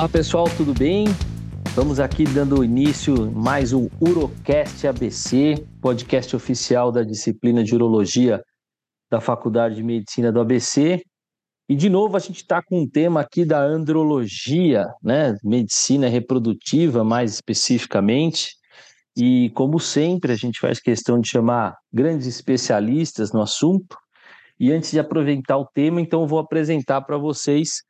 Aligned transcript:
Olá 0.00 0.08
pessoal, 0.08 0.46
tudo 0.56 0.72
bem? 0.72 1.04
Estamos 1.68 2.00
aqui 2.00 2.24
dando 2.24 2.64
início 2.64 3.30
mais 3.32 3.74
um 3.74 3.86
Urocast 4.00 4.86
ABC, 4.86 5.62
podcast 5.78 6.34
oficial 6.34 6.90
da 6.90 7.02
disciplina 7.02 7.62
de 7.62 7.74
Urologia 7.74 8.42
da 9.10 9.20
Faculdade 9.20 9.74
de 9.74 9.82
Medicina 9.82 10.32
do 10.32 10.40
ABC. 10.40 11.02
E 11.68 11.76
de 11.76 11.90
novo 11.90 12.16
a 12.16 12.18
gente 12.18 12.36
está 12.36 12.62
com 12.62 12.80
um 12.80 12.88
tema 12.88 13.20
aqui 13.20 13.44
da 13.44 13.62
andrologia, 13.62 14.86
né? 15.02 15.36
Medicina 15.44 16.08
reprodutiva, 16.08 17.04
mais 17.04 17.34
especificamente. 17.34 18.54
E 19.14 19.50
como 19.50 19.78
sempre, 19.78 20.32
a 20.32 20.36
gente 20.36 20.60
faz 20.60 20.80
questão 20.80 21.20
de 21.20 21.28
chamar 21.28 21.76
grandes 21.92 22.26
especialistas 22.26 23.34
no 23.34 23.42
assunto. 23.42 23.98
E 24.58 24.72
antes 24.72 24.92
de 24.92 24.98
aproveitar 24.98 25.58
o 25.58 25.66
tema, 25.66 26.00
então 26.00 26.26
vou 26.26 26.38
apresentar 26.38 27.02
para 27.02 27.18
vocês 27.18 27.82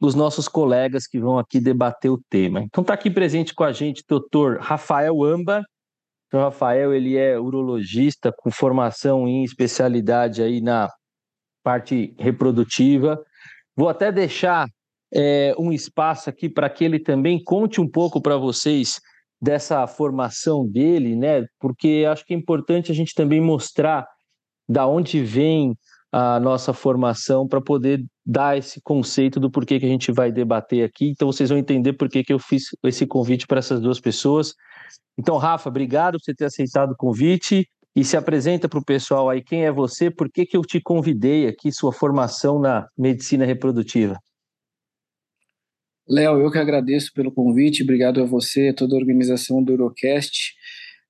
os 0.00 0.14
nossos 0.14 0.48
colegas 0.48 1.06
que 1.06 1.18
vão 1.18 1.38
aqui 1.38 1.60
debater 1.60 2.10
o 2.10 2.20
tema. 2.28 2.60
Então 2.62 2.82
está 2.82 2.94
aqui 2.94 3.10
presente 3.10 3.54
com 3.54 3.64
a 3.64 3.72
gente 3.72 4.02
o 4.02 4.04
doutor 4.08 4.58
Rafael 4.60 5.22
Amba. 5.24 5.62
Então, 6.26 6.40
Rafael, 6.40 6.92
ele 6.92 7.16
é 7.16 7.38
urologista 7.38 8.32
com 8.32 8.50
formação 8.50 9.28
em 9.28 9.44
especialidade 9.44 10.42
aí 10.42 10.60
na 10.60 10.90
parte 11.62 12.14
reprodutiva. 12.18 13.22
Vou 13.76 13.88
até 13.88 14.10
deixar 14.10 14.66
é, 15.14 15.54
um 15.58 15.72
espaço 15.72 16.28
aqui 16.28 16.48
para 16.48 16.68
que 16.68 16.84
ele 16.84 16.98
também 16.98 17.42
conte 17.42 17.80
um 17.80 17.88
pouco 17.88 18.20
para 18.20 18.36
vocês 18.36 19.00
dessa 19.40 19.86
formação 19.86 20.66
dele, 20.66 21.14
né? 21.14 21.46
Porque 21.60 22.04
acho 22.10 22.24
que 22.24 22.34
é 22.34 22.36
importante 22.36 22.90
a 22.90 22.94
gente 22.94 23.14
também 23.14 23.40
mostrar 23.40 24.06
da 24.68 24.86
onde 24.86 25.22
vem 25.22 25.76
a 26.18 26.40
nossa 26.40 26.72
formação 26.72 27.46
para 27.46 27.60
poder 27.60 28.02
dar 28.24 28.56
esse 28.56 28.80
conceito 28.80 29.38
do 29.38 29.50
porquê 29.50 29.78
que 29.78 29.84
a 29.84 29.88
gente 29.88 30.10
vai 30.10 30.32
debater 30.32 30.82
aqui. 30.82 31.10
Então 31.10 31.30
vocês 31.30 31.50
vão 31.50 31.58
entender 31.58 31.92
por 31.92 32.08
que, 32.08 32.24
eu 32.30 32.38
fiz 32.38 32.70
esse 32.84 33.06
convite 33.06 33.46
para 33.46 33.58
essas 33.58 33.82
duas 33.82 34.00
pessoas. 34.00 34.54
Então, 35.18 35.36
Rafa, 35.36 35.68
obrigado 35.68 36.14
por 36.14 36.24
você 36.24 36.34
ter 36.34 36.46
aceitado 36.46 36.92
o 36.92 36.96
convite 36.96 37.68
e 37.94 38.02
se 38.02 38.16
apresenta 38.16 38.66
para 38.66 38.78
o 38.78 38.84
pessoal 38.84 39.28
aí 39.28 39.42
quem 39.42 39.66
é 39.66 39.70
você, 39.70 40.10
por 40.10 40.32
que, 40.32 40.46
que 40.46 40.56
eu 40.56 40.62
te 40.62 40.80
convidei 40.80 41.46
aqui, 41.46 41.70
sua 41.70 41.92
formação 41.92 42.58
na 42.58 42.88
medicina 42.96 43.44
reprodutiva. 43.44 44.18
Léo, 46.08 46.40
eu 46.40 46.50
que 46.50 46.58
agradeço 46.58 47.12
pelo 47.12 47.30
convite, 47.30 47.82
obrigado 47.82 48.22
a 48.22 48.24
você, 48.24 48.72
toda 48.72 48.94
a 48.94 48.98
organização 48.98 49.62
do 49.62 49.70
Eurocast. 49.70 50.54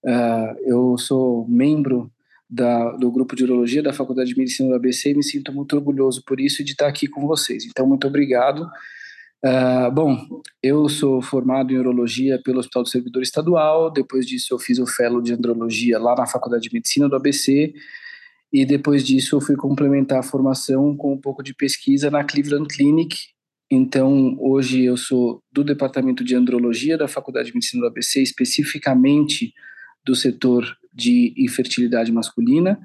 Uh, 0.05 0.59
eu 0.67 0.99
sou 0.99 1.47
membro 1.49 2.11
da, 2.49 2.93
do 2.93 3.11
grupo 3.11 3.35
de 3.35 3.45
urologia 3.45 3.83
da 3.83 3.93
Faculdade 3.93 4.31
de 4.31 4.39
Medicina 4.39 4.69
do 4.69 4.75
ABC 4.77 5.11
e 5.11 5.15
me 5.15 5.23
sinto 5.23 5.53
muito 5.53 5.75
orgulhoso 5.75 6.23
por 6.25 6.41
isso 6.41 6.63
e 6.63 6.65
de 6.65 6.73
estar 6.73 6.87
aqui 6.87 7.07
com 7.07 7.27
vocês. 7.27 7.65
Então, 7.65 7.87
muito 7.87 8.07
obrigado. 8.07 8.69
Uh, 9.45 9.91
bom, 9.93 10.17
eu 10.63 10.89
sou 10.89 11.21
formado 11.21 11.73
em 11.73 11.79
urologia 11.79 12.41
pelo 12.43 12.59
Hospital 12.59 12.83
do 12.83 12.89
Servidor 12.89 13.23
Estadual, 13.23 13.91
depois 13.91 14.27
disso 14.27 14.55
eu 14.55 14.59
fiz 14.59 14.79
o 14.79 14.87
fellow 14.87 15.21
de 15.21 15.33
andrologia 15.33 15.99
lá 15.99 16.15
na 16.17 16.27
Faculdade 16.27 16.69
de 16.69 16.75
Medicina 16.75 17.09
do 17.09 17.17
ABC, 17.17 17.75
e 18.53 18.65
depois 18.65 19.05
disso 19.05 19.37
eu 19.37 19.41
fui 19.41 19.55
complementar 19.55 20.21
a 20.21 20.23
formação 20.23 20.97
com 20.97 21.13
um 21.13 21.21
pouco 21.21 21.43
de 21.43 21.55
pesquisa 21.55 22.11
na 22.11 22.25
Cleveland 22.25 22.67
Clinic. 22.69 23.17
Então, 23.71 24.37
hoje 24.41 24.85
eu 24.85 24.97
sou 24.97 25.43
do 25.53 25.63
Departamento 25.63 26.25
de 26.25 26.35
Andrologia 26.35 26.97
da 26.97 27.09
Faculdade 27.09 27.49
de 27.49 27.55
Medicina 27.55 27.83
do 27.83 27.89
ABC, 27.89 28.23
especificamente 28.23 29.53
do 30.05 30.15
setor 30.15 30.77
de 30.97 31.35
infertilidade 31.37 32.11
masculina 32.11 32.81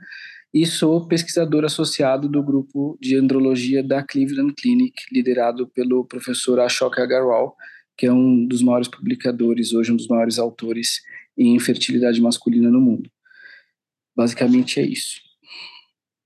e 0.53 0.65
sou 0.65 1.07
pesquisador 1.07 1.63
associado 1.63 2.27
do 2.27 2.43
grupo 2.43 2.97
de 2.99 3.15
andrologia 3.15 3.81
da 3.81 4.03
Cleveland 4.03 4.53
Clinic, 4.53 5.01
liderado 5.11 5.67
pelo 5.67 6.05
professor 6.05 6.59
Ashok 6.59 6.99
Agarwal, 6.99 7.55
que 7.97 8.05
é 8.05 8.11
um 8.11 8.45
dos 8.45 8.61
maiores 8.61 8.89
publicadores, 8.89 9.73
hoje 9.73 9.93
um 9.93 9.95
dos 9.95 10.07
maiores 10.07 10.37
autores 10.37 10.99
em 11.37 11.55
infertilidade 11.55 12.21
masculina 12.21 12.69
no 12.69 12.81
mundo. 12.81 13.09
Basicamente 14.15 14.79
é 14.81 14.83
isso. 14.83 15.21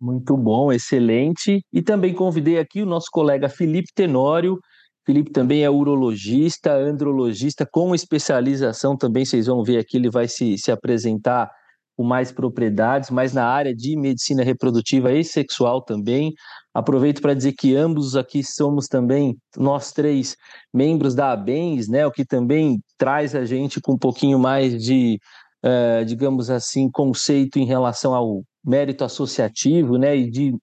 Muito 0.01 0.35
bom, 0.35 0.72
excelente. 0.72 1.62
E 1.72 1.81
também 1.84 2.13
convidei 2.13 2.57
aqui 2.57 2.81
o 2.81 2.85
nosso 2.85 3.07
colega 3.12 3.47
Felipe 3.47 3.90
Tenório, 3.94 4.59
Felipe 5.06 5.31
também 5.31 5.63
é 5.63 5.69
urologista, 5.69 6.74
andrologista, 6.74 7.63
com 7.63 7.94
especialização 7.94 8.97
também, 8.97 9.24
vocês 9.24 9.45
vão 9.45 9.63
ver 9.63 9.78
aqui, 9.78 9.97
ele 9.97 10.09
vai 10.09 10.28
se, 10.28 10.57
se 10.57 10.72
apresentar 10.72 11.47
com 11.95 12.03
mais 12.03 12.31
propriedades, 12.31 13.09
mas 13.09 13.33
na 13.33 13.45
área 13.45 13.73
de 13.73 13.97
medicina 13.97 14.44
reprodutiva 14.44 15.11
e 15.13 15.23
sexual 15.23 15.81
também. 15.81 16.33
Aproveito 16.73 17.22
para 17.22 17.33
dizer 17.33 17.53
que 17.53 17.75
ambos 17.75 18.16
aqui 18.16 18.44
somos 18.44 18.88
também, 18.88 19.38
nós 19.57 19.91
três, 19.91 20.35
membros 20.73 21.16
da 21.16 21.31
ABENS, 21.31 21.88
né, 21.88 22.06
o 22.06 22.11
que 22.11 22.25
também 22.25 22.81
traz 22.97 23.33
a 23.33 23.45
gente 23.45 23.79
com 23.79 23.94
um 23.94 23.97
pouquinho 23.97 24.38
mais 24.38 24.83
de, 24.83 25.19
uh, 25.63 26.03
digamos 26.06 26.50
assim, 26.50 26.89
conceito 26.91 27.59
em 27.59 27.66
relação 27.66 28.13
ao 28.13 28.44
mérito 28.63 29.03
associativo, 29.03 29.97
né, 29.97 30.16
e 30.17 30.29
de 30.29 30.53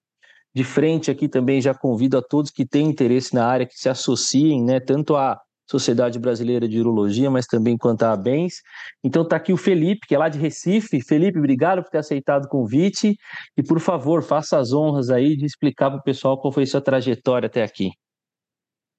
de 0.54 0.64
frente 0.64 1.10
aqui 1.10 1.28
também 1.28 1.60
já 1.60 1.72
convido 1.72 2.18
a 2.18 2.22
todos 2.22 2.50
que 2.50 2.66
têm 2.66 2.88
interesse 2.88 3.34
na 3.34 3.46
área 3.46 3.66
que 3.66 3.74
se 3.74 3.88
associem, 3.88 4.62
né, 4.62 4.80
tanto 4.80 5.16
à 5.16 5.40
Sociedade 5.72 6.18
Brasileira 6.18 6.68
de 6.68 6.78
Urologia, 6.78 7.30
mas 7.30 7.46
também 7.46 7.78
quanto 7.78 8.02
à 8.02 8.14
Bens. 8.14 8.56
Então 9.02 9.22
está 9.22 9.36
aqui 9.36 9.54
o 9.54 9.56
Felipe, 9.56 10.06
que 10.06 10.14
é 10.14 10.18
lá 10.18 10.28
de 10.28 10.38
Recife. 10.38 11.00
Felipe, 11.00 11.38
obrigado 11.38 11.82
por 11.82 11.90
ter 11.90 11.98
aceitado 11.98 12.44
o 12.44 12.48
convite 12.48 13.16
e 13.56 13.62
por 13.62 13.80
favor, 13.80 14.22
faça 14.22 14.58
as 14.58 14.72
honras 14.72 15.08
aí 15.08 15.34
de 15.34 15.46
explicar 15.46 15.90
para 15.90 15.98
o 15.98 16.02
pessoal 16.02 16.38
qual 16.38 16.52
foi 16.52 16.64
a 16.64 16.66
sua 16.66 16.82
trajetória 16.82 17.46
até 17.46 17.62
aqui. 17.62 17.90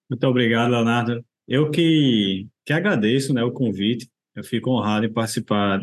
Muito 0.10 0.28
obrigado, 0.28 0.72
Leonardo. 0.72 1.24
Eu 1.48 1.70
que, 1.70 2.48
que 2.66 2.74
agradeço 2.74 3.34
né, 3.34 3.44
o 3.44 3.52
convite. 3.52 4.10
Eu 4.36 4.44
fico 4.44 4.72
honrado 4.72 5.06
em 5.06 5.14
participar 5.14 5.80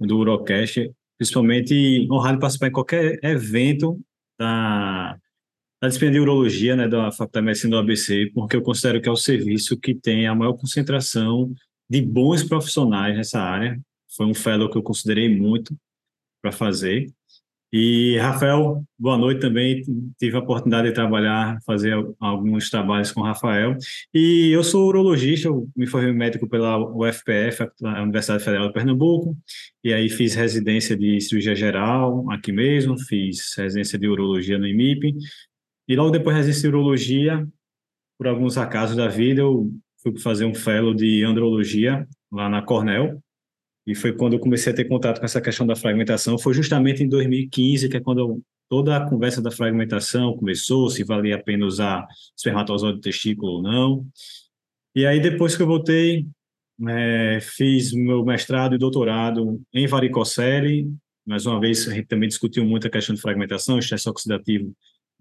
do 0.00 0.16
Urocast, 0.16 0.90
principalmente 1.18 2.08
honrado 2.10 2.36
em 2.36 2.40
participar 2.40 2.68
em 2.68 2.72
qualquer 2.72 3.18
evento 3.22 4.00
da, 4.38 5.16
da 5.82 5.88
disciplina 5.88 6.12
de 6.12 6.20
urologia, 6.20 6.76
né, 6.76 6.86
da 6.86 7.10
Faculdade 7.10 7.42
de 7.42 7.46
Medicina 7.46 7.70
do 7.72 7.78
ABC, 7.78 8.30
porque 8.32 8.54
eu 8.54 8.62
considero 8.62 9.02
que 9.02 9.08
é 9.08 9.12
o 9.12 9.16
serviço 9.16 9.76
que 9.76 9.92
tem 9.92 10.28
a 10.28 10.34
maior 10.34 10.52
concentração 10.52 11.52
de 11.90 12.00
bons 12.00 12.44
profissionais 12.44 13.16
nessa 13.16 13.40
área. 13.40 13.80
Foi 14.16 14.26
um 14.26 14.34
fellow 14.34 14.70
que 14.70 14.78
eu 14.78 14.82
considerei 14.82 15.28
muito 15.28 15.76
para 16.40 16.52
fazer. 16.52 17.12
E, 17.74 18.16
Rafael, 18.18 18.84
boa 18.96 19.16
noite 19.16 19.40
também. 19.40 19.82
Tive 20.20 20.36
a 20.36 20.40
oportunidade 20.40 20.88
de 20.88 20.94
trabalhar, 20.94 21.58
fazer 21.66 21.94
alguns 22.20 22.70
trabalhos 22.70 23.10
com 23.10 23.22
o 23.22 23.24
Rafael. 23.24 23.74
E 24.14 24.50
eu 24.52 24.62
sou 24.62 24.86
urologista, 24.86 25.48
eu 25.48 25.68
me 25.74 25.86
formei 25.86 26.12
médico 26.12 26.46
pela 26.46 26.78
UFPF, 26.78 27.66
a 27.82 28.02
Universidade 28.02 28.44
Federal 28.44 28.68
de 28.68 28.74
Pernambuco, 28.74 29.36
e 29.82 29.92
aí 29.92 30.08
fiz 30.10 30.34
residência 30.34 30.96
de 30.96 31.18
cirurgia 31.22 31.56
geral 31.56 32.30
aqui 32.30 32.52
mesmo, 32.52 32.96
fiz 32.98 33.54
residência 33.56 33.98
de 33.98 34.06
urologia 34.06 34.58
no 34.58 34.66
IMIP. 34.68 35.16
E 35.88 35.96
logo 35.96 36.10
depois 36.10 36.60
de 36.60 36.68
urologia, 36.68 37.46
por 38.18 38.28
alguns 38.28 38.56
acasos 38.56 38.96
da 38.96 39.08
vida, 39.08 39.40
eu 39.40 39.70
fui 40.02 40.18
fazer 40.18 40.44
um 40.44 40.54
fellow 40.54 40.94
de 40.94 41.24
andrologia 41.24 42.06
lá 42.30 42.48
na 42.48 42.62
Cornell, 42.62 43.22
e 43.86 43.94
foi 43.94 44.12
quando 44.12 44.34
eu 44.34 44.38
comecei 44.38 44.72
a 44.72 44.76
ter 44.76 44.84
contato 44.84 45.18
com 45.18 45.24
essa 45.24 45.40
questão 45.40 45.66
da 45.66 45.74
fragmentação. 45.74 46.38
Foi 46.38 46.54
justamente 46.54 47.02
em 47.02 47.08
2015, 47.08 47.88
que 47.88 47.96
é 47.96 48.00
quando 48.00 48.18
eu, 48.18 48.42
toda 48.68 48.96
a 48.96 49.08
conversa 49.08 49.42
da 49.42 49.50
fragmentação 49.50 50.36
começou, 50.36 50.88
se 50.88 51.02
valia 51.02 51.36
a 51.36 51.42
pena 51.42 51.66
usar 51.66 52.06
espermatozoide 52.36 53.00
testículo 53.00 53.54
ou 53.54 53.62
não. 53.62 54.06
E 54.94 55.04
aí, 55.04 55.20
depois 55.20 55.56
que 55.56 55.62
eu 55.62 55.66
voltei, 55.66 56.26
é, 56.88 57.38
fiz 57.40 57.92
meu 57.92 58.24
mestrado 58.24 58.74
e 58.74 58.78
doutorado 58.78 59.60
em 59.72 59.86
varicocele. 59.86 60.88
Mais 61.26 61.46
uma 61.46 61.58
vez, 61.58 61.88
a 61.88 61.94
gente 61.94 62.06
também 62.06 62.28
discutiu 62.28 62.64
muito 62.64 62.86
a 62.86 62.90
questão 62.90 63.14
de 63.14 63.20
fragmentação, 63.20 63.78
estresse 63.78 64.08
oxidativo 64.08 64.72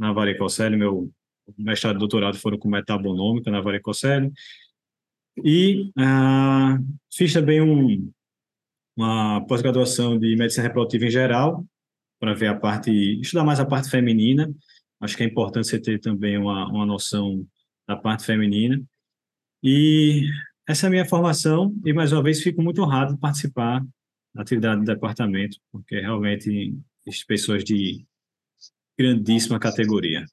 na 0.01 0.11
varicocele. 0.11 0.75
Meu 0.75 1.11
mestrado 1.57 1.97
e 1.97 1.99
doutorado 1.99 2.37
foram 2.37 2.57
com 2.57 2.67
metabonômica 2.67 3.51
na 3.51 3.61
varicocele. 3.61 4.31
E 5.45 5.91
ah, 5.95 6.79
fiz 7.13 7.31
também 7.31 7.61
um, 7.61 8.11
uma 8.97 9.45
pós-graduação 9.45 10.17
de 10.17 10.35
medicina 10.35 10.67
reprodutiva 10.67 11.05
em 11.05 11.11
geral, 11.11 11.63
para 12.19 12.33
ver 12.33 12.47
a 12.47 12.55
parte, 12.55 12.91
estudar 13.21 13.43
mais 13.43 13.59
a 13.59 13.65
parte 13.65 13.89
feminina. 13.89 14.51
Acho 14.99 15.15
que 15.15 15.23
é 15.23 15.27
importante 15.27 15.67
você 15.67 15.79
ter 15.79 15.99
também 15.99 16.37
uma, 16.37 16.67
uma 16.67 16.85
noção 16.85 17.45
da 17.87 17.95
parte 17.95 18.25
feminina. 18.25 18.81
E 19.63 20.27
essa 20.67 20.87
é 20.87 20.87
a 20.87 20.89
minha 20.89 21.05
formação, 21.05 21.75
e 21.85 21.93
mais 21.93 22.11
uma 22.11 22.23
vez 22.23 22.41
fico 22.41 22.61
muito 22.61 22.81
honrado 22.81 23.13
de 23.13 23.19
participar 23.19 23.85
da 24.33 24.41
atividade 24.41 24.81
do 24.81 24.85
departamento, 24.85 25.57
porque 25.71 25.99
realmente 25.99 26.75
pessoas 27.27 27.63
de 27.63 28.05
grandíssima 29.01 29.59
categoria. 29.59 30.23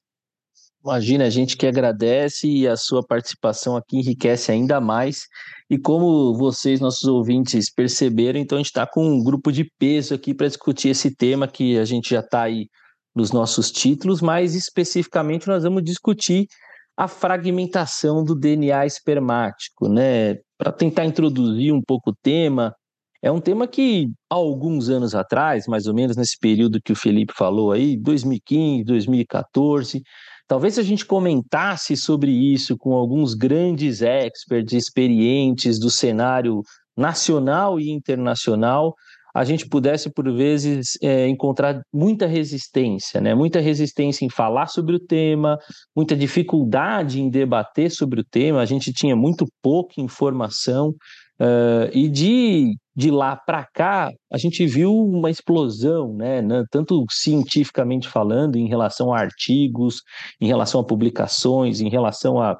Imagina, 0.83 1.25
a 1.25 1.29
gente 1.29 1.57
que 1.57 1.67
agradece 1.67 2.47
e 2.47 2.67
a 2.67 2.77
sua 2.77 3.05
participação 3.05 3.75
aqui 3.75 3.97
enriquece 3.97 4.51
ainda 4.51 4.79
mais. 4.79 5.27
E 5.69 5.77
como 5.77 6.33
vocês, 6.37 6.79
nossos 6.79 7.03
ouvintes, 7.03 7.71
perceberam, 7.71 8.39
então 8.39 8.57
a 8.57 8.59
gente 8.59 8.67
está 8.67 8.87
com 8.87 9.05
um 9.05 9.21
grupo 9.21 9.51
de 9.51 9.69
peso 9.77 10.13
aqui 10.13 10.33
para 10.33 10.47
discutir 10.47 10.89
esse 10.89 11.13
tema 11.13 11.47
que 11.47 11.77
a 11.77 11.83
gente 11.83 12.11
já 12.11 12.21
está 12.21 12.43
aí 12.43 12.69
nos 13.13 13.31
nossos 13.31 13.71
títulos, 13.71 14.21
mas 14.21 14.55
especificamente 14.55 15.47
nós 15.47 15.63
vamos 15.63 15.83
discutir 15.83 16.47
a 16.95 17.07
fragmentação 17.07 18.23
do 18.23 18.33
DNA 18.33 18.85
espermático, 18.85 19.89
né? 19.89 20.35
Para 20.57 20.71
tentar 20.71 21.05
introduzir 21.05 21.73
um 21.73 21.81
pouco 21.81 22.11
o 22.11 22.15
tema, 22.15 22.73
é 23.21 23.31
um 23.31 23.41
tema 23.41 23.67
que 23.67 24.09
há 24.29 24.35
alguns 24.35 24.89
anos 24.89 25.13
atrás, 25.13 25.67
mais 25.67 25.87
ou 25.87 25.93
menos 25.93 26.15
nesse 26.15 26.37
período 26.39 26.81
que 26.81 26.93
o 26.93 26.95
Felipe 26.95 27.33
falou 27.35 27.71
aí, 27.71 27.97
2015, 27.97 28.83
2014, 28.85 30.01
talvez 30.47 30.75
se 30.75 30.79
a 30.79 30.83
gente 30.83 31.05
comentasse 31.05 31.97
sobre 31.97 32.31
isso 32.31 32.77
com 32.77 32.93
alguns 32.93 33.33
grandes 33.33 34.01
experts 34.01 34.73
experientes 34.73 35.79
do 35.79 35.89
cenário 35.89 36.61
nacional 36.95 37.79
e 37.79 37.89
internacional, 37.89 38.93
a 39.33 39.43
gente 39.43 39.67
pudesse, 39.67 40.11
por 40.11 40.31
vezes, 40.33 40.97
é, 41.01 41.27
encontrar 41.27 41.81
muita 41.93 42.25
resistência, 42.25 43.21
né? 43.21 43.35
muita 43.35 43.59
resistência 43.59 44.25
em 44.25 44.29
falar 44.29 44.67
sobre 44.67 44.95
o 44.95 44.99
tema, 44.99 45.57
muita 45.95 46.15
dificuldade 46.15 47.21
em 47.21 47.29
debater 47.29 47.91
sobre 47.91 48.21
o 48.21 48.23
tema, 48.23 48.61
a 48.61 48.65
gente 48.65 48.91
tinha 48.91 49.15
muito 49.15 49.45
pouca 49.61 50.01
informação, 50.01 50.95
uh, 51.39 51.89
e 51.93 52.09
de, 52.09 52.75
de 52.99 53.09
lá 53.09 53.33
para 53.33 53.63
cá, 53.63 54.11
a 54.29 54.37
gente 54.37 54.65
viu 54.65 54.93
uma 54.93 55.31
explosão, 55.31 56.13
né? 56.13 56.41
tanto 56.69 57.05
cientificamente 57.09 58.09
falando, 58.09 58.57
em 58.57 58.67
relação 58.67 59.13
a 59.13 59.19
artigos, 59.19 60.01
em 60.41 60.47
relação 60.47 60.81
a 60.81 60.85
publicações, 60.85 61.79
em 61.79 61.87
relação 61.87 62.41
a 62.41 62.57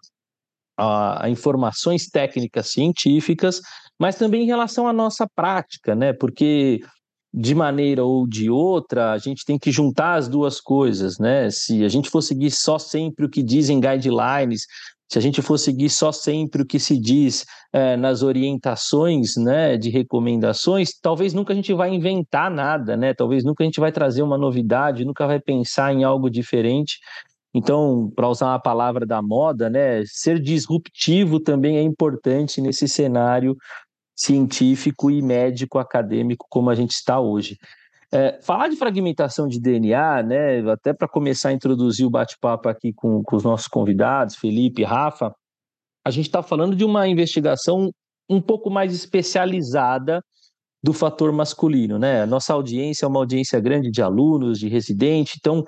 a, 0.78 1.26
a, 1.26 1.30
informações 1.30 2.08
técnicas 2.08 2.72
científicas, 2.72 3.60
mas 4.00 4.16
também 4.16 4.44
em 4.44 4.46
relação 4.46 4.88
à 4.88 4.94
nossa 4.94 5.28
prática, 5.36 5.94
né? 5.94 6.14
Porque 6.14 6.80
de 7.34 7.54
maneira 7.54 8.06
ou 8.06 8.26
de 8.26 8.50
outra, 8.50 9.12
a 9.12 9.18
gente 9.18 9.44
tem 9.44 9.60
que 9.60 9.74
juntar 9.74 10.16
as 10.16 10.30
duas 10.30 10.62
coisas, 10.62 11.20
né? 11.20 11.50
Se 11.52 11.84
a 11.84 11.90
gente 11.90 12.10
for 12.10 12.22
seguir 12.22 12.52
só 12.52 12.80
sempre 12.80 13.26
o 13.26 13.30
que 13.30 13.44
dizem 13.44 13.82
guidelines, 13.82 14.62
se 15.12 15.18
a 15.18 15.22
gente 15.22 15.42
for 15.42 15.58
seguir 15.58 15.90
só 15.90 16.12
sempre 16.12 16.62
o 16.62 16.66
que 16.66 16.80
se 16.80 16.96
diz 17.00 17.44
é, 17.74 17.98
nas 17.98 18.22
orientações, 18.22 19.36
né, 19.36 19.76
de 19.76 19.90
recomendações, 19.90 20.92
talvez 21.02 21.34
nunca 21.34 21.52
a 21.52 21.56
gente 21.56 21.74
vai 21.74 21.90
inventar 21.90 22.52
nada, 22.52 22.96
né? 22.96 23.14
Talvez 23.16 23.44
nunca 23.44 23.64
a 23.64 23.66
gente 23.66 23.80
vai 23.80 23.92
trazer 23.92 24.22
uma 24.22 24.38
novidade, 24.38 25.04
nunca 25.04 25.26
vai 25.26 25.40
pensar 25.40 25.92
em 25.92 26.04
algo 26.04 26.30
diferente. 26.30 27.00
Então, 27.56 28.12
para 28.16 28.30
usar 28.30 28.48
uma 28.48 28.62
palavra 28.62 29.04
da 29.04 29.20
moda, 29.20 29.68
né, 29.68 30.04
ser 30.06 30.40
disruptivo 30.40 31.40
também 31.40 31.78
é 31.78 31.82
importante 31.82 32.62
nesse 32.62 32.88
cenário 32.88 33.58
científico 34.16 35.10
e 35.10 35.22
médico 35.24 35.80
acadêmico 35.80 36.46
como 36.50 36.70
a 36.70 36.76
gente 36.76 36.92
está 36.92 37.20
hoje. 37.20 37.58
É, 38.12 38.40
falar 38.42 38.70
de 38.70 38.76
fragmentação 38.76 39.48
de 39.48 39.60
DNA, 39.60 40.24
né, 40.24 40.72
até 40.72 40.94
para 40.94 41.08
começar 41.08 41.50
a 41.50 41.54
introduzir 41.54 42.06
o 42.06 42.10
bate-papo 42.10 42.68
aqui 42.68 42.92
com, 42.92 43.22
com 43.22 43.36
os 43.36 43.44
nossos 43.44 43.68
convidados, 43.68 44.36
Felipe 44.36 44.84
Rafa, 44.84 45.32
a 46.04 46.10
gente 46.10 46.26
está 46.26 46.42
falando 46.42 46.76
de 46.76 46.84
uma 46.84 47.08
investigação 47.08 47.92
um 48.28 48.42
pouco 48.42 48.70
mais 48.70 48.94
especializada 48.94 50.24
do 50.82 50.94
fator 50.94 51.32
masculino, 51.32 52.00
né? 52.00 52.26
Nossa 52.26 52.54
audiência 52.54 53.06
é 53.06 53.10
uma 53.10 53.20
audiência 53.20 53.60
grande 53.60 53.92
de 53.92 54.02
alunos, 54.02 54.60
de 54.60 54.70
residentes, 54.70 55.36
então 55.38 55.64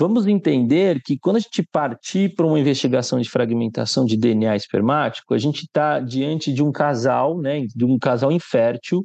Vamos 0.00 0.28
entender 0.28 1.02
que 1.04 1.18
quando 1.18 1.38
a 1.38 1.40
gente 1.40 1.60
partir 1.72 2.32
para 2.32 2.46
uma 2.46 2.60
investigação 2.60 3.18
de 3.18 3.28
fragmentação 3.28 4.04
de 4.04 4.16
DNA 4.16 4.54
espermático, 4.54 5.34
a 5.34 5.38
gente 5.38 5.64
está 5.64 5.98
diante 5.98 6.52
de 6.52 6.62
um 6.62 6.70
casal, 6.70 7.36
né, 7.36 7.66
de 7.66 7.84
um 7.84 7.98
casal 7.98 8.30
infértil, 8.30 9.04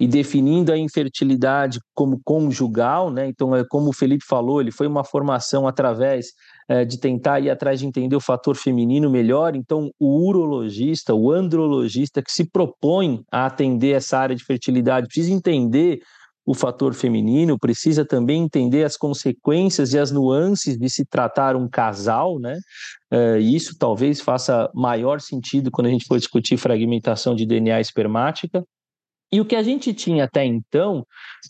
e 0.00 0.06
definindo 0.06 0.72
a 0.72 0.78
infertilidade 0.78 1.80
como 1.94 2.20
conjugal, 2.24 3.10
né? 3.10 3.26
Então, 3.28 3.54
é 3.54 3.64
como 3.64 3.90
o 3.90 3.92
Felipe 3.92 4.24
falou, 4.24 4.60
ele 4.60 4.70
foi 4.70 4.86
uma 4.86 5.02
formação 5.02 5.66
através 5.66 6.26
é, 6.68 6.84
de 6.84 6.98
tentar 7.00 7.40
ir 7.40 7.50
atrás 7.50 7.80
de 7.80 7.86
entender 7.86 8.14
o 8.14 8.20
fator 8.20 8.56
feminino 8.56 9.10
melhor. 9.10 9.56
Então, 9.56 9.90
o 9.98 10.28
urologista, 10.28 11.14
o 11.14 11.32
andrologista 11.32 12.22
que 12.22 12.30
se 12.30 12.48
propõe 12.48 13.22
a 13.32 13.46
atender 13.46 13.96
essa 13.96 14.18
área 14.18 14.36
de 14.36 14.44
fertilidade 14.44 15.08
precisa 15.08 15.32
entender 15.32 16.00
o 16.46 16.54
fator 16.54 16.94
feminino, 16.94 17.58
precisa 17.58 18.06
também 18.06 18.42
entender 18.42 18.82
as 18.82 18.96
consequências 18.96 19.92
e 19.92 19.98
as 19.98 20.10
nuances 20.10 20.78
de 20.78 20.88
se 20.88 21.04
tratar 21.04 21.54
um 21.54 21.68
casal, 21.68 22.38
né? 22.38 22.56
Uh, 23.12 23.36
isso 23.36 23.76
talvez 23.78 24.18
faça 24.18 24.70
maior 24.74 25.20
sentido 25.20 25.70
quando 25.70 25.88
a 25.88 25.90
gente 25.90 26.06
for 26.06 26.18
discutir 26.18 26.56
fragmentação 26.56 27.34
de 27.34 27.44
DNA 27.44 27.82
espermática. 27.82 28.64
E 29.30 29.40
o 29.40 29.44
que 29.44 29.56
a 29.56 29.62
gente 29.62 29.92
tinha 29.92 30.24
até 30.24 30.44
então, 30.44 31.04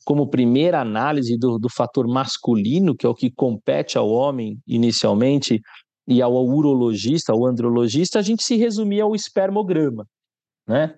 como 0.05 0.29
primeira 0.29 0.81
análise 0.81 1.39
do, 1.39 1.59
do 1.59 1.69
fator 1.69 2.09
masculino, 2.09 2.95
que 2.95 3.07
é 3.07 3.09
o 3.09 3.15
que 3.15 3.31
compete 3.31 3.97
ao 3.97 4.09
homem 4.09 4.59
inicialmente, 4.67 5.61
e 6.09 6.23
ao 6.23 6.35
urologista, 6.35 7.33
ao 7.33 7.47
andrologista, 7.47 8.19
a 8.19 8.23
gente 8.23 8.43
se 8.43 8.57
resumia 8.57 9.05
ao 9.05 9.15
espermograma. 9.15 10.07
Né? 10.67 10.95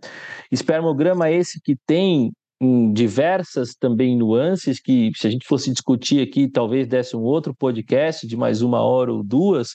Espermograma 0.50 1.30
esse 1.30 1.60
que 1.60 1.76
tem 1.86 2.32
em 2.62 2.92
diversas 2.92 3.74
também 3.74 4.16
nuances 4.16 4.78
que, 4.78 5.10
se 5.16 5.26
a 5.26 5.30
gente 5.30 5.46
fosse 5.46 5.72
discutir 5.72 6.22
aqui, 6.22 6.46
talvez 6.46 6.86
desse 6.86 7.16
um 7.16 7.22
outro 7.22 7.54
podcast 7.54 8.26
de 8.26 8.36
mais 8.36 8.60
uma 8.60 8.82
hora 8.82 9.12
ou 9.12 9.24
duas, 9.24 9.70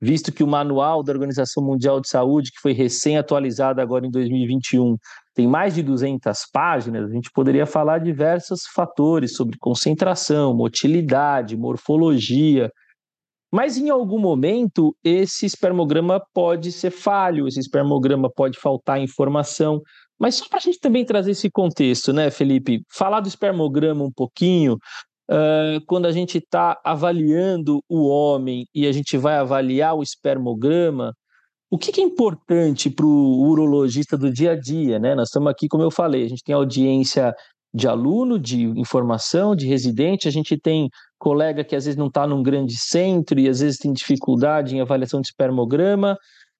visto 0.00 0.30
que 0.30 0.44
o 0.44 0.46
manual 0.46 1.02
da 1.02 1.12
Organização 1.12 1.64
Mundial 1.64 1.98
de 1.98 2.08
Saúde, 2.08 2.52
que 2.52 2.60
foi 2.60 2.72
recém-atualizado 2.72 3.80
agora 3.80 4.06
em 4.06 4.10
2021, 4.10 4.96
tem 5.36 5.46
mais 5.46 5.74
de 5.74 5.82
200 5.82 6.46
páginas, 6.50 7.10
a 7.10 7.14
gente 7.14 7.30
poderia 7.30 7.66
falar 7.66 7.98
diversos 7.98 8.62
fatores 8.74 9.36
sobre 9.36 9.58
concentração, 9.58 10.56
motilidade, 10.56 11.58
morfologia, 11.58 12.72
mas 13.52 13.76
em 13.76 13.90
algum 13.90 14.18
momento 14.18 14.96
esse 15.04 15.44
espermograma 15.44 16.22
pode 16.32 16.72
ser 16.72 16.90
falho, 16.90 17.46
esse 17.46 17.60
espermograma 17.60 18.30
pode 18.34 18.58
faltar 18.58 18.98
informação, 18.98 19.82
mas 20.18 20.36
só 20.36 20.48
para 20.48 20.56
a 20.56 20.62
gente 20.62 20.80
também 20.80 21.04
trazer 21.04 21.32
esse 21.32 21.50
contexto, 21.50 22.14
né, 22.14 22.30
Felipe? 22.30 22.80
Falar 22.90 23.20
do 23.20 23.28
espermograma 23.28 24.02
um 24.02 24.10
pouquinho, 24.10 24.78
uh, 25.30 25.84
quando 25.86 26.06
a 26.06 26.12
gente 26.12 26.38
está 26.38 26.80
avaliando 26.82 27.82
o 27.90 28.08
homem 28.08 28.64
e 28.74 28.86
a 28.86 28.92
gente 28.92 29.18
vai 29.18 29.36
avaliar 29.36 29.94
o 29.94 30.02
espermograma, 30.02 31.12
o 31.70 31.78
que, 31.78 31.92
que 31.92 32.00
é 32.00 32.04
importante 32.04 32.88
para 32.88 33.06
o 33.06 33.48
urologista 33.48 34.16
do 34.16 34.32
dia 34.32 34.52
a 34.52 34.60
dia, 34.60 34.98
né? 34.98 35.14
Nós 35.14 35.28
estamos 35.28 35.50
aqui, 35.50 35.68
como 35.68 35.82
eu 35.82 35.90
falei, 35.90 36.24
a 36.24 36.28
gente 36.28 36.44
tem 36.44 36.54
audiência 36.54 37.34
de 37.74 37.88
aluno, 37.88 38.38
de 38.38 38.64
informação, 38.78 39.54
de 39.54 39.66
residente, 39.66 40.28
a 40.28 40.30
gente 40.30 40.56
tem 40.58 40.88
colega 41.18 41.64
que 41.64 41.76
às 41.76 41.84
vezes 41.84 41.98
não 41.98 42.06
está 42.06 42.26
num 42.26 42.42
grande 42.42 42.74
centro 42.76 43.38
e 43.38 43.48
às 43.48 43.60
vezes 43.60 43.78
tem 43.78 43.92
dificuldade 43.92 44.76
em 44.76 44.80
avaliação 44.80 45.20
de 45.20 45.26
espermograma. 45.26 46.16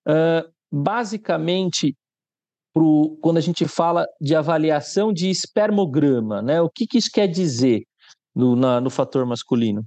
Uh, 0.07 0.47
basicamente, 0.71 1.95
pro, 2.75 3.17
quando 3.23 3.39
a 3.39 3.41
gente 3.41 3.67
fala 3.67 4.07
de 4.21 4.35
avaliação 4.35 5.13
de 5.13 5.31
espermograma, 5.31 6.43
né? 6.43 6.61
O 6.61 6.69
que, 6.69 6.87
que 6.87 6.99
isso 6.99 7.11
quer 7.13 7.29
dizer 7.29 7.83
no, 8.35 8.57
na, 8.57 8.81
no 8.81 8.91
fator 8.91 9.25
masculino? 9.25 9.85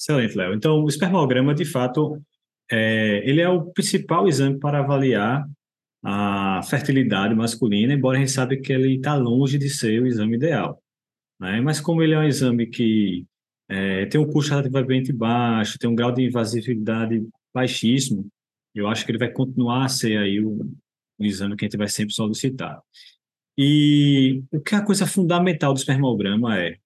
Excelente, 0.00 0.34
Léo. 0.36 0.54
Então, 0.54 0.82
o 0.82 0.88
espermograma, 0.88 1.54
de 1.54 1.64
fato, 1.64 2.16
é, 2.70 3.28
ele 3.28 3.40
é 3.40 3.48
o 3.48 3.66
principal 3.72 4.28
exame 4.28 4.58
para 4.58 4.80
avaliar 4.80 5.48
a 6.02 6.62
fertilidade 6.62 7.34
masculina, 7.34 7.92
embora 7.92 8.16
a 8.16 8.20
gente 8.20 8.30
saiba 8.30 8.56
que 8.56 8.72
ele 8.72 8.96
está 8.96 9.14
longe 9.14 9.58
de 9.58 9.68
ser 9.68 10.02
o 10.02 10.06
exame 10.06 10.36
ideal. 10.36 10.82
Né? 11.40 11.60
Mas 11.60 11.80
como 11.80 12.02
ele 12.02 12.14
é 12.14 12.18
um 12.18 12.24
exame 12.24 12.66
que 12.66 13.26
é, 13.68 14.06
tem 14.06 14.20
um 14.20 14.30
custo 14.30 14.50
relativamente 14.50 15.12
baixo, 15.12 15.78
tem 15.78 15.88
um 15.88 15.94
grau 15.94 16.12
de 16.12 16.22
invasividade 16.24 17.26
baixíssimo, 17.54 18.26
eu 18.74 18.86
acho 18.86 19.04
que 19.04 19.10
ele 19.10 19.18
vai 19.18 19.30
continuar 19.30 19.84
a 19.84 19.88
ser 19.88 20.16
aí 20.18 20.40
o, 20.40 20.60
um 21.18 21.24
exame 21.24 21.56
que 21.56 21.64
a 21.64 21.68
gente 21.68 21.76
vai 21.76 21.88
sempre 21.88 22.14
solicitar. 22.14 22.80
E 23.56 24.42
o 24.52 24.60
que 24.60 24.74
é 24.74 24.78
a 24.78 24.84
coisa 24.84 25.06
fundamental 25.06 25.72
do 25.74 25.78
espermograma 25.78 26.58
é 26.58 26.78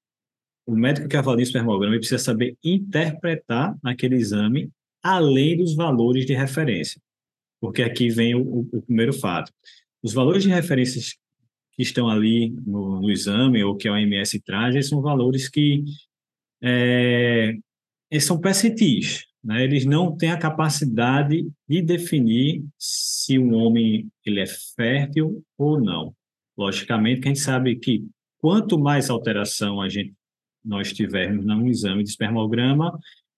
o 0.67 0.75
médico 0.75 1.09
que 1.09 1.17
avalia 1.17 1.41
o 1.41 1.47
espermograma 1.47 1.97
precisa 1.97 2.19
saber 2.19 2.57
interpretar 2.65 3.77
aquele 3.85 4.17
exame 4.17 4.71
além 5.03 5.57
dos 5.57 5.75
valores 5.75 6.25
de 6.25 6.35
referência. 6.35 7.01
Porque 7.61 7.83
aqui 7.83 8.09
vem 8.09 8.35
o, 8.35 8.69
o 8.73 8.83
primeiro 8.83 9.13
fato. 9.13 9.53
Os 10.03 10.13
valores 10.13 10.43
de 10.43 10.49
referência 10.49 11.01
que 11.73 11.83
estão 11.83 12.09
ali 12.09 12.51
no, 12.67 13.01
no, 13.01 13.11
exame, 13.11 13.63
ou 13.65 13.77
que 13.77 13.89
a 13.89 13.93
OMS 13.93 14.41
traz, 14.41 14.75
eles 14.75 14.89
são 14.89 15.01
valores 15.01 15.49
que 15.49 15.85
é, 16.63 17.57
eles 18.11 18.25
são 18.25 18.39
percentis, 18.39 19.25
né? 19.43 19.65
Eles 19.65 19.85
não 19.85 20.17
têm 20.17 20.31
a 20.31 20.39
capacidade 20.39 21.49
de 21.69 21.83
definir 21.83 22.65
se 22.79 23.39
um 23.39 23.55
homem 23.55 24.09
ele 24.25 24.41
é 24.41 24.47
fértil 24.47 25.43
ou 25.57 25.81
não. 25.81 26.15
Logicamente 26.57 27.21
que 27.21 27.29
a 27.29 27.31
gente 27.35 27.41
sabe 27.41 27.77
que 27.77 28.05
quanto 28.39 28.79
mais 28.79 29.09
alteração 29.09 29.81
a 29.81 29.89
gente 29.89 30.15
nós 30.65 30.93
tivermos 30.93 31.45
num 31.45 31.67
exame 31.67 32.05
de 32.05 32.11
espermograma, 32.11 32.97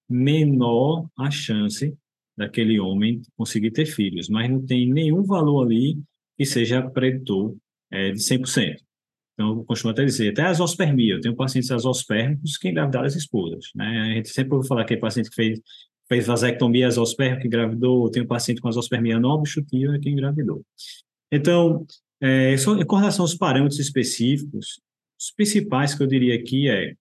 menor 0.08 1.08
a 1.16 1.30
chance 1.30 1.96
daquele 2.36 2.80
homem 2.80 3.22
conseguir 3.36 3.70
ter 3.70 3.86
filhos, 3.86 4.28
mas 4.28 4.50
não 4.50 4.64
tem 4.64 4.92
nenhum 4.92 5.22
valor 5.22 5.64
ali 5.64 5.98
que 6.36 6.44
seja 6.44 6.82
preditor 6.82 7.56
é, 7.90 8.10
de 8.10 8.18
100%. 8.18 8.76
Então, 9.34 9.58
eu 9.58 9.64
costumo 9.64 9.90
até 9.92 10.04
dizer, 10.04 10.30
até 10.30 10.42
azospermia, 10.42 11.14
eu 11.14 11.20
tenho 11.20 11.34
pacientes 11.34 11.70
azospérmicos 11.70 12.56
que 12.56 12.68
engravidaram 12.68 13.06
as 13.06 13.16
esposas, 13.16 13.66
né? 13.74 14.12
A 14.12 14.14
gente 14.14 14.28
sempre 14.28 14.54
ouve 14.54 14.68
falar 14.68 14.84
que 14.84 14.94
é 14.94 14.96
paciente 14.96 15.28
que 15.28 15.34
fez 15.34 15.60
fez 16.08 16.26
vasectomia 16.26 16.86
exosperma 16.86 17.40
que 17.40 17.46
engravidou, 17.46 18.10
tem 18.10 18.22
um 18.22 18.26
paciente 18.26 18.60
com 18.60 18.68
azospermia 18.68 19.18
não 19.18 19.30
obstrutiva 19.30 19.98
que 19.98 20.10
engravidou. 20.10 20.62
Então, 21.30 21.86
é, 22.20 22.54
com 22.86 22.96
relação 22.96 23.24
aos 23.24 23.34
parâmetros 23.34 23.80
específicos, 23.80 24.80
os 25.18 25.30
principais 25.30 25.94
que 25.94 26.02
eu 26.02 26.06
diria 26.06 26.34
aqui 26.34 26.68
é, 26.68 26.94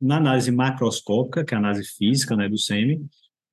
na 0.00 0.16
análise 0.16 0.50
macroscópica, 0.50 1.44
que 1.44 1.54
é 1.54 1.56
a 1.56 1.60
análise 1.60 1.88
física 1.96 2.36
né, 2.36 2.48
do 2.48 2.58
SEMI, 2.58 3.00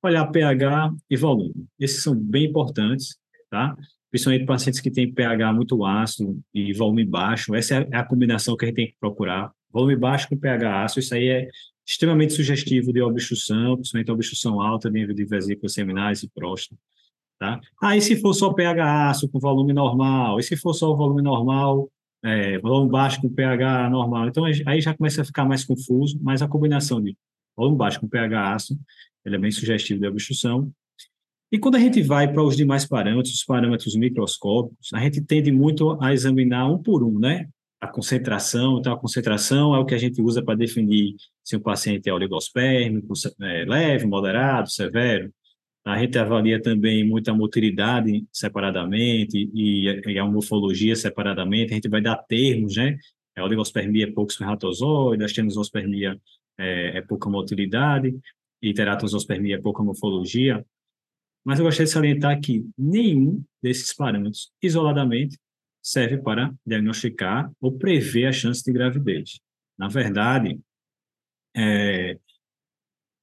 olhar 0.02 0.26
pH 0.26 0.94
e 1.08 1.16
volume. 1.16 1.66
Esses 1.78 2.02
são 2.02 2.14
bem 2.14 2.44
importantes, 2.44 3.16
tá? 3.50 3.74
Principalmente 4.10 4.46
pacientes 4.46 4.80
que 4.80 4.90
têm 4.90 5.12
pH 5.12 5.52
muito 5.52 5.84
ácido 5.84 6.40
e 6.52 6.72
volume 6.72 7.04
baixo, 7.04 7.54
essa 7.54 7.76
é 7.90 7.96
a 7.96 8.04
combinação 8.04 8.56
que 8.56 8.64
a 8.64 8.68
gente 8.68 8.76
tem 8.76 8.86
que 8.88 8.96
procurar. 9.00 9.50
Volume 9.72 9.96
baixo 9.96 10.28
com 10.28 10.36
pH 10.36 10.84
ácido, 10.84 11.00
isso 11.00 11.14
aí 11.14 11.28
é 11.28 11.48
extremamente 11.86 12.32
sugestivo 12.32 12.92
de 12.92 13.02
obstrução, 13.02 13.76
principalmente 13.76 14.10
obstrução 14.10 14.60
alta, 14.60 14.88
nível 14.88 15.14
de 15.14 15.24
vesículas 15.24 15.72
seminais 15.72 16.22
e 16.22 16.28
próstata. 16.28 16.80
Tá? 17.38 17.60
Ah, 17.82 17.98
se 18.00 18.16
for 18.20 18.32
só 18.32 18.52
pH 18.52 19.10
ácido 19.10 19.32
com 19.32 19.40
volume 19.40 19.72
normal, 19.72 20.38
e 20.38 20.42
se 20.42 20.56
for 20.56 20.72
só 20.72 20.92
o 20.92 20.96
volume 20.96 21.20
normal, 21.20 21.90
é, 22.24 22.58
baixo 22.88 23.20
com 23.20 23.28
pH 23.28 23.90
normal, 23.90 24.28
então 24.28 24.44
aí 24.44 24.80
já 24.80 24.94
começa 24.94 25.22
a 25.22 25.24
ficar 25.24 25.44
mais 25.44 25.64
confuso, 25.64 26.18
mas 26.22 26.40
a 26.40 26.48
combinação 26.48 27.00
de 27.00 27.16
volume 27.56 27.76
baixo 27.76 28.00
com 28.00 28.08
pH 28.08 28.54
ácido, 28.54 28.80
ele 29.24 29.36
é 29.36 29.38
bem 29.38 29.50
sugestivo 29.50 30.00
de 30.00 30.06
obstrução. 30.06 30.72
E 31.52 31.58
quando 31.58 31.76
a 31.76 31.78
gente 31.78 32.02
vai 32.02 32.32
para 32.32 32.42
os 32.42 32.56
demais 32.56 32.84
parâmetros, 32.86 33.34
os 33.34 33.44
parâmetros 33.44 33.94
microscópicos, 33.94 34.88
a 34.92 35.00
gente 35.00 35.20
tende 35.20 35.52
muito 35.52 36.02
a 36.02 36.12
examinar 36.12 36.68
um 36.68 36.78
por 36.82 37.04
um, 37.04 37.18
né? 37.18 37.46
A 37.80 37.86
concentração, 37.86 38.78
então 38.78 38.92
a 38.92 38.98
concentração 38.98 39.74
é 39.74 39.78
o 39.78 39.84
que 39.84 39.94
a 39.94 39.98
gente 39.98 40.20
usa 40.20 40.42
para 40.42 40.56
definir 40.56 41.14
se 41.44 41.54
o 41.54 41.60
paciente 41.60 42.08
é 42.08 42.12
oligospermico, 42.12 43.12
é, 43.42 43.64
leve, 43.66 44.06
moderado, 44.06 44.70
severo. 44.70 45.30
A 45.84 45.98
gente 45.98 46.18
avalia 46.18 46.60
também 46.62 47.06
muito 47.06 47.30
a 47.30 47.34
motilidade 47.34 48.26
separadamente 48.32 49.50
e, 49.52 49.84
e 49.84 50.18
a 50.18 50.24
morfologia 50.24 50.96
separadamente. 50.96 51.72
A 51.72 51.74
gente 51.74 51.88
vai 51.88 52.00
dar 52.00 52.16
termos, 52.16 52.76
né? 52.76 52.98
A 53.36 53.40
é, 53.40 53.44
oligospermia 53.44 54.04
é 54.04 54.10
pouco 54.10 54.30
espermatozoide, 54.30 55.22
a 55.22 55.26
estenosospermia 55.26 56.18
é, 56.56 56.98
é 56.98 57.02
pouca 57.02 57.28
motilidade 57.28 58.16
e 58.62 58.72
teratosospermia 58.72 59.56
é 59.56 59.60
pouca 59.60 59.82
morfologia. 59.82 60.64
Mas 61.44 61.58
eu 61.58 61.66
gostaria 61.66 61.84
de 61.84 61.92
salientar 61.92 62.40
que 62.40 62.64
nenhum 62.78 63.44
desses 63.62 63.92
parâmetros, 63.92 64.50
isoladamente, 64.62 65.38
serve 65.82 66.16
para 66.16 66.54
diagnosticar 66.66 67.52
ou 67.60 67.76
prever 67.76 68.26
a 68.26 68.32
chance 68.32 68.64
de 68.64 68.72
gravidez. 68.72 69.38
Na 69.76 69.88
verdade, 69.88 70.58
é, 71.54 72.18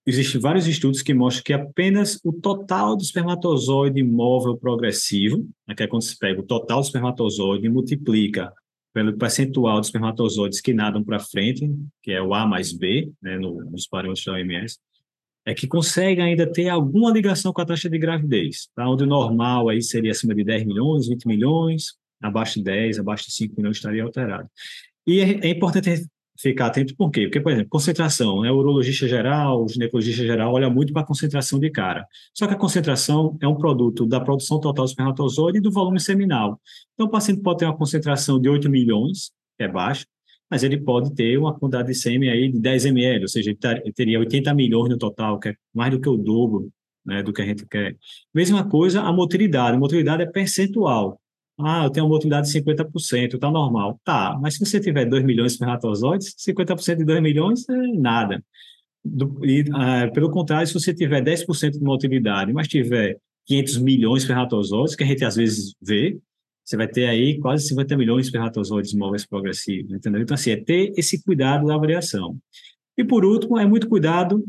Existem 0.06 0.42
vários 0.42 0.68
estudos 0.68 1.02
que 1.02 1.14
mostram 1.14 1.44
que 1.44 1.54
apenas 1.54 2.20
o 2.24 2.34
total 2.34 2.96
do 2.96 3.04
espermatozoide 3.04 4.02
móvel 4.02 4.58
progressivo, 4.58 5.48
né, 5.68 5.76
que 5.76 5.84
é 5.84 5.88
quando 5.88 6.02
se 6.02 6.18
pega 6.18 6.40
o 6.40 6.44
total 6.44 6.80
do 6.80 6.86
espermatozoide 6.86 7.68
e 7.68 7.70
multiplica 7.70 8.52
pelo 8.94 9.16
percentual 9.18 9.80
de 9.80 9.88
espermatozoides 9.88 10.60
que 10.60 10.74
nadam 10.74 11.04
para 11.04 11.20
frente, 11.20 11.72
que 12.02 12.12
é 12.12 12.22
o 12.22 12.34
A 12.34 12.46
mais 12.46 12.74
B, 12.74 13.12
né, 13.22 13.38
no, 13.38 13.64
nos 13.66 13.88
parâmetros 13.88 14.26
da 14.26 14.34
OMS, 14.34 14.80
é 15.46 15.54
que 15.54 15.68
consegue 15.68 16.22
ainda 16.22 16.52
ter 16.52 16.70
alguma 16.70 17.12
ligação 17.12 17.54
com 17.54 17.62
a 17.62 17.66
taxa 17.66 17.90
de 17.90 17.98
gravidez, 17.98 18.70
tá? 18.76 18.88
onde 18.88 19.04
o 19.04 19.08
normal 19.08 19.70
aí 19.70 19.82
seria 19.82 20.12
acima 20.12 20.36
de 20.36 20.44
10 20.44 20.66
milhões, 20.66 21.08
20 21.08 21.28
milhões, 21.28 21.96
abaixo 22.22 22.60
de 22.60 22.64
10, 22.64 23.00
abaixo 23.00 23.26
de 23.26 23.34
5 23.34 23.56
milhões 23.58 23.78
estaria 23.78 24.04
alterado. 24.04 24.48
E 25.08 25.20
é, 25.20 25.48
é 25.48 25.50
importante 25.50 26.06
ficar 26.42 26.68
atento 26.68 26.96
por 26.96 27.12
quê? 27.12 27.24
Porque, 27.24 27.40
por 27.40 27.52
exemplo, 27.52 27.70
concentração, 27.70 28.42
né? 28.42 28.52
O 28.52 28.58
urologista 28.58 29.08
geral, 29.08 29.64
o 29.64 29.70
ginecologista 29.70 30.24
geral 30.26 30.54
olha 30.54 30.70
muito 30.70 30.92
para 30.92 31.04
a 31.04 31.06
concentração 31.06 31.60
de 31.60 31.70
cara. 31.70 32.06
Só 32.34 32.48
que 32.48 32.54
a 32.54 32.58
concentração 32.58 33.38
é 33.42 33.48
um 33.48 33.56
produto 33.56 34.06
da 34.06 34.20
produção 34.20 34.60
total 34.60 34.86
do 34.86 34.90
espermatozoide 34.90 35.60
e 35.60 35.62
do 35.62 35.72
volume 35.72 36.00
seminal. 36.00 36.60
Então, 36.94 37.08
o 37.08 37.10
paciente 37.10 37.42
pode 37.42 37.60
ter 37.60 37.66
uma 37.66 37.78
concentração 37.78 38.40
de 38.40 38.50
8 38.50 38.70
milhões, 38.70 39.32
que 39.58 39.64
é 39.64 39.68
baixa, 39.68 40.06
mas 40.50 40.64
ele 40.64 40.80
pode 40.80 41.14
ter 41.14 41.38
uma 41.38 41.58
quantidade 41.58 41.88
de 41.88 41.96
sêmen 41.96 42.30
aí 42.30 42.52
de 42.52 42.60
10 42.60 42.86
ml, 42.88 43.22
ou 43.22 43.28
seja, 43.28 43.52
ele 43.52 43.94
teria 43.94 44.20
80 44.20 44.54
milhões 44.54 44.90
no 44.90 44.98
total, 44.98 45.40
que 45.40 45.50
é 45.50 45.56
mais 45.74 45.92
do 45.92 46.02
que 46.02 46.10
o 46.10 46.18
dobro 46.18 46.72
né, 47.06 47.24
do 47.24 47.32
que 47.32 47.42
a 47.42 47.46
gente 47.46 47.66
quer. 47.68 47.96
Mesma 48.34 48.68
coisa 48.68 49.02
a 49.02 49.12
motilidade. 49.14 49.76
A 49.76 49.80
motilidade 49.80 50.24
é 50.24 50.26
percentual. 50.26 51.21
Ah, 51.64 51.86
eu 51.86 51.90
tenho 51.90 52.06
uma 52.06 52.14
motilidade 52.14 52.52
de 52.52 52.60
50%, 52.60 53.40
tá 53.40 53.52
normal. 53.52 54.00
Tá, 54.04 54.38
mas 54.42 54.56
se 54.56 54.66
você 54.66 54.80
tiver 54.80 55.06
2 55.06 55.24
milhões 55.24 55.52
de 55.52 55.54
espermatozoides, 55.54 56.36
50% 56.38 56.98
de 56.98 57.06
2 57.06 57.22
milhões 57.22 57.68
é 57.70 57.88
nada. 57.94 58.44
Do, 59.04 59.40
e, 59.46 59.66
ah, 59.74 60.10
pelo 60.14 60.30
contrário, 60.30 60.68
se 60.68 60.74
você 60.74 60.94
tiver 60.94 61.22
10% 61.22 61.72
de 61.72 61.84
motilidade, 61.84 62.54
mas 62.54 62.68
tiver 62.68 63.18
500 63.48 63.78
milhões 63.80 64.18
de 64.18 64.24
espermatozoides, 64.24 64.96
que 64.96 65.04
a 65.04 65.08
gente 65.08 65.26
às 65.26 65.36
vezes 65.36 65.76
vê, 65.82 66.20
você 66.64 66.78
vai 66.78 66.88
ter 66.88 67.08
aí 67.08 67.40
quase 67.40 67.68
50 67.68 67.98
milhões 67.98 68.24
de 68.24 68.28
espermatozoides 68.28 68.94
móveis 68.94 69.26
progressivos, 69.26 69.92
entendeu? 69.94 70.22
Então, 70.22 70.36
assim, 70.36 70.52
é 70.52 70.58
ter 70.58 70.94
esse 70.96 71.22
cuidado 71.24 71.66
da 71.68 71.76
avaliação. 71.76 72.38
E, 72.98 73.04
por 73.04 73.26
último, 73.26 73.58
é 73.58 73.66
muito 73.66 73.90
cuidado 73.90 74.44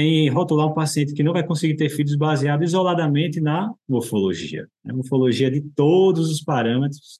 em 0.00 0.28
rotular 0.28 0.68
um 0.68 0.74
paciente 0.74 1.12
que 1.12 1.24
não 1.24 1.32
vai 1.32 1.44
conseguir 1.44 1.74
ter 1.74 1.88
filhos 1.88 2.14
baseado 2.14 2.62
isoladamente 2.62 3.40
na 3.40 3.74
morfologia. 3.88 4.68
A 4.86 4.92
morfologia 4.92 5.50
de 5.50 5.60
todos 5.60 6.30
os 6.30 6.40
parâmetros 6.40 7.18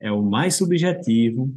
é 0.00 0.12
o 0.12 0.22
mais 0.22 0.54
subjetivo 0.54 1.52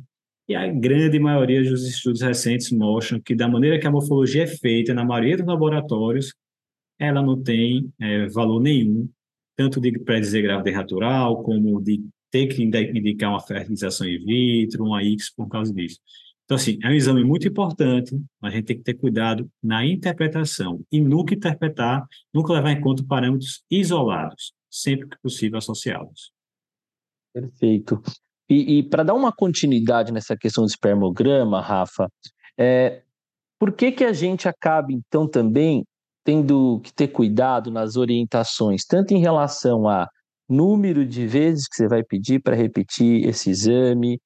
e 0.49 0.55
a 0.55 0.67
grande 0.67 1.19
maioria 1.19 1.63
dos 1.63 1.87
estudos 1.87 2.21
recentes 2.21 2.71
mostram 2.71 3.21
que 3.21 3.35
da 3.35 3.47
maneira 3.47 3.79
que 3.79 3.85
a 3.85 3.91
morfologia 3.91 4.41
é 4.41 4.47
feita 4.47 4.91
na 4.91 5.05
maioria 5.05 5.37
dos 5.37 5.45
laboratórios, 5.45 6.33
ela 6.97 7.21
não 7.21 7.39
tem 7.39 7.93
é, 8.01 8.27
valor 8.29 8.59
nenhum, 8.59 9.07
tanto 9.55 9.79
de 9.79 9.91
predizer 9.99 10.41
gravidez 10.41 10.75
natural, 10.75 11.43
como 11.43 11.79
de 11.79 12.03
ter 12.31 12.47
que 12.47 12.63
indicar 12.63 13.29
uma 13.29 13.39
fertilização 13.39 14.07
in 14.07 14.17
vitro, 14.17 14.83
uma 14.83 15.03
X 15.03 15.31
por 15.31 15.47
causa 15.47 15.71
disso. 15.71 15.99
Então, 16.45 16.55
assim, 16.55 16.77
é 16.83 16.89
um 16.89 16.93
exame 16.93 17.23
muito 17.23 17.47
importante, 17.47 18.15
mas 18.39 18.53
a 18.53 18.55
gente 18.55 18.65
tem 18.65 18.77
que 18.77 18.83
ter 18.83 18.93
cuidado 18.93 19.49
na 19.61 19.85
interpretação 19.85 20.79
e 20.91 21.01
nunca 21.01 21.33
interpretar, 21.33 22.05
nunca 22.31 22.53
levar 22.53 22.71
em 22.71 22.79
conta 22.79 23.03
parâmetros 23.03 23.63
isolados, 23.69 24.53
sempre 24.69 25.09
que 25.09 25.17
possível 25.21 25.57
associados. 25.57 26.31
Perfeito. 27.33 28.01
E, 28.47 28.77
e 28.77 28.83
para 28.83 29.01
dar 29.01 29.15
uma 29.15 29.31
continuidade 29.31 30.13
nessa 30.13 30.37
questão 30.37 30.63
do 30.63 30.69
espermograma, 30.69 31.59
Rafa, 31.59 32.07
é, 32.57 33.01
por 33.59 33.71
que, 33.71 33.91
que 33.91 34.03
a 34.03 34.13
gente 34.13 34.47
acaba, 34.47 34.91
então, 34.91 35.27
também 35.27 35.83
tendo 36.23 36.79
que 36.83 36.93
ter 36.93 37.07
cuidado 37.07 37.71
nas 37.71 37.95
orientações, 37.95 38.85
tanto 38.85 39.13
em 39.13 39.19
relação 39.19 39.87
a 39.87 40.07
número 40.47 41.05
de 41.05 41.25
vezes 41.25 41.67
que 41.67 41.75
você 41.75 41.87
vai 41.87 42.03
pedir 42.03 42.39
para 42.39 42.55
repetir 42.55 43.27
esse 43.27 43.49
exame, 43.49 44.19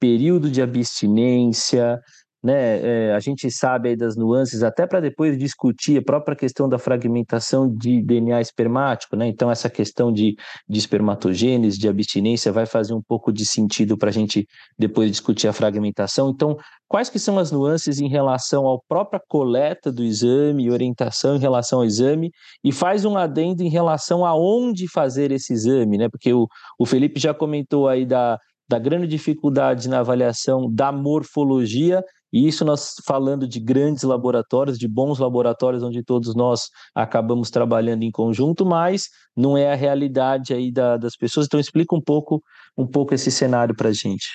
período 0.00 0.50
de 0.50 0.62
abstinência, 0.62 2.00
né? 2.42 3.08
É, 3.10 3.14
a 3.14 3.20
gente 3.20 3.50
sabe 3.50 3.90
aí 3.90 3.96
das 3.96 4.16
nuances, 4.16 4.62
até 4.62 4.86
para 4.86 5.00
depois 5.00 5.36
discutir 5.36 5.98
a 5.98 6.02
própria 6.02 6.34
questão 6.34 6.68
da 6.68 6.78
fragmentação 6.78 7.70
de 7.70 8.02
DNA 8.02 8.40
espermático, 8.40 9.14
né? 9.14 9.28
Então, 9.28 9.50
essa 9.50 9.68
questão 9.68 10.10
de, 10.10 10.34
de 10.68 10.78
espermatogênese, 10.78 11.78
de 11.78 11.88
abstinência, 11.88 12.50
vai 12.50 12.64
fazer 12.64 12.94
um 12.94 13.02
pouco 13.02 13.30
de 13.30 13.44
sentido 13.44 13.96
para 13.96 14.08
a 14.08 14.12
gente 14.12 14.46
depois 14.78 15.10
discutir 15.10 15.48
a 15.48 15.52
fragmentação. 15.52 16.30
Então, 16.30 16.56
quais 16.88 17.10
que 17.10 17.18
são 17.18 17.38
as 17.38 17.52
nuances 17.52 18.00
em 18.00 18.08
relação 18.08 18.66
à 18.66 18.78
própria 18.88 19.20
coleta 19.28 19.92
do 19.92 20.02
exame, 20.02 20.70
orientação 20.70 21.36
em 21.36 21.40
relação 21.40 21.80
ao 21.80 21.84
exame, 21.84 22.30
e 22.64 22.72
faz 22.72 23.04
um 23.04 23.18
adendo 23.18 23.62
em 23.62 23.68
relação 23.68 24.24
a 24.24 24.34
onde 24.34 24.88
fazer 24.88 25.30
esse 25.30 25.52
exame, 25.52 25.98
né? 25.98 26.08
Porque 26.08 26.32
o, 26.32 26.48
o 26.78 26.86
Felipe 26.86 27.20
já 27.20 27.34
comentou 27.34 27.86
aí 27.86 28.06
da 28.06 28.38
da 28.70 28.78
grande 28.78 29.08
dificuldade 29.08 29.88
na 29.88 29.98
avaliação 29.98 30.72
da 30.72 30.92
morfologia, 30.92 32.04
e 32.32 32.46
isso 32.46 32.64
nós 32.64 32.94
falando 33.04 33.48
de 33.48 33.58
grandes 33.58 34.04
laboratórios, 34.04 34.78
de 34.78 34.86
bons 34.86 35.18
laboratórios 35.18 35.82
onde 35.82 36.04
todos 36.04 36.36
nós 36.36 36.68
acabamos 36.94 37.50
trabalhando 37.50 38.04
em 38.04 38.12
conjunto, 38.12 38.64
mas 38.64 39.08
não 39.36 39.58
é 39.58 39.72
a 39.72 39.74
realidade 39.74 40.54
aí 40.54 40.70
da, 40.70 40.96
das 40.96 41.16
pessoas. 41.16 41.46
Então 41.46 41.58
explica 41.58 41.96
um 41.96 42.00
pouco, 42.00 42.40
um 42.78 42.86
pouco 42.86 43.12
esse 43.12 43.32
cenário 43.32 43.74
para 43.74 43.88
a 43.88 43.92
gente. 43.92 44.28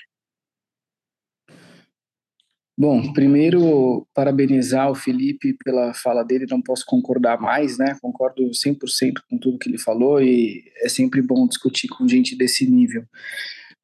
Bom, 2.77 3.13
primeiro, 3.13 4.05
parabenizar 4.13 4.91
o 4.91 4.95
Felipe 4.95 5.55
pela 5.63 5.93
fala 5.93 6.23
dele, 6.23 6.45
não 6.49 6.61
posso 6.61 6.83
concordar 6.85 7.39
mais, 7.39 7.77
né? 7.77 7.95
Concordo 8.01 8.51
100% 8.51 9.21
com 9.29 9.37
tudo 9.37 9.57
que 9.57 9.69
ele 9.69 9.77
falou 9.77 10.21
e 10.21 10.61
é 10.83 10.89
sempre 10.89 11.21
bom 11.21 11.47
discutir 11.47 11.87
com 11.87 12.05
gente 12.05 12.35
desse 12.35 12.69
nível. 12.69 13.05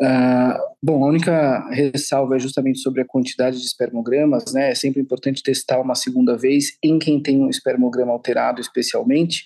Uh, 0.01 0.57
bom, 0.81 1.03
a 1.03 1.07
única 1.07 1.69
ressalva 1.69 2.35
é 2.35 2.39
justamente 2.39 2.79
sobre 2.79 3.01
a 3.01 3.05
quantidade 3.05 3.59
de 3.59 3.65
espermogramas, 3.65 4.51
né? 4.51 4.71
É 4.71 4.75
sempre 4.75 4.99
importante 4.99 5.43
testar 5.43 5.79
uma 5.79 5.93
segunda 5.93 6.35
vez 6.35 6.75
em 6.83 6.97
quem 6.97 7.21
tem 7.21 7.39
um 7.39 7.49
espermograma 7.49 8.11
alterado, 8.11 8.59
especialmente, 8.59 9.43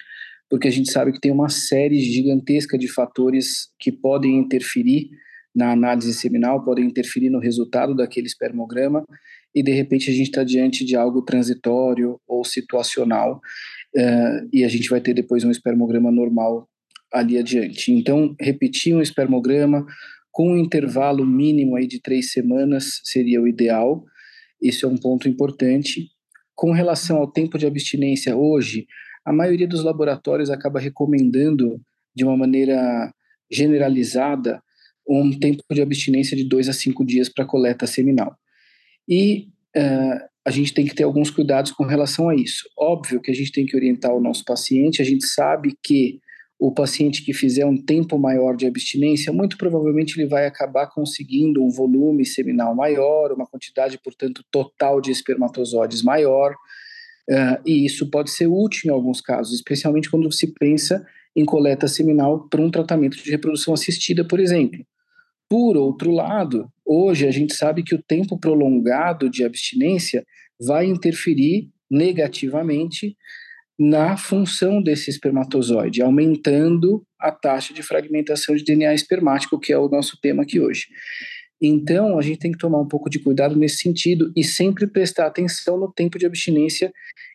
porque 0.50 0.70
a 0.70 0.72
gente 0.72 0.90
sabe 0.90 1.12
que 1.12 1.20
tem 1.20 1.32
uma 1.32 1.50
série 1.50 2.00
gigantesca 2.00 2.78
de 2.78 2.88
fatores 2.88 3.68
que 3.78 3.92
podem 3.92 4.38
interferir 4.38 5.10
na 5.54 5.72
análise 5.72 6.14
seminal, 6.14 6.64
podem 6.64 6.86
interferir 6.86 7.30
no 7.30 7.40
resultado 7.40 7.94
daquele 7.94 8.28
espermograma, 8.28 9.04
e 9.54 9.62
de 9.62 9.74
repente 9.74 10.10
a 10.10 10.14
gente 10.14 10.28
está 10.28 10.44
diante 10.44 10.86
de 10.86 10.96
algo 10.96 11.22
transitório 11.22 12.18
ou 12.26 12.46
situacional. 12.46 13.42
uh, 13.98 14.48
e 14.54 14.64
a 14.64 14.70
gente 14.70 14.90
vai 14.90 15.02
ter 15.02 15.14
depois 15.14 15.44
um 15.44 15.52
espermograma 15.52 16.12
normal 16.12 16.70
ali 17.12 17.38
adiante. 17.38 17.92
Então, 17.92 18.36
repetir 18.40 18.96
um 18.96 19.02
espermograma 19.02 19.86
com 20.36 20.52
um 20.52 20.58
intervalo 20.58 21.26
mínimo 21.26 21.78
aí 21.78 21.88
de 21.88 22.02
três 22.02 22.34
semanas 22.34 23.00
seria 23.06 23.42
o 23.42 23.48
ideal. 23.48 24.04
Isso 24.62 24.86
é 24.86 24.90
um 24.90 24.98
ponto 24.98 25.30
importante. 25.30 26.10
Com 26.54 26.74
relação 26.74 27.20
ao 27.20 27.32
tempo 27.32 27.58
de 27.58 27.66
abstinência 27.66 28.36
hoje, 28.36 28.86
a 29.24 29.32
maioria 29.32 29.66
dos 29.66 29.82
laboratórios 29.82 30.50
acaba 30.50 30.78
recomendando 30.78 31.80
de 32.14 32.26
uma 32.26 32.36
maneira 32.36 33.14
generalizada 33.50 34.62
um 35.08 35.32
tempo 35.40 35.64
de 35.72 35.82
abstinência 35.82 36.36
de 36.36 36.44
dois 36.44 36.68
a 36.68 36.74
cinco 36.74 37.06
dias 37.06 37.30
para 37.30 37.46
coleta 37.46 37.88
seminal. 37.88 38.36
E 39.08 39.48
uh, 39.78 40.20
a 40.46 40.52
gente 40.52 40.74
tem 40.74 40.86
que 40.86 40.94
ter 40.94 41.04
alguns 41.04 41.30
cuidados 41.30 41.72
com 41.72 41.86
relação 41.86 42.28
a 42.28 42.36
isso. 42.36 42.68
Óbvio 42.78 43.22
que 43.22 43.32
a 43.32 43.34
gente 43.34 43.54
tem 43.54 43.66
que 43.66 43.78
orientar 43.78 44.14
o 44.14 44.20
nosso 44.20 44.44
paciente, 44.44 45.02
a 45.02 45.06
gente 45.06 45.26
sabe 45.26 45.78
que 45.82 46.20
o 46.60 46.74
paciente 46.74 47.24
que 47.24 47.34
fizer 47.34 47.66
um 47.66 47.78
tempo 47.78 48.18
maior 48.18 48.56
de 48.56 48.66
abstinência, 48.66 49.32
muito 49.34 49.58
provavelmente 49.58 50.18
ele 50.18 50.28
vai 50.28 50.46
acabar 50.46 50.88
conseguindo 50.88 51.64
um 51.64 51.70
volume 51.70 52.26
seminal 52.26 52.74
maior, 52.74 53.32
uma 53.34 53.46
quantidade, 53.46 54.00
portanto, 54.02 54.44
total 54.50 55.02
de 55.02 55.12
espermatozoides 55.12 56.02
maior, 56.02 56.54
uh, 57.30 57.62
e 57.66 57.86
isso 57.86 58.10
pode 58.10 58.32
ser 58.32 58.48
útil 58.48 58.90
em 58.90 58.94
alguns 58.94 59.20
casos, 59.20 59.54
especialmente 59.54 60.10
quando 60.10 60.32
se 60.32 60.54
pensa 60.54 61.06
em 61.36 61.44
coleta 61.44 61.88
seminal 61.88 62.48
para 62.48 62.62
um 62.62 62.72
tratamento 62.72 63.18
de 63.18 63.30
reprodução 63.30 63.74
assistida, 63.74 64.26
por 64.26 64.40
exemplo. 64.40 64.80
Por 65.50 65.76
outro 65.76 66.12
lado, 66.12 66.70
hoje 66.86 67.28
a 67.28 67.32
gente 67.32 67.54
sabe 67.54 67.84
que 67.84 67.94
o 67.94 68.02
tempo 68.02 68.40
prolongado 68.40 69.30
de 69.30 69.44
abstinência 69.44 70.26
vai 70.60 70.86
interferir 70.86 71.70
negativamente 71.92 73.16
na 73.78 74.16
função 74.16 74.82
desse 74.82 75.10
espermatozoide, 75.10 76.02
aumentando 76.02 77.06
a 77.20 77.32
taxa 77.32 77.74
de 77.74 77.84
fragmentação 77.84 78.56
de 78.56 78.64
DNA 78.64 78.94
espermático, 78.94 79.60
que 79.60 79.74
é 79.74 79.78
o 79.78 79.90
nosso 79.90 80.18
tema 80.22 80.44
aqui 80.44 80.60
hoje. 80.60 80.86
Então, 81.62 82.18
a 82.18 82.22
gente 82.22 82.40
tem 82.40 82.52
que 82.52 82.58
tomar 82.58 82.80
um 82.80 82.88
pouco 82.88 83.10
de 83.10 83.20
cuidado 83.20 83.56
nesse 83.56 83.78
sentido 83.78 84.32
e 84.36 84.44
sempre 84.44 84.88
prestar 84.88 85.28
atenção 85.28 85.78
no 85.78 85.92
tempo 85.92 86.20
de 86.20 86.26
abstinência 86.26 86.92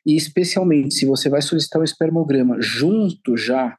e 0.06 0.16
especialmente 0.16 0.94
se 0.94 1.06
você 1.06 1.28
vai 1.28 1.42
solicitar 1.42 1.80
um 1.80 1.84
espermograma 1.84 2.56
junto 2.60 3.36
já 3.36 3.76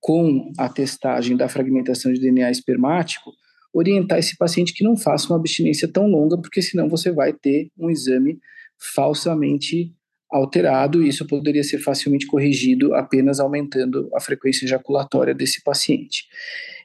com 0.00 0.52
a 0.58 0.68
testagem 0.68 1.36
da 1.36 1.48
fragmentação 1.48 2.12
de 2.12 2.20
DNA 2.20 2.50
espermático, 2.50 3.32
orientar 3.72 4.18
esse 4.18 4.36
paciente 4.36 4.74
que 4.74 4.84
não 4.84 4.96
faça 4.96 5.28
uma 5.28 5.38
abstinência 5.38 5.90
tão 5.90 6.06
longa, 6.06 6.36
porque 6.36 6.60
senão 6.60 6.88
você 6.88 7.10
vai 7.10 7.32
ter 7.32 7.68
um 7.78 7.90
exame 7.90 8.38
falsamente 8.78 9.92
alterado 10.34 11.02
e 11.02 11.08
isso 11.08 11.24
poderia 11.26 11.62
ser 11.62 11.78
facilmente 11.78 12.26
corrigido 12.26 12.92
apenas 12.94 13.38
aumentando 13.38 14.10
a 14.12 14.20
frequência 14.20 14.64
ejaculatória 14.64 15.32
desse 15.32 15.62
paciente. 15.62 16.26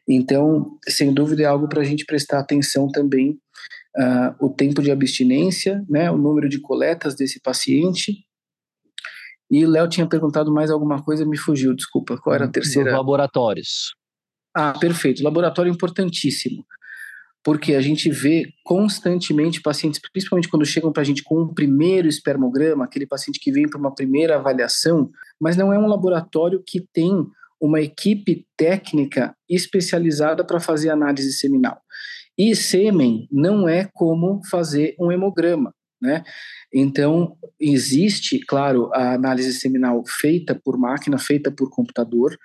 Então, 0.07 0.77
sem 0.87 1.11
dúvida, 1.11 1.43
é 1.43 1.45
algo 1.45 1.67
para 1.67 1.81
a 1.81 1.83
gente 1.83 2.05
prestar 2.05 2.39
atenção 2.39 2.87
também 2.91 3.39
uh, 3.97 4.45
o 4.45 4.49
tempo 4.49 4.83
de 4.83 4.91
abstinência, 4.91 5.83
né, 5.89 6.11
o 6.11 6.17
número 6.17 6.47
de 6.47 6.59
coletas 6.59 7.15
desse 7.15 7.39
paciente. 7.41 8.23
E 9.49 9.65
o 9.65 9.69
Léo 9.69 9.89
tinha 9.89 10.07
perguntado 10.07 10.53
mais 10.53 10.69
alguma 10.69 11.01
coisa, 11.03 11.25
me 11.25 11.37
fugiu, 11.37 11.75
desculpa. 11.75 12.17
Qual 12.17 12.35
era 12.35 12.45
a 12.45 12.51
terceira? 12.51 12.91
Os 12.91 12.97
laboratórios. 12.97 13.95
Ah, 14.55 14.73
perfeito. 14.79 15.23
Laboratório 15.23 15.71
importantíssimo 15.71 16.63
porque 17.43 17.73
a 17.73 17.81
gente 17.81 18.09
vê 18.09 18.51
constantemente 18.63 19.61
pacientes, 19.61 19.99
principalmente 20.11 20.49
quando 20.49 20.65
chegam 20.65 20.91
para 20.91 21.01
a 21.01 21.05
gente 21.05 21.23
com 21.23 21.41
um 21.41 21.53
primeiro 21.53 22.07
espermograma, 22.07 22.85
aquele 22.85 23.07
paciente 23.07 23.39
que 23.39 23.51
vem 23.51 23.67
para 23.67 23.79
uma 23.79 23.93
primeira 23.93 24.35
avaliação, 24.35 25.09
mas 25.39 25.55
não 25.55 25.71
é 25.71 25.79
um 25.79 25.87
laboratório 25.87 26.61
que 26.65 26.85
tem 26.93 27.25
uma 27.61 27.81
equipe 27.81 28.45
técnica 28.57 29.35
especializada 29.49 30.43
para 30.45 30.59
fazer 30.59 30.89
análise 30.89 31.33
seminal. 31.33 31.81
E 32.37 32.55
sêmen 32.55 33.27
não 33.31 33.67
é 33.67 33.89
como 33.93 34.41
fazer 34.49 34.95
um 34.99 35.11
hemograma, 35.11 35.73
né? 36.01 36.23
Então, 36.73 37.35
existe, 37.59 38.39
claro, 38.39 38.89
a 38.93 39.13
análise 39.13 39.53
seminal 39.53 40.03
feita 40.07 40.55
por 40.55 40.77
máquina, 40.77 41.17
feita 41.17 41.51
por 41.51 41.69
computador, 41.69 42.37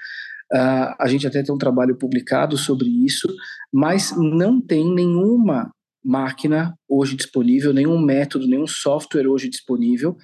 Uh, 0.52 0.94
a 0.98 1.06
gente 1.08 1.26
até 1.26 1.42
tem 1.42 1.54
um 1.54 1.58
trabalho 1.58 1.96
publicado 1.96 2.56
sobre 2.56 2.88
isso, 3.04 3.28
mas 3.72 4.14
não 4.16 4.60
tem 4.60 4.94
nenhuma 4.94 5.70
máquina 6.04 6.74
hoje 6.88 7.16
disponível, 7.16 7.72
nenhum 7.72 7.98
método, 7.98 8.46
nenhum 8.46 8.66
software 8.66 9.26
hoje 9.26 9.48
disponível 9.48 10.16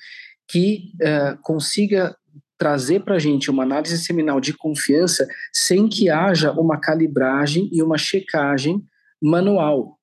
que 0.48 0.92
uh, 1.00 1.40
consiga 1.42 2.14
trazer 2.58 3.02
para 3.02 3.14
a 3.14 3.18
gente 3.18 3.50
uma 3.50 3.62
análise 3.62 3.96
seminal 3.98 4.38
de 4.40 4.52
confiança 4.52 5.26
sem 5.50 5.88
que 5.88 6.10
haja 6.10 6.52
uma 6.52 6.78
calibragem 6.78 7.70
e 7.72 7.82
uma 7.82 7.96
checagem 7.96 8.84
manual 9.22 9.96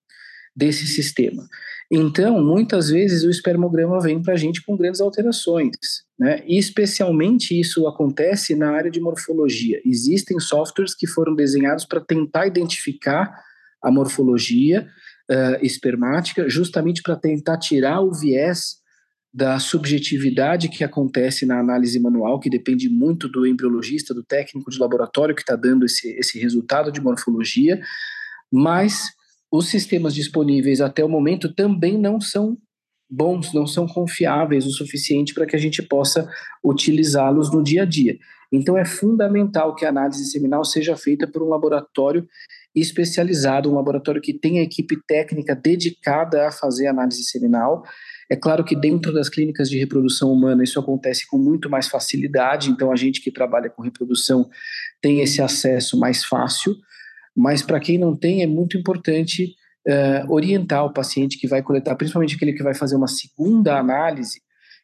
desse 0.56 0.88
sistema. 0.88 1.44
Então, 1.90 2.44
muitas 2.44 2.90
vezes 2.90 3.24
o 3.24 3.30
espermograma 3.30 4.00
vem 4.02 4.22
para 4.22 4.34
a 4.34 4.38
gente 4.38 4.62
com 4.62 4.76
grandes 4.76 5.00
alterações, 5.00 5.72
né? 6.20 6.44
E 6.46 6.58
especialmente 6.58 7.58
isso 7.58 7.88
acontece 7.88 8.56
na 8.56 8.72
área 8.72 8.92
de 8.92 9.00
morfologia. 9.00 9.82
Existem 9.86 10.38
softwares 10.40 10.94
que 10.94 11.08
foram 11.08 11.34
desenhados 11.34 11.86
para 11.86 12.02
tentar 12.02 12.46
identificar 12.46 13.34
a 13.82 13.90
morfologia 13.90 14.86
uh, 15.32 15.66
espermática, 15.66 16.50
justamente 16.50 17.02
para 17.02 17.16
tentar 17.16 17.58
tirar 17.58 18.02
o 18.02 18.12
viés 18.12 18.78
da 19.34 19.60
subjetividade 19.60 20.68
que 20.68 20.84
acontece 20.84 21.46
na 21.46 21.60
análise 21.60 22.00
manual, 22.00 22.40
que 22.40 22.50
depende 22.50 22.90
muito 22.90 23.30
do 23.30 23.46
embriologista, 23.46 24.14
do 24.14 24.24
técnico 24.24 24.72
de 24.72 24.80
laboratório 24.80 25.36
que 25.36 25.42
está 25.42 25.56
dando 25.56 25.86
esse, 25.86 26.10
esse 26.18 26.40
resultado 26.40 26.92
de 26.92 27.00
morfologia, 27.00 27.80
mas 28.52 29.16
os 29.52 29.70
sistemas 29.70 30.14
disponíveis 30.14 30.82
até 30.82 31.04
o 31.04 31.10
momento 31.10 31.54
também 31.54 31.98
não 31.98 32.20
são 32.20 32.58
bons, 33.10 33.54
não 33.54 33.66
são 33.66 33.88
confiáveis 33.88 34.66
o 34.66 34.72
suficiente 34.72 35.34
para 35.34 35.46
que 35.46 35.56
a 35.56 35.60
gente 35.60 35.82
possa 35.82 36.30
utilizá-los 36.64 37.52
no 37.52 37.64
dia 37.64 37.84
a 37.84 37.86
dia. 37.86 38.18
Então 38.52 38.78
é 38.78 38.86
fundamental 38.86 39.76
que 39.76 39.86
a 39.86 39.90
análise 39.90 40.30
seminal 40.30 40.64
seja 40.64 40.96
feita 40.96 41.28
por 41.28 41.42
um 41.42 41.50
laboratório 41.50 42.28
especializado, 42.76 43.70
um 43.70 43.76
laboratório 43.76 44.22
que 44.22 44.34
tenha 44.34 44.62
equipe 44.62 44.98
técnica 45.08 45.56
dedicada 45.56 46.48
a 46.48 46.52
fazer 46.52 46.88
análise 46.88 47.24
seminal. 47.24 47.84
É 48.30 48.36
claro 48.36 48.64
que 48.64 48.76
dentro 48.76 49.14
das 49.14 49.30
clínicas 49.30 49.70
de 49.70 49.78
reprodução 49.78 50.32
humana 50.32 50.64
isso 50.64 50.80
acontece 50.80 51.26
com 51.28 51.38
muito 51.38 51.70
mais 51.70 51.88
facilidade, 51.88 52.70
então 52.70 52.92
a 52.92 52.96
gente 52.96 53.22
que 53.22 53.32
trabalha 53.32 53.70
com 53.70 53.82
reprodução 53.82 54.50
tem 55.02 55.22
esse 55.22 55.42
acesso 55.42 55.98
mais 56.00 56.24
fácil, 56.24 56.76
mas 57.38 57.62
para 57.62 57.80
quem 57.80 58.00
não 58.00 58.16
tem, 58.16 58.42
é 58.42 58.48
muito 58.48 58.76
importante 58.76 59.54
uh, 59.88 60.34
orientar 60.34 60.84
o 60.84 60.92
paciente 60.92 61.38
que 61.38 61.48
vai 61.48 61.62
coletar, 61.62 61.96
principalmente 61.96 62.36
aquele 62.36 62.52
que 62.52 62.64
vai 62.64 62.74
fazer 62.74 62.96
uma 62.96 63.08
segunda 63.08 63.78
análise 63.78 64.42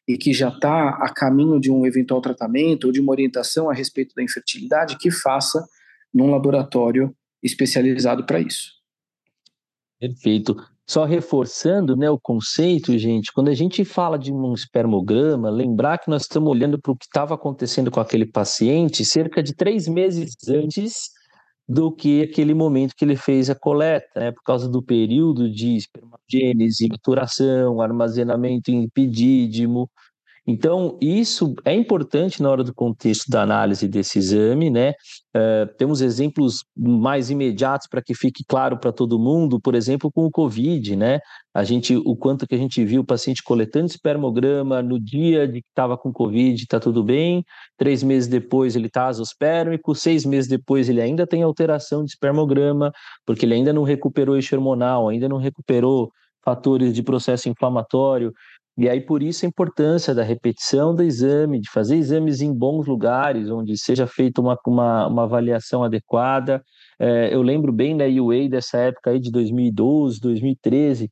e 0.07 0.15
que 0.15 0.31
já 0.31 0.49
está 0.49 0.89
a 0.89 1.11
caminho 1.11 1.59
de 1.59 1.71
um 1.71 1.83
eventual 1.83 2.21
tratamento 2.21 2.85
ou 2.85 2.91
de 2.91 3.01
uma 3.01 3.11
orientação 3.11 3.71
a 3.71 3.73
respeito 3.73 4.13
da 4.13 4.21
infertilidade, 4.21 4.99
que 4.99 5.09
faça 5.09 5.65
num 6.13 6.29
laboratório 6.29 7.15
especializado 7.41 8.23
para 8.23 8.39
isso. 8.39 8.69
Perfeito. 9.99 10.55
Só 10.87 11.05
reforçando 11.05 11.95
né, 11.95 12.09
o 12.09 12.19
conceito, 12.19 12.95
gente, 12.99 13.31
quando 13.33 13.47
a 13.47 13.53
gente 13.55 13.83
fala 13.83 14.19
de 14.19 14.31
um 14.31 14.53
espermograma, 14.53 15.49
lembrar 15.49 15.97
que 15.97 16.09
nós 16.09 16.23
estamos 16.23 16.51
olhando 16.51 16.79
para 16.79 16.91
o 16.91 16.95
que 16.95 17.05
estava 17.05 17.33
acontecendo 17.33 17.89
com 17.89 17.99
aquele 17.99 18.27
paciente 18.27 19.03
cerca 19.03 19.41
de 19.41 19.55
três 19.55 19.87
meses 19.87 20.35
antes 20.47 21.22
do 21.67 21.91
que 21.91 22.21
aquele 22.23 22.53
momento 22.53 22.93
que 22.95 23.05
ele 23.05 23.15
fez 23.15 23.49
a 23.49 23.55
coleta, 23.55 24.07
né, 24.19 24.31
por 24.31 24.43
causa 24.43 24.67
do 24.69 24.83
período 24.83 25.49
de 25.51 25.75
espermogênese, 25.77 26.87
maturação, 26.89 27.81
armazenamento 27.81 28.69
em 28.71 28.83
epidídimo. 28.85 29.89
Então, 30.45 30.97
isso 31.01 31.55
é 31.63 31.73
importante 31.73 32.43
na 32.43 32.49
hora 32.49 32.65
do 32.65 32.73
contexto 32.73 33.29
da 33.29 33.43
análise 33.43 33.87
desse 33.87 34.19
exame, 34.19 34.69
né? 34.69 34.91
Uh, 35.35 35.73
temos 35.77 36.01
exemplos 36.01 36.65
mais 36.75 37.29
imediatos 37.29 37.87
para 37.87 38.01
que 38.01 38.13
fique 38.13 38.43
claro 38.45 38.77
para 38.77 38.91
todo 38.91 39.17
mundo, 39.17 39.59
por 39.59 39.73
exemplo, 39.73 40.11
com 40.11 40.25
o 40.25 40.31
Covid, 40.31 40.97
né? 40.97 41.21
A 41.53 41.63
gente, 41.63 41.95
o 41.95 42.15
quanto 42.15 42.45
que 42.45 42.55
a 42.55 42.57
gente 42.57 42.83
viu 42.83 43.01
o 43.01 43.05
paciente 43.05 43.41
coletando 43.41 43.85
espermograma 43.85 44.81
no 44.81 44.99
dia 44.99 45.47
de 45.47 45.61
que 45.61 45.69
estava 45.69 45.97
com 45.97 46.11
Covid, 46.11 46.61
está 46.61 46.79
tudo 46.79 47.03
bem, 47.03 47.45
três 47.77 48.03
meses 48.03 48.27
depois 48.27 48.75
ele 48.75 48.87
está 48.87 49.07
azospérmico, 49.07 49.95
seis 49.95 50.25
meses 50.25 50.49
depois 50.49 50.89
ele 50.89 50.99
ainda 50.99 51.25
tem 51.25 51.41
alteração 51.41 52.03
de 52.03 52.11
espermograma, 52.11 52.91
porque 53.25 53.45
ele 53.45 53.53
ainda 53.53 53.71
não 53.71 53.83
recuperou 53.83 54.35
eixo 54.35 54.55
hormonal, 54.55 55.07
ainda 55.07 55.29
não 55.29 55.37
recuperou 55.37 56.11
fatores 56.43 56.93
de 56.93 57.01
processo 57.01 57.47
inflamatório, 57.47 58.33
e 58.75 58.89
aí, 58.89 58.99
por 59.01 59.21
isso, 59.21 59.45
a 59.45 59.47
importância 59.47 60.15
da 60.15 60.23
repetição 60.23 60.95
do 60.95 61.03
exame, 61.03 61.61
de 61.61 61.69
fazer 61.69 61.95
exames 61.95 62.41
em 62.41 62.51
bons 62.51 62.87
lugares, 62.87 63.49
onde 63.49 63.77
seja 63.77 64.07
feita 64.07 64.41
uma, 64.41 64.57
uma, 64.65 65.07
uma 65.07 65.23
avaliação 65.23 65.83
adequada. 65.83 66.63
É, 66.99 67.33
eu 67.33 67.43
lembro 67.43 67.71
bem 67.71 67.95
da 67.95 68.05
UA 68.05 68.49
dessa 68.49 68.79
época 68.79 69.11
aí 69.11 69.19
de 69.19 69.31
2012, 69.31 70.19
2013, 70.19 71.09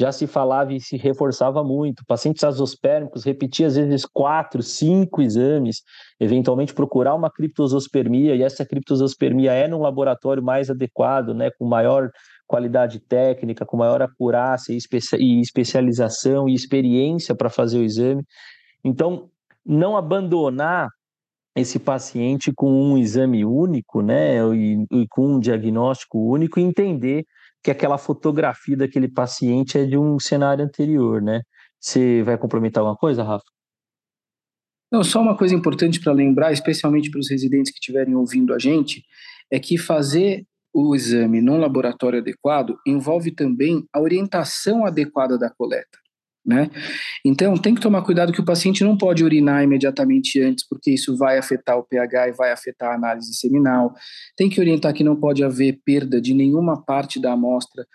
já 0.00 0.10
se 0.10 0.26
falava 0.26 0.72
e 0.72 0.80
se 0.80 0.96
reforçava 0.96 1.62
muito. 1.62 2.02
Pacientes 2.06 2.42
azospérmicos 2.44 3.24
repetia 3.24 3.66
às 3.66 3.76
vezes 3.76 4.06
quatro, 4.06 4.62
cinco 4.62 5.20
exames, 5.20 5.82
eventualmente 6.18 6.74
procurar 6.74 7.14
uma 7.14 7.30
criptosospermia, 7.30 8.34
e 8.34 8.42
essa 8.42 8.64
criptosospermia 8.64 9.52
é 9.52 9.68
num 9.68 9.80
laboratório 9.82 10.42
mais 10.42 10.70
adequado, 10.70 11.34
né, 11.34 11.50
com 11.58 11.66
maior 11.66 12.10
qualidade 12.52 13.00
técnica, 13.00 13.64
com 13.64 13.78
maior 13.78 14.02
acurácia 14.02 14.74
e, 14.74 15.40
especialização 15.40 16.46
e 16.46 16.54
experiência 16.54 17.34
para 17.34 17.48
fazer 17.48 17.78
o 17.78 17.82
exame. 17.82 18.22
Então, 18.84 19.30
não 19.64 19.96
abandonar 19.96 20.90
esse 21.56 21.78
paciente 21.78 22.52
com 22.54 22.70
um 22.70 22.98
exame 22.98 23.42
único, 23.42 24.02
né, 24.02 24.36
e, 24.54 24.84
e, 24.92 25.06
com 25.08 25.36
um 25.36 25.40
diagnóstico 25.40 26.18
único, 26.18 26.60
e 26.60 26.62
entender 26.62 27.24
que 27.62 27.70
aquela 27.70 27.96
fotografia 27.96 28.76
daquele 28.76 29.08
paciente 29.08 29.78
é 29.78 29.86
de 29.86 29.96
um 29.96 30.18
cenário 30.18 30.62
anterior, 30.62 31.22
né? 31.22 31.40
Você 31.80 32.22
vai 32.22 32.36
complementar 32.36 32.82
alguma 32.82 32.96
coisa, 32.96 33.22
Rafa? 33.22 33.44
Não, 34.90 35.02
só 35.02 35.22
uma 35.22 35.36
coisa 35.38 35.54
importante 35.54 36.00
para 36.00 36.12
lembrar, 36.12 36.52
especialmente 36.52 37.10
para 37.10 37.20
os 37.20 37.30
residentes 37.30 37.72
que 37.72 37.78
estiverem 37.78 38.14
ouvindo 38.14 38.52
a 38.52 38.58
gente, 38.58 39.02
é 39.50 39.58
que 39.58 39.78
fazer 39.78 40.44
o 40.72 40.94
exame 40.94 41.40
num 41.40 41.58
laboratório 41.58 42.18
adequado 42.18 42.78
envolve 42.86 43.30
também 43.30 43.86
a 43.92 44.00
orientação 44.00 44.86
adequada 44.86 45.38
da 45.38 45.50
coleta. 45.50 46.02
Né? 46.44 46.68
Então, 47.24 47.56
tem 47.56 47.72
que 47.72 47.80
tomar 47.80 48.02
cuidado 48.02 48.32
que 48.32 48.40
o 48.40 48.44
paciente 48.44 48.82
não 48.82 48.96
pode 48.96 49.22
urinar 49.22 49.62
imediatamente 49.62 50.40
antes, 50.40 50.66
porque 50.66 50.90
isso 50.90 51.16
vai 51.16 51.38
afetar 51.38 51.78
o 51.78 51.84
pH 51.84 52.28
e 52.28 52.32
vai 52.32 52.50
afetar 52.50 52.90
a 52.90 52.94
análise 52.96 53.32
seminal. 53.34 53.94
Tem 54.36 54.50
que 54.50 54.60
orientar 54.60 54.92
que 54.92 55.04
não 55.04 55.14
pode 55.14 55.44
haver 55.44 55.80
perda 55.84 56.20
de 56.20 56.34
nenhuma 56.34 56.82
parte 56.84 57.20
da 57.20 57.32
amostra. 57.32 57.86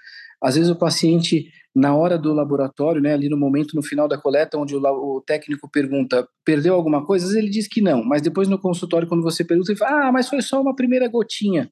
Às 0.42 0.56
vezes, 0.56 0.70
o 0.70 0.78
paciente, 0.78 1.50
na 1.76 1.94
hora 1.94 2.18
do 2.18 2.32
laboratório, 2.32 3.02
né, 3.02 3.14
ali 3.14 3.28
no 3.28 3.38
momento, 3.38 3.76
no 3.76 3.84
final 3.84 4.08
da 4.08 4.18
coleta, 4.18 4.58
onde 4.58 4.74
o, 4.74 4.80
o 4.80 5.22
técnico 5.22 5.70
pergunta, 5.70 6.26
perdeu 6.46 6.74
alguma 6.74 7.06
coisa? 7.06 7.26
Às 7.26 7.32
vezes 7.32 7.44
ele 7.44 7.52
diz 7.52 7.68
que 7.68 7.82
não, 7.82 8.02
mas 8.02 8.22
depois 8.22 8.48
no 8.48 8.58
consultório, 8.58 9.10
quando 9.10 9.24
você 9.24 9.44
pergunta, 9.44 9.72
ele 9.72 9.80
fala, 9.80 10.08
ah, 10.08 10.12
mas 10.12 10.30
foi 10.30 10.42
só 10.42 10.62
uma 10.62 10.74
primeira 10.74 11.10
gotinha. 11.10 11.70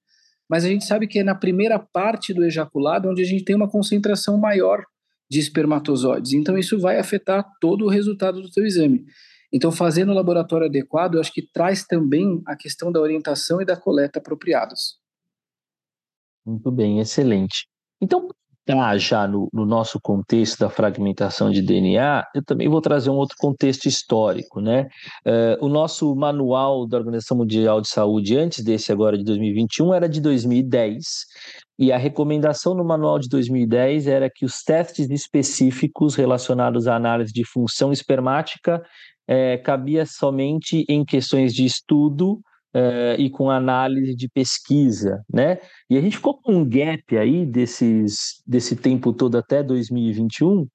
Mas 0.49 0.63
a 0.63 0.67
gente 0.67 0.85
sabe 0.85 1.07
que 1.07 1.19
é 1.19 1.23
na 1.23 1.35
primeira 1.35 1.79
parte 1.79 2.33
do 2.33 2.43
ejaculado 2.43 3.09
onde 3.09 3.21
a 3.21 3.25
gente 3.25 3.43
tem 3.43 3.55
uma 3.55 3.69
concentração 3.69 4.37
maior 4.37 4.85
de 5.29 5.39
espermatozoides. 5.39 6.33
Então, 6.33 6.57
isso 6.57 6.79
vai 6.79 6.99
afetar 6.99 7.45
todo 7.59 7.85
o 7.85 7.89
resultado 7.89 8.41
do 8.41 8.51
teu 8.51 8.65
exame. 8.65 9.05
Então, 9.51 9.71
fazer 9.71 10.05
no 10.05 10.13
laboratório 10.13 10.67
adequado, 10.67 11.15
eu 11.15 11.21
acho 11.21 11.33
que 11.33 11.41
traz 11.41 11.85
também 11.85 12.41
a 12.45 12.55
questão 12.55 12.91
da 12.91 12.99
orientação 12.99 13.61
e 13.61 13.65
da 13.65 13.75
coleta 13.75 14.19
apropriadas. 14.19 14.99
Muito 16.45 16.69
bem, 16.71 16.99
excelente. 16.99 17.67
Então, 17.99 18.27
tá 18.65 18.97
já 18.97 19.27
no, 19.27 19.47
no, 19.53 19.65
nosso 19.65 19.99
contexto 20.01 20.59
da 20.59 20.69
fragmentação 20.69 21.51
de 21.51 21.61
DNA, 21.61 22.25
eu 22.33 22.43
também 22.43 22.67
vou 22.67 22.81
trazer 22.81 23.09
um 23.09 23.15
outro 23.15 23.35
contexto 23.37 23.85
histórico, 23.85 24.59
né? 24.59 24.87
Uh, 25.25 25.63
o 25.63 25.69
nosso 25.69 26.15
manual 26.15 26.87
da 26.87 26.97
Organização 26.97 27.37
Mundial 27.37 27.79
de 27.79 27.87
Saúde, 27.87 28.35
antes 28.35 28.63
desse 28.63 28.91
agora 28.91 29.17
de 29.17 29.23
2021, 29.23 29.93
era 29.93 30.09
de 30.09 30.19
2010, 30.19 31.05
e 31.77 31.91
a 31.91 31.97
recomendação 31.97 32.73
no 32.73 32.83
manual 32.83 33.19
de 33.19 33.29
2010 33.29 34.07
era 34.07 34.29
que 34.29 34.45
os 34.45 34.63
testes 34.63 35.09
específicos 35.09 36.15
relacionados 36.15 36.87
à 36.87 36.95
análise 36.95 37.31
de 37.31 37.45
função 37.45 37.91
espermática 37.91 38.81
é, 39.27 39.57
cabia 39.57 40.05
somente 40.05 40.85
em 40.87 41.03
questões 41.03 41.53
de 41.53 41.65
estudo 41.65 42.39
é, 42.75 43.15
e 43.17 43.29
com 43.29 43.49
análise 43.49 44.13
de 44.13 44.27
pesquisa, 44.27 45.23
né? 45.33 45.59
E 45.89 45.97
a 45.97 46.01
gente 46.01 46.17
ficou 46.17 46.37
com 46.41 46.55
um 46.55 46.67
gap 46.67 47.17
aí 47.17 47.45
desses, 47.45 48.41
desse 48.45 48.75
tempo 48.75 49.13
todo 49.13 49.37
até 49.37 49.63
2021, 49.63 50.67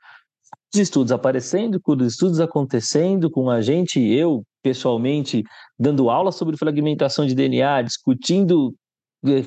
os 0.72 0.80
estudos 0.80 1.12
aparecendo, 1.12 1.78
com 1.78 1.92
os 1.92 2.14
estudos 2.14 2.40
acontecendo, 2.40 3.30
com 3.30 3.50
a 3.50 3.60
gente, 3.60 4.00
eu 4.00 4.42
pessoalmente, 4.62 5.42
dando 5.78 6.08
aula 6.08 6.32
sobre 6.32 6.56
fragmentação 6.56 7.26
de 7.26 7.34
DNA, 7.34 7.82
discutindo 7.82 8.74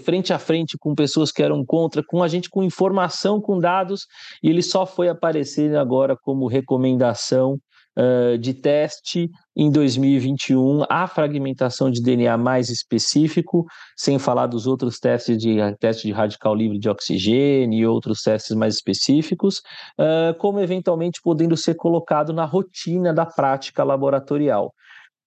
frente 0.04 0.32
a 0.32 0.38
frente 0.38 0.78
com 0.78 0.94
pessoas 0.94 1.32
que 1.32 1.42
eram 1.42 1.66
contra, 1.66 2.04
com 2.06 2.22
a 2.22 2.28
gente 2.28 2.50
com 2.50 2.62
informação, 2.62 3.42
com 3.42 3.58
dados, 3.58 4.06
e 4.44 4.50
ele 4.50 4.62
só 4.62 4.86
foi 4.86 5.10
aparecer 5.10 5.76
agora 5.76 6.16
como 6.16 6.48
recomendação 6.48 7.58
uh, 7.98 8.38
de 8.38 8.54
teste 8.54 9.30
em 9.56 9.72
2021, 9.72 10.84
a 10.90 11.08
fragmentação 11.08 11.92
de 11.92 12.02
DNA 12.02 12.36
mais 12.38 12.70
específico, 12.70 13.66
sem 13.96 14.18
falar 14.18 14.48
dos 14.48 14.66
outros 14.66 15.00
testes 15.00 15.38
de 15.38 15.58
teste 15.80 16.08
de 16.08 16.14
radical 16.14 16.56
livre 16.56 16.80
de 16.80 16.90
oxigênio 16.90 17.80
e 17.80 17.86
outros 17.86 18.22
testes 18.22 18.56
mais 18.56 18.76
específicos, 18.76 19.60
uh, 20.00 20.38
como 20.40 20.60
eventualmente 20.60 21.22
podendo 21.24 21.56
ser 21.56 21.76
colocado 21.76 22.34
na 22.34 22.46
rotina 22.46 23.14
da 23.14 23.26
prática 23.26 23.84
laboratorial. 23.84 24.74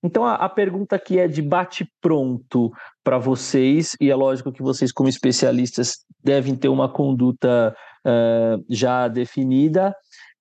Então, 0.03 0.25
a, 0.25 0.35
a 0.35 0.49
pergunta 0.49 0.97
aqui 0.97 1.19
é 1.19 1.27
de 1.27 1.43
bate-pronto 1.43 2.71
para 3.03 3.19
vocês, 3.19 3.97
e 4.01 4.11
é 4.11 4.15
lógico 4.15 4.53
que 4.53 4.63
vocês, 4.63 4.93
como 4.93 5.09
especialistas, 5.09 6.05
devem 6.23 6.55
ter 6.55 6.69
uma 6.69 6.89
conduta 6.89 7.75
uh, 8.07 8.65
já 8.69 9.09
definida. 9.09 9.95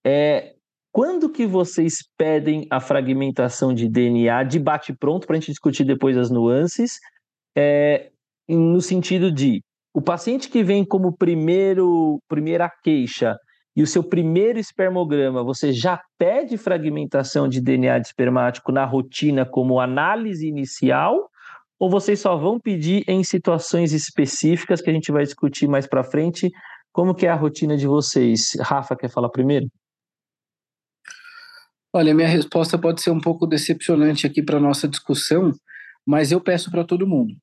É, 0.06 0.55
quando 0.96 1.30
que 1.30 1.46
vocês 1.46 1.96
pedem 2.18 2.66
a 2.72 2.80
fragmentação 2.80 3.74
de 3.74 3.90
DNA 3.90 4.44
de 4.44 4.58
bate-pronto, 4.58 5.28
para 5.28 5.36
a 5.36 5.40
gente 5.42 5.52
discutir 5.52 5.84
depois 5.84 6.18
as 6.18 6.32
nuances, 6.32 7.00
é, 7.54 8.12
no 8.48 8.80
sentido 8.80 9.30
de 9.30 9.62
o 9.94 10.02
paciente 10.02 10.48
que 10.48 10.64
vem 10.64 10.86
como 10.86 11.12
primeiro, 11.12 12.18
primeira 12.30 12.72
queixa 12.82 13.36
e 13.76 13.84
o 13.84 13.88
seu 13.88 14.06
primeiro 14.06 14.58
espermograma, 14.58 15.44
você 15.44 15.74
já 15.74 16.00
pede 16.18 16.58
fragmentação 16.58 17.46
de 17.50 17.60
DNA 17.60 18.00
de 18.00 18.08
espermático 18.08 18.72
na 18.72 18.86
rotina 18.86 19.46
como 19.46 19.82
análise 19.82 20.48
inicial? 20.48 21.30
Ou 21.78 21.90
vocês 21.90 22.22
só 22.22 22.38
vão 22.38 22.58
pedir 22.58 23.04
em 23.06 23.22
situações 23.22 23.92
específicas 23.92 24.82
que 24.82 24.90
a 24.90 24.94
gente 24.94 25.12
vai 25.12 25.26
discutir 25.26 25.68
mais 25.68 25.86
para 25.86 26.06
frente? 26.06 26.50
Como 26.94 27.14
que 27.14 27.26
é 27.26 27.30
a 27.30 27.36
rotina 27.36 27.76
de 27.76 27.86
vocês? 27.86 28.52
Rafa, 28.62 28.96
quer 28.96 29.10
falar 29.10 29.28
primeiro? 29.28 29.68
Olha, 31.98 32.14
minha 32.14 32.28
resposta 32.28 32.78
pode 32.78 33.02
ser 33.02 33.10
um 33.10 33.22
pouco 33.22 33.48
decepcionante 33.48 34.28
aqui 34.28 34.44
para 34.44 34.60
nossa 34.60 34.86
discussão, 34.86 35.54
mas 36.06 36.30
eu 36.30 36.42
peço 36.42 36.70
para 36.70 36.84
todo 36.84 37.08
mundo. 37.08 37.34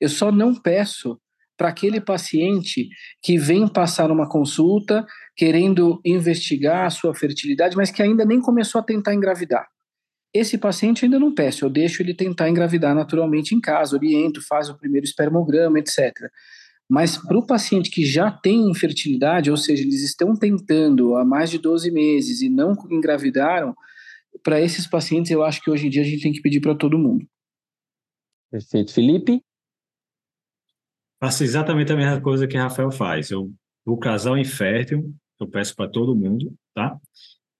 Eu 0.00 0.08
só 0.08 0.30
não 0.30 0.54
peço 0.54 1.18
para 1.56 1.70
aquele 1.70 2.00
paciente 2.00 2.88
que 3.20 3.36
vem 3.36 3.66
passar 3.66 4.12
uma 4.12 4.28
consulta 4.28 5.04
querendo 5.34 6.00
investigar 6.04 6.86
a 6.86 6.90
sua 6.90 7.12
fertilidade, 7.16 7.76
mas 7.76 7.90
que 7.90 8.00
ainda 8.00 8.24
nem 8.24 8.40
começou 8.40 8.80
a 8.80 8.84
tentar 8.84 9.12
engravidar. 9.12 9.66
Esse 10.32 10.56
paciente 10.56 11.04
ainda 11.04 11.18
não 11.18 11.34
peço, 11.34 11.64
eu 11.64 11.68
deixo 11.68 12.00
ele 12.00 12.14
tentar 12.14 12.48
engravidar 12.48 12.94
naturalmente 12.94 13.56
em 13.56 13.60
casa, 13.60 13.96
oriento, 13.96 14.40
faz 14.40 14.68
o 14.68 14.78
primeiro 14.78 15.04
espermograma, 15.04 15.80
etc. 15.80 16.12
Mas 16.88 17.16
para 17.16 17.36
o 17.36 17.44
paciente 17.44 17.90
que 17.90 18.06
já 18.06 18.30
tem 18.30 18.70
infertilidade, 18.70 19.50
ou 19.50 19.56
seja, 19.56 19.82
eles 19.82 20.04
estão 20.04 20.36
tentando 20.36 21.16
há 21.16 21.24
mais 21.24 21.50
de 21.50 21.58
12 21.58 21.90
meses 21.90 22.40
e 22.40 22.48
não 22.48 22.76
engravidaram, 22.88 23.74
para 24.42 24.60
esses 24.60 24.86
pacientes 24.86 25.30
eu 25.30 25.42
acho 25.42 25.60
que 25.60 25.70
hoje 25.70 25.86
em 25.86 25.90
dia 25.90 26.02
a 26.02 26.04
gente 26.04 26.22
tem 26.22 26.32
que 26.32 26.40
pedir 26.40 26.60
para 26.60 26.74
todo 26.74 26.98
mundo. 26.98 27.26
Perfeito. 28.50 28.92
Felipe? 28.92 29.42
Faço 31.20 31.42
exatamente 31.44 31.92
a 31.92 31.96
mesma 31.96 32.20
coisa 32.20 32.46
que 32.46 32.56
Rafael 32.56 32.90
faz. 32.90 33.30
Eu, 33.30 33.52
o 33.84 33.96
casal 33.96 34.36
infértil, 34.36 35.14
eu 35.40 35.48
peço 35.48 35.74
para 35.74 35.90
todo 35.90 36.14
mundo, 36.14 36.54
tá? 36.74 36.98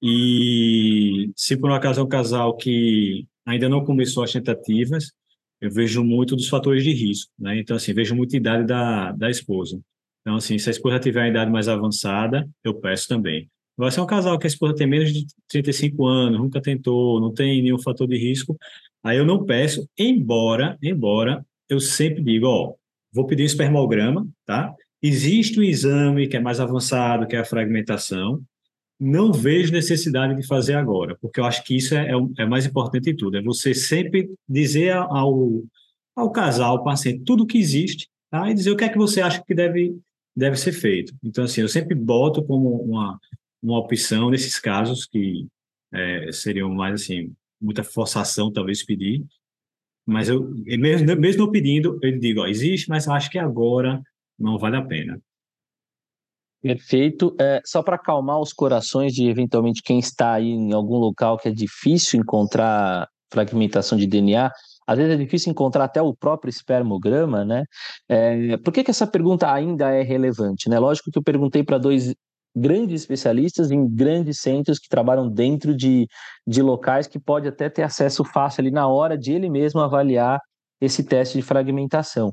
E 0.02 1.32
se 1.34 1.56
por 1.56 1.70
um 1.70 1.74
acaso 1.74 2.00
é 2.00 2.04
um 2.04 2.08
casal 2.08 2.56
que 2.56 3.26
ainda 3.44 3.68
não 3.68 3.84
começou 3.84 4.22
as 4.22 4.32
tentativas, 4.32 5.12
eu 5.60 5.70
vejo 5.70 6.04
muito 6.04 6.36
dos 6.36 6.48
fatores 6.48 6.84
de 6.84 6.92
risco, 6.92 7.32
né? 7.38 7.58
Então, 7.58 7.76
assim, 7.76 7.94
vejo 7.94 8.14
muita 8.14 8.36
idade 8.36 8.66
da, 8.66 9.12
da 9.12 9.30
esposa. 9.30 9.80
Então, 10.20 10.36
assim, 10.36 10.58
se 10.58 10.68
a 10.68 10.72
esposa 10.72 10.98
tiver 10.98 11.20
uma 11.20 11.28
idade 11.28 11.50
mais 11.50 11.68
avançada, 11.68 12.48
eu 12.62 12.74
peço 12.74 13.08
também. 13.08 13.48
Agora, 13.76 13.90
se 13.90 13.98
é 13.98 14.02
um 14.02 14.06
casal 14.06 14.38
que 14.38 14.46
a 14.46 14.48
esposa 14.48 14.74
tem 14.74 14.86
menos 14.86 15.12
de 15.12 15.26
35 15.48 16.06
anos, 16.06 16.40
nunca 16.40 16.60
tentou, 16.62 17.20
não 17.20 17.32
tem 17.32 17.62
nenhum 17.62 17.78
fator 17.78 18.08
de 18.08 18.16
risco, 18.16 18.56
aí 19.04 19.18
eu 19.18 19.24
não 19.24 19.44
peço, 19.44 19.86
embora, 19.98 20.78
embora 20.82 21.44
eu 21.68 21.78
sempre 21.78 22.22
digo, 22.22 22.46
ó, 22.46 22.74
vou 23.12 23.26
pedir 23.26 23.42
um 23.42 23.46
espermograma, 23.46 24.26
tá? 24.46 24.74
Existe 25.02 25.60
um 25.60 25.62
exame 25.62 26.26
que 26.26 26.36
é 26.36 26.40
mais 26.40 26.58
avançado, 26.58 27.26
que 27.26 27.36
é 27.36 27.40
a 27.40 27.44
fragmentação. 27.44 28.42
Não 28.98 29.30
vejo 29.30 29.72
necessidade 29.72 30.34
de 30.34 30.46
fazer 30.46 30.74
agora, 30.74 31.16
porque 31.20 31.38
eu 31.38 31.44
acho 31.44 31.62
que 31.62 31.76
isso 31.76 31.94
é, 31.94 32.10
é, 32.10 32.42
é 32.42 32.46
mais 32.46 32.64
importante 32.64 33.04
de 33.04 33.14
tudo. 33.14 33.36
É 33.36 33.42
você 33.42 33.74
sempre 33.74 34.30
dizer 34.48 34.92
ao, 34.92 35.62
ao 36.14 36.30
casal, 36.30 36.78
ao 36.78 36.84
paciente, 36.84 37.24
tudo 37.24 37.44
o 37.44 37.46
que 37.46 37.58
existe, 37.58 38.08
tá? 38.30 38.50
E 38.50 38.54
dizer 38.54 38.70
o 38.70 38.76
que 38.76 38.84
é 38.84 38.88
que 38.88 38.96
você 38.96 39.20
acha 39.20 39.42
que 39.46 39.54
deve, 39.54 39.98
deve 40.34 40.56
ser 40.56 40.72
feito. 40.72 41.14
Então, 41.22 41.44
assim, 41.44 41.60
eu 41.60 41.68
sempre 41.68 41.94
boto 41.94 42.42
como 42.42 42.70
uma, 42.82 43.20
uma 43.66 43.80
opção 43.80 44.30
nesses 44.30 44.58
casos 44.60 45.04
que 45.06 45.46
é, 45.92 46.30
seriam 46.32 46.72
mais, 46.72 47.02
assim, 47.02 47.32
muita 47.60 47.82
forçação, 47.82 48.52
talvez, 48.52 48.84
pedir, 48.84 49.24
mas 50.06 50.28
eu, 50.28 50.48
mesmo, 50.64 51.16
mesmo 51.16 51.50
pedindo, 51.50 51.98
eu 52.00 52.18
digo, 52.18 52.42
ó, 52.42 52.46
existe, 52.46 52.88
mas 52.88 53.08
acho 53.08 53.28
que 53.28 53.38
agora 53.38 54.00
não 54.38 54.56
vale 54.56 54.76
a 54.76 54.82
pena. 54.82 55.20
Perfeito. 56.62 57.34
É, 57.40 57.60
só 57.64 57.82
para 57.82 57.96
acalmar 57.96 58.40
os 58.40 58.52
corações 58.52 59.12
de 59.12 59.28
eventualmente 59.28 59.82
quem 59.82 59.98
está 59.98 60.34
aí 60.34 60.48
em 60.48 60.72
algum 60.72 60.96
local 60.96 61.36
que 61.36 61.48
é 61.48 61.52
difícil 61.52 62.20
encontrar 62.20 63.08
fragmentação 63.32 63.98
de 63.98 64.06
DNA, 64.06 64.50
às 64.86 64.96
vezes 64.96 65.12
é 65.12 65.16
difícil 65.16 65.50
encontrar 65.50 65.84
até 65.84 66.00
o 66.00 66.14
próprio 66.14 66.48
espermograma, 66.48 67.44
né? 67.44 67.64
É, 68.08 68.56
por 68.58 68.72
que, 68.72 68.84
que 68.84 68.90
essa 68.90 69.06
pergunta 69.06 69.52
ainda 69.52 69.90
é 69.90 70.02
relevante? 70.02 70.68
Né? 70.68 70.78
Lógico 70.78 71.10
que 71.10 71.18
eu 71.18 71.22
perguntei 71.22 71.64
para 71.64 71.78
dois 71.78 72.14
grandes 72.56 73.02
especialistas 73.02 73.70
em 73.70 73.86
grandes 73.86 74.40
centros 74.40 74.78
que 74.78 74.88
trabalham 74.88 75.28
dentro 75.28 75.76
de, 75.76 76.08
de 76.46 76.62
locais 76.62 77.06
que 77.06 77.20
pode 77.20 77.46
até 77.46 77.68
ter 77.68 77.82
acesso 77.82 78.24
fácil 78.24 78.62
ali 78.62 78.70
na 78.70 78.88
hora 78.88 79.18
de 79.18 79.32
ele 79.32 79.50
mesmo 79.50 79.80
avaliar 79.80 80.40
esse 80.80 81.04
teste 81.04 81.38
de 81.38 81.42
fragmentação. 81.42 82.32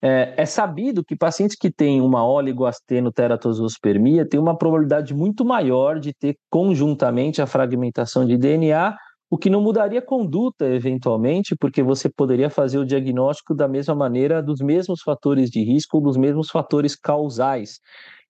É, 0.00 0.34
é 0.36 0.46
sabido 0.46 1.04
que 1.04 1.16
pacientes 1.16 1.56
que 1.56 1.70
têm 1.70 2.00
uma 2.00 2.26
oligoastenoteratosospermia 2.26 4.26
têm 4.26 4.38
uma 4.38 4.56
probabilidade 4.56 5.12
muito 5.12 5.44
maior 5.44 5.98
de 5.98 6.14
ter 6.14 6.36
conjuntamente 6.48 7.42
a 7.42 7.46
fragmentação 7.46 8.24
de 8.24 8.38
DNA 8.38 8.96
o 9.30 9.36
que 9.36 9.50
não 9.50 9.60
mudaria 9.60 10.00
conduta 10.00 10.64
eventualmente, 10.64 11.54
porque 11.54 11.82
você 11.82 12.08
poderia 12.08 12.48
fazer 12.48 12.78
o 12.78 12.84
diagnóstico 12.84 13.54
da 13.54 13.68
mesma 13.68 13.94
maneira 13.94 14.42
dos 14.42 14.60
mesmos 14.60 15.02
fatores 15.02 15.50
de 15.50 15.62
risco, 15.62 16.00
dos 16.00 16.16
mesmos 16.16 16.50
fatores 16.50 16.96
causais. 16.96 17.78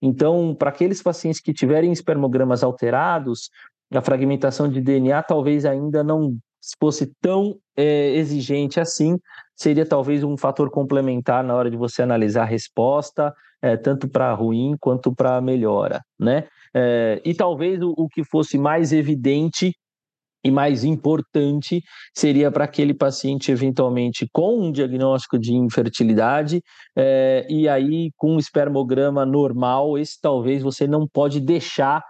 Então, 0.01 0.55
para 0.55 0.71
aqueles 0.71 1.03
pacientes 1.03 1.41
que 1.41 1.53
tiverem 1.53 1.93
espermogramas 1.93 2.63
alterados, 2.63 3.51
a 3.93 4.01
fragmentação 4.01 4.69
de 4.69 4.81
DNA 4.81 5.23
talvez 5.23 5.65
ainda 5.65 6.05
não 6.05 6.37
fosse 6.79 7.13
tão 7.21 7.57
é, 7.77 8.11
exigente 8.15 8.81
assim, 8.81 9.19
seria 9.57 9.87
talvez 9.87 10.23
um 10.23 10.37
fator 10.37 10.71
complementar 10.71 11.43
na 11.43 11.55
hora 11.55 11.71
de 11.71 11.77
você 11.77 12.03
analisar 12.03 12.43
a 12.43 12.47
resposta, 12.47 13.35
é, 13.63 13.77
tanto 13.77 14.09
para 14.09 14.33
ruim 14.35 14.77
quanto 14.81 15.15
para 15.15 15.41
melhora, 15.41 16.03
né? 16.19 16.47
É, 16.75 17.21
e 17.25 17.35
talvez 17.35 17.81
o, 17.81 17.95
o 17.97 18.09
que 18.09 18.23
fosse 18.25 18.59
mais 18.59 18.93
evidente 18.93 19.75
e 20.45 20.51
mais 20.51 20.85
importante 20.85 21.83
seria 22.15 22.51
para 22.51 22.65
aquele 22.65 22.95
paciente 22.95 23.51
eventualmente 23.51 24.29
com 24.33 24.67
um 24.67 24.73
diagnóstico 24.73 25.39
de 25.39 25.55
infertilidade 25.55 26.63
é, 26.97 27.47
e 27.49 27.69
aí 27.69 28.11
com 28.17 28.35
um 28.35 28.39
espermograma 28.39 29.27
normal, 29.27 29.99
esse 29.99 30.21
talvez 30.21 30.63
você 30.63 30.87
não 30.87 31.07
pode 31.07 31.41
deixar 31.41 32.03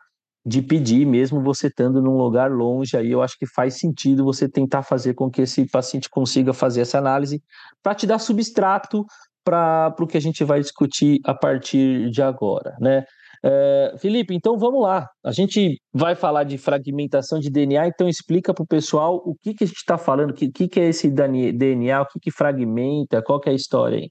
de 0.47 0.63
pedir, 0.63 1.05
mesmo 1.05 1.43
você 1.43 1.67
estando 1.67 2.01
num 2.01 2.17
lugar 2.17 2.51
longe, 2.51 2.97
aí 2.97 3.11
eu 3.11 3.21
acho 3.21 3.37
que 3.39 3.47
faz 3.47 3.79
sentido 3.79 4.25
você 4.25 4.49
tentar 4.49 4.83
fazer 4.83 5.13
com 5.13 5.31
que 5.31 5.43
esse 5.43 5.67
paciente 5.69 6.09
consiga 6.09 6.55
fazer 6.55 6.81
essa 6.81 6.97
análise 6.97 7.43
para 7.83 7.95
te 7.95 8.07
dar 8.07 8.19
substrato 8.19 9.05
para 9.45 9.95
o 9.99 10.07
que 10.07 10.17
a 10.17 10.21
gente 10.21 10.45
vai 10.45 10.61
discutir 10.61 11.21
a 11.25 11.35
partir 11.35 12.11
de 12.11 12.23
agora, 12.23 12.77
né? 12.81 13.05
É, 13.45 13.95
Felipe, 13.99 14.35
então 14.35 14.59
vamos 14.59 14.83
lá. 14.83 15.09
A 15.25 15.33
gente 15.33 15.81
vai 15.93 16.15
falar 16.15 16.45
de 16.45 16.59
fragmentação 16.59 17.39
de 17.39 17.51
DNA, 17.51 17.89
então 17.89 18.09
explica 18.09 18.53
para 18.53 18.63
o 18.63 18.67
pessoal 18.67 19.23
o 19.25 19.35
que, 19.35 19.55
que 19.55 19.65
a 19.65 19.67
gente 19.67 19.77
está 19.77 19.97
falando, 19.97 20.31
o 20.31 20.35
que, 20.35 20.51
que, 20.51 20.69
que 20.69 20.81
é 20.81 20.89
esse 20.89 21.11
DNA, 21.11 22.03
o 22.03 22.07
que, 22.07 22.21
que 22.21 22.31
fragmenta, 22.31 23.23
qual 23.23 23.41
que 23.41 23.49
é 23.49 23.53
a 23.53 23.57
história 23.57 23.99
aí. 23.99 24.11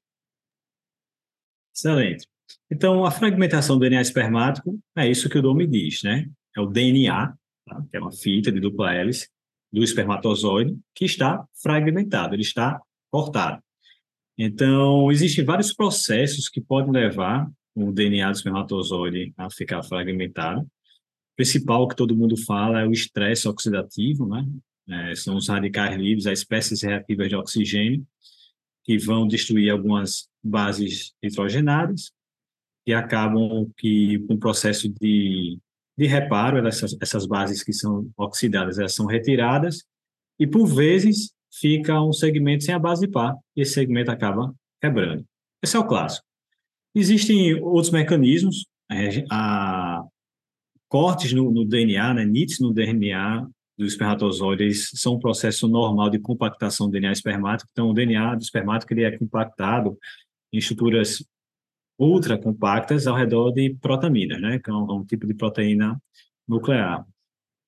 Excelente. 1.75 2.25
Então, 2.71 3.05
a 3.05 3.11
fragmentação 3.11 3.75
do 3.77 3.81
DNA 3.81 4.01
espermático 4.01 4.77
é 4.95 5.07
isso 5.07 5.29
que 5.29 5.37
o 5.37 5.41
nome 5.41 5.67
diz, 5.67 6.03
né? 6.03 6.29
É 6.55 6.61
o 6.61 6.65
DNA, 6.65 7.33
tá? 7.65 7.83
que 7.89 7.97
é 7.97 7.99
uma 7.99 8.11
fita 8.11 8.51
de 8.51 8.59
dupla 8.59 8.93
hélice 8.93 9.29
do 9.71 9.83
espermatozoide 9.83 10.77
que 10.95 11.05
está 11.05 11.45
fragmentado, 11.61 12.33
ele 12.33 12.41
está 12.41 12.81
cortado. 13.11 13.61
Então, 14.37 15.11
existem 15.11 15.43
vários 15.43 15.73
processos 15.73 16.47
que 16.47 16.61
podem 16.61 16.91
levar 16.91 17.49
o 17.77 17.91
DNA 17.91 18.31
do 18.31 18.37
espermatozoide 18.37 19.33
a 19.37 19.51
ficar 19.51 19.83
fragmentado. 19.83 20.61
O 20.61 21.35
principal 21.35 21.87
que 21.87 21.95
todo 21.95 22.15
mundo 22.15 22.35
fala 22.35 22.81
é 22.81 22.87
o 22.87 22.91
estresse 22.91 23.47
oxidativo, 23.47 24.27
né? 24.27 24.47
É, 24.89 25.15
são 25.15 25.35
os 25.35 25.47
radicais 25.47 25.95
livres, 25.95 26.25
as 26.25 26.39
espécies 26.39 26.81
reativas 26.81 27.29
de 27.29 27.35
oxigênio, 27.35 28.05
que 28.83 28.97
vão 28.97 29.27
destruir 29.27 29.69
algumas 29.69 30.27
bases 30.43 31.13
nitrogenadas 31.21 32.11
e 32.85 32.93
acabam 32.93 33.69
que 33.77 34.19
com 34.19 34.35
o 34.35 34.39
processo 34.39 34.89
de, 34.89 35.59
de 35.95 36.07
reparo 36.07 36.65
essas, 36.65 36.97
essas 37.01 37.27
bases 37.27 37.61
que 37.61 37.73
são 37.73 38.09
oxidadas 38.17 38.79
elas 38.79 38.95
são 38.95 39.05
retiradas 39.05 39.83
e 40.39 40.47
por 40.47 40.65
vezes 40.65 41.33
fica 41.51 42.01
um 42.01 42.13
segmento 42.13 42.63
sem 42.63 42.73
a 42.73 42.79
base 42.79 43.05
de 43.05 43.11
par 43.11 43.35
e 43.55 43.61
esse 43.61 43.73
segmento 43.73 44.09
acaba 44.09 44.55
quebrando. 44.81 45.25
Esse 45.61 45.75
é 45.75 45.79
o 45.79 45.85
clássico. 45.85 46.25
Existem 46.97 47.53
outros 47.61 47.91
mecanismos, 47.91 48.65
é, 48.91 49.23
a, 49.29 50.03
cortes 50.89 51.31
no, 51.31 51.51
no 51.51 51.63
DNA, 51.63 52.15
né, 52.15 52.25
NITs 52.25 52.59
no 52.59 52.73
DNA 52.73 53.47
dos 53.77 53.89
espermatozoides 53.89 54.89
são 54.95 55.13
um 55.13 55.19
processo 55.19 55.67
normal 55.67 56.09
de 56.09 56.17
compactação 56.17 56.87
do 56.87 56.93
DNA 56.93 57.11
espermático. 57.11 57.69
Então, 57.71 57.91
o 57.91 57.93
DNA 57.93 58.33
do 58.33 58.41
espermático 58.41 58.91
ele 58.93 59.03
é 59.03 59.15
compactado 59.15 59.95
em 60.51 60.57
estruturas 60.57 61.23
ultra 61.99 62.35
compactas 62.35 63.05
ao 63.05 63.15
redor 63.15 63.51
de 63.51 63.75
protaminas, 63.79 64.41
né, 64.41 64.57
que 64.57 64.71
é 64.71 64.73
um, 64.73 64.91
um 64.91 65.05
tipo 65.05 65.27
de 65.27 65.35
proteína 65.35 66.01
nuclear. 66.47 67.05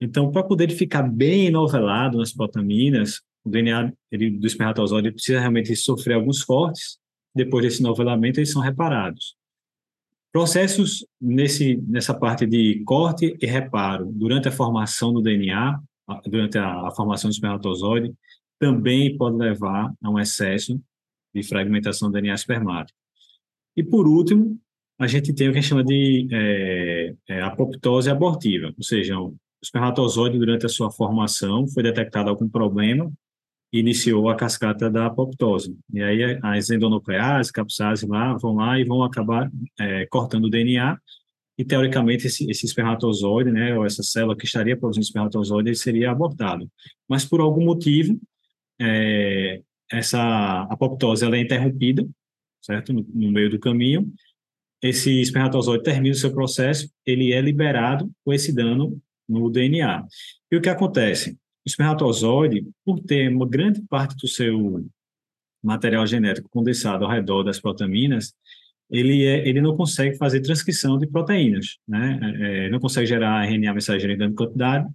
Então, 0.02 0.32
para 0.32 0.42
poder 0.42 0.72
ficar 0.72 1.04
bem 1.04 1.46
enovelado 1.46 2.18
nas 2.18 2.34
protaminas, 2.34 3.22
o 3.44 3.50
DNA 3.52 3.94
ele, 4.12 4.32
do 4.32 4.48
espermatozoide 4.48 5.12
precisa 5.12 5.40
realmente 5.40 5.76
sofrer 5.76 6.16
alguns 6.16 6.44
cortes 6.44 6.99
depois 7.34 7.64
desse 7.64 7.82
novelamento, 7.82 8.40
eles 8.40 8.52
são 8.52 8.62
reparados. 8.62 9.36
Processos 10.32 11.06
nesse, 11.20 11.78
nessa 11.88 12.14
parte 12.14 12.46
de 12.46 12.84
corte 12.86 13.36
e 13.42 13.46
reparo 13.46 14.12
durante 14.12 14.48
a 14.48 14.52
formação 14.52 15.12
do 15.12 15.22
DNA, 15.22 15.80
durante 16.26 16.58
a, 16.58 16.88
a 16.88 16.92
formação 16.92 17.30
do 17.30 17.34
espermatozoide, 17.34 18.14
também 18.60 19.18
pode 19.18 19.38
levar 19.38 19.92
a 20.04 20.10
um 20.10 20.20
excesso 20.20 20.80
de 21.34 21.44
fragmentação 21.44 22.10
do 22.10 22.14
DNA 22.14 22.34
espermático. 22.34 22.98
E, 23.76 23.84
por 23.84 24.08
último, 24.08 24.60
a 25.00 25.08
gente 25.08 25.34
tem 25.34 25.48
o 25.48 25.52
que 25.52 25.58
a 25.58 25.62
gente 25.62 25.70
chama 25.70 25.84
de 25.84 26.28
é, 26.32 27.16
é, 27.28 27.42
apoptose 27.42 28.10
abortiva, 28.10 28.74
ou 28.78 28.84
seja, 28.84 29.18
o 29.18 29.36
espermatozoide, 29.64 30.38
durante 30.38 30.66
a 30.66 30.70
sua 30.70 30.92
formação, 30.92 31.68
foi 31.68 31.84
detectado 31.84 32.30
algum 32.30 32.50
problema 32.50 33.12
iniciou 33.72 34.30
a 34.30 34.36
cascata 34.36 34.90
da 34.90 35.06
apoptose. 35.06 35.78
E 35.94 36.02
aí 36.02 36.40
as 36.42 36.70
endonucleases, 36.70 37.52
capsases 37.52 38.08
lá, 38.08 38.36
vão 38.38 38.56
lá 38.56 38.80
e 38.80 38.84
vão 38.84 39.04
acabar 39.04 39.50
é, 39.80 40.06
cortando 40.08 40.46
o 40.46 40.50
DNA 40.50 40.98
e, 41.60 41.66
teoricamente, 41.66 42.26
esse, 42.26 42.50
esse 42.50 42.66
espermatozoide, 42.66 43.52
né, 43.52 43.78
ou 43.78 43.86
essa 43.86 44.02
célula 44.02 44.36
que 44.36 44.46
estaria 44.46 44.78
produzindo 44.78 45.04
espermatozoide, 45.04 45.76
seria 45.76 46.10
abortado. 46.10 46.72
Mas, 47.06 47.26
por 47.26 47.42
algum 47.42 47.66
motivo, 47.66 48.18
é, 48.80 49.62
essa 49.92 50.62
apoptose 50.70 51.26
ela 51.26 51.36
é 51.36 51.42
interrompida, 51.42 52.08
certo, 52.62 52.94
no, 52.94 53.06
no 53.14 53.30
meio 53.30 53.50
do 53.50 53.60
caminho, 53.60 54.10
esse 54.82 55.20
espermatozoide 55.20 55.84
termina 55.84 56.16
o 56.16 56.18
seu 56.18 56.32
processo, 56.32 56.90
ele 57.06 57.34
é 57.34 57.42
liberado 57.42 58.10
com 58.24 58.32
esse 58.32 58.54
dano 58.56 58.98
no 59.28 59.50
DNA. 59.50 60.06
E 60.50 60.56
o 60.56 60.62
que 60.62 60.70
acontece? 60.70 61.38
Espermatozoide, 61.70 62.66
por 62.84 63.00
ter 63.00 63.34
uma 63.34 63.48
grande 63.48 63.82
parte 63.84 64.16
do 64.16 64.28
seu 64.28 64.86
material 65.64 66.06
genético 66.08 66.50
condensado 66.50 67.06
ao 67.06 67.12
redor 67.12 67.44
das 67.44 67.60
protaminas, 67.60 68.34
ele, 68.90 69.26
é, 69.26 69.48
ele 69.48 69.62
não 69.62 69.76
consegue 69.76 70.18
fazer 70.18 70.42
transcrição 70.42 70.98
de 70.98 71.06
proteínas, 71.06 71.78
né? 71.88 72.20
É, 72.40 72.66
é 72.66 72.70
não 72.70 72.80
consegue 72.80 73.06
gerar 73.06 73.46
RNA 73.46 73.74
mensageiro 73.74 74.14
em 74.14 74.18
grande 74.18 74.36
quantidade 74.36 74.88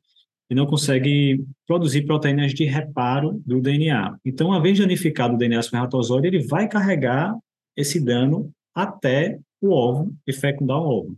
e 0.51 0.55
não 0.55 0.67
consegue 0.67 1.45
produzir 1.67 2.03
proteínas 2.03 2.53
de 2.53 2.65
reparo 2.65 3.41
do 3.47 3.61
DNA. 3.61 4.17
Então, 4.25 4.49
uma 4.49 4.61
vez 4.61 4.79
danificado 4.79 5.35
o 5.35 5.39
DNA 5.39 5.61
espermatozoide, 5.61 6.27
ele 6.27 6.47
vai 6.47 6.69
carregar 6.69 7.35
esse 7.77 8.01
dano 8.01 8.51
até 8.75 9.39
o 9.61 9.71
óvulo 9.71 10.15
e 10.27 10.33
fecundar 10.33 10.79
o 10.79 10.99
óvulo. 10.99 11.17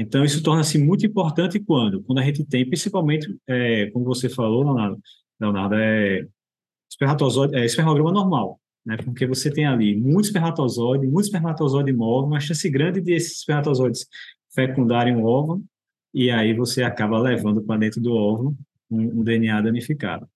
Então, 0.00 0.24
isso 0.24 0.42
torna-se 0.42 0.78
muito 0.78 1.04
importante 1.04 1.60
quando? 1.60 2.02
Quando 2.02 2.20
a 2.20 2.24
gente 2.24 2.42
tem, 2.42 2.66
principalmente, 2.66 3.36
é, 3.46 3.90
como 3.90 4.06
você 4.06 4.30
falou, 4.30 4.64
Leonardo, 4.64 4.98
Leonardo 5.38 5.74
é, 5.74 6.26
é 7.52 7.64
espermograma 7.66 8.10
normal, 8.10 8.58
né? 8.84 8.96
Porque 8.96 9.26
você 9.26 9.50
tem 9.52 9.66
ali 9.66 9.94
muito 9.94 10.24
espermatozoide, 10.24 11.06
muito 11.06 11.26
espermatozoide 11.26 11.92
móvel, 11.92 12.28
uma 12.28 12.40
chance 12.40 12.68
grande 12.70 13.02
de 13.02 13.12
esses 13.12 13.40
espermatozoides 13.40 14.06
fecundarem 14.54 15.16
o 15.16 15.24
óvulo, 15.24 15.62
e 16.14 16.30
aí 16.30 16.54
você 16.54 16.82
acaba 16.82 17.20
levando 17.20 17.62
para 17.62 17.78
dentro 17.78 18.00
do 18.00 18.14
óvulo 18.14 18.56
um, 18.90 19.20
um, 19.20 19.22
DNA 19.22 19.60
danificado. 19.60 20.26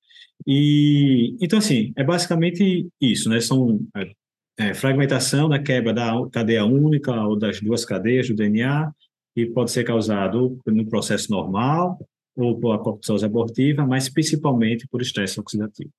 E, 0.46 1.38
então, 1.40 1.59
assim, 1.59 1.90
é 1.96 2.05
basicamente 2.05 2.87
isso, 3.00 3.31
né? 3.31 3.40
São 3.40 3.81
é, 3.96 4.12
é 4.59 4.74
fragmentação 4.74 5.48
da 5.48 5.59
quebra 5.59 5.94
da 5.94 6.12
cadeia 6.31 6.66
única 6.66 7.14
ou 7.27 7.38
das 7.38 7.62
duas 7.62 7.83
cadeias 7.87 8.29
do 8.29 8.35
DNA, 8.35 8.92
que 9.35 9.47
pode 9.47 9.70
ser 9.70 9.85
causado 9.85 10.59
no 10.66 10.87
processo 10.87 11.31
normal 11.31 11.99
ou 12.37 12.59
por 12.59 12.73
apoptose 12.73 13.25
abortiva, 13.25 13.87
mas 13.87 14.09
principalmente 14.09 14.87
por 14.88 15.01
estresse 15.01 15.38
oxidativo. 15.38 15.90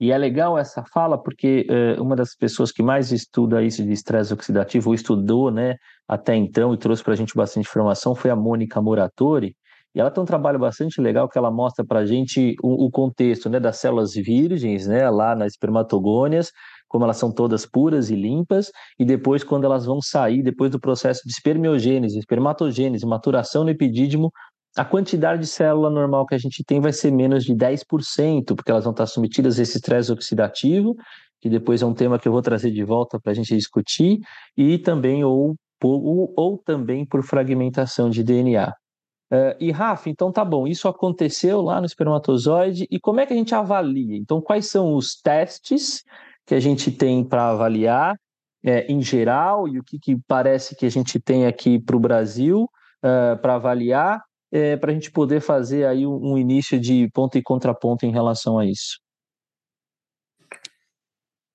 E 0.00 0.10
é 0.10 0.18
legal 0.18 0.58
essa 0.58 0.82
fala 0.84 1.16
porque 1.16 1.64
é, 1.70 2.00
uma 2.00 2.16
das 2.16 2.34
pessoas 2.34 2.72
que 2.72 2.82
mais 2.82 3.12
estuda 3.12 3.62
isso 3.62 3.84
de 3.84 3.92
estresse 3.92 4.34
oxidativo, 4.34 4.90
ou 4.90 4.94
estudou 4.94 5.48
né, 5.50 5.76
até 6.08 6.34
então 6.34 6.74
e 6.74 6.76
trouxe 6.76 7.04
para 7.04 7.12
a 7.12 7.16
gente 7.16 7.36
bastante 7.36 7.68
informação, 7.68 8.14
foi 8.14 8.30
a 8.30 8.34
Mônica 8.34 8.82
Moratori. 8.82 9.56
E 9.94 10.00
ela 10.00 10.10
tem 10.10 10.20
um 10.20 10.26
trabalho 10.26 10.58
bastante 10.58 11.00
legal 11.00 11.28
que 11.28 11.38
ela 11.38 11.50
mostra 11.50 11.84
para 11.84 12.00
a 12.00 12.06
gente 12.06 12.56
o, 12.62 12.86
o, 12.86 12.90
contexto 12.90 13.48
né, 13.48 13.60
das 13.60 13.76
células 13.76 14.14
virgens, 14.14 14.88
né, 14.88 15.08
lá 15.08 15.36
nas 15.36 15.52
espermatogônias, 15.52 16.50
como 16.92 17.04
elas 17.04 17.16
são 17.16 17.32
todas 17.32 17.64
puras 17.64 18.10
e 18.10 18.14
limpas, 18.14 18.70
e 18.98 19.04
depois, 19.04 19.42
quando 19.42 19.64
elas 19.64 19.86
vão 19.86 19.98
sair, 20.02 20.42
depois 20.42 20.70
do 20.70 20.78
processo 20.78 21.22
de 21.24 21.32
espermiogênese, 21.32 22.18
espermatogênese, 22.18 23.06
maturação 23.06 23.64
no 23.64 23.70
epidídimo, 23.70 24.30
a 24.76 24.84
quantidade 24.84 25.40
de 25.40 25.46
célula 25.46 25.88
normal 25.88 26.26
que 26.26 26.34
a 26.34 26.38
gente 26.38 26.62
tem 26.62 26.80
vai 26.80 26.92
ser 26.92 27.10
menos 27.10 27.44
de 27.44 27.54
10%, 27.54 28.54
porque 28.54 28.70
elas 28.70 28.84
vão 28.84 28.90
estar 28.90 29.06
submetidas 29.06 29.58
a 29.58 29.62
esse 29.62 29.78
estresse 29.78 30.12
oxidativo, 30.12 30.94
que 31.40 31.48
depois 31.48 31.80
é 31.80 31.86
um 31.86 31.94
tema 31.94 32.18
que 32.18 32.28
eu 32.28 32.32
vou 32.32 32.42
trazer 32.42 32.70
de 32.70 32.84
volta 32.84 33.18
para 33.18 33.32
a 33.32 33.34
gente 33.34 33.56
discutir, 33.56 34.18
e 34.54 34.76
também 34.76 35.24
ou, 35.24 35.56
ou, 35.82 36.30
ou 36.36 36.58
também 36.58 37.06
por 37.06 37.22
fragmentação 37.22 38.10
de 38.10 38.22
DNA. 38.22 38.68
Uh, 38.68 39.34
eh, 39.34 39.56
e 39.60 39.70
Rafa, 39.70 40.10
então 40.10 40.30
tá 40.30 40.44
bom, 40.44 40.66
isso 40.66 40.86
aconteceu 40.88 41.62
lá 41.62 41.80
no 41.80 41.86
espermatozoide, 41.86 42.86
e 42.90 43.00
como 43.00 43.20
é 43.20 43.24
que 43.24 43.32
a 43.32 43.36
gente 43.36 43.54
avalia? 43.54 44.14
Então, 44.18 44.42
quais 44.42 44.70
são 44.70 44.94
os 44.94 45.16
testes 45.16 46.02
que 46.46 46.54
a 46.54 46.60
gente 46.60 46.90
tem 46.90 47.24
para 47.24 47.50
avaliar 47.50 48.16
é, 48.64 48.86
em 48.86 49.02
geral 49.02 49.68
e 49.68 49.78
o 49.78 49.82
que, 49.82 49.98
que, 49.98 50.16
parece 50.26 50.76
que 50.76 50.86
a 50.86 50.90
gente 50.90 51.18
tem 51.18 51.46
aqui 51.46 51.78
para 51.78 51.96
o 51.96 52.00
Brasil 52.00 52.64
uh, 52.64 53.36
para 53.40 53.56
avaliar, 53.56 54.22
é, 54.52 54.76
para 54.76 54.90
a 54.90 54.94
gente 54.94 55.10
poder 55.10 55.40
fazer 55.40 55.86
aí 55.86 56.06
um, 56.06 56.32
um 56.32 56.38
início 56.38 56.78
de 56.78 57.08
ponto 57.12 57.36
e 57.36 57.42
contraponto 57.42 58.06
em 58.06 58.12
relação 58.12 58.58
a 58.58 58.66
isso. 58.66 59.00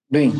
Bem, 0.09 0.31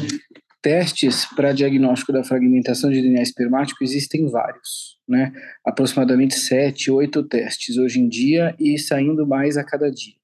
testes 0.62 1.26
para 1.36 1.54
diagnóstico 1.54 2.12
da 2.12 2.24
fragmentação 2.24 2.90
de 2.90 3.02
DNA 3.02 3.22
espermático 3.22 3.84
existem 3.84 4.30
vários, 4.30 4.98
né? 5.08 5.32
Aproximadamente 5.66 6.36
sete, 6.36 6.90
oito 6.90 7.24
testes 7.24 7.78
hoje 7.78 8.00
em 8.00 8.08
dia 8.08 8.56
e 8.60 8.78
saindo 8.78 9.28
mais 9.28 9.58
a 9.58 9.64
cada 9.64 9.92
dia. 9.92 10.16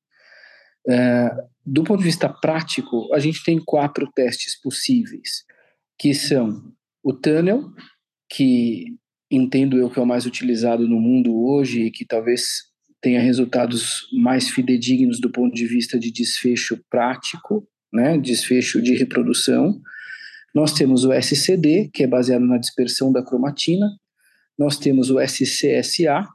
É, 0.90 1.30
do 1.66 1.84
ponto 1.84 2.00
de 2.00 2.06
vista 2.06 2.28
prático, 2.30 3.14
a 3.14 3.20
gente 3.20 3.44
tem 3.44 3.60
quatro 3.64 4.10
testes 4.14 4.60
possíveis, 4.60 5.44
que 5.98 6.14
são 6.14 6.74
o 7.02 7.14
tunnel, 7.14 7.72
que 8.30 8.98
entendo 9.32 9.78
eu 9.78 9.90
que 9.90 10.00
é 10.00 10.02
o 10.02 10.06
mais 10.06 10.26
utilizado 10.26 10.88
no 10.88 11.00
mundo 11.00 11.36
hoje 11.36 11.84
e 11.84 11.92
que 11.92 12.06
talvez 12.06 12.64
tenha 13.02 13.22
resultados 13.22 14.08
mais 14.14 14.50
fidedignos 14.50 15.20
do 15.20 15.30
ponto 15.30 15.54
de 15.54 15.66
vista 15.66 16.00
de 16.00 16.12
desfecho 16.12 16.80
prático, 16.90 17.68
né, 17.92 18.18
desfecho 18.18 18.82
de 18.82 18.96
reprodução. 18.96 19.82
Nós 20.56 20.74
temos 20.74 21.04
o 21.04 21.12
SCD, 21.12 21.90
que 21.94 22.04
é 22.04 22.08
baseado 22.08 22.46
na 22.46 22.58
dispersão 22.58 23.12
da 23.12 23.24
cromatina. 23.24 23.88
Nós 24.58 24.78
temos 24.78 25.10
o 25.10 25.20
SCSA 25.20 26.28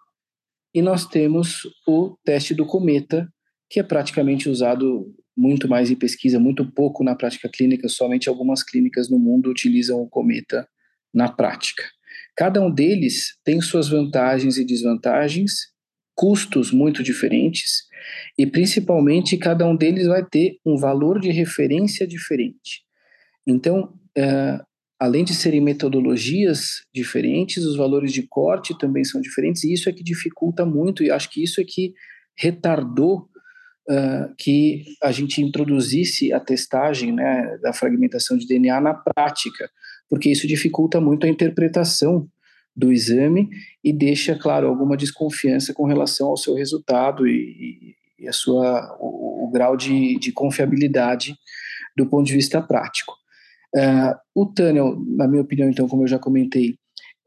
e 0.74 0.82
nós 0.82 1.06
temos 1.06 1.62
o 1.86 2.16
teste 2.24 2.54
do 2.54 2.66
cometa, 2.66 3.28
que 3.68 3.80
é 3.80 3.82
praticamente 3.82 4.48
usado 4.48 5.14
muito 5.36 5.68
mais 5.68 5.90
em 5.90 5.94
pesquisa, 5.94 6.40
muito 6.40 6.64
pouco 6.72 7.04
na 7.04 7.14
prática 7.14 7.48
clínica, 7.48 7.88
somente 7.88 8.28
algumas 8.28 8.62
clínicas 8.62 9.08
no 9.08 9.18
mundo 9.18 9.50
utilizam 9.50 10.00
o 10.00 10.08
cometa 10.08 10.68
na 11.14 11.30
prática. 11.30 11.84
Cada 12.36 12.60
um 12.60 12.70
deles 12.70 13.36
tem 13.44 13.60
suas 13.60 13.88
vantagens 13.88 14.56
e 14.56 14.64
desvantagens, 14.64 15.68
custos 16.14 16.72
muito 16.72 17.02
diferentes, 17.02 17.84
e 18.36 18.46
principalmente 18.46 19.36
cada 19.36 19.66
um 19.66 19.76
deles 19.76 20.06
vai 20.06 20.24
ter 20.24 20.58
um 20.66 20.76
valor 20.76 21.20
de 21.20 21.30
referência 21.30 22.06
diferente. 22.06 22.82
Então, 23.46 23.92
é, 24.16 24.60
além 24.98 25.24
de 25.24 25.34
serem 25.34 25.60
metodologias 25.60 26.82
diferentes, 26.92 27.64
os 27.64 27.76
valores 27.76 28.12
de 28.12 28.22
corte 28.22 28.76
também 28.76 29.04
são 29.04 29.20
diferentes, 29.20 29.62
e 29.62 29.72
isso 29.72 29.88
é 29.88 29.92
que 29.92 30.02
dificulta 30.02 30.66
muito, 30.66 31.04
e 31.04 31.10
acho 31.10 31.30
que 31.30 31.42
isso 31.42 31.60
é 31.60 31.64
que 31.64 31.92
retardou 32.36 33.28
uh, 33.88 34.34
que 34.36 34.84
a 35.02 35.10
gente 35.10 35.42
introduzisse 35.42 36.32
a 36.32 36.40
testagem 36.40 37.12
né, 37.12 37.58
da 37.62 37.72
fragmentação 37.72 38.36
de 38.36 38.46
DNA 38.46 38.80
na 38.80 38.94
prática, 38.94 39.70
porque 40.08 40.30
isso 40.30 40.46
dificulta 40.46 41.00
muito 41.00 41.26
a 41.26 41.28
interpretação 41.28 42.28
do 42.74 42.92
exame 42.92 43.48
e 43.82 43.92
deixa, 43.92 44.36
claro, 44.36 44.68
alguma 44.68 44.96
desconfiança 44.96 45.74
com 45.74 45.84
relação 45.84 46.28
ao 46.28 46.36
seu 46.36 46.54
resultado 46.54 47.26
e, 47.26 47.96
e 48.18 48.28
a 48.28 48.32
sua, 48.32 48.96
o, 49.00 49.46
o 49.46 49.50
grau 49.50 49.76
de, 49.76 50.18
de, 50.18 50.30
confiabilidade 50.30 51.36
do 51.96 52.06
ponto 52.06 52.26
de 52.26 52.34
vista 52.34 52.60
prático. 52.60 53.14
Uh, 53.74 54.14
o 54.34 54.46
tunnel, 54.46 54.96
na 55.06 55.26
minha 55.26 55.42
opinião, 55.42 55.68
então, 55.68 55.88
como 55.88 56.04
eu 56.04 56.08
já 56.08 56.18
comentei, 56.18 56.78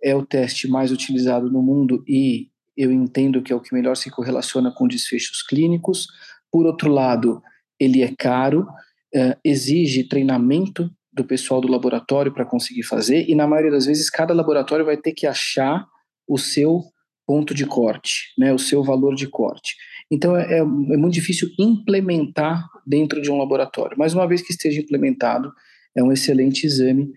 é 0.02 0.16
o 0.16 0.26
teste 0.26 0.68
mais 0.68 0.92
utilizado 0.92 1.52
no 1.52 1.62
mundo 1.62 2.04
e 2.08 2.50
eu 2.76 2.92
entendo 2.92 3.42
que 3.42 3.52
é 3.52 3.56
o 3.56 3.60
que 3.60 3.74
melhor 3.74 3.96
se 3.96 4.10
correlaciona 4.10 4.72
com 4.72 4.88
desfechos 4.88 5.44
clínicos. 5.44 6.08
Por 6.52 6.66
outro 6.66 6.92
lado, 6.92 7.42
ele 7.80 8.02
é 8.02 8.14
caro, 8.18 8.68
uh, 9.16 9.38
exige 9.44 10.08
treinamento 10.08 10.90
do 11.12 11.26
pessoal 11.26 11.60
do 11.60 11.68
laboratório 11.68 12.34
para 12.34 12.46
conseguir 12.46 12.84
fazer, 12.84 13.30
e 13.30 13.36
na 13.36 13.48
maioria 13.48 13.72
das 13.72 13.86
vezes 13.86 14.10
cada 14.10 14.34
laboratório 14.34 14.86
vai 14.86 14.98
ter 14.98 15.12
que 15.12 15.28
achar 15.28 15.86
o 16.28 16.38
seu 16.38 16.82
ponto 17.28 17.54
de 17.54 17.66
corte, 17.66 18.34
né, 18.38 18.54
o 18.54 18.60
seu 18.60 18.84
valor 18.84 19.16
de 19.16 19.28
corte. 19.28 19.76
Então 20.10 20.36
é, 20.36 20.58
é, 20.58 20.60
é 20.60 20.64
muito 20.64 21.14
difícil 21.14 21.50
implementar 21.60 22.66
dentro 22.86 23.22
de 23.22 23.32
um 23.32 23.38
laboratório, 23.38 23.98
mas 23.98 24.14
uma 24.14 24.28
vez 24.28 24.42
que 24.42 24.52
esteja 24.52 24.82
implementado, 24.82 25.52
é 25.96 26.04
um 26.04 26.12
excelente 26.12 26.66
exame. 26.66 27.12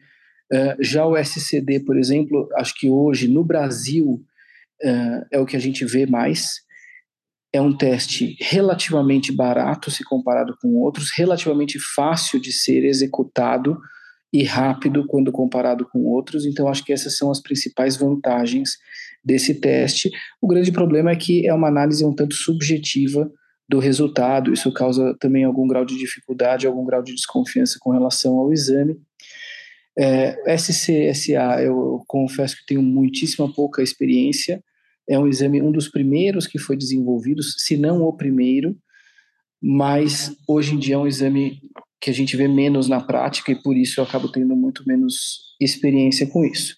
Uh, 0.53 0.77
já 0.81 1.07
o 1.07 1.17
SCD, 1.17 1.81
por 1.81 1.97
exemplo, 1.97 2.49
acho 2.57 2.75
que 2.75 2.89
hoje 2.89 3.29
no 3.29 3.45
Brasil 3.45 4.25
uh, 4.83 5.27
é 5.31 5.39
o 5.39 5.47
que 5.47 5.57
a 5.57 5.61
gente 5.61 5.85
vê 5.85 6.07
mais, 6.07 6.64
é 7.55 7.61
um 7.61 7.73
teste 7.73 8.37
relativamente 8.41 9.31
barato 9.31 9.89
se 9.89 10.03
comparado 10.03 10.57
com 10.61 10.75
outros, 10.81 11.13
relativamente 11.17 11.79
fácil 11.79 12.41
de 12.41 12.53
ser 12.53 12.85
executado 12.85 13.79
e 14.33 14.43
rápido 14.43 15.07
quando 15.07 15.31
comparado 15.31 15.87
com 15.89 16.01
outros. 16.01 16.45
Então, 16.45 16.67
acho 16.67 16.85
que 16.85 16.93
essas 16.93 17.17
são 17.17 17.31
as 17.31 17.41
principais 17.41 17.97
vantagens 17.97 18.71
desse 19.25 19.55
teste. 19.55 20.11
O 20.43 20.49
grande 20.49 20.73
problema 20.73 21.13
é 21.13 21.17
que 21.17 21.47
é 21.47 21.55
uma 21.55 21.69
análise 21.69 22.05
um 22.05 22.13
tanto 22.13 22.35
subjetiva 22.35 23.31
do 23.69 23.79
resultado, 23.79 24.53
isso 24.53 24.73
causa 24.73 25.17
também 25.21 25.45
algum 25.45 25.69
grau 25.69 25.85
de 25.85 25.97
dificuldade, 25.97 26.67
algum 26.67 26.85
grau 26.85 27.05
de 27.05 27.15
desconfiança 27.15 27.79
com 27.81 27.93
relação 27.93 28.37
ao 28.37 28.53
exame. 28.53 28.97
É, 29.97 30.57
SCSA, 30.59 31.63
eu 31.63 32.03
confesso 32.09 32.57
que 32.57 32.67
tenho 32.67 32.83
muitíssima 32.83 33.51
pouca 33.55 33.81
experiência, 33.81 34.61
é 35.09 35.19
um 35.19 35.27
exame, 35.27 35.61
um 35.61 35.71
dos 35.71 35.89
primeiros 35.89 36.47
que 36.47 36.59
foi 36.59 36.77
desenvolvido, 36.77 37.43
se 37.43 37.77
não 37.77 38.03
o 38.03 38.13
primeiro, 38.13 38.77
mas 39.63 40.37
hoje 40.47 40.75
em 40.75 40.79
dia 40.79 40.95
é 40.95 40.99
um 40.99 41.07
exame 41.07 41.61
que 42.01 42.11
a 42.11 42.13
gente 42.13 42.37
vê 42.37 42.47
menos 42.47 42.89
na 42.89 43.01
prática 43.01 43.53
e 43.53 43.63
por 43.63 43.77
isso 43.77 43.99
eu 43.99 44.05
acabo 44.05 44.31
tendo 44.31 44.55
muito 44.55 44.87
menos 44.87 45.55
experiência 45.61 46.27
com 46.27 46.45
isso. 46.45 46.77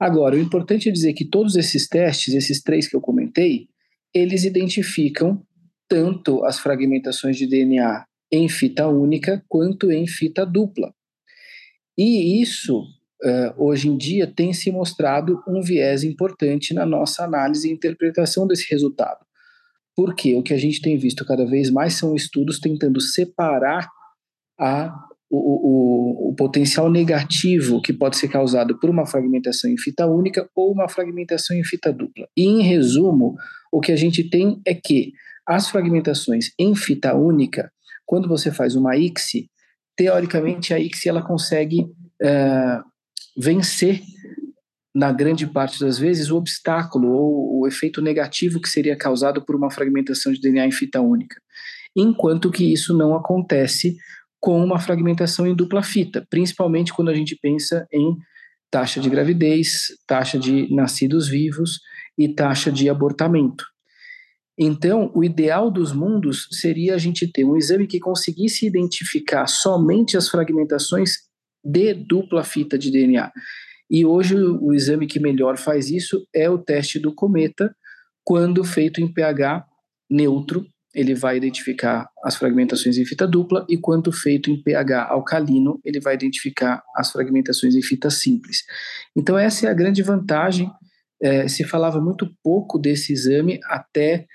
Agora, 0.00 0.36
o 0.36 0.40
importante 0.40 0.88
é 0.88 0.92
dizer 0.92 1.12
que 1.12 1.24
todos 1.24 1.56
esses 1.56 1.88
testes, 1.88 2.34
esses 2.34 2.62
três 2.62 2.88
que 2.88 2.96
eu 2.96 3.00
comentei, 3.00 3.68
eles 4.14 4.44
identificam 4.44 5.42
tanto 5.88 6.44
as 6.44 6.58
fragmentações 6.58 7.36
de 7.36 7.46
DNA 7.46 8.06
em 8.32 8.48
fita 8.48 8.88
única 8.88 9.44
quanto 9.48 9.90
em 9.90 10.06
fita 10.06 10.44
dupla. 10.44 10.92
E 11.96 12.42
isso 12.42 12.84
hoje 13.56 13.88
em 13.88 13.96
dia 13.96 14.26
tem 14.26 14.52
se 14.52 14.70
mostrado 14.70 15.42
um 15.48 15.62
viés 15.62 16.04
importante 16.04 16.74
na 16.74 16.84
nossa 16.84 17.24
análise 17.24 17.68
e 17.68 17.72
interpretação 17.72 18.46
desse 18.46 18.70
resultado. 18.70 19.24
Porque 19.96 20.34
o 20.34 20.42
que 20.42 20.52
a 20.52 20.58
gente 20.58 20.82
tem 20.82 20.98
visto 20.98 21.24
cada 21.24 21.46
vez 21.46 21.70
mais 21.70 21.94
são 21.94 22.14
estudos 22.14 22.60
tentando 22.60 23.00
separar 23.00 23.88
a, 24.58 24.94
o, 25.30 25.38
o, 25.38 26.28
o, 26.28 26.34
potencial 26.34 26.90
negativo 26.90 27.80
que 27.80 27.92
pode 27.92 28.16
ser 28.16 28.28
causado 28.28 28.78
por 28.78 28.90
uma 28.90 29.06
fragmentação 29.06 29.70
em 29.70 29.78
fita 29.78 30.06
única 30.06 30.48
ou 30.54 30.70
uma 30.70 30.88
fragmentação 30.88 31.56
em 31.56 31.64
fita 31.64 31.90
dupla. 31.92 32.28
E, 32.36 32.44
em 32.44 32.62
resumo, 32.62 33.36
o 33.72 33.80
que 33.80 33.90
a 33.90 33.96
gente 33.96 34.22
tem 34.24 34.60
é 34.66 34.74
que 34.74 35.12
as 35.46 35.70
fragmentações 35.70 36.52
em 36.58 36.74
fita 36.74 37.14
única, 37.14 37.72
quando 38.04 38.28
você 38.28 38.50
faz 38.50 38.76
uma 38.76 38.96
ICSI, 38.96 39.48
teoricamente 39.96 40.74
a 40.74 40.78
ICSI 40.78 41.08
ela 41.08 41.22
consegue 41.22 41.82
uh, 41.82 42.84
vencer, 43.36 44.02
na 44.94 45.12
grande 45.12 45.46
parte 45.46 45.78
das 45.78 45.98
vezes, 45.98 46.30
o 46.30 46.36
obstáculo 46.36 47.08
ou 47.08 47.60
o 47.60 47.66
efeito 47.66 48.00
negativo 48.00 48.60
que 48.60 48.68
seria 48.68 48.96
causado 48.96 49.44
por 49.44 49.54
uma 49.54 49.70
fragmentação 49.70 50.32
de 50.32 50.40
DNA 50.40 50.66
em 50.66 50.72
fita 50.72 51.00
única. 51.00 51.36
Enquanto 51.94 52.50
que 52.50 52.72
isso 52.72 52.96
não 52.96 53.14
acontece 53.14 53.96
com 54.40 54.62
uma 54.64 54.78
fragmentação 54.78 55.46
em 55.46 55.54
dupla 55.54 55.82
fita, 55.82 56.26
principalmente 56.30 56.92
quando 56.92 57.10
a 57.10 57.14
gente 57.14 57.36
pensa 57.36 57.86
em 57.92 58.16
taxa 58.70 59.00
de 59.00 59.10
gravidez, 59.10 59.88
taxa 60.06 60.38
de 60.38 60.72
nascidos 60.74 61.28
vivos 61.28 61.80
e 62.16 62.28
taxa 62.28 62.72
de 62.72 62.88
abortamento. 62.88 63.64
Então, 64.58 65.10
o 65.14 65.22
ideal 65.22 65.70
dos 65.70 65.92
mundos 65.92 66.48
seria 66.50 66.94
a 66.94 66.98
gente 66.98 67.30
ter 67.30 67.44
um 67.44 67.56
exame 67.56 67.86
que 67.86 68.00
conseguisse 68.00 68.66
identificar 68.66 69.46
somente 69.46 70.16
as 70.16 70.28
fragmentações 70.28 71.25
de 71.66 71.94
dupla 71.94 72.44
fita 72.44 72.78
de 72.78 72.90
DNA. 72.90 73.32
E 73.90 74.04
hoje 74.04 74.36
o 74.36 74.72
exame 74.72 75.06
que 75.06 75.20
melhor 75.20 75.56
faz 75.56 75.90
isso 75.90 76.26
é 76.34 76.48
o 76.50 76.58
teste 76.58 76.98
do 76.98 77.14
cometa, 77.14 77.74
quando 78.24 78.64
feito 78.64 79.00
em 79.00 79.12
pH 79.12 79.64
neutro, 80.10 80.66
ele 80.94 81.14
vai 81.14 81.36
identificar 81.36 82.08
as 82.24 82.36
fragmentações 82.36 82.96
em 82.96 83.04
fita 83.04 83.26
dupla 83.26 83.66
e 83.68 83.76
quando 83.76 84.10
feito 84.10 84.50
em 84.50 84.60
pH 84.60 85.08
alcalino, 85.10 85.78
ele 85.84 86.00
vai 86.00 86.14
identificar 86.14 86.82
as 86.96 87.12
fragmentações 87.12 87.74
em 87.74 87.82
fita 87.82 88.10
simples. 88.10 88.64
Então 89.14 89.36
essa 89.36 89.66
é 89.66 89.70
a 89.70 89.74
grande 89.74 90.02
vantagem. 90.02 90.70
É, 91.22 91.48
se 91.48 91.64
falava 91.64 92.00
muito 92.00 92.28
pouco 92.42 92.78
desse 92.78 93.12
exame 93.12 93.60
até 93.64 94.26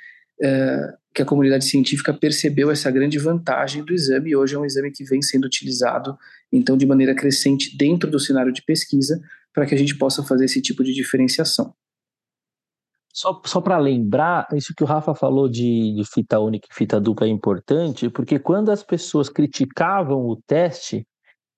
é, 0.42 0.94
que 1.14 1.22
a 1.22 1.26
comunidade 1.26 1.66
científica 1.66 2.14
percebeu 2.14 2.72
essa 2.72 2.90
grande 2.90 3.18
vantagem 3.18 3.84
do 3.84 3.94
exame 3.94 4.32
e 4.32 4.36
hoje 4.36 4.56
é 4.56 4.60
um 4.60 4.66
exame 4.66 4.92
que 4.92 5.04
vem 5.04 5.22
sendo 5.22 5.46
utilizado 5.46 6.18
então 6.52 6.78
de 6.78 6.86
maneira 6.86 7.14
crescente 7.14 7.76
dentro 7.78 8.10
do 8.10 8.20
cenário 8.20 8.54
de 8.54 8.62
pesquisa 8.62 9.22
para 9.54 9.66
que 9.66 9.76
a 9.76 9.78
gente 9.78 9.98
possa 9.98 10.24
fazer 10.24 10.46
esse 10.46 10.62
tipo 10.62 10.84
de 10.84 10.94
diferenciação. 10.94 11.74
Só, 13.14 13.42
só 13.46 13.60
para 13.60 13.78
lembrar, 13.78 14.48
isso 14.54 14.74
que 14.74 14.84
o 14.84 14.88
Rafa 14.88 15.14
falou 15.14 15.50
de, 15.50 15.94
de 15.96 16.04
fita 16.06 16.40
única 16.40 16.68
e 16.72 16.74
fita 16.74 17.00
dupla 17.00 17.28
é 17.28 17.30
importante, 17.30 18.10
porque 18.10 18.40
quando 18.40 18.72
as 18.72 18.84
pessoas 18.84 19.28
criticavam 19.28 20.26
o 20.26 20.38
teste, 20.48 21.06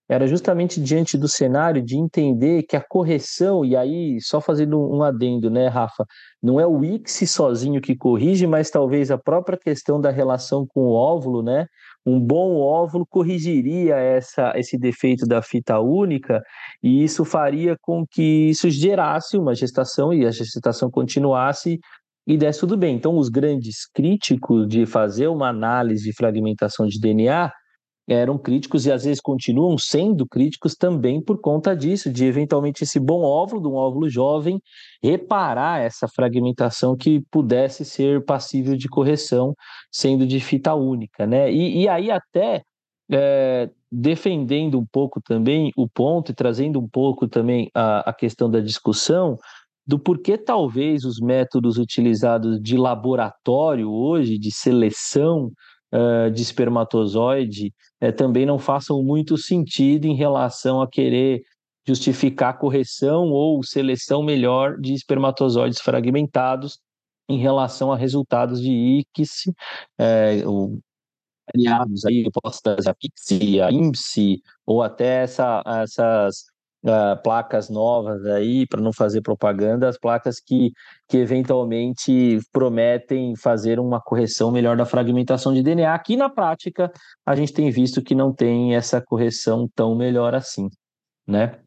era 0.10 0.28
justamente 0.28 0.82
diante 0.82 1.18
do 1.18 1.28
cenário 1.28 1.82
de 1.82 1.98
entender 1.98 2.64
que 2.64 2.76
a 2.76 2.82
correção, 2.82 3.64
e 3.64 3.76
aí 3.76 4.20
só 4.20 4.42
fazendo 4.42 4.80
um 4.80 5.02
adendo, 5.02 5.50
né, 5.50 5.68
Rafa, 5.68 6.06
não 6.42 6.60
é 6.60 6.68
o 6.68 6.84
ICSI 6.84 7.26
sozinho 7.26 7.82
que 7.82 7.96
corrige, 7.96 8.46
mas 8.46 8.70
talvez 8.70 9.10
a 9.12 9.18
própria 9.18 9.58
questão 9.58 10.00
da 10.00 10.12
relação 10.12 10.66
com 10.68 10.82
o 10.82 10.94
óvulo, 10.94 11.42
né? 11.42 11.66
Um 12.06 12.20
bom 12.20 12.58
óvulo 12.58 13.06
corrigiria 13.10 13.96
essa, 13.96 14.52
esse 14.58 14.78
defeito 14.78 15.26
da 15.26 15.42
fita 15.42 15.80
única, 15.80 16.44
e 16.82 17.04
isso 17.04 17.24
faria 17.24 17.78
com 17.82 18.06
que 18.06 18.50
isso 18.50 18.70
gerasse 18.70 19.38
uma 19.38 19.56
gestação 19.56 20.14
e 20.14 20.26
a 20.26 20.32
gestação 20.32 20.92
continuasse 20.92 21.80
e 22.28 22.38
desse 22.38 22.60
tudo 22.60 22.78
bem. 22.78 22.96
Então, 22.96 23.18
os 23.18 23.30
grandes 23.30 23.88
críticos 23.94 24.68
de 24.68 24.86
fazer 24.86 25.28
uma 25.28 25.50
análise 25.50 26.04
de 26.04 26.14
fragmentação 26.14 26.88
de 26.88 27.00
DNA 27.00 27.52
eram 28.08 28.38
críticos 28.38 28.86
e 28.86 28.92
às 28.92 29.04
vezes 29.06 29.22
continuam 29.22 29.78
sendo 29.78 30.28
críticos 30.28 30.76
também 30.76 31.22
por 31.22 31.40
conta 31.40 31.76
disso, 31.76 32.12
de 32.12 32.26
eventualmente 32.26 32.84
esse 32.84 33.00
bom 33.00 33.22
óvulo, 33.22 33.62
de 33.62 33.68
um 33.68 33.76
óvulo 33.76 34.10
jovem, 34.10 34.62
reparar 35.02 35.82
essa 35.82 36.08
fragmentação 36.08 36.96
que 36.96 37.22
pudesse 37.32 37.86
ser 37.86 38.24
passível 38.26 38.76
de 38.76 38.90
correção, 38.90 39.54
sendo 39.92 40.28
de 40.28 40.40
fita 40.40 40.74
única, 40.74 41.26
né? 41.26 41.52
E, 41.52 41.84
e 41.84 41.88
aí 41.88 42.12
até 42.12 42.64
é, 43.12 43.70
defendendo 43.92 44.80
um 44.80 44.86
pouco 44.86 45.22
também 45.22 45.72
o 45.78 45.88
ponto 45.88 46.32
e 46.32 46.36
trazendo 46.36 46.80
um 46.80 46.88
pouco 46.88 47.28
também 47.28 47.70
a, 47.74 48.10
a 48.10 48.14
questão 48.14 48.50
da 48.50 48.60
discussão 48.60 49.38
do 49.86 50.00
porquê 50.00 50.38
talvez 50.38 51.04
os 51.04 51.20
métodos 51.20 51.78
utilizados 51.78 52.60
de 52.62 52.78
laboratório 52.78 53.92
hoje, 53.92 54.38
de 54.38 54.52
seleção, 54.52 55.52
uh, 55.94 56.32
de 56.32 56.42
espermatozoide 56.42 57.74
uh, 58.04 58.12
também 58.12 58.46
não 58.46 58.58
façam 58.58 59.02
muito 59.04 59.38
sentido 59.38 60.06
em 60.06 60.16
relação 60.16 60.82
a 60.82 60.88
querer 60.88 61.44
justificar 61.88 62.58
correção 62.58 63.30
ou 63.30 63.64
seleção 63.64 64.24
melhor 64.24 64.80
de 64.80 64.94
espermatozoides 64.94 65.80
fragmentados 65.80 66.80
em 67.30 67.38
relação 67.38 67.92
a 67.92 67.96
resultados 67.96 68.62
de 68.62 68.72
ICSI, 68.72 69.54
é, 69.98 70.44
o, 70.46 70.80
aí 72.06 72.24
eu 72.24 72.32
a 72.88 72.94
PIXI, 72.94 73.62
a 73.62 73.72
IMSI, 73.72 74.42
ou 74.66 74.82
até 74.82 75.24
essa, 75.24 75.62
essas 75.66 76.46
uh, 76.84 77.22
placas 77.24 77.70
novas 77.70 78.26
aí, 78.26 78.68
para 78.68 78.82
não 78.82 78.94
fazer 78.94 79.22
propaganda, 79.22 79.88
as 79.88 79.98
placas 79.98 80.40
que, 80.40 80.72
que 81.08 81.18
eventualmente 81.18 82.40
prometem 82.52 83.36
fazer 83.36 83.80
uma 83.80 84.02
correção 84.02 84.52
melhor 84.52 84.78
da 84.78 84.86
fragmentação 84.86 85.54
de 85.54 85.64
DNA. 85.64 85.94
Aqui 85.94 86.16
na 86.16 86.30
prática, 86.30 86.92
a 87.26 87.36
gente 87.36 87.54
tem 87.54 87.72
visto 87.72 88.02
que 88.02 88.14
não 88.14 88.34
tem 88.34 88.76
essa 88.76 89.02
correção 89.02 89.68
tão 89.74 89.96
melhor 89.96 90.36
assim, 90.36 90.70
né? 91.28 91.60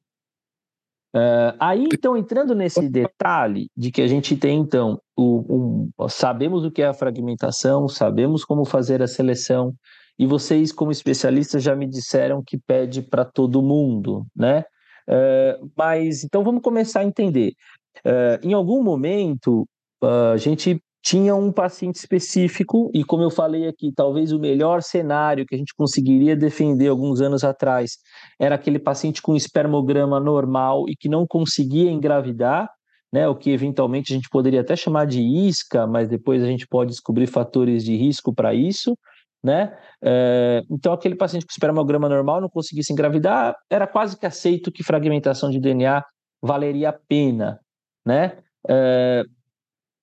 Uh, 1.15 1.57
aí, 1.59 1.87
então, 1.91 2.15
entrando 2.15 2.55
nesse 2.55 2.91
detalhe 2.91 3.71
de 3.75 3.91
que 3.91 4.03
a 4.03 4.07
gente 4.07 4.37
tem, 4.37 4.59
então, 4.59 5.01
o, 5.17 5.89
o, 5.97 6.09
sabemos 6.11 6.63
o 6.63 6.71
que 6.71 6.83
é 6.83 6.87
a 6.87 6.93
fragmentação, 6.93 7.89
sabemos 7.89 8.45
como 8.45 8.67
fazer 8.67 9.03
a 9.03 9.07
seleção, 9.07 9.73
e 10.19 10.27
vocês, 10.27 10.73
como 10.73 10.91
especialistas, 10.91 11.63
já 11.63 11.75
me 11.75 11.87
disseram 11.87 12.43
que 12.47 12.59
pede 12.59 13.01
para 13.01 13.25
todo 13.25 13.63
mundo, 13.63 14.27
né? 14.37 14.65
Uh, 15.09 15.71
mas 15.77 16.25
então 16.25 16.43
vamos 16.43 16.63
começar 16.63 17.01
a 17.01 17.05
entender. 17.05 17.53
Uh, 17.99 18.39
em 18.43 18.53
algum 18.53 18.83
momento, 18.83 19.63
uh, 20.03 20.33
a 20.35 20.37
gente 20.37 20.81
tinha 21.03 21.37
um 21.37 21.53
paciente 21.53 21.95
específico, 21.95 22.91
e 22.93 23.05
como 23.05 23.23
eu 23.23 23.31
falei 23.31 23.69
aqui, 23.69 23.93
talvez 23.95 24.33
o 24.33 24.41
melhor 24.41 24.83
cenário 24.83 25.47
que 25.47 25.55
a 25.55 25.59
gente 25.59 25.73
conseguiria 25.73 26.35
defender 26.35 26.89
alguns 26.89 27.21
anos 27.21 27.45
atrás 27.45 27.93
era 28.41 28.57
aquele 28.57 28.81
paciente 28.81 29.23
com 29.23 29.37
espermograma 29.37 30.19
normal 30.19 30.89
e 30.89 30.97
que 30.97 31.09
não 31.09 31.25
conseguia 31.25 31.93
engravidar, 31.93 32.69
né, 33.13 33.29
o 33.29 33.37
que 33.37 33.51
eventualmente 33.51 34.13
a 34.13 34.17
gente 34.17 34.29
poderia 34.29 34.63
até 34.63 34.75
chamar 34.75 35.07
de 35.07 35.23
isca, 35.23 35.87
mas 35.87 36.09
depois 36.09 36.43
a 36.43 36.47
gente 36.47 36.67
pode 36.67 36.91
descobrir 36.91 37.29
fatores 37.29 37.85
de 37.85 37.95
risco 37.97 38.35
para 38.35 38.53
isso 38.53 38.99
né? 39.47 39.73
É, 40.03 40.65
então, 40.69 40.93
aquele 40.93 41.15
paciente 41.15 41.47
com 41.47 41.53
espermograma 41.53 42.09
normal 42.09 42.41
não 42.41 42.49
conseguisse 42.49 42.93
engravidar, 42.93 43.55
era 43.71 43.87
quase 43.87 44.19
que 44.19 44.27
aceito 44.27 44.73
que 44.73 44.83
fragmentação 44.83 45.49
de 45.49 45.61
DNA 45.61 46.03
valeria 46.43 46.89
a 46.89 46.93
pena, 46.93 47.61
né? 48.05 48.39
É, 48.69 49.23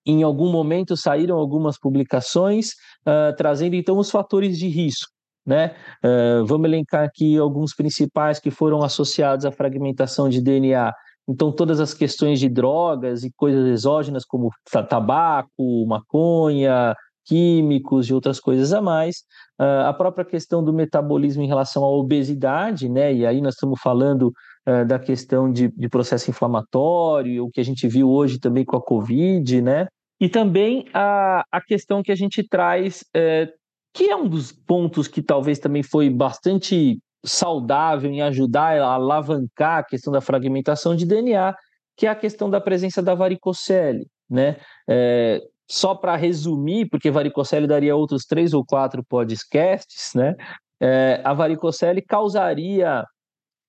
em 0.06 0.24
algum 0.24 0.50
momento 0.50 0.96
saíram 0.96 1.38
algumas 1.38 1.78
publicações 1.78 2.70
uh, 3.06 3.36
trazendo 3.38 3.76
então 3.76 3.98
os 3.98 4.10
fatores 4.10 4.58
de 4.58 4.68
risco, 4.70 5.12
né? 5.46 5.76
Uh, 6.04 6.46
vamos 6.46 6.66
elencar 6.66 7.04
aqui 7.04 7.38
alguns 7.38 7.76
principais 7.76 8.40
que 8.40 8.50
foram 8.50 8.82
associados 8.82 9.46
à 9.46 9.52
fragmentação 9.52 10.30
de 10.30 10.42
DNA. 10.42 10.94
Então, 11.28 11.52
todas 11.52 11.82
as 11.82 11.94
questões 11.94 12.40
de 12.40 12.48
drogas 12.48 13.24
e 13.26 13.32
coisas 13.36 13.66
exógenas 13.68 14.24
como 14.26 14.50
tabaco, 14.90 15.86
maconha, 15.86 16.94
químicos 17.26 18.08
e 18.08 18.14
outras 18.14 18.40
coisas 18.40 18.74
a 18.74 18.82
mais. 18.82 19.24
Uh, 19.60 19.88
a 19.88 19.94
própria 19.94 20.26
questão 20.26 20.64
do 20.64 20.74
metabolismo 20.74 21.44
em 21.44 21.48
relação 21.48 21.84
à 21.84 21.90
obesidade, 21.90 22.90
né? 22.90 23.14
E 23.14 23.26
aí 23.26 23.42
nós 23.42 23.54
estamos 23.54 23.80
falando 23.82 24.32
uh, 24.68 24.86
da 24.86 25.00
questão 25.00 25.52
de, 25.52 25.70
de, 25.70 25.90
processo 25.90 26.30
inflamatório, 26.30 27.46
o 27.46 27.50
que 27.50 27.62
a 27.62 27.66
gente 27.66 27.88
viu 27.88 28.10
hoje 28.10 28.40
também 28.40 28.66
com 28.66 28.76
a 28.76 28.82
Covid, 28.82 29.62
né? 29.62 29.88
E 30.20 30.30
também 30.30 30.86
a, 30.94 31.44
a 31.52 31.62
questão 31.62 32.02
que 32.02 32.12
a 32.12 32.16
gente 32.16 32.48
traz, 32.48 33.04
é, 33.14 33.50
que 33.94 34.10
é 34.10 34.16
um 34.16 34.28
dos 34.28 34.52
pontos 34.52 35.08
que 35.08 35.22
talvez 35.22 35.60
também 35.60 35.84
foi 35.84 36.10
bastante 36.10 37.00
saudável 37.26 38.10
em 38.10 38.22
ajudar 38.22 38.80
a 38.80 38.94
alavancar 38.94 39.80
a 39.80 39.84
questão 39.84 40.12
da 40.12 40.22
fragmentação 40.22 40.96
de 40.96 41.06
DNA, 41.06 41.56
que 41.98 42.06
é 42.06 42.10
a 42.10 42.16
questão 42.16 42.50
da 42.50 42.60
presença 42.60 43.02
da 43.02 43.14
varicocele, 43.14 44.08
né? 44.30 44.58
É, 44.90 45.42
só 45.70 45.96
para 45.96 46.16
resumir, 46.16 46.88
porque 46.90 47.12
varicocele 47.12 47.68
daria 47.68 47.96
outros 47.96 48.26
três 48.26 48.54
ou 48.54 48.66
quatro 48.66 49.04
podcasts, 49.04 50.14
né? 50.14 50.36
É, 50.80 51.22
a 51.24 51.34
varicocele 51.34 52.02
causaria, 52.02 53.06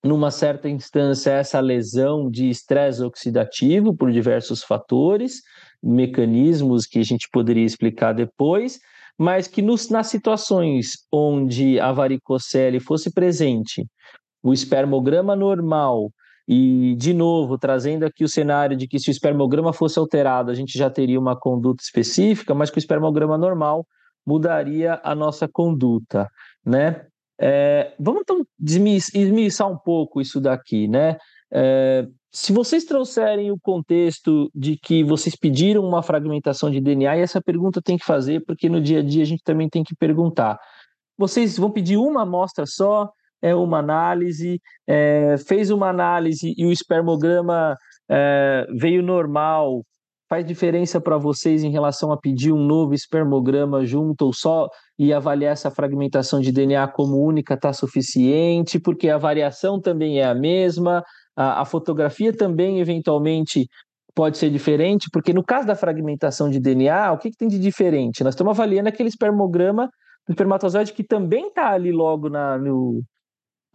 numa 0.05 0.31
certa 0.31 0.69
instância, 0.69 1.31
essa 1.31 1.61
lesão 1.61 2.29
de 2.29 2.49
estresse 2.49 3.03
oxidativo 3.03 3.97
por 3.97 4.11
diversos 4.13 4.63
fatores, 4.63 5.41
mecanismos 5.83 6.87
que 6.87 6.99
a 6.99 7.05
gente 7.05 7.29
poderia 7.33 7.65
explicar 7.65 8.13
depois, 8.13 8.79
mas 9.17 9.47
que 9.47 9.63
nos, 9.63 9.89
nas 9.89 10.09
situações 10.09 11.07
onde 11.13 11.79
a 11.79 11.93
varicocele 11.93 12.81
fosse 12.81 13.13
presente, 13.13 13.87
o 14.43 14.53
espermograma 14.53 15.37
normal 15.37 16.11
e, 16.47 16.95
de 16.97 17.15
novo, 17.15 17.57
trazendo 17.57 18.05
aqui 18.05 18.23
o 18.23 18.29
cenário 18.29 18.77
de 18.77 18.87
que 18.87 18.99
se 18.99 19.09
o 19.09 19.13
espermograma 19.13 19.73
fosse 19.73 19.99
alterado, 19.99 20.51
a 20.51 20.55
gente 20.55 20.77
já 20.77 20.91
teria 20.91 21.19
uma 21.19 21.35
conduta 21.35 21.83
específica, 21.83 22.55
mas 22.55 22.71
que 22.71 22.77
o 22.77 22.81
espermograma 22.81 23.39
normal 23.39 23.87
mudaria 24.27 25.01
a 25.03 25.15
nossa 25.15 25.49
conduta, 25.49 26.31
né? 26.65 27.07
É, 27.41 27.93
vamos 27.99 28.23
então 28.23 28.47
esmiuçar 28.61 29.71
um 29.71 29.77
pouco 29.77 30.21
isso 30.21 30.41
daqui, 30.41 30.87
né? 30.87 31.17
É, 31.53 32.07
se 32.31 32.53
vocês 32.53 32.85
trouxerem 32.85 33.51
o 33.51 33.59
contexto 33.59 34.51
de 34.55 34.77
que 34.77 35.05
vocês 35.05 35.37
pediram 35.37 35.87
uma 35.87 36.03
fragmentação 36.03 36.71
de 36.71 36.81
DNA, 36.81 37.17
e 37.17 37.21
essa 37.21 37.41
pergunta 37.41 37.81
tem 37.81 37.97
que 37.97 38.05
fazer, 38.05 38.45
porque 38.45 38.69
no 38.69 38.81
dia 38.81 39.01
a 39.01 39.03
dia 39.03 39.23
a 39.23 39.27
gente 39.27 39.43
também 39.43 39.69
tem 39.69 39.85
que 39.85 39.95
perguntar. 39.95 40.59
Vocês 41.17 41.57
vão 41.57 41.71
pedir 41.71 41.97
uma 41.97 42.23
amostra 42.23 42.67
só? 42.67 43.11
É 43.45 43.55
uma 43.55 43.79
análise, 43.79 44.59
é, 44.89 45.37
fez 45.37 45.71
uma 45.71 45.91
análise 45.91 46.55
e 46.57 46.65
o 46.65 46.73
espermograma 46.73 47.77
é, 48.11 48.67
veio 48.75 49.03
normal, 49.03 49.83
faz 50.31 50.47
diferença 50.47 50.99
para 50.99 51.19
vocês 51.19 51.63
em 51.63 51.71
relação 51.71 52.11
a 52.11 52.17
pedir 52.17 52.53
um 52.53 52.65
novo 52.65 52.95
espermograma 52.95 53.85
junto 53.85 54.23
ou 54.25 54.33
só 54.33 54.67
e 54.99 55.13
avaliar 55.13 55.53
essa 55.53 55.71
fragmentação 55.71 56.41
de 56.41 56.51
DNA 56.51 56.89
como 56.89 57.23
única 57.23 57.53
está 57.53 57.71
suficiente? 57.71 58.81
Porque 58.81 59.11
a 59.11 59.19
variação 59.19 59.79
também 59.79 60.21
é 60.21 60.25
a 60.25 60.35
mesma, 60.35 61.05
a, 61.37 61.61
a 61.61 61.65
fotografia 61.67 62.35
também 62.35 62.81
eventualmente 62.81 63.69
pode 64.15 64.39
ser 64.39 64.49
diferente, 64.49 65.09
porque 65.13 65.35
no 65.35 65.45
caso 65.45 65.67
da 65.67 65.75
fragmentação 65.75 66.49
de 66.49 66.59
DNA, 66.59 67.13
o 67.13 67.19
que, 67.19 67.31
que 67.31 67.37
tem 67.37 67.49
de 67.49 67.59
diferente? 67.59 68.25
Nós 68.25 68.33
estamos 68.33 68.53
avaliando 68.53 68.89
aquele 68.89 69.11
espermograma 69.11 69.91
do 70.27 70.33
espermatozoide 70.33 70.95
que 70.95 71.05
também 71.05 71.49
está 71.49 71.73
ali 71.73 71.93
logo 71.93 72.31
na, 72.31 72.57
no, 72.57 73.03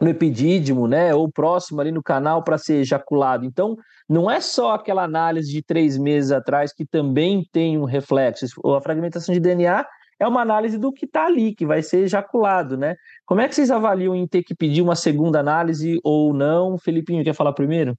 no 0.00 0.08
epidídimo, 0.08 0.88
né, 0.88 1.14
ou 1.14 1.30
próximo 1.30 1.80
ali 1.80 1.92
no 1.92 2.02
canal 2.02 2.42
para 2.42 2.56
ser 2.56 2.76
ejaculado. 2.76 3.44
Então, 3.44 3.76
não 4.08 4.30
é 4.30 4.40
só 4.40 4.72
aquela 4.72 5.04
análise 5.04 5.52
de 5.52 5.62
três 5.62 5.98
meses 5.98 6.32
atrás 6.32 6.72
que 6.72 6.86
também 6.86 7.46
tem 7.52 7.78
um 7.78 7.84
reflexo. 7.84 8.46
A 8.76 8.80
fragmentação 8.80 9.32
de 9.32 9.40
DNA 9.40 9.86
é 10.18 10.26
uma 10.26 10.42
análise 10.42 10.78
do 10.78 10.92
que 10.92 11.06
está 11.06 11.26
ali, 11.26 11.54
que 11.54 11.64
vai 11.64 11.82
ser 11.82 12.00
ejaculado, 12.00 12.76
né? 12.76 12.96
Como 13.24 13.40
é 13.40 13.48
que 13.48 13.54
vocês 13.54 13.70
avaliam 13.70 14.14
em 14.14 14.26
ter 14.26 14.42
que 14.42 14.54
pedir 14.54 14.82
uma 14.82 14.96
segunda 14.96 15.40
análise 15.40 15.98
ou 16.02 16.34
não? 16.34 16.78
Felipinho, 16.78 17.24
quer 17.24 17.34
falar 17.34 17.52
primeiro? 17.52 17.96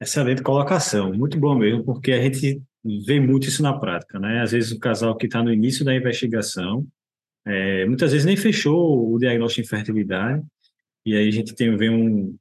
Excelente 0.00 0.42
colocação, 0.42 1.12
muito 1.14 1.38
bom 1.38 1.54
mesmo, 1.54 1.84
porque 1.84 2.12
a 2.12 2.20
gente 2.20 2.60
vê 3.06 3.18
muito 3.20 3.48
isso 3.48 3.62
na 3.62 3.78
prática, 3.78 4.18
né? 4.18 4.42
Às 4.42 4.52
vezes 4.52 4.72
o 4.72 4.78
casal 4.78 5.16
que 5.16 5.26
está 5.26 5.42
no 5.42 5.52
início 5.52 5.84
da 5.84 5.94
investigação, 5.94 6.86
é, 7.46 7.84
muitas 7.86 8.12
vezes 8.12 8.26
nem 8.26 8.36
fechou 8.36 9.12
o 9.12 9.18
diagnóstico 9.18 9.62
de 9.62 9.66
infertilidade, 9.66 10.42
e 11.04 11.14
aí 11.16 11.28
a 11.28 11.30
gente 11.30 11.54
tem 11.54 11.76
vê 11.76 11.90
um, 11.90 12.36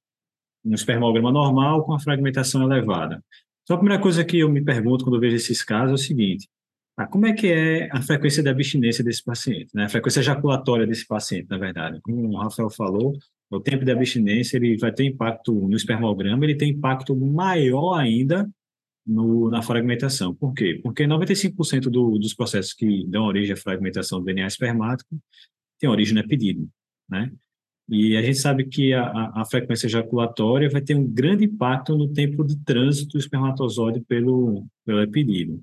um 0.66 0.74
espermograma 0.74 1.32
normal 1.32 1.84
com 1.84 1.94
a 1.94 2.00
fragmentação 2.00 2.64
elevada. 2.64 3.24
Então 3.64 3.76
a 3.76 3.80
primeira 3.80 4.02
coisa 4.02 4.24
que 4.24 4.40
eu 4.40 4.50
me 4.50 4.64
pergunto 4.64 5.04
quando 5.04 5.16
eu 5.16 5.22
vejo 5.22 5.36
esses 5.36 5.64
casos 5.64 5.92
é 5.92 5.94
o 5.94 5.98
seguinte, 5.98 6.48
ah, 6.96 7.08
como 7.08 7.26
é 7.26 7.34
que 7.34 7.48
é 7.48 7.90
a 7.92 8.02
frequência 8.02 8.44
de 8.44 8.50
abstinência 8.50 9.04
desse 9.04 9.24
paciente, 9.24 9.70
né? 9.74 9.86
A 9.86 9.90
frequência 9.90 10.20
ejaculatória 10.20 10.86
desse 10.86 11.08
paciente, 11.08 11.48
na 11.50 11.58
verdade. 11.58 12.00
Como 12.04 12.28
o 12.30 12.38
Rafael 12.38 12.70
falou, 12.70 13.18
o 13.50 13.60
tempo 13.60 13.84
de 13.84 13.92
abstinência 13.92 14.58
ele 14.58 14.78
vai 14.78 14.92
ter 14.92 15.06
impacto 15.06 15.54
no 15.54 15.76
espermograma, 15.76 16.46
ele 16.46 16.56
tem 16.56 16.70
impacto 16.70 17.16
maior 17.16 17.96
ainda 17.96 18.48
no, 19.06 19.50
na 19.50 19.62
fragmentação. 19.62 20.34
Por 20.34 20.54
quê? 20.54 20.80
Porque 20.82 21.04
95% 21.06 21.84
do, 21.90 22.18
dos 22.18 22.34
processos 22.34 22.74
que 22.74 23.06
dão 23.08 23.26
origem 23.26 23.54
à 23.54 23.58
fragmentação 23.58 24.20
do 24.20 24.26
DNA 24.26 24.48
espermático 24.48 25.18
tem 25.80 25.90
origem 25.90 26.14
no 26.14 26.22
epidídimo, 26.22 26.70
né? 27.10 27.32
E 27.90 28.16
a 28.16 28.22
gente 28.22 28.38
sabe 28.38 28.64
que 28.66 28.94
a, 28.94 29.32
a, 29.36 29.46
frequência 29.46 29.88
ejaculatória 29.88 30.70
vai 30.70 30.82
ter 30.82 30.96
um 30.96 31.06
grande 31.06 31.44
impacto 31.44 31.98
no 31.98 32.08
tempo 32.08 32.42
de 32.44 32.58
trânsito 32.64 33.14
do 33.14 33.20
espermatozoide 33.20 34.00
pelo, 34.08 34.66
pelo 34.86 35.02
epidídimo. 35.02 35.62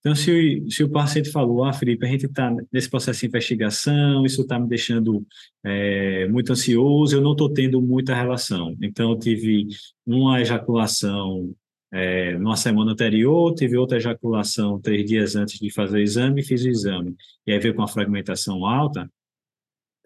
Então, 0.00 0.14
se, 0.14 0.64
se 0.68 0.82
o 0.82 0.90
paciente 0.90 1.30
falou, 1.30 1.64
ah, 1.64 1.72
Felipe, 1.72 2.04
a 2.04 2.08
gente 2.08 2.26
está 2.26 2.54
nesse 2.72 2.90
processo 2.90 3.20
de 3.20 3.26
investigação, 3.26 4.26
isso 4.26 4.42
está 4.42 4.58
me 4.58 4.68
deixando 4.68 5.24
é, 5.64 6.26
muito 6.28 6.52
ansioso, 6.52 7.16
eu 7.16 7.20
não 7.22 7.32
estou 7.32 7.48
tendo 7.48 7.80
muita 7.80 8.14
relação. 8.14 8.76
Então, 8.82 9.12
eu 9.12 9.18
tive 9.18 9.68
uma 10.04 10.40
ejaculação 10.40 11.54
é, 11.92 12.32
numa 12.38 12.56
semana 12.56 12.92
anterior, 12.92 13.54
tive 13.54 13.76
outra 13.76 13.98
ejaculação 13.98 14.80
três 14.80 15.04
dias 15.04 15.36
antes 15.36 15.58
de 15.58 15.70
fazer 15.70 15.98
o 15.98 16.00
exame, 16.00 16.42
fiz 16.42 16.64
o 16.64 16.68
exame, 16.68 17.14
e 17.46 17.52
aí 17.52 17.58
veio 17.58 17.74
com 17.74 17.82
a 17.82 17.88
fragmentação 17.88 18.64
alta, 18.64 19.10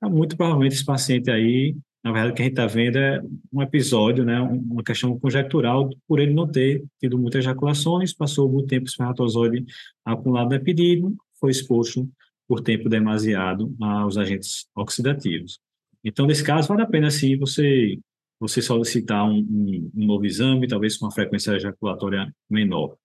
tá 0.00 0.08
muito 0.08 0.36
provavelmente 0.36 0.74
esse 0.74 0.84
paciente 0.84 1.30
aí 1.30 1.76
na 2.06 2.12
verdade, 2.12 2.32
o 2.32 2.36
que 2.36 2.42
a 2.42 2.44
gente 2.44 2.52
está 2.52 2.66
vendo 2.68 2.98
é 2.98 3.20
um 3.52 3.60
episódio, 3.60 4.24
né, 4.24 4.40
uma 4.40 4.84
questão 4.84 5.18
conjectural 5.18 5.90
por 6.06 6.20
ele 6.20 6.32
não 6.32 6.46
ter 6.46 6.84
tido 7.00 7.18
muitas 7.18 7.40
ejaculações, 7.40 8.14
passou 8.14 8.48
muito 8.48 8.68
tempo 8.68 8.86
espermatozoide 8.86 9.66
acumulado 10.04 10.50
no 10.50 10.54
epidídimo, 10.54 11.16
foi 11.40 11.50
exposto 11.50 12.08
por 12.46 12.60
tempo 12.60 12.88
demasiado 12.88 13.74
aos 13.80 14.16
agentes 14.16 14.68
oxidativos. 14.72 15.58
Então, 16.04 16.26
nesse 16.26 16.44
caso, 16.44 16.68
vale 16.68 16.82
a 16.82 16.86
pena, 16.86 17.10
sim, 17.10 17.36
você, 17.36 17.98
você 18.38 18.60
solicitar 18.60 19.24
um, 19.24 19.38
um, 19.38 19.90
um 19.94 20.06
novo 20.06 20.26
exame, 20.26 20.68
talvez 20.68 20.96
com 20.96 21.06
uma 21.06 21.12
frequência 21.12 21.52
ejaculatória 21.52 22.32
menor. 22.48 22.96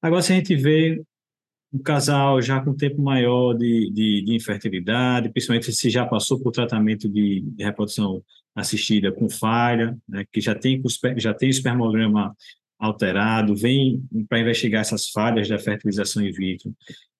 Agora, 0.00 0.22
se 0.22 0.32
a 0.32 0.36
gente 0.36 0.54
vê 0.54 1.02
um 1.72 1.78
casal 1.78 2.40
já 2.40 2.60
com 2.60 2.74
tempo 2.74 3.02
maior 3.02 3.54
de, 3.54 3.90
de, 3.90 4.24
de, 4.24 4.34
infertilidade, 4.34 5.30
principalmente 5.30 5.72
se 5.72 5.90
já 5.90 6.06
passou 6.06 6.40
por 6.40 6.50
tratamento 6.50 7.08
de, 7.08 7.42
de 7.42 7.64
reprodução 7.64 8.22
assistida 8.54 9.12
com 9.12 9.28
falha, 9.28 9.96
né, 10.08 10.24
que 10.32 10.40
já 10.40 10.54
tem, 10.54 10.82
já 11.16 11.34
tem 11.34 11.48
espermograma 11.48 12.34
alterado, 12.78 13.54
vem 13.54 14.02
para 14.28 14.40
investigar 14.40 14.80
essas 14.80 15.08
falhas 15.10 15.48
da 15.48 15.58
fertilização 15.58 16.22
in 16.22 16.30
vitro, 16.30 16.74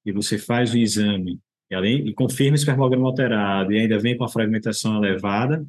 e 0.04 0.12
você 0.12 0.38
faz 0.38 0.72
o 0.72 0.78
exame 0.78 1.38
e, 1.70 1.74
além, 1.74 2.08
e 2.08 2.14
confirma 2.14 2.52
o 2.52 2.58
espermograma 2.58 3.06
alterado, 3.06 3.72
e 3.72 3.78
ainda 3.78 3.98
vem 3.98 4.16
com 4.16 4.24
a 4.24 4.28
fragmentação 4.28 4.96
elevada, 5.04 5.64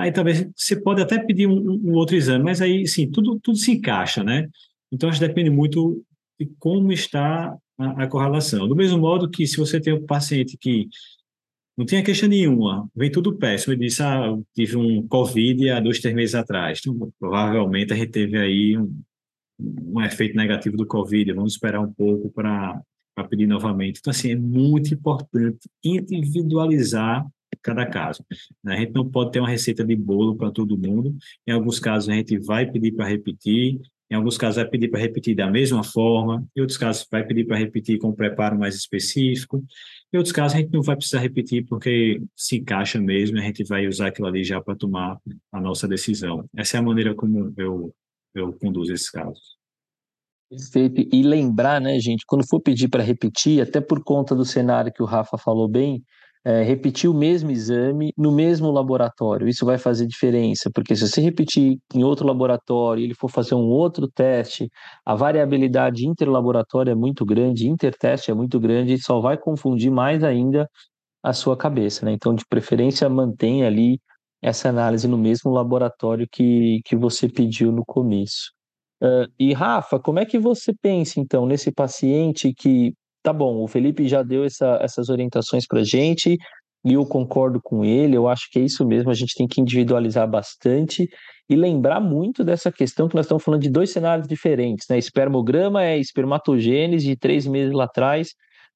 aí 0.00 0.12
talvez 0.12 0.48
você 0.56 0.80
pode 0.80 1.02
até 1.02 1.18
pedir 1.18 1.46
um, 1.46 1.80
um 1.84 1.92
outro 1.94 2.16
exame, 2.16 2.44
mas 2.44 2.60
aí, 2.60 2.86
sim, 2.86 3.10
tudo, 3.10 3.38
tudo 3.40 3.58
se 3.58 3.72
encaixa, 3.72 4.24
né? 4.24 4.48
Então, 4.92 5.08
acho 5.08 5.20
que 5.20 5.26
depende 5.26 5.50
muito 5.50 6.02
de 6.38 6.50
como 6.58 6.92
está 6.92 7.56
a, 7.78 8.04
a 8.04 8.06
correlação. 8.08 8.66
Do 8.66 8.76
mesmo 8.76 8.98
modo 8.98 9.30
que 9.30 9.46
se 9.46 9.56
você 9.56 9.80
tem 9.80 9.92
um 9.92 10.06
paciente 10.06 10.56
que 10.58 10.88
não 11.76 11.86
tinha 11.86 12.02
queixa 12.02 12.28
nenhuma, 12.28 12.88
vem 12.94 13.10
tudo 13.10 13.36
péssimo, 13.36 13.72
e 13.72 13.76
disse, 13.76 14.02
ah, 14.02 14.26
eu 14.26 14.44
tive 14.54 14.76
um 14.76 15.06
Covid 15.06 15.70
há 15.70 15.80
dois, 15.80 16.00
três 16.00 16.14
meses 16.14 16.34
atrás. 16.34 16.80
Então, 16.80 17.10
provavelmente 17.18 17.92
a 17.92 17.96
gente 17.96 18.10
teve 18.10 18.36
aí 18.38 18.76
um, 18.76 19.00
um 19.58 20.00
efeito 20.02 20.36
negativo 20.36 20.76
do 20.76 20.86
Covid, 20.86 21.32
vamos 21.32 21.54
esperar 21.54 21.80
um 21.80 21.92
pouco 21.92 22.30
para 22.30 22.82
pedir 23.28 23.46
novamente. 23.46 23.98
Então, 24.00 24.10
assim, 24.10 24.32
é 24.32 24.36
muito 24.36 24.92
importante 24.92 25.68
individualizar 25.84 27.26
cada 27.62 27.86
caso. 27.86 28.24
Né? 28.62 28.74
A 28.74 28.80
gente 28.80 28.92
não 28.92 29.08
pode 29.08 29.32
ter 29.32 29.40
uma 29.40 29.48
receita 29.48 29.84
de 29.84 29.96
bolo 29.96 30.36
para 30.36 30.50
todo 30.50 30.78
mundo. 30.78 31.16
Em 31.46 31.52
alguns 31.52 31.78
casos, 31.78 32.08
a 32.08 32.14
gente 32.14 32.38
vai 32.38 32.70
pedir 32.70 32.92
para 32.92 33.06
repetir, 33.06 33.80
em 34.10 34.16
alguns 34.16 34.36
casos, 34.36 34.56
vai 34.56 34.68
pedir 34.68 34.88
para 34.88 34.98
repetir 34.98 35.36
da 35.36 35.48
mesma 35.48 35.84
forma, 35.84 36.44
em 36.56 36.60
outros 36.60 36.76
casos, 36.76 37.06
vai 37.10 37.24
pedir 37.24 37.44
para 37.44 37.56
repetir 37.56 37.98
com 37.98 38.08
um 38.08 38.14
preparo 38.14 38.58
mais 38.58 38.74
específico. 38.74 39.64
Em 40.12 40.16
outros 40.16 40.32
casos, 40.32 40.56
a 40.56 40.60
gente 40.60 40.72
não 40.72 40.82
vai 40.82 40.96
precisar 40.96 41.20
repetir 41.20 41.64
porque 41.66 42.20
se 42.34 42.56
encaixa 42.56 43.00
mesmo, 43.00 43.38
a 43.38 43.42
gente 43.42 43.62
vai 43.62 43.86
usar 43.86 44.08
aquilo 44.08 44.26
ali 44.26 44.42
já 44.42 44.60
para 44.60 44.74
tomar 44.74 45.16
a 45.52 45.60
nossa 45.60 45.86
decisão. 45.86 46.44
Essa 46.56 46.76
é 46.76 46.80
a 46.80 46.82
maneira 46.82 47.14
como 47.14 47.54
eu, 47.56 47.94
eu 48.34 48.52
conduzo 48.54 48.92
esses 48.92 49.08
casos. 49.08 49.60
Perfeito. 50.50 51.14
E 51.14 51.22
lembrar, 51.22 51.80
né, 51.80 51.96
gente, 52.00 52.24
quando 52.26 52.44
for 52.44 52.60
pedir 52.60 52.88
para 52.88 53.04
repetir, 53.04 53.62
até 53.62 53.80
por 53.80 54.02
conta 54.02 54.34
do 54.34 54.44
cenário 54.44 54.92
que 54.92 55.02
o 55.02 55.06
Rafa 55.06 55.38
falou 55.38 55.68
bem, 55.68 56.04
é, 56.44 56.62
repetir 56.62 57.08
o 57.10 57.14
mesmo 57.14 57.50
exame 57.50 58.12
no 58.16 58.32
mesmo 58.32 58.70
laboratório. 58.70 59.48
Isso 59.48 59.66
vai 59.66 59.78
fazer 59.78 60.06
diferença, 60.06 60.70
porque 60.74 60.96
se 60.96 61.06
você 61.06 61.20
repetir 61.20 61.78
em 61.94 62.02
outro 62.02 62.26
laboratório 62.26 63.02
e 63.02 63.04
ele 63.04 63.14
for 63.14 63.28
fazer 63.28 63.54
um 63.54 63.68
outro 63.68 64.08
teste, 64.08 64.70
a 65.04 65.14
variabilidade 65.14 66.06
interlaboratória 66.06 66.92
é 66.92 66.94
muito 66.94 67.24
grande, 67.24 67.68
interteste 67.68 68.30
é 68.30 68.34
muito 68.34 68.58
grande 68.58 68.94
e 68.94 69.00
só 69.00 69.20
vai 69.20 69.36
confundir 69.36 69.90
mais 69.90 70.24
ainda 70.24 70.68
a 71.22 71.32
sua 71.32 71.56
cabeça. 71.56 72.06
Né? 72.06 72.12
Então, 72.12 72.34
de 72.34 72.44
preferência, 72.48 73.08
mantenha 73.08 73.66
ali 73.66 74.00
essa 74.42 74.70
análise 74.70 75.06
no 75.06 75.18
mesmo 75.18 75.50
laboratório 75.50 76.26
que, 76.30 76.80
que 76.84 76.96
você 76.96 77.28
pediu 77.28 77.70
no 77.70 77.84
começo. 77.84 78.52
Uh, 79.02 79.26
e 79.38 79.52
Rafa, 79.52 79.98
como 79.98 80.18
é 80.18 80.26
que 80.26 80.38
você 80.38 80.74
pensa 80.74 81.20
então 81.20 81.46
nesse 81.46 81.72
paciente 81.72 82.52
que 82.54 82.94
tá 83.22 83.32
bom, 83.32 83.62
o 83.62 83.68
Felipe 83.68 84.08
já 84.08 84.22
deu 84.22 84.44
essa, 84.44 84.78
essas 84.80 85.08
orientações 85.08 85.66
para 85.66 85.84
gente 85.84 86.36
e 86.84 86.94
eu 86.94 87.04
concordo 87.04 87.60
com 87.62 87.84
ele. 87.84 88.16
Eu 88.16 88.28
acho 88.28 88.48
que 88.50 88.58
é 88.58 88.62
isso 88.62 88.86
mesmo. 88.86 89.10
A 89.10 89.14
gente 89.14 89.34
tem 89.34 89.46
que 89.46 89.60
individualizar 89.60 90.28
bastante 90.28 91.08
e 91.48 91.56
lembrar 91.56 92.00
muito 92.00 92.44
dessa 92.44 92.70
questão 92.70 93.08
que 93.08 93.14
nós 93.14 93.26
estamos 93.26 93.42
falando 93.42 93.62
de 93.62 93.70
dois 93.70 93.90
cenários 93.90 94.28
diferentes, 94.28 94.86
né? 94.88 94.96
Espermograma 94.96 95.84
é 95.84 95.98
espermatogênese 95.98 97.06
de 97.06 97.16
três 97.16 97.46
meses 97.46 97.74
lá 97.74 97.84
atrás. 97.84 98.28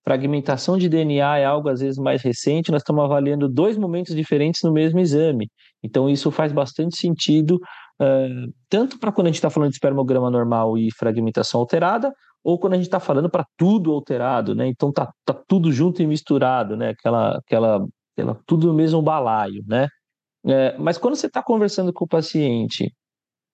Fragmentação 0.04 0.76
de 0.76 0.88
DNA 0.88 1.38
é 1.38 1.44
algo 1.44 1.68
às 1.68 1.80
vezes 1.80 1.96
mais 1.96 2.20
recente, 2.20 2.70
nós 2.70 2.82
estamos 2.82 3.02
avaliando 3.04 3.48
dois 3.48 3.78
momentos 3.78 4.14
diferentes 4.14 4.60
no 4.62 4.72
mesmo 4.72 5.00
exame. 5.00 5.48
Então, 5.82 6.10
isso 6.10 6.30
faz 6.30 6.52
bastante 6.52 6.98
sentido, 6.98 7.54
uh, 8.02 8.52
tanto 8.68 8.98
para 8.98 9.10
quando 9.12 9.28
a 9.28 9.30
gente 9.30 9.36
está 9.36 9.48
falando 9.48 9.70
de 9.70 9.76
espermograma 9.76 10.30
normal 10.30 10.76
e 10.76 10.88
fragmentação 10.94 11.60
alterada, 11.60 12.12
ou 12.44 12.58
quando 12.58 12.74
a 12.74 12.76
gente 12.76 12.86
está 12.86 13.00
falando 13.00 13.30
para 13.30 13.46
tudo 13.56 13.90
alterado, 13.90 14.54
né? 14.54 14.66
Então 14.68 14.92
tá, 14.92 15.10
tá 15.24 15.34
tudo 15.48 15.72
junto 15.72 16.02
e 16.02 16.06
misturado, 16.06 16.76
né? 16.76 16.90
Aquela, 16.90 17.38
aquela, 17.38 17.86
aquela 18.12 18.40
tudo 18.46 18.66
no 18.68 18.74
mesmo 18.74 19.00
balaio, 19.00 19.64
né? 19.66 19.88
É, 20.46 20.76
mas 20.78 20.98
quando 20.98 21.16
você 21.16 21.26
está 21.26 21.42
conversando 21.42 21.92
com 21.92 22.04
o 22.04 22.08
paciente 22.08 22.92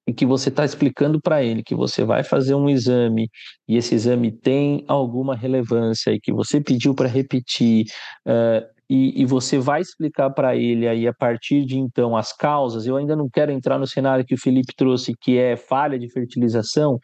e 0.07 0.13
que 0.13 0.27
você 0.27 0.49
está 0.49 0.65
explicando 0.65 1.21
para 1.21 1.43
ele 1.43 1.63
que 1.63 1.75
você 1.75 2.05
vai 2.05 2.25
fazer 2.25 2.55
um 2.55 2.69
exame 2.69 3.29
e 3.69 3.77
esse 3.77 3.95
exame 3.95 4.33
tem 4.33 4.85
alguma 4.89 5.37
relevância 5.37 6.11
e 6.11 6.21
que 6.21 6.33
você 6.33 6.61
pediu 6.61 6.95
para 6.95 7.07
repetir 7.07 7.85
uh, 8.27 8.67
e, 8.91 9.23
e, 9.23 9.25
você 9.25 9.57
vai 9.57 9.81
explicar 9.81 10.31
para 10.31 10.57
ele 10.57 10.89
aí 10.89 11.07
a 11.07 11.15
partir 11.15 11.65
de 11.65 11.79
então 11.79 12.17
as 12.17 12.33
causas. 12.33 12.87
Eu 12.87 12.97
ainda 12.97 13.15
não 13.15 13.29
quero 13.31 13.53
entrar 13.53 13.79
no 13.79 13.87
cenário 13.87 14.25
que 14.25 14.35
o 14.35 14.41
Felipe 14.41 14.75
trouxe, 14.77 15.15
que 15.21 15.39
é 15.39 15.57
falha 15.57 15.97
de 15.97 16.11
fertilização, 16.11 16.99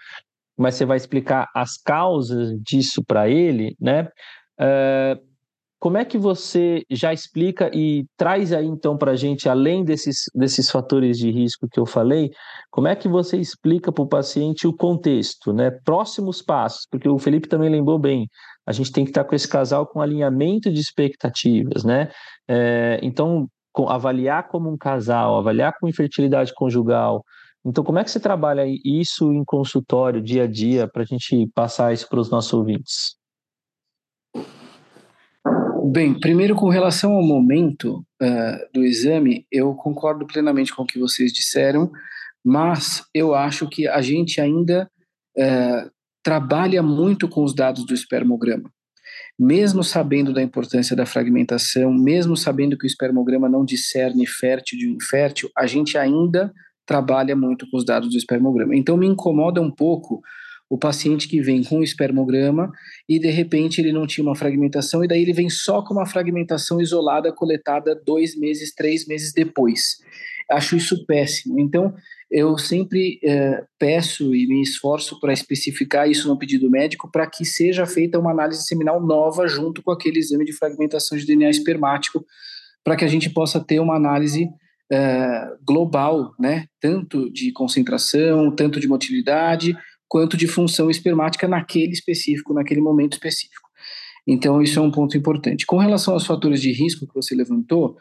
mas 0.56 0.74
você 0.74 0.84
vai 0.84 0.96
explicar 0.96 1.48
as 1.54 1.76
causas 1.76 2.52
disso 2.62 3.02
para 3.04 3.28
ele, 3.28 3.76
né? 3.80 4.08
Uh, 4.58 5.36
como 5.78 5.98
é 5.98 6.04
que 6.04 6.16
você 6.16 6.82
já 6.90 7.12
explica 7.12 7.70
e 7.74 8.06
traz 8.16 8.52
aí 8.52 8.66
então 8.66 8.96
para 8.96 9.12
a 9.12 9.16
gente, 9.16 9.48
além 9.48 9.84
desses, 9.84 10.22
desses 10.34 10.70
fatores 10.70 11.18
de 11.18 11.30
risco 11.30 11.68
que 11.70 11.78
eu 11.78 11.84
falei, 11.84 12.30
como 12.70 12.88
é 12.88 12.96
que 12.96 13.06
você 13.06 13.36
explica 13.36 13.92
para 13.92 14.02
o 14.02 14.08
paciente 14.08 14.66
o 14.66 14.74
contexto, 14.74 15.52
né? 15.52 15.70
Próximos 15.84 16.40
passos, 16.40 16.86
porque 16.90 17.08
o 17.08 17.18
Felipe 17.18 17.46
também 17.46 17.68
lembrou 17.68 17.98
bem, 17.98 18.26
a 18.66 18.72
gente 18.72 18.90
tem 18.90 19.04
que 19.04 19.10
estar 19.10 19.24
com 19.24 19.34
esse 19.34 19.46
casal 19.46 19.86
com 19.86 20.00
alinhamento 20.00 20.72
de 20.72 20.80
expectativas, 20.80 21.84
né? 21.84 22.10
É, 22.48 22.98
então, 23.02 23.46
avaliar 23.86 24.48
como 24.48 24.70
um 24.70 24.78
casal, 24.78 25.36
avaliar 25.38 25.74
com 25.78 25.88
infertilidade 25.88 26.52
conjugal. 26.54 27.22
Então, 27.66 27.82
como 27.82 27.98
é 27.98 28.04
que 28.04 28.10
você 28.12 28.20
trabalha 28.20 28.62
isso 28.84 29.32
em 29.32 29.44
consultório, 29.44 30.22
dia 30.22 30.44
a 30.44 30.46
dia, 30.46 30.86
para 30.86 31.02
a 31.02 31.04
gente 31.04 31.50
passar 31.52 31.92
isso 31.92 32.08
para 32.08 32.20
os 32.20 32.30
nossos 32.30 32.52
ouvintes? 32.52 33.16
Bem, 35.90 36.18
primeiro 36.18 36.54
com 36.54 36.68
relação 36.68 37.12
ao 37.12 37.22
momento 37.22 38.06
uh, 38.22 38.72
do 38.72 38.84
exame, 38.84 39.44
eu 39.50 39.74
concordo 39.74 40.24
plenamente 40.26 40.72
com 40.72 40.84
o 40.84 40.86
que 40.86 40.98
vocês 40.98 41.32
disseram, 41.32 41.90
mas 42.44 43.02
eu 43.12 43.34
acho 43.34 43.68
que 43.68 43.88
a 43.88 44.00
gente 44.00 44.40
ainda 44.40 44.88
uh, 45.36 45.90
trabalha 46.22 46.84
muito 46.84 47.28
com 47.28 47.42
os 47.42 47.52
dados 47.52 47.84
do 47.84 47.94
espermograma. 47.94 48.70
Mesmo 49.36 49.82
sabendo 49.82 50.32
da 50.32 50.42
importância 50.42 50.94
da 50.94 51.04
fragmentação, 51.04 51.92
mesmo 51.92 52.36
sabendo 52.36 52.78
que 52.78 52.86
o 52.86 52.86
espermograma 52.86 53.48
não 53.48 53.64
discerne 53.64 54.24
fértil 54.24 54.78
de 54.78 54.88
infértil, 54.88 55.50
a 55.56 55.66
gente 55.66 55.98
ainda 55.98 56.52
trabalha 56.86 57.34
muito 57.34 57.68
com 57.68 57.76
os 57.76 57.84
dados 57.84 58.10
do 58.10 58.16
espermograma. 58.16 58.74
Então 58.74 58.96
me 58.96 59.06
incomoda 59.06 59.60
um 59.60 59.70
pouco 59.70 60.22
o 60.68 60.78
paciente 60.78 61.28
que 61.28 61.40
vem 61.40 61.62
com 61.62 61.82
espermograma 61.82 62.72
e 63.08 63.18
de 63.18 63.30
repente 63.30 63.80
ele 63.80 63.92
não 63.92 64.06
tinha 64.06 64.26
uma 64.26 64.34
fragmentação 64.34 65.04
e 65.04 65.08
daí 65.08 65.22
ele 65.22 65.32
vem 65.32 65.48
só 65.48 65.82
com 65.82 65.94
uma 65.94 66.06
fragmentação 66.06 66.80
isolada 66.80 67.32
coletada 67.32 68.00
dois 68.04 68.36
meses, 68.36 68.74
três 68.74 69.06
meses 69.06 69.32
depois. 69.32 69.98
Acho 70.50 70.76
isso 70.76 71.04
péssimo. 71.06 71.60
Então 71.60 71.94
eu 72.30 72.58
sempre 72.58 73.20
é, 73.22 73.64
peço 73.78 74.34
e 74.34 74.48
me 74.48 74.60
esforço 74.60 75.20
para 75.20 75.32
especificar 75.32 76.10
isso 76.10 76.26
no 76.26 76.38
pedido 76.38 76.68
médico 76.68 77.10
para 77.10 77.26
que 77.28 77.44
seja 77.44 77.86
feita 77.86 78.18
uma 78.18 78.32
análise 78.32 78.64
seminal 78.64 79.00
nova 79.00 79.46
junto 79.46 79.80
com 79.82 79.92
aquele 79.92 80.18
exame 80.18 80.44
de 80.44 80.52
fragmentação 80.52 81.16
de 81.16 81.24
DNA 81.24 81.50
espermático 81.50 82.24
para 82.82 82.96
que 82.96 83.04
a 83.04 83.08
gente 83.08 83.30
possa 83.30 83.60
ter 83.60 83.78
uma 83.78 83.94
análise 83.94 84.48
é, 84.90 85.48
global, 85.66 86.32
né? 86.38 86.66
Tanto 86.80 87.30
de 87.30 87.52
concentração, 87.52 88.54
tanto 88.54 88.78
de 88.78 88.88
motilidade, 88.88 89.76
quanto 90.08 90.36
de 90.36 90.46
função 90.46 90.88
espermática 90.90 91.48
naquele 91.48 91.92
específico, 91.92 92.54
naquele 92.54 92.80
momento 92.80 93.14
específico. 93.14 93.66
Então, 94.26 94.60
isso 94.60 94.78
é 94.78 94.82
um 94.82 94.90
ponto 94.90 95.16
importante. 95.16 95.66
Com 95.66 95.78
relação 95.78 96.14
aos 96.14 96.26
fatores 96.26 96.60
de 96.60 96.72
risco 96.72 97.06
que 97.06 97.14
você 97.14 97.34
levantou, 97.34 97.96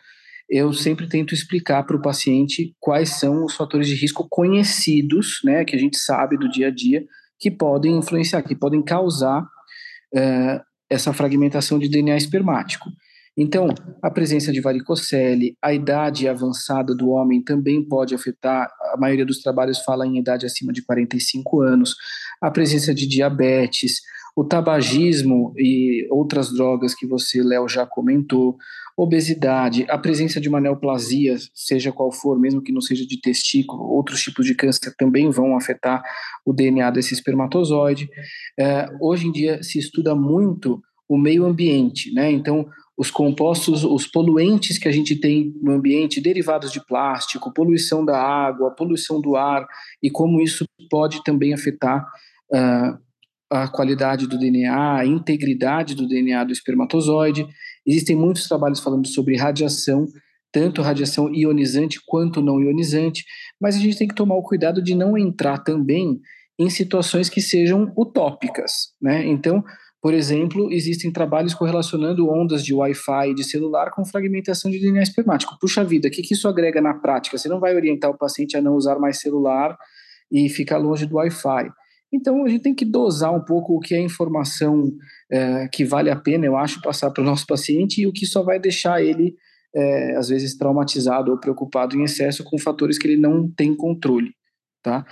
eu 0.49 0.73
sempre 0.73 1.07
tento 1.07 1.33
explicar 1.33 1.83
para 1.83 1.95
o 1.95 2.01
paciente 2.01 2.75
quais 2.79 3.09
são 3.09 3.45
os 3.45 3.55
fatores 3.55 3.87
de 3.87 3.95
risco 3.95 4.27
conhecidos, 4.29 5.39
né, 5.43 5.65
que 5.65 5.75
a 5.75 5.79
gente 5.79 5.97
sabe 5.97 6.37
do 6.37 6.49
dia 6.49 6.67
a 6.67 6.71
dia, 6.71 7.05
que 7.39 7.51
podem 7.51 7.97
influenciar, 7.97 8.41
que 8.43 8.55
podem 8.55 8.81
causar 8.81 9.41
uh, 9.41 10.61
essa 10.89 11.13
fragmentação 11.13 11.77
de 11.79 11.89
DNA 11.89 12.15
espermático. 12.15 12.89
Então, 13.37 13.67
a 14.01 14.09
presença 14.09 14.51
de 14.51 14.61
varicocele, 14.61 15.57
a 15.61 15.73
idade 15.73 16.27
avançada 16.27 16.95
do 16.95 17.09
homem 17.09 17.41
também 17.41 17.83
pode 17.83 18.15
afetar, 18.15 18.71
a 18.93 18.97
maioria 18.97 19.25
dos 19.25 19.41
trabalhos 19.41 19.79
fala 19.79 20.07
em 20.07 20.17
idade 20.17 20.45
acima 20.45 20.71
de 20.71 20.81
45 20.81 21.61
anos, 21.61 21.95
a 22.41 22.49
presença 22.49 22.93
de 22.93 23.05
diabetes, 23.05 24.01
o 24.35 24.43
tabagismo 24.43 25.53
e 25.57 26.07
outras 26.09 26.53
drogas 26.53 26.93
que 26.93 27.05
você, 27.05 27.43
Léo, 27.43 27.67
já 27.67 27.85
comentou, 27.85 28.57
obesidade, 28.97 29.85
a 29.89 29.97
presença 29.97 30.39
de 30.39 30.47
uma 30.47 30.61
neoplasia, 30.61 31.35
seja 31.53 31.91
qual 31.91 32.11
for, 32.11 32.39
mesmo 32.39 32.61
que 32.61 32.71
não 32.71 32.81
seja 32.81 33.05
de 33.05 33.19
testículo, 33.19 33.83
outros 33.83 34.21
tipos 34.21 34.45
de 34.45 34.55
câncer 34.55 34.93
também 34.97 35.29
vão 35.29 35.55
afetar 35.57 36.01
o 36.45 36.53
DNA 36.53 36.91
desse 36.91 37.13
espermatozoide. 37.13 38.09
É, 38.57 38.89
hoje 39.01 39.27
em 39.27 39.31
dia 39.31 39.61
se 39.61 39.79
estuda 39.79 40.15
muito 40.15 40.81
o 41.07 41.17
meio 41.17 41.45
ambiente, 41.45 42.13
né? 42.13 42.31
Então, 42.31 42.67
os 42.97 43.11
compostos, 43.11 43.83
os 43.83 44.07
poluentes 44.07 44.77
que 44.77 44.87
a 44.87 44.91
gente 44.91 45.15
tem 45.15 45.53
no 45.61 45.73
ambiente, 45.73 46.21
derivados 46.21 46.71
de 46.71 46.85
plástico, 46.85 47.53
poluição 47.53 48.05
da 48.05 48.17
água, 48.17 48.71
poluição 48.71 49.19
do 49.19 49.35
ar, 49.35 49.67
e 50.01 50.09
como 50.09 50.41
isso 50.41 50.65
pode 50.89 51.23
também 51.23 51.53
afetar 51.53 52.05
uh, 52.53 52.97
a 53.49 53.67
qualidade 53.67 54.27
do 54.27 54.39
DNA, 54.39 54.97
a 54.97 55.05
integridade 55.05 55.93
do 55.93 56.07
DNA 56.07 56.45
do 56.45 56.53
espermatozoide. 56.53 57.45
Existem 57.85 58.15
muitos 58.15 58.47
trabalhos 58.47 58.79
falando 58.79 59.07
sobre 59.07 59.35
radiação, 59.35 60.07
tanto 60.51 60.81
radiação 60.81 61.33
ionizante 61.33 61.99
quanto 62.05 62.41
não 62.41 62.61
ionizante, 62.61 63.25
mas 63.59 63.75
a 63.75 63.79
gente 63.79 63.97
tem 63.97 64.07
que 64.07 64.15
tomar 64.15 64.35
o 64.35 64.43
cuidado 64.43 64.81
de 64.81 64.95
não 64.95 65.17
entrar 65.17 65.59
também 65.59 66.19
em 66.57 66.69
situações 66.69 67.27
que 67.27 67.41
sejam 67.41 67.91
utópicas, 67.97 68.93
né? 69.01 69.27
Então, 69.27 69.61
por 70.05 70.13
exemplo, 70.13 70.71
existem 70.71 71.11
trabalhos 71.11 71.55
correlacionando 71.55 72.29
ondas 72.29 72.63
de 72.63 72.75
Wi-Fi 72.75 73.33
de 73.33 73.43
celular 73.43 73.89
com 73.89 74.05
fragmentação 74.05 74.69
de 74.69 74.79
DNA 74.79 75.01
espermático. 75.01 75.57
Puxa 75.59 75.83
vida, 75.83 76.07
o 76.07 76.11
que, 76.11 76.21
que 76.21 76.35
isso 76.35 76.47
agrega 76.47 76.79
na 76.79 76.93
prática? 76.93 77.39
Você 77.39 77.49
não 77.49 77.59
vai 77.59 77.75
orientar 77.75 78.11
o 78.11 78.15
paciente 78.15 78.55
a 78.55 78.61
não 78.61 78.75
usar 78.75 78.99
mais 78.99 79.19
celular 79.19 79.75
e 80.31 80.47
ficar 80.47 80.77
longe 80.77 81.07
do 81.07 81.15
Wi-Fi. 81.15 81.71
Então, 82.13 82.45
a 82.45 82.47
gente 82.47 82.61
tem 82.61 82.75
que 82.75 82.85
dosar 82.85 83.33
um 83.33 83.43
pouco 83.43 83.75
o 83.75 83.79
que 83.79 83.95
é 83.95 83.99
informação 83.99 84.91
é, 85.31 85.67
que 85.69 85.83
vale 85.83 86.11
a 86.11 86.15
pena, 86.15 86.45
eu 86.45 86.55
acho, 86.55 86.83
passar 86.83 87.09
para 87.09 87.23
o 87.23 87.25
nosso 87.25 87.47
paciente 87.47 87.99
e 87.99 88.05
o 88.05 88.13
que 88.13 88.27
só 88.27 88.43
vai 88.43 88.59
deixar 88.59 89.01
ele, 89.01 89.33
é, 89.73 90.15
às 90.17 90.29
vezes, 90.29 90.55
traumatizado 90.55 91.31
ou 91.31 91.39
preocupado 91.39 91.97
em 91.97 92.03
excesso 92.03 92.43
com 92.43 92.59
fatores 92.59 92.99
que 92.99 93.07
ele 93.07 93.19
não 93.19 93.49
tem 93.49 93.75
controle, 93.75 94.35
tá? 94.83 95.03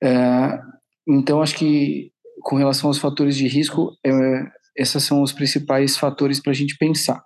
É, 0.00 0.60
então, 1.08 1.42
acho 1.42 1.56
que 1.56 2.12
com 2.42 2.56
relação 2.56 2.88
aos 2.88 2.98
fatores 2.98 3.36
de 3.36 3.46
risco, 3.46 3.92
é, 4.04 4.10
esses 4.76 5.02
são 5.02 5.22
os 5.22 5.32
principais 5.32 5.96
fatores 5.96 6.40
para 6.40 6.52
a 6.52 6.54
gente 6.54 6.76
pensar. 6.76 7.22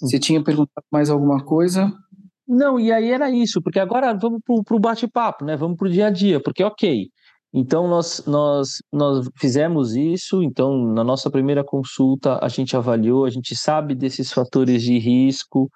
Você 0.00 0.18
tinha 0.18 0.42
perguntado 0.42 0.86
mais 0.92 1.10
alguma 1.10 1.44
coisa? 1.44 1.92
Não, 2.46 2.78
e 2.78 2.92
aí 2.92 3.10
era 3.10 3.30
isso, 3.30 3.62
porque 3.62 3.78
agora 3.78 4.12
vamos 4.12 4.40
para 4.44 4.76
o 4.76 4.80
bate-papo, 4.80 5.44
né? 5.44 5.56
Vamos 5.56 5.76
para 5.76 5.88
o 5.88 5.90
dia 5.90 6.06
a 6.08 6.10
dia, 6.10 6.40
porque 6.40 6.62
ok. 6.62 7.08
Então 7.52 7.88
nós, 7.88 8.24
nós, 8.26 8.82
nós 8.92 9.28
fizemos 9.38 9.94
isso, 9.94 10.42
então 10.42 10.76
na 10.92 11.04
nossa 11.04 11.30
primeira 11.30 11.64
consulta 11.64 12.38
a 12.42 12.48
gente 12.48 12.76
avaliou, 12.76 13.24
a 13.24 13.30
gente 13.30 13.54
sabe 13.54 13.94
desses 13.94 14.32
fatores 14.32 14.82
de 14.82 14.98
risco, 14.98 15.70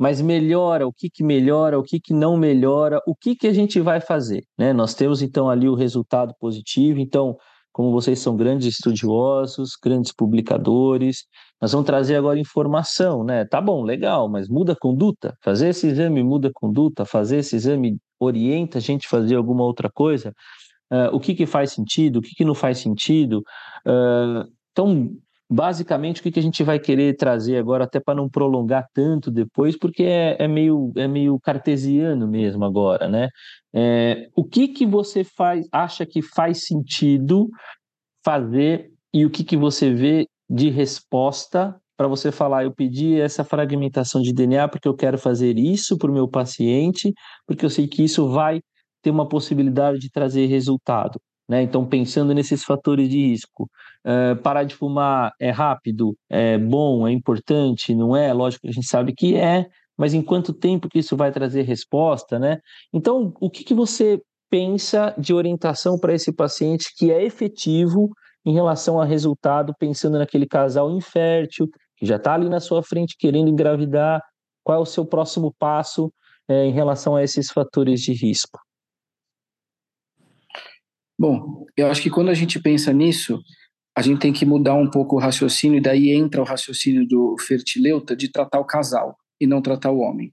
mas 0.00 0.18
melhora, 0.22 0.86
o 0.86 0.92
que, 0.94 1.10
que 1.10 1.22
melhora, 1.22 1.78
o 1.78 1.82
que, 1.82 2.00
que 2.00 2.14
não 2.14 2.34
melhora, 2.34 3.02
o 3.06 3.14
que, 3.14 3.36
que 3.36 3.46
a 3.46 3.52
gente 3.52 3.78
vai 3.82 4.00
fazer, 4.00 4.42
né? 4.58 4.72
Nós 4.72 4.94
temos 4.94 5.20
então 5.20 5.50
ali 5.50 5.68
o 5.68 5.74
resultado 5.74 6.32
positivo, 6.40 6.98
então 6.98 7.36
como 7.70 7.92
vocês 7.92 8.18
são 8.18 8.34
grandes 8.34 8.66
estudiosos, 8.66 9.72
grandes 9.76 10.10
publicadores, 10.10 11.26
nós 11.60 11.72
vamos 11.72 11.86
trazer 11.86 12.16
agora 12.16 12.38
informação, 12.38 13.22
né? 13.22 13.44
Tá 13.44 13.60
bom, 13.60 13.82
legal, 13.82 14.26
mas 14.26 14.48
muda 14.48 14.72
a 14.72 14.76
conduta. 14.76 15.34
Fazer 15.42 15.68
esse 15.68 15.88
exame 15.88 16.22
muda 16.22 16.48
a 16.48 16.52
conduta, 16.54 17.04
fazer 17.04 17.36
esse 17.36 17.54
exame 17.56 17.98
orienta 18.18 18.78
a 18.78 18.80
gente 18.80 19.06
a 19.06 19.10
fazer 19.10 19.36
alguma 19.36 19.64
outra 19.64 19.90
coisa. 19.92 20.32
Uh, 20.90 21.14
o 21.14 21.20
que, 21.20 21.34
que 21.34 21.44
faz 21.44 21.72
sentido, 21.72 22.16
o 22.16 22.22
que, 22.22 22.34
que 22.34 22.44
não 22.44 22.54
faz 22.54 22.78
sentido. 22.78 23.42
Uh, 23.86 24.50
então, 24.72 25.10
basicamente, 25.50 26.20
o 26.20 26.22
que, 26.22 26.38
a 26.38 26.42
gente 26.42 26.62
vai 26.62 26.78
querer 26.78 27.16
trazer 27.16 27.56
agora, 27.56 27.82
até 27.84 27.98
para 27.98 28.14
não 28.14 28.28
prolongar 28.28 28.86
tanto 28.94 29.32
depois, 29.32 29.76
porque 29.76 30.04
é, 30.04 30.36
é, 30.38 30.46
meio, 30.46 30.92
é 30.96 31.08
meio 31.08 31.40
cartesiano 31.40 32.28
mesmo 32.28 32.64
agora, 32.64 33.08
né? 33.08 33.28
É, 33.74 34.28
o 34.36 34.44
que, 34.44 34.68
que 34.68 34.86
você 34.86 35.24
faz, 35.24 35.66
acha 35.72 36.06
que 36.06 36.22
faz 36.22 36.66
sentido 36.66 37.48
fazer 38.24 38.90
e 39.12 39.26
o 39.26 39.30
que, 39.30 39.42
que 39.42 39.56
você 39.56 39.92
vê 39.92 40.26
de 40.48 40.70
resposta 40.70 41.76
para 41.96 42.08
você 42.08 42.30
falar, 42.32 42.64
eu 42.64 42.72
pedi 42.72 43.20
essa 43.20 43.44
fragmentação 43.44 44.22
de 44.22 44.32
DNA 44.32 44.68
porque 44.68 44.88
eu 44.88 44.94
quero 44.94 45.18
fazer 45.18 45.58
isso 45.58 45.98
para 45.98 46.10
o 46.10 46.14
meu 46.14 46.28
paciente, 46.28 47.12
porque 47.46 47.64
eu 47.64 47.70
sei 47.70 47.86
que 47.88 48.04
isso 48.04 48.28
vai 48.30 48.60
ter 49.02 49.10
uma 49.10 49.28
possibilidade 49.28 49.98
de 49.98 50.10
trazer 50.10 50.46
resultado. 50.46 51.20
Né? 51.50 51.62
Então, 51.62 51.84
pensando 51.84 52.32
nesses 52.32 52.62
fatores 52.62 53.08
de 53.08 53.26
risco, 53.26 53.68
uh, 54.06 54.40
parar 54.40 54.62
de 54.62 54.72
fumar 54.72 55.32
é 55.40 55.50
rápido, 55.50 56.16
é 56.28 56.56
bom, 56.56 57.08
é 57.08 57.10
importante, 57.10 57.92
não 57.92 58.16
é? 58.16 58.32
Lógico 58.32 58.62
que 58.62 58.68
a 58.68 58.72
gente 58.72 58.86
sabe 58.86 59.12
que 59.12 59.34
é, 59.34 59.66
mas 59.98 60.14
em 60.14 60.22
quanto 60.22 60.52
tempo 60.52 60.88
que 60.88 61.00
isso 61.00 61.16
vai 61.16 61.32
trazer 61.32 61.62
resposta, 61.62 62.38
né? 62.38 62.60
Então, 62.92 63.34
o 63.40 63.50
que, 63.50 63.64
que 63.64 63.74
você 63.74 64.22
pensa 64.48 65.12
de 65.18 65.34
orientação 65.34 65.98
para 65.98 66.14
esse 66.14 66.32
paciente 66.32 66.94
que 66.96 67.10
é 67.10 67.24
efetivo 67.24 68.10
em 68.46 68.54
relação 68.54 69.00
a 69.00 69.04
resultado, 69.04 69.74
pensando 69.76 70.18
naquele 70.18 70.46
casal 70.46 70.88
infértil, 70.92 71.68
que 71.96 72.06
já 72.06 72.14
está 72.14 72.34
ali 72.34 72.48
na 72.48 72.60
sua 72.60 72.80
frente 72.80 73.16
querendo 73.18 73.50
engravidar, 73.50 74.22
qual 74.62 74.78
é 74.78 74.80
o 74.80 74.86
seu 74.86 75.04
próximo 75.04 75.52
passo 75.58 76.12
é, 76.46 76.64
em 76.66 76.70
relação 76.70 77.16
a 77.16 77.24
esses 77.24 77.50
fatores 77.50 78.00
de 78.02 78.12
risco? 78.12 78.60
Bom, 81.20 81.66
eu 81.76 81.88
acho 81.88 82.00
que 82.00 82.08
quando 82.08 82.30
a 82.30 82.34
gente 82.34 82.58
pensa 82.58 82.94
nisso, 82.94 83.42
a 83.94 84.00
gente 84.00 84.20
tem 84.20 84.32
que 84.32 84.46
mudar 84.46 84.72
um 84.72 84.88
pouco 84.88 85.16
o 85.16 85.18
raciocínio, 85.18 85.76
e 85.76 85.80
daí 85.82 86.08
entra 86.12 86.40
o 86.40 86.46
raciocínio 86.46 87.06
do 87.06 87.36
Fertileuta 87.38 88.16
de 88.16 88.32
tratar 88.32 88.58
o 88.58 88.64
casal 88.64 89.18
e 89.38 89.46
não 89.46 89.60
tratar 89.60 89.90
o 89.90 89.98
homem. 89.98 90.32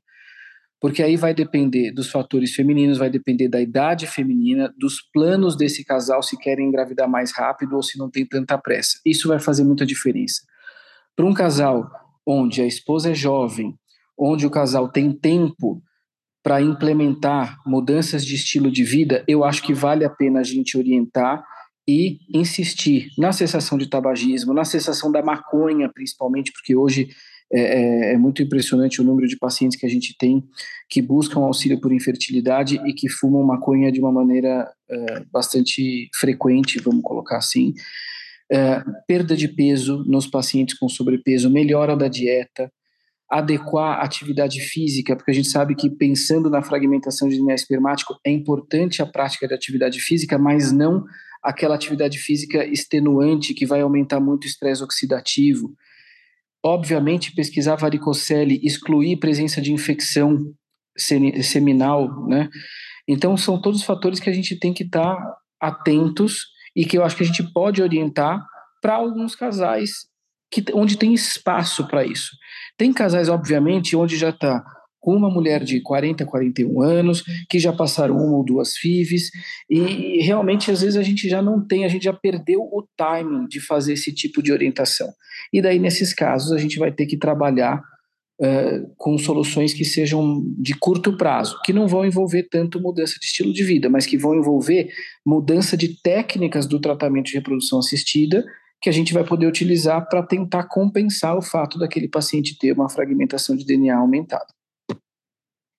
Porque 0.79 1.03
aí 1.03 1.17
vai 1.17 1.33
depender 1.33 1.91
dos 1.91 2.09
fatores 2.09 2.53
femininos, 2.53 2.97
vai 2.97 3.09
depender 3.09 3.49
da 3.49 3.59
idade 3.59 4.07
feminina, 4.07 4.73
dos 4.77 5.01
planos 5.11 5.57
desse 5.57 5.83
casal, 5.83 6.23
se 6.23 6.37
querem 6.37 6.69
engravidar 6.69 7.09
mais 7.09 7.33
rápido 7.33 7.75
ou 7.75 7.83
se 7.83 7.99
não 7.99 8.09
tem 8.09 8.25
tanta 8.25 8.57
pressa. 8.57 8.97
Isso 9.05 9.27
vai 9.27 9.41
fazer 9.41 9.65
muita 9.65 9.85
diferença. 9.85 10.41
Para 11.17 11.25
um 11.25 11.33
casal 11.33 11.91
onde 12.25 12.61
a 12.61 12.65
esposa 12.65 13.11
é 13.11 13.13
jovem, 13.13 13.77
onde 14.17 14.47
o 14.47 14.49
casal 14.49 14.87
tem 14.87 15.11
tempo 15.11 15.83
para 16.47 16.61
implementar 16.61 17.57
mudanças 17.65 18.25
de 18.25 18.35
estilo 18.35 18.71
de 18.71 18.81
vida, 18.81 19.21
eu 19.27 19.43
acho 19.43 19.61
que 19.61 19.73
vale 19.73 20.05
a 20.05 20.09
pena 20.09 20.39
a 20.39 20.43
gente 20.43 20.77
orientar 20.77 21.43
e 21.85 22.19
insistir 22.33 23.09
na 23.17 23.33
cessação 23.33 23.77
de 23.77 23.89
tabagismo, 23.89 24.53
na 24.53 24.63
cessação 24.63 25.11
da 25.11 25.21
maconha, 25.21 25.91
principalmente, 25.93 26.53
porque 26.53 26.73
hoje 26.73 27.09
é, 27.51 27.59
é, 27.59 28.13
é, 28.13 28.17
muito 28.17 28.41
impressionante 28.41 29.01
o 29.01 29.03
número 29.03 29.27
de 29.27 29.35
pacientes 29.35 29.77
que 29.77 29.85
a 29.85 29.89
gente 29.89 30.15
tem 30.17 30.41
que 30.89 31.01
buscam 31.01 31.41
auxílio 31.41 31.81
por 31.81 31.91
infertilidade 31.91 32.79
e 32.87 32.93
que 32.93 33.09
fumam 33.09 33.43
maconha 33.43 33.91
de 33.91 33.99
uma 33.99 34.13
maneira 34.13 34.71
é, 34.89 35.25
bastante 35.29 36.09
frequente, 36.15 36.79
vamos 36.79 37.03
colocar 37.03 37.39
assim. 37.39 37.73
É, 38.49 38.81
perda 39.05 39.35
de 39.35 39.49
peso 39.49 40.01
nos 40.07 40.25
pacientes 40.25 40.79
com 40.79 40.87
sobrepeso, 40.87 41.49
melhora 41.49 41.93
da 41.93 42.07
dieta, 42.07 42.71
adequar 43.29 43.99
a 43.99 44.03
atividade 44.03 44.61
física, 44.61 45.15
porque 45.15 45.31
a 45.31 45.33
gente 45.33 45.49
sabe 45.49 45.75
que 45.75 45.89
pensando 45.89 46.49
na 46.49 46.61
fragmentação 46.61 47.27
de 47.27 47.35
DNA 47.35 47.55
espermático 47.55 48.17
é 48.25 48.31
importante 48.31 49.01
a 49.01 49.05
prática 49.05 49.47
de 49.47 49.53
atividade 49.53 49.99
física, 49.99 50.37
mas 50.37 50.71
não 50.71 51.03
aquela 51.43 51.75
atividade 51.75 52.17
física 52.17 52.65
extenuante 52.65 53.53
que 53.53 53.65
vai 53.65 53.81
aumentar 53.81 54.19
muito 54.19 54.45
o 54.45 54.47
estresse 54.47 54.83
oxidativo. 54.83 55.73
Obviamente, 56.63 57.33
pesquisar 57.33 57.75
varicocele, 57.75 58.59
excluir 58.63 59.17
presença 59.17 59.61
de 59.61 59.71
infecção 59.71 60.53
seminal, 60.97 62.27
né? 62.27 62.49
Então, 63.07 63.37
são 63.37 63.61
todos 63.61 63.83
fatores 63.83 64.19
que 64.19 64.29
a 64.29 64.33
gente 64.33 64.57
tem 64.57 64.73
que 64.73 64.83
estar 64.83 65.15
tá 65.15 65.37
atentos 65.59 66.47
e 66.75 66.85
que 66.85 66.97
eu 66.97 67.03
acho 67.03 67.15
que 67.15 67.23
a 67.23 67.25
gente 67.25 67.43
pode 67.53 67.81
orientar 67.81 68.43
para 68.81 68.95
alguns 68.95 69.35
casais 69.35 70.07
que, 70.51 70.63
onde 70.73 70.97
tem 70.97 71.13
espaço 71.13 71.87
para 71.87 72.05
isso. 72.05 72.31
Tem 72.77 72.93
casais, 72.93 73.29
obviamente, 73.29 73.95
onde 73.95 74.17
já 74.17 74.29
está 74.29 74.63
com 74.99 75.15
uma 75.15 75.29
mulher 75.29 75.63
de 75.63 75.79
40, 75.79 76.25
41 76.25 76.81
anos, 76.81 77.23
que 77.49 77.59
já 77.59 77.71
passaram 77.71 78.17
uma 78.17 78.37
ou 78.37 78.43
duas 78.43 78.75
FIVs, 78.75 79.29
e 79.69 80.21
realmente 80.21 80.69
às 80.69 80.81
vezes 80.81 80.97
a 80.97 81.01
gente 81.01 81.29
já 81.29 81.41
não 81.41 81.65
tem, 81.65 81.85
a 81.85 81.87
gente 81.87 82.03
já 82.03 82.13
perdeu 82.13 82.59
o 82.59 82.85
timing 82.97 83.47
de 83.47 83.61
fazer 83.61 83.93
esse 83.93 84.13
tipo 84.13 84.43
de 84.43 84.51
orientação. 84.51 85.07
E 85.53 85.61
daí, 85.61 85.79
nesses 85.79 86.13
casos, 86.13 86.51
a 86.51 86.57
gente 86.57 86.77
vai 86.77 86.91
ter 86.91 87.05
que 87.05 87.15
trabalhar 87.15 87.81
uh, 88.41 88.93
com 88.97 89.17
soluções 89.17 89.73
que 89.73 89.85
sejam 89.85 90.43
de 90.59 90.73
curto 90.73 91.15
prazo, 91.15 91.57
que 91.63 91.71
não 91.71 91.87
vão 91.87 92.05
envolver 92.05 92.43
tanto 92.51 92.81
mudança 92.81 93.15
de 93.19 93.27
estilo 93.27 93.53
de 93.53 93.63
vida, 93.63 93.89
mas 93.89 94.05
que 94.05 94.17
vão 94.17 94.35
envolver 94.35 94.89
mudança 95.25 95.77
de 95.77 96.01
técnicas 96.01 96.65
do 96.65 96.81
tratamento 96.81 97.27
de 97.27 97.35
reprodução 97.35 97.79
assistida 97.79 98.43
que 98.81 98.89
a 98.89 98.93
gente 98.93 99.13
vai 99.13 99.23
poder 99.23 99.47
utilizar 99.47 100.07
para 100.07 100.23
tentar 100.23 100.67
compensar 100.67 101.37
o 101.37 101.41
fato 101.41 101.79
daquele 101.79 102.07
paciente 102.07 102.57
ter 102.57 102.73
uma 102.73 102.89
fragmentação 102.89 103.55
de 103.55 103.65
DNA 103.65 103.97
aumentada. 103.97 104.47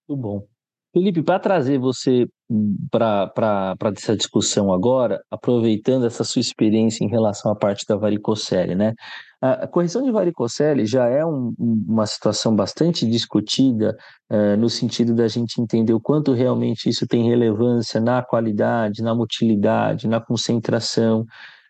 Muito 0.09 0.23
bom. 0.23 0.47
Felipe, 0.93 1.23
para 1.23 1.39
trazer 1.39 1.79
você 1.79 2.27
para 2.91 3.31
essa 3.95 4.17
discussão 4.17 4.73
agora, 4.73 5.23
aproveitando 5.31 6.07
essa 6.07 6.25
sua 6.25 6.41
experiência 6.41 7.05
em 7.05 7.09
relação 7.09 7.53
à 7.53 7.55
parte 7.55 7.85
da 7.87 7.95
varicocele, 7.95 8.75
né? 8.75 8.95
A 9.41 9.69
correção 9.69 10.03
de 10.03 10.11
varicocele 10.11 10.85
já 10.85 11.07
é 11.07 11.25
um, 11.25 11.55
uma 11.59 12.07
situação 12.07 12.57
bastante 12.57 13.07
discutida 13.07 13.97
uh, 14.33 14.57
no 14.57 14.69
sentido 14.69 15.15
da 15.15 15.29
gente 15.29 15.61
entender 15.61 15.93
o 15.93 16.01
quanto 16.01 16.33
realmente 16.33 16.89
isso 16.89 17.07
tem 17.07 17.29
relevância 17.29 18.01
na 18.01 18.21
qualidade, 18.21 19.03
na 19.03 19.15
motilidade, 19.15 20.09
na 20.09 20.21
concentração. 20.21 21.25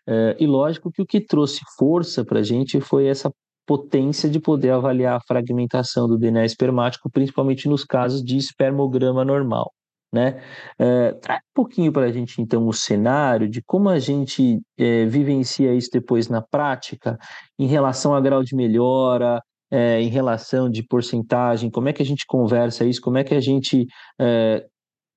Uh, 0.09 0.33
e 0.39 0.47
lógico 0.47 0.91
que 0.91 1.03
o 1.03 1.05
que 1.05 1.21
trouxe 1.21 1.61
força 1.77 2.25
para 2.25 2.39
a 2.39 2.43
gente 2.43 2.81
foi 2.81 3.05
essa 3.05 3.31
potência 3.69 4.27
de 4.27 4.39
poder 4.39 4.71
avaliar 4.71 5.17
a 5.17 5.21
fragmentação 5.21 6.07
do 6.07 6.17
DNA 6.17 6.43
espermático, 6.43 7.07
principalmente 7.11 7.69
nos 7.69 7.85
casos 7.85 8.23
de 8.23 8.35
espermograma 8.35 9.23
normal. 9.23 9.71
Né? 10.11 10.41
É, 10.79 11.11
traz 11.11 11.39
um 11.39 11.53
pouquinho 11.53 11.93
para 11.93 12.07
a 12.07 12.11
gente, 12.11 12.41
então, 12.41 12.67
o 12.67 12.73
cenário 12.73 13.47
de 13.47 13.61
como 13.61 13.87
a 13.89 13.99
gente 13.99 14.59
é, 14.75 15.05
vivencia 15.05 15.71
isso 15.75 15.91
depois 15.93 16.27
na 16.27 16.41
prática, 16.41 17.15
em 17.59 17.67
relação 17.67 18.15
a 18.15 18.19
grau 18.19 18.41
de 18.41 18.55
melhora, 18.55 19.39
é, 19.69 20.01
em 20.01 20.09
relação 20.09 20.67
de 20.67 20.81
porcentagem, 20.81 21.69
como 21.69 21.89
é 21.89 21.93
que 21.93 22.01
a 22.01 22.05
gente 22.05 22.25
conversa 22.25 22.85
isso, 22.85 22.99
como 22.99 23.19
é 23.19 23.23
que 23.23 23.35
a 23.35 23.39
gente 23.39 23.85
é, 24.19 24.65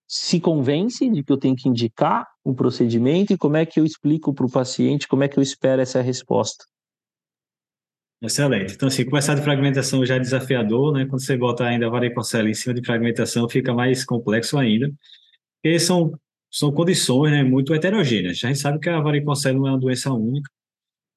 se 0.07 0.39
convence 0.39 1.09
de 1.09 1.25
que 1.25 1.33
eu 1.33 1.39
tenho 1.39 1.57
que 1.57 1.71
indicar 1.71 2.27
um 2.45 2.55
procedimento 2.55 3.33
e 3.33 3.39
como 3.39 3.57
é 3.57 3.65
que 3.65 3.79
eu 3.79 3.85
explico 3.85 4.35
para 4.35 4.47
o 4.47 4.51
paciente 4.51 5.07
como 5.07 5.23
é 5.25 5.29
que 5.29 5.39
eu 5.39 5.43
espero 5.43 5.81
essa 5.81 6.01
resposta. 6.01 6.65
Excelente. 8.23 8.75
Então, 8.75 8.87
assim, 8.87 9.05
começar 9.05 9.35
de 9.35 9.43
fragmentação 9.43 10.07
já 10.07 10.15
é 10.15 10.21
desafiador, 10.21 10.93
né? 10.93 11.07
Quando 11.07 11.21
você 11.21 11.37
bota 11.37 11.65
ainda 11.65 11.87
a 11.87 11.91
varicocele 11.91 12.51
em 12.51 12.55
cima 12.55 12.73
de 12.73 12.85
fragmentação, 12.85 13.49
fica 13.49 13.75
mais 13.75 14.05
complexo 14.05 14.57
ainda, 14.57 14.93
porque 15.61 15.79
são, 15.81 16.13
são 16.49 16.71
condições 16.73 17.33
né, 17.33 17.43
muito 17.43 17.75
heterogêneas. 17.75 18.41
A 18.45 18.49
gente 18.49 18.61
sabe 18.61 18.79
que 18.79 18.89
a 18.89 19.01
varicocele 19.01 19.59
não 19.59 19.67
é 19.67 19.71
uma 19.73 19.81
doença 19.81 20.13
única. 20.13 20.49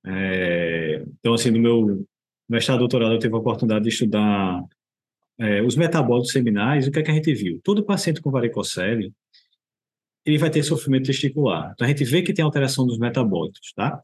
É, 0.03 1.03
então, 1.19 1.35
assim, 1.35 1.51
no 1.51 1.59
meu 1.59 2.07
mestrado 2.49 2.79
doutorado, 2.79 3.13
eu 3.13 3.19
tive 3.19 3.35
a 3.35 3.37
oportunidade 3.37 3.83
de 3.83 3.89
estudar 3.89 4.63
é, 5.39 5.61
os 5.61 5.75
metabólicos 5.75 6.31
seminais. 6.31 6.87
O 6.87 6.91
que 6.91 6.99
é 6.99 7.03
que 7.03 7.11
a 7.11 7.13
gente 7.13 7.33
viu? 7.35 7.59
Todo 7.63 7.85
paciente 7.85 8.19
com 8.19 8.31
varicocele, 8.31 9.13
ele 10.25 10.37
vai 10.37 10.49
ter 10.49 10.63
sofrimento 10.63 11.05
testicular. 11.05 11.71
Então, 11.73 11.85
a 11.85 11.89
gente 11.89 12.03
vê 12.03 12.21
que 12.21 12.33
tem 12.33 12.43
alteração 12.43 12.85
dos 12.85 12.97
metabólicos, 12.97 13.73
tá? 13.75 14.01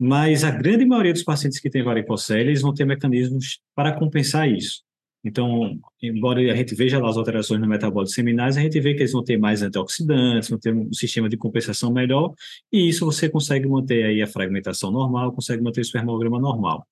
mas 0.00 0.44
a 0.44 0.50
grande 0.50 0.86
maioria 0.86 1.12
dos 1.12 1.22
pacientes 1.22 1.60
que 1.60 1.68
têm 1.68 1.82
varicocele, 1.82 2.48
eles 2.48 2.62
vão 2.62 2.72
ter 2.72 2.86
mecanismos 2.86 3.60
para 3.74 3.92
compensar 3.92 4.50
isso. 4.50 4.82
Então, 5.22 5.78
embora 6.02 6.40
a 6.40 6.56
gente 6.56 6.74
veja 6.74 6.98
lá 6.98 7.10
as 7.10 7.18
alterações 7.18 7.60
no 7.60 7.68
metabólico 7.68 8.10
seminais, 8.10 8.56
a 8.56 8.62
gente 8.62 8.80
vê 8.80 8.94
que 8.94 9.00
eles 9.00 9.12
vão 9.12 9.22
ter 9.22 9.36
mais 9.36 9.60
antioxidantes, 9.60 10.48
vão 10.48 10.58
ter 10.58 10.74
um 10.74 10.90
sistema 10.94 11.28
de 11.28 11.36
compensação 11.36 11.92
melhor, 11.92 12.32
e 12.72 12.88
isso 12.88 13.04
você 13.04 13.28
consegue 13.28 13.68
manter 13.68 14.02
aí 14.06 14.22
a 14.22 14.26
fragmentação 14.26 14.90
normal, 14.90 15.32
consegue 15.32 15.62
manter 15.62 15.80
o 15.80 15.82
espermograma 15.82 16.40
normal. 16.40 16.86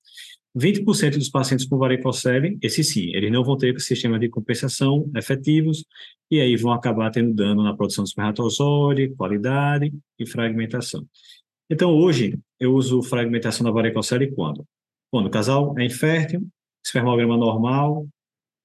20% 0.57 1.17
dos 1.17 1.29
pacientes 1.29 1.65
com 1.65 1.77
varicocele, 1.77 2.57
esse 2.61 2.83
sim, 2.83 3.11
eles 3.15 3.31
não 3.31 3.43
vão 3.43 3.57
ter 3.57 3.79
sistema 3.79 4.17
de 4.17 4.29
compensação 4.29 5.09
efetivos, 5.15 5.85
e 6.29 6.39
aí 6.39 6.55
vão 6.55 6.71
acabar 6.71 7.11
tendo 7.11 7.33
dano 7.33 7.63
na 7.63 7.75
produção 7.75 8.03
de 8.03 8.09
espermatozoide, 8.09 9.09
qualidade 9.15 9.93
e 10.17 10.25
fragmentação. 10.25 11.05
Então, 11.69 11.91
hoje, 11.95 12.37
eu 12.59 12.73
uso 12.73 13.01
fragmentação 13.03 13.63
da 13.63 13.71
varicocele 13.71 14.31
quando? 14.31 14.65
Quando 15.11 15.27
o 15.27 15.29
casal 15.29 15.77
é 15.77 15.85
infértil, 15.85 16.47
espermograma 16.83 17.37
normal, 17.37 18.07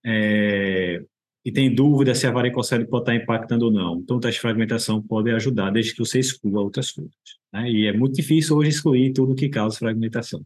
é, 0.05 1.03
e 1.45 1.53
tem 1.53 1.75
dúvida 1.75 2.15
se 2.15 2.27
a 2.27 2.31
varicocele 2.31 2.87
pode 2.87 3.03
estar 3.03 3.15
impactando 3.15 3.67
ou 3.67 3.73
não. 3.73 3.99
Então, 3.99 4.17
o 4.17 4.21
teste 4.21 4.39
de 4.39 4.43
fragmentação 4.43 5.03
pode 5.03 5.31
ajudar, 5.31 5.71
desde 5.71 5.93
que 5.93 5.99
você 5.99 6.19
exclua 6.19 6.63
outras 6.63 6.91
coisas. 6.91 7.15
Né? 7.53 7.71
E 7.71 7.87
é 7.87 7.93
muito 7.93 8.15
difícil 8.15 8.57
hoje 8.57 8.71
excluir 8.71 9.13
tudo 9.13 9.35
que 9.35 9.51
causa 9.51 9.79
fragmentação. 9.79 10.43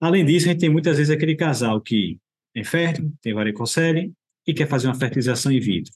Além 0.00 0.24
disso, 0.24 0.46
a 0.46 0.50
gente 0.50 0.60
tem 0.60 0.70
muitas 0.70 0.98
vezes 0.98 1.14
aquele 1.14 1.34
casal 1.34 1.80
que 1.80 2.18
é 2.54 2.60
infértil, 2.60 3.12
tem 3.22 3.34
varicocele 3.34 4.12
e 4.46 4.54
quer 4.54 4.68
fazer 4.68 4.88
uma 4.88 4.94
fertilização 4.94 5.50
in 5.50 5.60
vitro. 5.60 5.92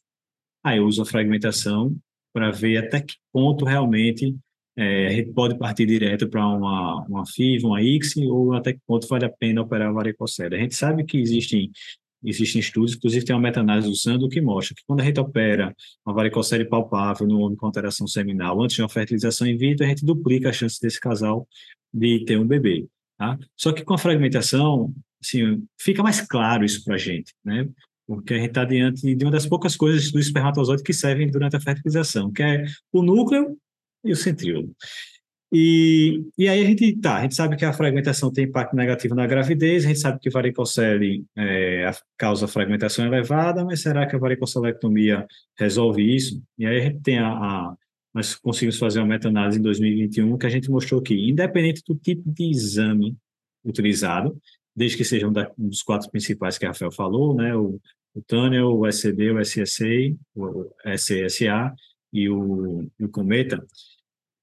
Aí 0.65 0.79
eu 0.79 0.87
uso 0.87 1.03
a 1.03 1.07
fragmentação 1.07 1.97
para 2.33 2.51
ver 2.51 2.79
até 2.79 3.01
que 3.01 3.15
ponto 3.33 3.65
realmente 3.65 4.37
é, 4.77 5.09
a 5.09 5.11
gente 5.11 5.33
pode 5.33 5.59
partir 5.59 5.87
direto 5.87 6.29
para 6.29 6.47
uma, 6.47 7.05
uma 7.07 7.27
FIV, 7.27 7.67
uma 7.67 7.83
ICSI, 7.83 8.27
ou 8.27 8.55
até 8.55 8.73
que 8.73 8.81
ponto 8.87 9.07
vale 9.09 9.25
a 9.25 9.29
pena 9.29 9.63
operar 9.63 9.89
a 9.89 9.93
varicocele. 9.93 10.55
A 10.57 10.59
gente 10.59 10.75
sabe 10.75 11.05
que 11.05 11.19
existem, 11.19 11.71
existem 12.25 12.61
estudos, 12.61 12.95
inclusive 12.95 13.25
tem 13.25 13.35
uma 13.35 13.43
meta-análise 13.43 13.89
do 13.89 13.97
Sando 13.97 14.29
que 14.29 14.41
mostra 14.41 14.75
que 14.75 14.83
quando 14.87 15.01
a 15.01 15.05
gente 15.05 15.21
opera 15.21 15.75
uma 16.07 16.15
varicocele 16.15 16.65
palpável 16.65 17.27
no 17.27 17.41
homem 17.41 17.57
com 17.57 17.67
alteração 17.67 18.07
seminal 18.07 18.63
antes 18.63 18.77
de 18.77 18.83
uma 18.83 18.89
fertilização 18.89 19.47
in 19.47 19.57
vitro, 19.57 19.85
a 19.85 19.89
gente 19.89 20.05
duplica 20.05 20.49
a 20.51 20.53
chance 20.53 20.81
desse 20.81 21.01
casal 21.01 21.47
de 21.93 22.25
ter 22.25 22.39
um 22.39 22.47
bebê. 22.47 22.87
Tá? 23.21 23.39
Só 23.55 23.71
que 23.71 23.85
com 23.85 23.93
a 23.93 23.99
fragmentação, 23.99 24.95
assim, 25.23 25.63
fica 25.79 26.03
mais 26.03 26.23
claro 26.23 26.65
isso 26.65 26.83
para 26.83 26.95
a 26.95 26.99
gente, 26.99 27.35
né? 27.45 27.69
porque 28.07 28.33
a 28.33 28.39
gente 28.39 28.49
está 28.49 28.65
diante 28.65 29.15
de 29.15 29.25
uma 29.25 29.31
das 29.31 29.47
poucas 29.47 29.77
coisas 29.77 30.11
do 30.11 30.19
espermatozoide 30.19 30.83
que 30.83 30.95
servem 30.95 31.31
durante 31.31 31.55
a 31.55 31.61
fertilização, 31.61 32.33
que 32.33 32.43
é 32.43 32.65
o 32.91 33.03
núcleo 33.03 33.57
e 34.03 34.11
o 34.11 34.17
centríolo. 34.17 34.75
E, 35.53 36.25
e 36.39 36.49
aí 36.49 36.65
a 36.65 36.67
gente, 36.67 36.97
tá, 36.97 37.19
a 37.19 37.23
gente 37.23 37.35
sabe 37.35 37.57
que 37.57 37.65
a 37.65 37.75
fragmentação 37.75 38.33
tem 38.33 38.47
impacto 38.47 38.75
negativo 38.75 39.15
na 39.15 39.27
gravidez, 39.27 39.85
a 39.85 39.89
gente 39.89 40.01
sabe 40.01 40.19
que 40.19 40.31
varicocele 40.31 41.25
é, 41.37 41.91
causa 42.17 42.49
fragmentação 42.49 43.05
elevada, 43.05 43.65
mas 43.67 43.83
será 43.83 44.07
que 44.07 44.17
a 44.17 44.19
varicocelectomia 44.19 45.27
resolve 45.59 46.03
isso? 46.03 46.43
E 46.59 46.65
aí 46.65 46.79
a 46.79 46.85
gente 46.85 47.01
tem 47.03 47.19
a, 47.19 47.29
a, 47.29 47.75
nós 48.13 48.35
conseguimos 48.35 48.79
fazer 48.79 48.99
uma 49.01 49.07
meta-análise 49.07 49.59
em 49.59 49.63
2021 49.63 50.37
que 50.37 50.47
a 50.47 50.51
gente 50.51 50.71
mostrou 50.71 51.01
que, 51.01 51.15
independente 51.15 51.83
do 51.87 51.95
tipo 51.95 52.23
de 52.27 52.51
exame 52.51 53.17
utilizado, 53.65 54.37
desde 54.75 54.97
que 54.97 55.05
sejam 55.05 55.31
um 55.59 55.69
dos 55.69 55.83
quatro 55.83 56.11
principais 56.11 56.59
que 56.59 56.65
a 56.65 56.69
Rafael 56.69 56.91
falou, 56.91 57.35
né, 57.35 57.55
o, 57.55 57.81
o 58.15 58.23
Tunnel, 58.23 58.69
o 58.69 58.87
SCD, 58.87 59.31
o 59.31 59.41
SSA, 59.41 60.17
o 60.35 60.71
SSA 60.97 61.75
e 62.13 62.29
o, 62.29 62.89
o 63.01 63.09
Cometa, 63.09 63.65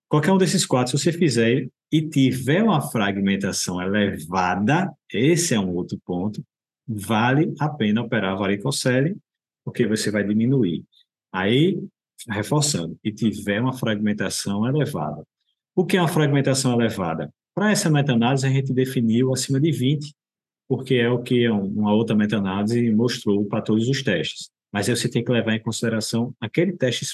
qualquer 0.08 0.32
um 0.32 0.38
desses 0.38 0.66
quatro, 0.66 0.98
se 0.98 1.04
você 1.04 1.12
fizer 1.12 1.68
e 1.92 2.02
tiver 2.02 2.64
uma 2.64 2.82
fragmentação 2.82 3.82
elevada, 3.82 4.92
esse 5.12 5.54
é 5.54 5.60
um 5.60 5.74
outro 5.74 6.00
ponto, 6.06 6.44
vale 6.88 7.54
a 7.60 7.70
pena 7.70 8.02
operar 8.02 8.34
a 8.34 8.36
varicocele, 8.36 9.18
porque 9.64 9.86
você 9.86 10.10
vai 10.10 10.24
diminuir. 10.24 10.86
Aí, 11.32 11.78
reforçando, 12.28 12.98
e 13.04 13.12
tiver 13.12 13.62
uma 13.62 13.74
fragmentação 13.74 14.68
elevada. 14.68 15.24
O 15.76 15.86
que 15.86 15.98
é 15.98 16.02
uma 16.02 16.08
fragmentação 16.08 16.74
elevada? 16.74 17.32
Para 17.54 17.72
essa 17.72 17.90
meta-análise, 17.90 18.46
a 18.46 18.50
gente 18.50 18.74
definiu 18.74 19.34
acima 19.34 19.60
de 19.60 19.72
20, 19.72 20.14
porque 20.68 20.96
é 20.96 21.10
o 21.10 21.22
que 21.22 21.48
uma 21.50 21.94
outra 21.94 22.16
meta-análise 22.16 22.92
mostrou 22.92 23.46
para 23.46 23.62
todos 23.62 23.88
os 23.88 24.04
testes. 24.04 24.50
Mas 24.72 24.90
aí 24.90 24.96
você 24.96 25.10
tem 25.10 25.24
que 25.24 25.32
levar 25.32 25.56
em 25.56 25.62
consideração 25.62 26.36
aquele 26.42 26.74
teste 26.74 27.06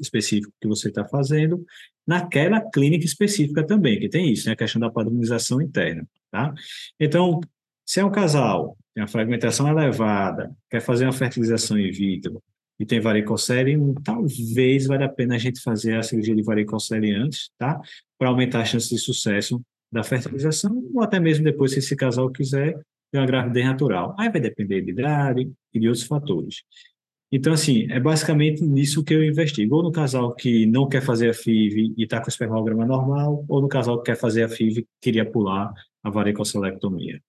específico 0.00 0.52
que 0.60 0.68
você 0.68 0.88
está 0.88 1.04
fazendo 1.06 1.64
naquela 2.06 2.60
clínica 2.60 3.04
específica 3.04 3.66
também, 3.66 3.98
que 3.98 4.08
tem 4.08 4.30
isso, 4.30 4.46
né? 4.46 4.52
A 4.52 4.56
questão 4.56 4.78
da 4.78 4.90
padronização 4.90 5.60
interna, 5.60 6.06
tá? 6.30 6.52
Então, 7.00 7.40
se 7.84 8.00
é 8.00 8.04
um 8.04 8.10
casal, 8.10 8.76
tem 8.94 9.02
uma 9.02 9.08
fragmentação 9.08 9.66
elevada, 9.68 10.54
quer 10.70 10.80
fazer 10.80 11.04
uma 11.04 11.12
fertilização 11.12 11.78
in 11.78 11.90
vitro 11.90 12.42
e 12.78 12.86
tem 12.86 13.00
varicocele, 13.00 13.76
talvez 14.04 14.86
valha 14.86 15.06
a 15.06 15.08
pena 15.08 15.34
a 15.34 15.38
gente 15.38 15.60
fazer 15.60 15.96
a 15.96 16.02
cirurgia 16.02 16.34
de 16.34 16.42
varicocele 16.42 17.12
antes, 17.12 17.50
tá? 17.58 17.80
Para 18.18 18.28
aumentar 18.28 18.60
a 18.60 18.64
chance 18.64 18.88
de 18.88 18.98
sucesso 18.98 19.60
da 19.90 20.04
fertilização, 20.04 20.82
ou 20.94 21.02
até 21.02 21.18
mesmo 21.18 21.44
depois, 21.44 21.72
se 21.72 21.78
esse 21.80 21.96
casal 21.96 22.30
quiser 22.30 22.78
ter 23.10 23.18
uma 23.18 23.26
gravidez 23.26 23.64
natural. 23.64 24.14
Aí 24.18 24.30
vai 24.30 24.40
depender 24.40 24.82
de 24.82 24.90
idade 24.90 25.50
e 25.72 25.80
de 25.80 25.88
outros 25.88 26.06
fatores. 26.06 26.62
Então, 27.30 27.52
assim, 27.52 27.86
é 27.90 28.00
basicamente 28.00 28.62
nisso 28.62 29.04
que 29.04 29.14
eu 29.14 29.22
investigo. 29.22 29.76
Ou 29.76 29.82
no 29.82 29.92
casal 29.92 30.34
que 30.34 30.66
não 30.66 30.88
quer 30.88 31.02
fazer 31.02 31.30
a 31.30 31.34
FIV 31.34 31.94
e 31.96 32.04
está 32.04 32.20
com 32.20 32.26
o 32.26 32.28
espermograma 32.28 32.86
normal, 32.86 33.44
ou 33.48 33.60
no 33.60 33.68
casal 33.68 33.98
que 33.98 34.10
quer 34.10 34.16
fazer 34.16 34.44
a 34.44 34.48
FIV 34.48 34.80
e 34.80 34.86
queria 35.00 35.30
pular 35.30 35.72
a 36.02 36.10
varicocelectomia. 36.10 37.20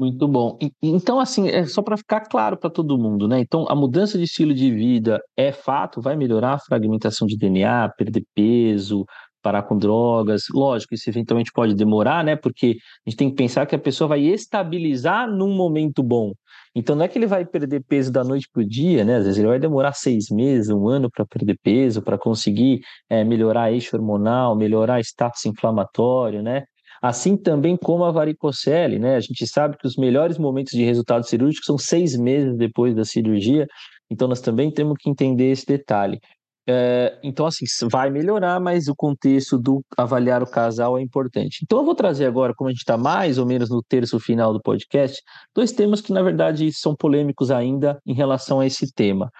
Muito 0.00 0.26
bom. 0.26 0.56
Então, 0.82 1.20
assim, 1.20 1.46
é 1.50 1.66
só 1.66 1.82
para 1.82 1.94
ficar 1.94 2.20
claro 2.22 2.56
para 2.56 2.70
todo 2.70 2.96
mundo, 2.96 3.28
né? 3.28 3.38
Então, 3.38 3.66
a 3.68 3.74
mudança 3.74 4.16
de 4.16 4.24
estilo 4.24 4.54
de 4.54 4.72
vida 4.72 5.20
é 5.36 5.52
fato, 5.52 6.00
vai 6.00 6.16
melhorar 6.16 6.54
a 6.54 6.58
fragmentação 6.58 7.26
de 7.28 7.36
DNA, 7.36 7.86
perder 7.98 8.24
peso, 8.34 9.04
parar 9.42 9.62
com 9.62 9.76
drogas. 9.76 10.44
Lógico, 10.54 10.94
isso 10.94 11.10
eventualmente 11.10 11.52
pode 11.52 11.74
demorar, 11.74 12.24
né? 12.24 12.34
Porque 12.34 12.78
a 13.06 13.10
gente 13.10 13.18
tem 13.18 13.28
que 13.28 13.36
pensar 13.36 13.66
que 13.66 13.74
a 13.74 13.78
pessoa 13.78 14.08
vai 14.08 14.22
estabilizar 14.22 15.28
num 15.30 15.54
momento 15.54 16.02
bom. 16.02 16.32
Então 16.74 16.96
não 16.96 17.04
é 17.04 17.08
que 17.08 17.18
ele 17.18 17.26
vai 17.26 17.44
perder 17.44 17.82
peso 17.86 18.10
da 18.10 18.24
noite 18.24 18.48
para 18.50 18.62
o 18.62 18.66
dia, 18.66 19.04
né? 19.04 19.16
Às 19.16 19.24
vezes 19.24 19.38
ele 19.38 19.48
vai 19.48 19.58
demorar 19.58 19.92
seis 19.92 20.30
meses, 20.30 20.70
um 20.70 20.88
ano 20.88 21.10
para 21.10 21.26
perder 21.26 21.58
peso, 21.62 22.00
para 22.00 22.16
conseguir 22.16 22.80
é, 23.10 23.22
melhorar 23.22 23.70
eixo 23.70 23.94
hormonal, 23.96 24.56
melhorar 24.56 24.98
status 25.00 25.44
inflamatório, 25.44 26.42
né? 26.42 26.64
Assim 27.02 27.36
também 27.36 27.76
como 27.76 28.04
a 28.04 28.10
varicocele, 28.10 28.98
né? 28.98 29.16
A 29.16 29.20
gente 29.20 29.46
sabe 29.46 29.76
que 29.78 29.86
os 29.86 29.96
melhores 29.96 30.36
momentos 30.36 30.72
de 30.72 30.84
resultado 30.84 31.26
cirúrgico 31.26 31.64
são 31.64 31.78
seis 31.78 32.16
meses 32.16 32.56
depois 32.56 32.94
da 32.94 33.04
cirurgia, 33.04 33.66
então 34.10 34.28
nós 34.28 34.40
também 34.40 34.70
temos 34.70 34.96
que 34.98 35.08
entender 35.08 35.50
esse 35.50 35.66
detalhe. 35.66 36.20
É, 36.68 37.18
então, 37.22 37.46
assim, 37.46 37.64
vai 37.90 38.10
melhorar, 38.10 38.60
mas 38.60 38.86
o 38.86 38.94
contexto 38.94 39.58
do 39.58 39.82
avaliar 39.96 40.42
o 40.42 40.46
casal 40.46 40.98
é 40.98 41.02
importante. 41.02 41.60
Então, 41.64 41.78
eu 41.78 41.84
vou 41.84 41.94
trazer 41.94 42.26
agora, 42.26 42.54
como 42.54 42.68
a 42.68 42.72
gente 42.72 42.80
está 42.80 42.96
mais 42.96 43.38
ou 43.38 43.46
menos 43.46 43.70
no 43.70 43.82
terço 43.82 44.20
final 44.20 44.52
do 44.52 44.60
podcast, 44.60 45.20
dois 45.54 45.72
temas 45.72 46.00
que, 46.00 46.12
na 46.12 46.22
verdade, 46.22 46.70
são 46.72 46.94
polêmicos 46.94 47.50
ainda 47.50 47.98
em 48.06 48.14
relação 48.14 48.60
a 48.60 48.66
esse 48.66 48.92
tema. 48.92 49.30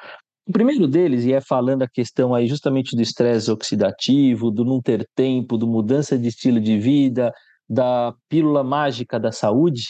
O 0.46 0.52
primeiro 0.52 0.88
deles, 0.88 1.24
e 1.24 1.32
é 1.32 1.40
falando 1.40 1.82
a 1.82 1.88
questão 1.88 2.34
aí 2.34 2.48
justamente 2.48 2.96
do 2.96 3.02
estresse 3.02 3.50
oxidativo, 3.50 4.50
do 4.50 4.64
não 4.64 4.80
ter 4.80 5.06
tempo, 5.14 5.56
do 5.56 5.68
mudança 5.68 6.18
de 6.18 6.26
estilo 6.26 6.58
de 6.58 6.78
vida, 6.78 7.32
da 7.70 8.12
pílula 8.28 8.64
mágica 8.64 9.20
da 9.20 9.30
saúde, 9.30 9.84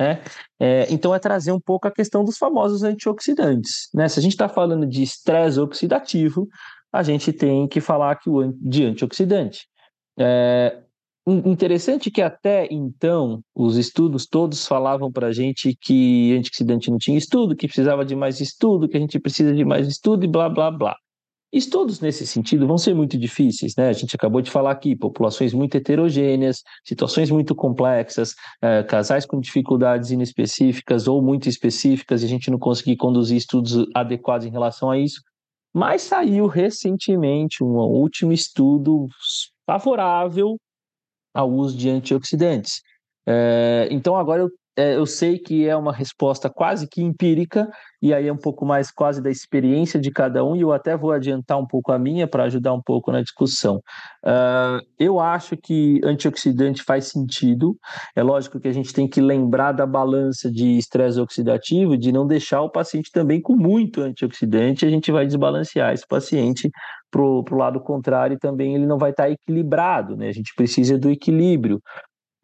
né? 0.00 0.22
É, 0.58 0.86
então 0.90 1.14
é 1.14 1.18
trazer 1.18 1.52
um 1.52 1.60
pouco 1.60 1.86
a 1.86 1.90
questão 1.90 2.24
dos 2.24 2.38
famosos 2.38 2.82
antioxidantes. 2.82 3.88
Né? 3.92 4.08
Se 4.08 4.18
a 4.18 4.22
gente 4.22 4.32
está 4.32 4.48
falando 4.48 4.86
de 4.86 5.02
estresse 5.02 5.60
oxidativo, 5.60 6.48
a 6.92 7.02
gente 7.02 7.32
tem 7.32 7.66
que 7.66 7.80
falar 7.80 8.16
que 8.16 8.30
o, 8.30 8.52
de 8.52 8.84
antioxidante. 8.84 9.66
É, 10.18 10.78
interessante 11.26 12.10
que 12.10 12.22
até 12.22 12.66
então 12.70 13.42
os 13.54 13.76
estudos 13.76 14.26
todos 14.26 14.66
falavam 14.66 15.12
para 15.12 15.26
a 15.26 15.32
gente 15.32 15.76
que 15.80 16.34
antioxidante 16.34 16.90
não 16.90 16.98
tinha 16.98 17.18
estudo, 17.18 17.54
que 17.54 17.66
precisava 17.66 18.04
de 18.04 18.16
mais 18.16 18.40
estudo, 18.40 18.88
que 18.88 18.96
a 18.96 19.00
gente 19.00 19.18
precisa 19.18 19.52
de 19.52 19.64
mais 19.64 19.86
estudo 19.86 20.24
e 20.24 20.28
blá 20.28 20.48
blá 20.48 20.70
blá. 20.70 20.96
Estudos 21.50 22.00
nesse 22.00 22.26
sentido 22.26 22.66
vão 22.66 22.76
ser 22.76 22.94
muito 22.94 23.16
difíceis, 23.16 23.74
né? 23.74 23.88
A 23.88 23.92
gente 23.94 24.14
acabou 24.14 24.42
de 24.42 24.50
falar 24.50 24.70
aqui, 24.70 24.94
populações 24.94 25.54
muito 25.54 25.74
heterogêneas, 25.76 26.62
situações 26.84 27.30
muito 27.30 27.54
complexas, 27.54 28.34
é, 28.60 28.82
casais 28.82 29.24
com 29.24 29.40
dificuldades 29.40 30.10
inespecíficas 30.10 31.08
ou 31.08 31.22
muito 31.22 31.48
específicas, 31.48 32.22
e 32.22 32.26
a 32.26 32.28
gente 32.28 32.50
não 32.50 32.58
conseguir 32.58 32.96
conduzir 32.96 33.38
estudos 33.38 33.86
adequados 33.94 34.46
em 34.46 34.50
relação 34.50 34.90
a 34.90 34.98
isso. 34.98 35.22
Mas 35.74 36.02
saiu 36.02 36.46
recentemente 36.46 37.64
um 37.64 37.76
último 37.76 38.32
estudo 38.32 39.06
favorável 39.66 40.58
ao 41.34 41.50
uso 41.50 41.76
de 41.78 41.88
antioxidantes. 41.88 42.82
É, 43.26 43.88
então 43.90 44.16
agora 44.16 44.42
eu 44.42 44.50
é, 44.78 44.94
eu 44.94 45.04
sei 45.06 45.40
que 45.40 45.66
é 45.66 45.74
uma 45.74 45.92
resposta 45.92 46.48
quase 46.48 46.86
que 46.88 47.02
empírica, 47.02 47.68
e 48.00 48.14
aí 48.14 48.28
é 48.28 48.32
um 48.32 48.38
pouco 48.38 48.64
mais 48.64 48.92
quase 48.92 49.20
da 49.20 49.28
experiência 49.28 49.98
de 49.98 50.08
cada 50.12 50.44
um, 50.44 50.54
e 50.54 50.60
eu 50.60 50.72
até 50.72 50.96
vou 50.96 51.10
adiantar 51.10 51.58
um 51.58 51.66
pouco 51.66 51.90
a 51.90 51.98
minha 51.98 52.28
para 52.28 52.44
ajudar 52.44 52.72
um 52.72 52.80
pouco 52.80 53.10
na 53.10 53.20
discussão. 53.20 53.82
Uh, 54.24 54.80
eu 54.96 55.18
acho 55.18 55.56
que 55.56 56.00
antioxidante 56.04 56.84
faz 56.84 57.06
sentido, 57.08 57.76
é 58.14 58.22
lógico 58.22 58.60
que 58.60 58.68
a 58.68 58.72
gente 58.72 58.92
tem 58.92 59.08
que 59.08 59.20
lembrar 59.20 59.72
da 59.72 59.84
balança 59.84 60.48
de 60.48 60.78
estresse 60.78 61.20
oxidativo, 61.20 61.98
de 61.98 62.12
não 62.12 62.24
deixar 62.24 62.62
o 62.62 62.70
paciente 62.70 63.10
também 63.10 63.42
com 63.42 63.56
muito 63.56 64.00
antioxidante, 64.00 64.86
a 64.86 64.90
gente 64.90 65.10
vai 65.10 65.26
desbalancear 65.26 65.92
esse 65.92 66.06
paciente 66.06 66.70
para 67.10 67.22
o 67.22 67.44
lado 67.56 67.80
contrário 67.80 68.38
também 68.38 68.74
ele 68.74 68.86
não 68.86 68.98
vai 68.98 69.10
estar 69.10 69.24
tá 69.24 69.30
equilibrado, 69.30 70.16
né? 70.16 70.28
A 70.28 70.32
gente 70.32 70.54
precisa 70.54 70.98
do 70.98 71.10
equilíbrio. 71.10 71.80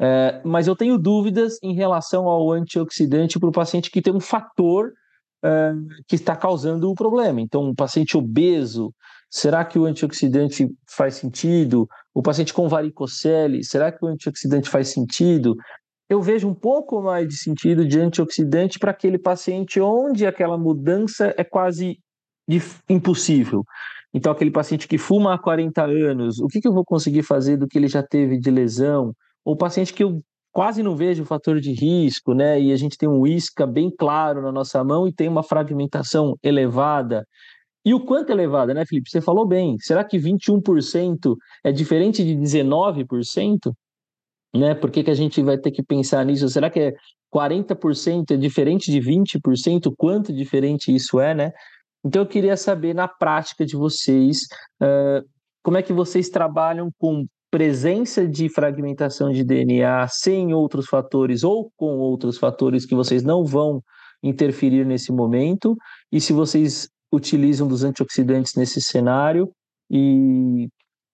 É, 0.00 0.40
mas 0.44 0.66
eu 0.66 0.74
tenho 0.74 0.98
dúvidas 0.98 1.58
em 1.62 1.74
relação 1.74 2.26
ao 2.28 2.50
antioxidante 2.50 3.38
para 3.38 3.48
o 3.48 3.52
paciente 3.52 3.90
que 3.90 4.02
tem 4.02 4.14
um 4.14 4.20
fator 4.20 4.92
é, 5.44 5.72
que 6.08 6.16
está 6.16 6.34
causando 6.34 6.90
o 6.90 6.94
problema. 6.94 7.40
Então, 7.40 7.62
um 7.62 7.74
paciente 7.74 8.16
obeso, 8.16 8.92
será 9.30 9.64
que 9.64 9.78
o 9.78 9.84
antioxidante 9.84 10.68
faz 10.88 11.14
sentido? 11.14 11.88
O 12.12 12.22
paciente 12.22 12.52
com 12.52 12.68
varicocele, 12.68 13.62
será 13.62 13.92
que 13.92 14.04
o 14.04 14.08
antioxidante 14.08 14.68
faz 14.68 14.88
sentido? 14.88 15.54
Eu 16.08 16.20
vejo 16.20 16.48
um 16.48 16.54
pouco 16.54 17.00
mais 17.00 17.28
de 17.28 17.36
sentido 17.36 17.86
de 17.86 17.98
antioxidante 17.98 18.78
para 18.78 18.90
aquele 18.90 19.18
paciente 19.18 19.80
onde 19.80 20.26
aquela 20.26 20.58
mudança 20.58 21.32
é 21.36 21.44
quase 21.44 21.98
impossível. 22.88 23.64
Então, 24.12 24.30
aquele 24.30 24.50
paciente 24.50 24.86
que 24.86 24.98
fuma 24.98 25.34
há 25.34 25.38
40 25.38 25.82
anos, 25.84 26.38
o 26.38 26.46
que, 26.46 26.60
que 26.60 26.68
eu 26.68 26.72
vou 26.72 26.84
conseguir 26.84 27.22
fazer 27.22 27.56
do 27.56 27.66
que 27.66 27.78
ele 27.78 27.88
já 27.88 28.02
teve 28.02 28.38
de 28.38 28.50
lesão? 28.50 29.12
Ou 29.44 29.56
paciente 29.56 29.92
que 29.92 30.02
eu 30.02 30.20
quase 30.52 30.82
não 30.82 30.96
vejo 30.96 31.24
o 31.24 31.26
fator 31.26 31.60
de 31.60 31.72
risco, 31.72 32.32
né? 32.32 32.60
E 32.60 32.72
a 32.72 32.76
gente 32.76 32.96
tem 32.96 33.08
um 33.08 33.26
isca 33.26 33.66
bem 33.66 33.90
claro 33.90 34.40
na 34.40 34.52
nossa 34.52 34.82
mão 34.84 35.06
e 35.06 35.12
tem 35.12 35.28
uma 35.28 35.42
fragmentação 35.42 36.38
elevada. 36.42 37.26
E 37.84 37.92
o 37.92 38.00
quanto 38.00 38.30
elevada, 38.30 38.72
né, 38.72 38.84
Felipe? 38.86 39.10
Você 39.10 39.20
falou 39.20 39.46
bem. 39.46 39.76
Será 39.80 40.02
que 40.04 40.16
21% 40.16 41.36
é 41.62 41.72
diferente 41.72 42.24
de 42.24 42.34
19%? 42.34 43.72
Né? 44.54 44.74
Por 44.74 44.90
que, 44.90 45.02
que 45.02 45.10
a 45.10 45.14
gente 45.14 45.42
vai 45.42 45.58
ter 45.58 45.72
que 45.72 45.82
pensar 45.82 46.24
nisso? 46.24 46.48
Será 46.48 46.70
que 46.70 46.80
é 46.80 46.92
40% 47.34 48.30
é 48.30 48.36
diferente 48.36 48.90
de 48.90 49.00
20%? 49.00 49.92
Quanto 49.98 50.32
diferente 50.32 50.94
isso 50.94 51.18
é, 51.18 51.34
né? 51.34 51.52
Então 52.04 52.22
eu 52.22 52.28
queria 52.28 52.56
saber 52.56 52.94
na 52.94 53.08
prática 53.08 53.66
de 53.66 53.76
vocês 53.76 54.42
uh, 54.80 55.26
como 55.62 55.76
é 55.76 55.82
que 55.82 55.92
vocês 55.92 56.28
trabalham 56.28 56.90
com 56.96 57.26
presença 57.54 58.26
de 58.26 58.48
fragmentação 58.48 59.30
de 59.30 59.44
DNA 59.44 60.08
sem 60.08 60.52
outros 60.52 60.88
fatores 60.88 61.44
ou 61.44 61.70
com 61.76 61.98
outros 61.98 62.36
fatores 62.36 62.84
que 62.84 62.96
vocês 62.96 63.22
não 63.22 63.44
vão 63.44 63.80
interferir 64.20 64.84
nesse 64.84 65.12
momento, 65.12 65.76
e 66.10 66.20
se 66.20 66.32
vocês 66.32 66.88
utilizam 67.12 67.68
dos 67.68 67.84
antioxidantes 67.84 68.54
nesse 68.56 68.80
cenário, 68.80 69.52
e 69.88 70.66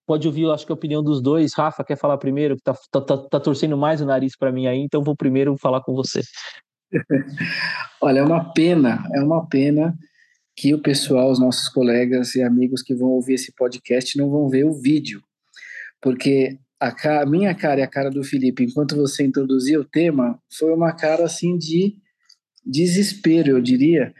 pode 0.06 0.26
ouvir, 0.26 0.48
acho 0.48 0.64
que 0.64 0.72
a 0.72 0.74
opinião 0.74 1.02
dos 1.02 1.20
dois. 1.20 1.52
Rafa, 1.54 1.84
quer 1.84 1.98
falar 1.98 2.16
primeiro, 2.16 2.56
que 2.56 2.62
tá, 2.62 2.74
tá, 2.90 3.00
tá, 3.02 3.18
tá 3.18 3.38
torcendo 3.38 3.76
mais 3.76 4.00
o 4.00 4.06
nariz 4.06 4.34
para 4.34 4.50
mim 4.50 4.66
aí, 4.66 4.78
então 4.78 5.04
vou 5.04 5.14
primeiro 5.14 5.54
falar 5.58 5.82
com 5.82 5.92
você. 5.92 6.22
Olha, 8.00 8.20
é 8.20 8.22
uma 8.22 8.50
pena, 8.54 9.06
é 9.12 9.20
uma 9.20 9.46
pena 9.46 9.94
que 10.56 10.72
o 10.72 10.80
pessoal, 10.80 11.30
os 11.30 11.38
nossos 11.38 11.68
colegas 11.68 12.34
e 12.34 12.42
amigos 12.42 12.80
que 12.80 12.94
vão 12.94 13.10
ouvir 13.10 13.34
esse 13.34 13.52
podcast 13.54 14.16
não 14.16 14.30
vão 14.30 14.48
ver 14.48 14.64
o 14.64 14.72
vídeo, 14.72 15.20
porque 16.00 16.58
a, 16.80 17.20
a 17.20 17.26
minha 17.26 17.54
cara 17.54 17.80
e 17.80 17.82
a 17.82 17.88
cara 17.88 18.10
do 18.10 18.24
Felipe, 18.24 18.64
enquanto 18.64 18.96
você 18.96 19.24
introduzia 19.24 19.80
o 19.80 19.84
tema, 19.84 20.38
foi 20.58 20.72
uma 20.72 20.92
cara 20.92 21.24
assim 21.24 21.58
de 21.58 21.96
desespero, 22.64 23.50
eu 23.50 23.60
diria, 23.60 24.14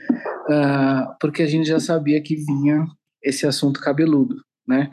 uh, 0.48 1.14
porque 1.20 1.42
a 1.42 1.46
gente 1.46 1.68
já 1.68 1.80
sabia 1.80 2.20
que 2.20 2.36
vinha 2.36 2.86
esse 3.22 3.46
assunto 3.46 3.80
cabeludo, 3.80 4.36
né? 4.66 4.90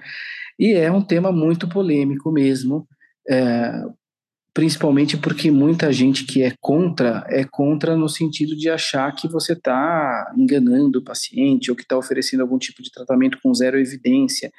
E 0.59 0.73
é 0.73 0.91
um 0.91 1.01
tema 1.01 1.31
muito 1.31 1.67
polêmico 1.67 2.31
mesmo, 2.31 2.87
é, 3.29 3.83
principalmente 4.53 5.15
porque 5.15 5.51
muita 5.51 5.93
gente 5.93 6.25
que 6.25 6.41
é 6.41 6.51
contra 6.59 7.23
é 7.29 7.43
contra 7.43 7.95
no 7.95 8.09
sentido 8.09 8.55
de 8.55 8.69
achar 8.69 9.13
que 9.13 9.27
você 9.27 9.53
está 9.53 10.33
enganando 10.35 10.97
o 10.97 11.03
paciente 11.03 11.69
ou 11.69 11.77
que 11.77 11.83
está 11.83 11.95
oferecendo 11.95 12.41
algum 12.41 12.57
tipo 12.57 12.81
de 12.81 12.91
tratamento 12.91 13.37
com 13.41 13.53
zero 13.53 13.79
evidência. 13.79 14.51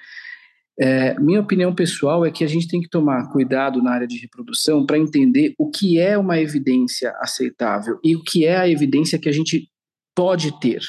É, 0.81 1.19
minha 1.19 1.41
opinião 1.41 1.75
pessoal 1.75 2.25
é 2.25 2.31
que 2.31 2.45
a 2.45 2.47
gente 2.47 2.69
tem 2.69 2.81
que 2.81 2.89
tomar 2.89 3.31
cuidado 3.33 3.83
na 3.83 3.91
área 3.91 4.07
de 4.07 4.19
reprodução 4.19 4.87
para 4.87 4.99
entender 4.99 5.53
o 5.59 5.71
que 5.71 5.99
é 5.99 6.17
uma 6.17 6.39
evidência 6.39 7.11
aceitável 7.21 7.99
e 8.05 8.15
o 8.15 8.23
que 8.23 8.45
é 8.45 8.57
a 8.57 8.69
evidência 8.69 9.19
que 9.19 9.29
a 9.29 9.33
gente 9.33 9.69
pode 10.15 10.59
ter. 10.61 10.81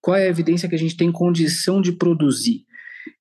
Qual 0.00 0.16
é 0.16 0.24
a 0.24 0.28
evidência 0.28 0.68
que 0.68 0.74
a 0.74 0.78
gente 0.78 0.96
tem 0.96 1.10
condição 1.10 1.80
de 1.80 1.92
produzir? 1.92 2.64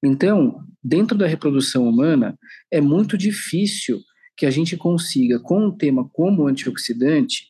Então, 0.04 0.64
dentro 0.84 1.18
da 1.18 1.26
reprodução 1.26 1.88
humana, 1.88 2.38
é 2.70 2.80
muito 2.80 3.18
difícil 3.18 4.00
que 4.38 4.46
a 4.46 4.52
gente 4.52 4.78
consiga, 4.78 5.40
com 5.40 5.68
um 5.68 5.76
tema 5.76 6.08
como 6.12 6.48
antioxidante, 6.48 7.46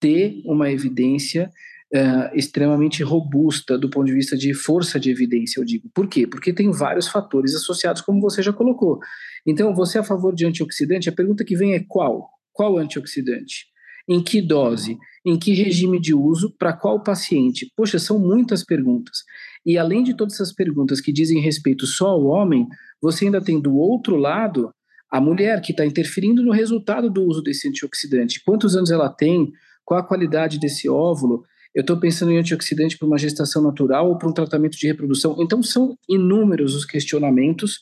ter 0.00 0.42
uma 0.44 0.70
evidência 0.70 1.50
uh, 1.94 2.34
extremamente 2.34 3.02
robusta 3.02 3.78
do 3.78 3.90
ponto 3.90 4.06
de 4.06 4.14
vista 4.14 4.36
de 4.36 4.54
força 4.54 4.98
de 4.98 5.10
evidência, 5.10 5.60
eu 5.60 5.64
digo. 5.64 5.88
Por 5.94 6.08
quê? 6.08 6.26
Porque 6.26 6.52
tem 6.52 6.70
vários 6.70 7.08
fatores 7.08 7.54
associados, 7.54 8.00
como 8.00 8.20
você 8.20 8.42
já 8.42 8.52
colocou. 8.52 8.98
Então, 9.46 9.74
você 9.74 9.98
é 9.98 10.00
a 10.00 10.04
favor 10.04 10.34
de 10.34 10.46
antioxidante? 10.46 11.08
A 11.08 11.12
pergunta 11.12 11.44
que 11.44 11.56
vem 11.56 11.74
é 11.74 11.84
qual? 11.86 12.28
Qual 12.52 12.78
antioxidante? 12.78 13.66
Em 14.08 14.22
que 14.22 14.40
dose? 14.40 14.98
Em 15.24 15.38
que 15.38 15.52
regime 15.52 16.00
de 16.00 16.14
uso? 16.14 16.54
Para 16.58 16.72
qual 16.72 17.02
paciente? 17.02 17.70
Poxa, 17.76 17.98
são 17.98 18.18
muitas 18.18 18.64
perguntas. 18.64 19.18
E 19.64 19.78
além 19.78 20.02
de 20.02 20.14
todas 20.14 20.34
essas 20.34 20.52
perguntas 20.52 21.00
que 21.00 21.12
dizem 21.12 21.40
respeito 21.40 21.86
só 21.86 22.08
ao 22.08 22.24
homem, 22.24 22.66
você 23.00 23.26
ainda 23.26 23.40
tem 23.40 23.60
do 23.60 23.76
outro 23.76 24.16
lado 24.16 24.72
a 25.10 25.20
mulher 25.20 25.60
que 25.60 25.72
está 25.72 25.84
interferindo 25.84 26.42
no 26.42 26.52
resultado 26.52 27.10
do 27.10 27.22
uso 27.22 27.42
desse 27.42 27.68
antioxidante. 27.68 28.42
Quantos 28.44 28.74
anos 28.74 28.90
ela 28.90 29.08
tem? 29.08 29.52
Qual 29.84 30.00
a 30.00 30.02
qualidade 30.02 30.58
desse 30.58 30.88
óvulo? 30.88 31.44
Eu 31.74 31.80
estou 31.80 31.98
pensando 31.98 32.30
em 32.32 32.38
antioxidante 32.38 32.98
para 32.98 33.06
uma 33.06 33.18
gestação 33.18 33.62
natural 33.62 34.08
ou 34.08 34.18
para 34.18 34.28
um 34.28 34.32
tratamento 34.32 34.76
de 34.76 34.86
reprodução. 34.86 35.36
Então, 35.40 35.62
são 35.62 35.96
inúmeros 36.08 36.74
os 36.74 36.84
questionamentos, 36.84 37.80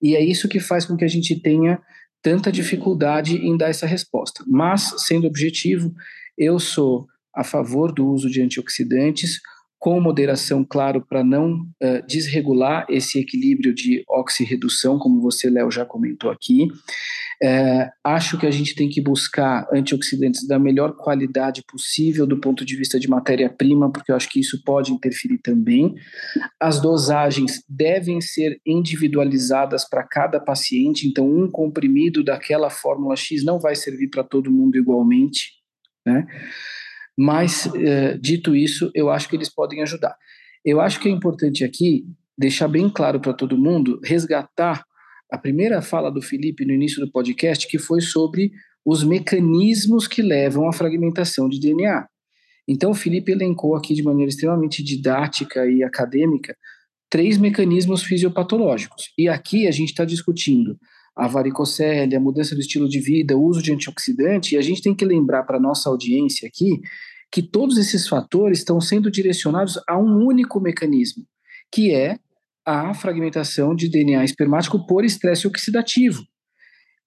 e 0.00 0.14
é 0.14 0.24
isso 0.24 0.48
que 0.48 0.60
faz 0.60 0.86
com 0.86 0.96
que 0.96 1.04
a 1.04 1.08
gente 1.08 1.40
tenha 1.40 1.80
tanta 2.22 2.52
dificuldade 2.52 3.36
em 3.36 3.56
dar 3.56 3.68
essa 3.68 3.86
resposta. 3.86 4.44
Mas, 4.46 4.94
sendo 4.98 5.26
objetivo, 5.26 5.92
eu 6.38 6.58
sou 6.58 7.06
a 7.34 7.42
favor 7.42 7.92
do 7.92 8.06
uso 8.06 8.30
de 8.30 8.40
antioxidantes, 8.40 9.40
com 9.82 10.00
moderação, 10.00 10.64
claro, 10.64 11.04
para 11.04 11.24
não 11.24 11.54
uh, 11.54 12.06
desregular 12.06 12.86
esse 12.88 13.18
equilíbrio 13.18 13.74
de 13.74 14.04
oxirredução, 14.08 14.96
como 14.96 15.20
você, 15.20 15.50
Léo, 15.50 15.72
já 15.72 15.84
comentou 15.84 16.30
aqui. 16.30 16.68
Uh, 17.42 17.90
acho 18.04 18.38
que 18.38 18.46
a 18.46 18.50
gente 18.52 18.76
tem 18.76 18.88
que 18.88 19.00
buscar 19.00 19.66
antioxidantes 19.72 20.46
da 20.46 20.56
melhor 20.56 20.94
qualidade 20.96 21.64
possível 21.66 22.28
do 22.28 22.38
ponto 22.38 22.64
de 22.64 22.76
vista 22.76 23.00
de 23.00 23.08
matéria-prima, 23.08 23.90
porque 23.90 24.12
eu 24.12 24.14
acho 24.14 24.30
que 24.30 24.38
isso 24.38 24.62
pode 24.64 24.92
interferir 24.92 25.38
também. 25.38 25.92
As 26.60 26.80
dosagens 26.80 27.64
devem 27.68 28.20
ser 28.20 28.60
individualizadas 28.64 29.84
para 29.84 30.04
cada 30.04 30.38
paciente, 30.38 31.08
então 31.08 31.28
um 31.28 31.50
comprimido 31.50 32.22
daquela 32.22 32.70
fórmula 32.70 33.16
X 33.16 33.44
não 33.44 33.58
vai 33.58 33.74
servir 33.74 34.10
para 34.10 34.22
todo 34.22 34.48
mundo 34.48 34.78
igualmente, 34.78 35.50
né? 36.06 36.24
Mas, 37.16 37.68
eh, 37.74 38.16
dito 38.18 38.56
isso, 38.56 38.90
eu 38.94 39.10
acho 39.10 39.28
que 39.28 39.36
eles 39.36 39.52
podem 39.52 39.82
ajudar. 39.82 40.16
Eu 40.64 40.80
acho 40.80 41.00
que 41.00 41.08
é 41.08 41.10
importante 41.10 41.64
aqui 41.64 42.04
deixar 42.36 42.68
bem 42.68 42.88
claro 42.88 43.20
para 43.20 43.34
todo 43.34 43.58
mundo, 43.58 44.00
resgatar 44.02 44.84
a 45.30 45.38
primeira 45.38 45.80
fala 45.82 46.10
do 46.10 46.22
Felipe 46.22 46.64
no 46.64 46.72
início 46.72 47.04
do 47.04 47.10
podcast, 47.10 47.66
que 47.66 47.78
foi 47.78 48.00
sobre 48.00 48.52
os 48.84 49.04
mecanismos 49.04 50.06
que 50.06 50.22
levam 50.22 50.68
à 50.68 50.72
fragmentação 50.72 51.48
de 51.48 51.60
DNA. 51.60 52.06
Então, 52.66 52.90
o 52.90 52.94
Felipe 52.94 53.32
elencou 53.32 53.74
aqui 53.74 53.94
de 53.94 54.02
maneira 54.02 54.28
extremamente 54.28 54.82
didática 54.82 55.66
e 55.66 55.82
acadêmica 55.82 56.56
três 57.10 57.36
mecanismos 57.36 58.02
fisiopatológicos. 58.02 59.12
E 59.18 59.28
aqui 59.28 59.66
a 59.66 59.70
gente 59.70 59.90
está 59.90 60.04
discutindo 60.04 60.78
a 61.14 61.28
varicocele, 61.28 62.16
a 62.16 62.20
mudança 62.20 62.54
do 62.54 62.60
estilo 62.60 62.88
de 62.88 63.00
vida, 63.00 63.36
o 63.36 63.44
uso 63.44 63.62
de 63.62 63.72
antioxidante, 63.72 64.54
e 64.54 64.58
a 64.58 64.62
gente 64.62 64.82
tem 64.82 64.94
que 64.94 65.04
lembrar 65.04 65.42
para 65.44 65.60
nossa 65.60 65.88
audiência 65.88 66.48
aqui 66.48 66.80
que 67.30 67.42
todos 67.42 67.78
esses 67.78 68.06
fatores 68.08 68.58
estão 68.58 68.80
sendo 68.80 69.10
direcionados 69.10 69.78
a 69.88 69.98
um 69.98 70.24
único 70.24 70.60
mecanismo, 70.60 71.24
que 71.72 71.92
é 71.92 72.18
a 72.64 72.92
fragmentação 72.94 73.74
de 73.74 73.88
DNA 73.88 74.24
espermático 74.24 74.86
por 74.86 75.04
estresse 75.04 75.46
oxidativo. 75.46 76.22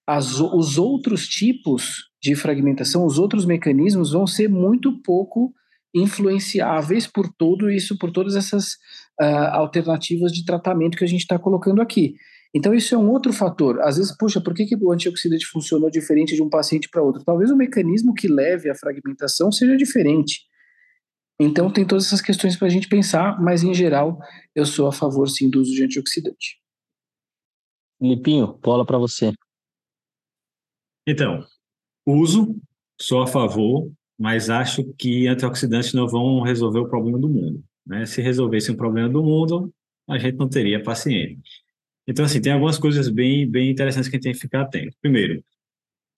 As, 0.08 0.40
os 0.40 0.78
outros 0.78 1.28
tipos 1.28 2.10
de 2.22 2.36
fragmentação, 2.36 3.06
os 3.06 3.18
outros 3.18 3.46
mecanismos 3.46 4.12
vão 4.12 4.28
ser 4.28 4.50
muito 4.50 5.02
pouco 5.02 5.54
influenciáveis 5.94 7.08
por 7.08 7.32
tudo 7.38 7.70
isso, 7.70 7.98
por 7.98 8.12
todas 8.12 8.36
essas 8.36 8.74
uh, 9.22 9.50
alternativas 9.52 10.32
de 10.32 10.44
tratamento 10.44 10.98
que 10.98 11.06
a 11.06 11.08
gente 11.08 11.22
está 11.22 11.40
colocando 11.40 11.82
aqui. 11.82 12.16
Então, 12.56 12.74
isso 12.74 12.96
é 12.96 12.98
um 12.98 13.12
outro 13.12 13.34
fator. 13.34 13.82
Às 13.82 13.98
vezes, 13.98 14.16
puxa, 14.18 14.40
por 14.40 14.54
que, 14.54 14.66
que 14.66 14.78
o 14.78 14.90
antioxidante 14.90 15.46
funcionou 15.46 15.90
diferente 15.90 16.36
de 16.36 16.42
um 16.42 16.50
paciente 16.50 16.88
para 16.88 17.04
outro? 17.04 17.22
Talvez 17.22 17.52
o 17.52 17.58
mecanismo 17.58 18.14
que 18.14 18.30
leve 18.30 18.70
à 18.70 18.76
fragmentação 18.76 19.52
seja 19.52 19.76
diferente. 19.76 20.46
Então, 21.38 21.70
tem 21.70 21.86
todas 21.86 22.06
essas 22.06 22.22
questões 22.22 22.56
para 22.56 22.68
a 22.68 22.70
gente 22.70 22.88
pensar, 22.88 23.42
mas, 23.42 23.62
em 23.62 23.74
geral, 23.74 24.18
eu 24.56 24.66
sou 24.66 24.88
a 24.88 24.94
favor, 24.94 25.28
sim, 25.28 25.50
do 25.50 25.60
uso 25.60 25.74
de 25.74 25.84
antioxidante. 25.84 26.58
Lipinho, 28.02 28.58
bola 28.64 28.86
para 28.86 28.98
você. 28.98 29.34
Então, 31.06 31.46
uso, 32.06 32.56
sou 33.02 33.22
a 33.22 33.28
favor, 33.28 33.92
mas 34.18 34.50
acho 34.50 34.82
que 34.94 35.28
antioxidantes 35.28 35.94
não 35.94 36.08
vão 36.08 36.40
resolver 36.42 36.80
o 36.80 36.88
problema 36.88 37.20
do 37.20 37.28
mundo. 37.28 37.62
Né? 37.86 38.06
Se 38.06 38.22
resolvesse 38.22 38.72
o 38.72 38.78
problema 38.78 39.10
do 39.10 39.22
mundo, 39.22 39.74
a 40.08 40.18
gente 40.18 40.38
não 40.38 40.48
teria 40.48 40.82
paciente. 40.82 41.65
Então, 42.08 42.26
assim, 42.26 42.42
tem 42.42 42.54
algumas 42.54 42.78
coisas 42.78 43.10
bem, 43.10 43.50
bem 43.50 43.72
interessantes 43.72 44.10
que 44.10 44.16
a 44.16 44.18
gente 44.18 44.24
tem 44.24 44.34
que 44.34 44.40
ficar 44.40 44.62
atento. 44.62 44.96
Primeiro, 45.02 45.44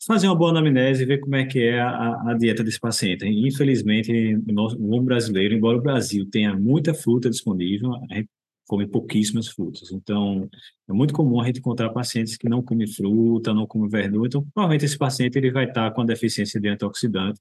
fazer 0.06 0.28
uma 0.28 0.36
boa 0.36 0.52
anamnese 0.52 1.04
e 1.04 1.06
ver 1.06 1.20
como 1.20 1.36
é 1.36 1.46
que 1.46 1.60
é 1.60 1.80
a, 1.80 2.32
a 2.32 2.34
dieta 2.34 2.64
desse 2.64 2.80
paciente. 2.80 3.26
Infelizmente, 3.26 4.12
no 4.46 4.54
nosso 4.54 4.78
brasileiro, 5.02 5.54
embora 5.56 5.78
o 5.78 5.82
Brasil 5.82 6.30
tenha 6.30 6.56
muita 6.56 6.94
fruta 6.94 7.30
disponível, 7.30 7.94
a 8.10 8.16
gente 8.16 8.30
come 8.68 8.86
pouquíssimas 8.86 9.48
frutas. 9.48 9.92
Então, 9.92 10.50
é 10.90 10.94
muito 10.94 11.14
comum 11.14 11.42
a 11.42 11.46
gente 11.46 11.60
encontrar 11.60 11.90
pacientes 11.90 12.36
que 12.38 12.50
não 12.50 12.62
comem 12.62 12.88
fruta, 12.88 13.54
não 13.54 13.66
comem 13.66 13.90
verdura. 13.90 14.28
Então, 14.28 14.46
provavelmente 14.54 14.86
esse 14.86 14.98
paciente 14.98 15.38
ele 15.38 15.52
vai 15.52 15.66
estar 15.66 15.90
com 15.92 16.06
deficiência 16.06 16.60
de 16.60 16.68
antioxidante. 16.68 17.40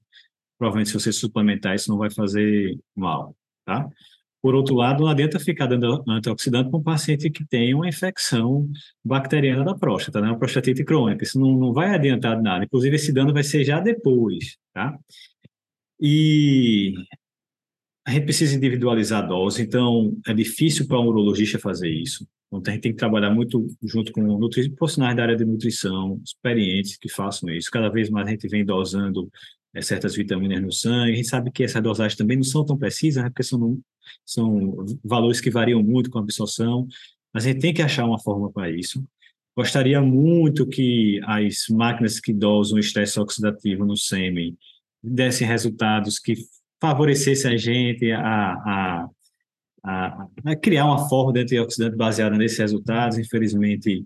Provavelmente, 0.57 0.89
se 0.89 0.93
você 0.99 1.11
suplementar, 1.11 1.75
isso 1.75 1.89
não 1.91 1.97
vai 1.97 2.09
fazer 2.09 2.79
mal, 2.95 3.35
tá? 3.65 3.89
Por 4.41 4.53
outro 4.55 4.75
lado, 4.75 5.03
não 5.03 5.09
adianta 5.09 5.39
ficar 5.39 5.65
dando 5.65 6.03
antioxidante 6.07 6.69
para 6.69 6.79
um 6.79 6.83
paciente 6.83 7.29
que 7.29 7.45
tem 7.45 7.73
uma 7.73 7.87
infecção 7.87 8.69
bacteriana 9.03 9.63
da 9.63 9.75
próstata, 9.75 10.21
né? 10.21 10.27
uma 10.27 10.37
prostatite 10.37 10.83
crônica. 10.83 11.23
Isso 11.23 11.39
não, 11.39 11.57
não 11.57 11.73
vai 11.73 11.93
adiantar 11.93 12.41
nada. 12.41 12.65
Inclusive, 12.65 12.95
esse 12.95 13.11
dano 13.11 13.33
vai 13.33 13.43
ser 13.43 13.63
já 13.63 13.79
depois, 13.79 14.57
tá? 14.73 14.97
E 15.99 16.93
a 18.05 18.11
gente 18.11 18.25
precisa 18.25 18.55
individualizar 18.55 19.23
a 19.23 19.27
dose, 19.27 19.61
então 19.61 20.15
é 20.25 20.33
difícil 20.33 20.87
para 20.87 20.99
um 20.99 21.07
urologista 21.07 21.59
fazer 21.59 21.89
isso. 21.89 22.25
Então, 22.47 22.61
a 22.65 22.71
gente 22.71 22.83
tem 22.83 22.91
que 22.93 22.97
trabalhar 22.97 23.31
muito 23.31 23.67
junto 23.83 24.13
com 24.13 24.39
profissionais 24.77 25.15
da 25.15 25.23
área 25.23 25.35
de 25.35 25.43
nutrição, 25.43 26.21
experientes 26.23 26.97
que 26.97 27.09
façam 27.09 27.49
isso. 27.49 27.69
Cada 27.69 27.89
vez 27.89 28.09
mais 28.09 28.27
a 28.27 28.31
gente 28.31 28.47
vem 28.47 28.63
dosando 28.63 29.29
é, 29.73 29.81
certas 29.81 30.15
vitaminas 30.15 30.61
no 30.61 30.71
sangue. 30.71 31.13
A 31.13 31.15
gente 31.15 31.27
sabe 31.27 31.51
que 31.51 31.63
essas 31.63 31.81
dosagens 31.81 32.17
também 32.17 32.37
não 32.37 32.43
são 32.43 32.65
tão 32.65 32.77
precisas, 32.77 33.23
né, 33.23 33.29
porque 33.29 33.43
são 33.43 33.79
são 34.25 34.85
valores 35.03 35.41
que 35.41 35.49
variam 35.49 35.81
muito 35.83 36.09
com 36.09 36.19
a 36.19 36.21
absorção, 36.21 36.87
mas 37.33 37.45
a 37.45 37.49
gente 37.49 37.59
tem 37.59 37.73
que 37.73 37.81
achar 37.81 38.05
uma 38.05 38.19
forma 38.19 38.51
para 38.51 38.69
isso. 38.69 39.03
Gostaria 39.55 40.01
muito 40.01 40.67
que 40.67 41.19
as 41.25 41.65
máquinas 41.69 42.19
que 42.19 42.33
dosam 42.33 42.77
estresse 42.77 43.19
oxidativo 43.19 43.85
no 43.85 43.97
sêmen 43.97 44.57
dessem 45.03 45.47
resultados 45.47 46.19
que 46.19 46.35
favorecessem 46.79 47.53
a 47.53 47.57
gente 47.57 48.11
a, 48.11 48.21
a, 48.21 49.09
a, 49.83 50.27
a 50.45 50.55
criar 50.55 50.85
uma 50.85 51.09
forma 51.09 51.33
de 51.33 51.41
antioxidante 51.41 51.95
baseada 51.95 52.37
nesses 52.37 52.59
resultados. 52.59 53.17
Infelizmente, 53.17 54.05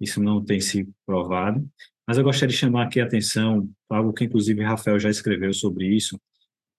isso 0.00 0.22
não 0.22 0.44
tem 0.44 0.60
se 0.60 0.88
provado. 1.04 1.68
Mas 2.06 2.18
eu 2.18 2.24
gostaria 2.24 2.52
de 2.52 2.58
chamar 2.58 2.84
aqui 2.84 3.00
a 3.00 3.04
atenção, 3.04 3.68
algo 3.88 4.12
que 4.12 4.24
inclusive 4.24 4.62
Rafael 4.62 4.98
já 4.98 5.10
escreveu 5.10 5.52
sobre 5.52 5.86
isso, 5.86 6.20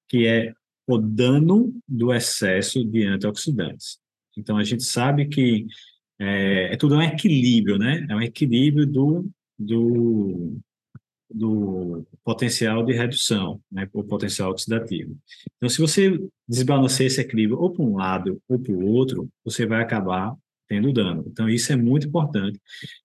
que 0.09 0.27
é 0.27 0.53
o 0.85 0.97
dano 0.97 1.73
do 1.87 2.13
excesso 2.13 2.83
de 2.83 3.05
antioxidantes. 3.07 3.99
Então, 4.37 4.57
a 4.57 4.63
gente 4.63 4.83
sabe 4.83 5.27
que 5.27 5.65
é, 6.19 6.73
é 6.73 6.77
tudo 6.77 6.95
um 6.95 7.01
equilíbrio, 7.01 7.77
né? 7.77 8.05
É 8.09 8.15
um 8.15 8.21
equilíbrio 8.21 8.85
do, 8.85 9.29
do, 9.57 10.57
do 11.29 12.05
potencial 12.23 12.83
de 12.83 12.93
redução, 12.93 13.61
né? 13.71 13.87
O 13.93 14.03
potencial 14.03 14.51
oxidativo. 14.51 15.17
Então, 15.57 15.69
se 15.69 15.79
você 15.79 16.19
desbalanceia 16.47 17.07
esse 17.07 17.21
equilíbrio 17.21 17.59
ou 17.59 17.71
para 17.71 17.83
um 17.83 17.95
lado 17.95 18.41
ou 18.47 18.59
para 18.59 18.73
o 18.73 18.85
outro, 18.85 19.29
você 19.43 19.65
vai 19.65 19.81
acabar 19.81 20.35
tendo 20.67 20.91
dano. 20.93 21.23
Então, 21.27 21.49
isso 21.49 21.71
é 21.71 21.75
muito 21.75 22.07
importante. 22.07 22.59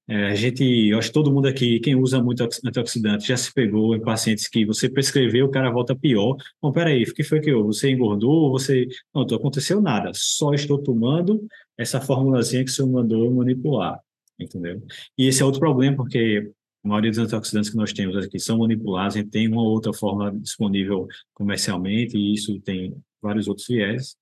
É, 0.09 0.29
a 0.29 0.35
gente, 0.35 0.63
eu 0.89 0.99
acho 0.99 1.09
que 1.09 1.15
todo 1.15 1.33
mundo 1.33 1.49
aqui, 1.49 1.81
quem 1.81 1.95
usa 1.95 2.23
muito 2.23 2.43
antioxidante, 2.65 3.29
já 3.29 3.37
se 3.37 3.53
pegou 3.53 3.95
em 3.95 4.01
pacientes 4.01 4.49
que 4.49 4.65
você 4.65 4.89
prescreveu, 4.89 5.47
o 5.47 5.51
cara 5.51 5.71
volta 5.71 5.95
pior. 5.97 6.37
Bom, 6.63 6.73
peraí, 6.73 7.03
o 7.03 7.15
que 7.15 7.23
foi 7.23 7.41
que 7.41 7.51
eu? 7.51 7.65
Você 7.67 7.91
engordou? 7.91 8.51
Você. 8.51 8.87
Não, 9.15 9.25
não 9.25 9.37
aconteceu 9.37 9.81
nada. 9.81 10.11
Só 10.15 10.55
estou 10.55 10.79
tomando 10.79 11.47
essa 11.77 12.01
formulazinha 12.01 12.65
que 12.65 12.71
o 12.71 12.75
senhor 12.75 12.91
mandou 12.91 13.31
manipular. 13.33 14.01
Entendeu? 14.39 14.83
E 15.17 15.27
esse 15.27 15.43
é 15.43 15.45
outro 15.45 15.61
problema, 15.61 15.97
porque 15.97 16.51
a 16.85 16.89
maioria 16.89 17.11
dos 17.11 17.19
antioxidantes 17.19 17.71
que 17.71 17.77
nós 17.77 17.93
temos 17.93 18.17
aqui 18.17 18.39
são 18.39 18.59
manipulados, 18.59 19.17
a 19.17 19.19
gente 19.19 19.31
tem 19.31 19.49
uma 19.49 19.63
outra 19.63 19.93
forma 19.93 20.33
disponível 20.39 21.07
comercialmente, 21.35 22.17
e 22.17 22.35
isso 22.35 22.61
tem 22.61 22.95
vários 23.21 23.49
outros 23.49 23.67
viés. 23.67 24.17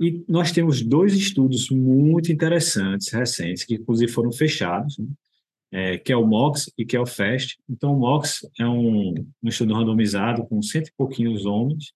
E 0.00 0.24
nós 0.28 0.50
temos 0.50 0.82
dois 0.82 1.14
estudos 1.14 1.70
muito 1.70 2.32
interessantes, 2.32 3.12
recentes, 3.12 3.64
que 3.64 3.74
inclusive 3.74 4.10
foram 4.10 4.32
fechados, 4.32 4.98
né? 4.98 5.06
é, 5.72 5.98
que 5.98 6.12
é 6.12 6.16
o 6.16 6.26
MOX 6.26 6.70
e 6.76 6.84
que 6.84 6.96
é 6.96 7.00
o 7.00 7.06
FAST. 7.06 7.58
Então, 7.68 7.94
o 7.94 7.98
MOX 7.98 8.46
é 8.58 8.66
um, 8.66 9.14
um 9.42 9.48
estudo 9.48 9.74
randomizado 9.74 10.44
com 10.46 10.62
cento 10.62 10.88
e 10.88 10.92
pouquinhos 10.96 11.46
homens, 11.46 11.92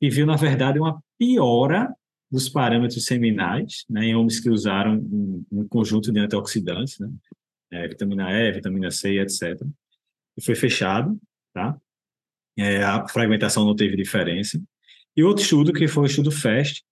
e 0.00 0.10
viu, 0.10 0.26
na 0.26 0.36
verdade, 0.36 0.78
uma 0.78 1.02
piora 1.18 1.94
dos 2.30 2.48
parâmetros 2.48 3.04
seminais, 3.06 3.84
né, 3.88 4.06
em 4.06 4.14
homens 4.14 4.38
que 4.40 4.50
usaram 4.50 4.96
um, 4.96 5.44
um 5.50 5.68
conjunto 5.68 6.12
de 6.12 6.20
antioxidantes, 6.20 6.98
né, 6.98 7.10
é, 7.70 7.88
vitamina 7.88 8.30
E, 8.30 8.52
vitamina 8.52 8.90
C, 8.90 9.18
etc. 9.18 9.62
E 10.36 10.42
foi 10.42 10.54
fechado, 10.54 11.18
tá? 11.54 11.78
É, 12.58 12.82
a 12.82 13.08
fragmentação 13.08 13.64
não 13.64 13.74
teve 13.74 13.96
diferença. 13.96 14.60
E 15.16 15.22
outro 15.22 15.42
estudo, 15.42 15.72
que 15.72 15.88
foi 15.88 16.02
o 16.02 16.06
estudo 16.06 16.30
FAST, 16.30 16.84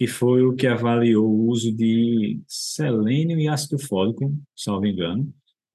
que 0.00 0.06
foi 0.06 0.42
o 0.42 0.54
que 0.54 0.66
avaliou 0.66 1.28
o 1.28 1.48
uso 1.48 1.70
de 1.70 2.40
selênio 2.48 3.38
e 3.38 3.46
ácido 3.46 3.78
fólico, 3.78 4.34
salvo 4.56 4.86
engano, 4.86 5.30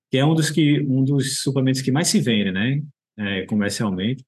que 0.10 0.18
é 0.18 0.26
um 0.26 0.34
dos, 0.34 0.50
que, 0.50 0.80
um 0.80 1.04
dos 1.04 1.44
suplementos 1.44 1.84
que 1.84 1.92
mais 1.92 2.08
se 2.08 2.20
vende, 2.20 2.52
né, 2.52 2.82
é, 3.20 3.44
comercialmente, 3.44 4.26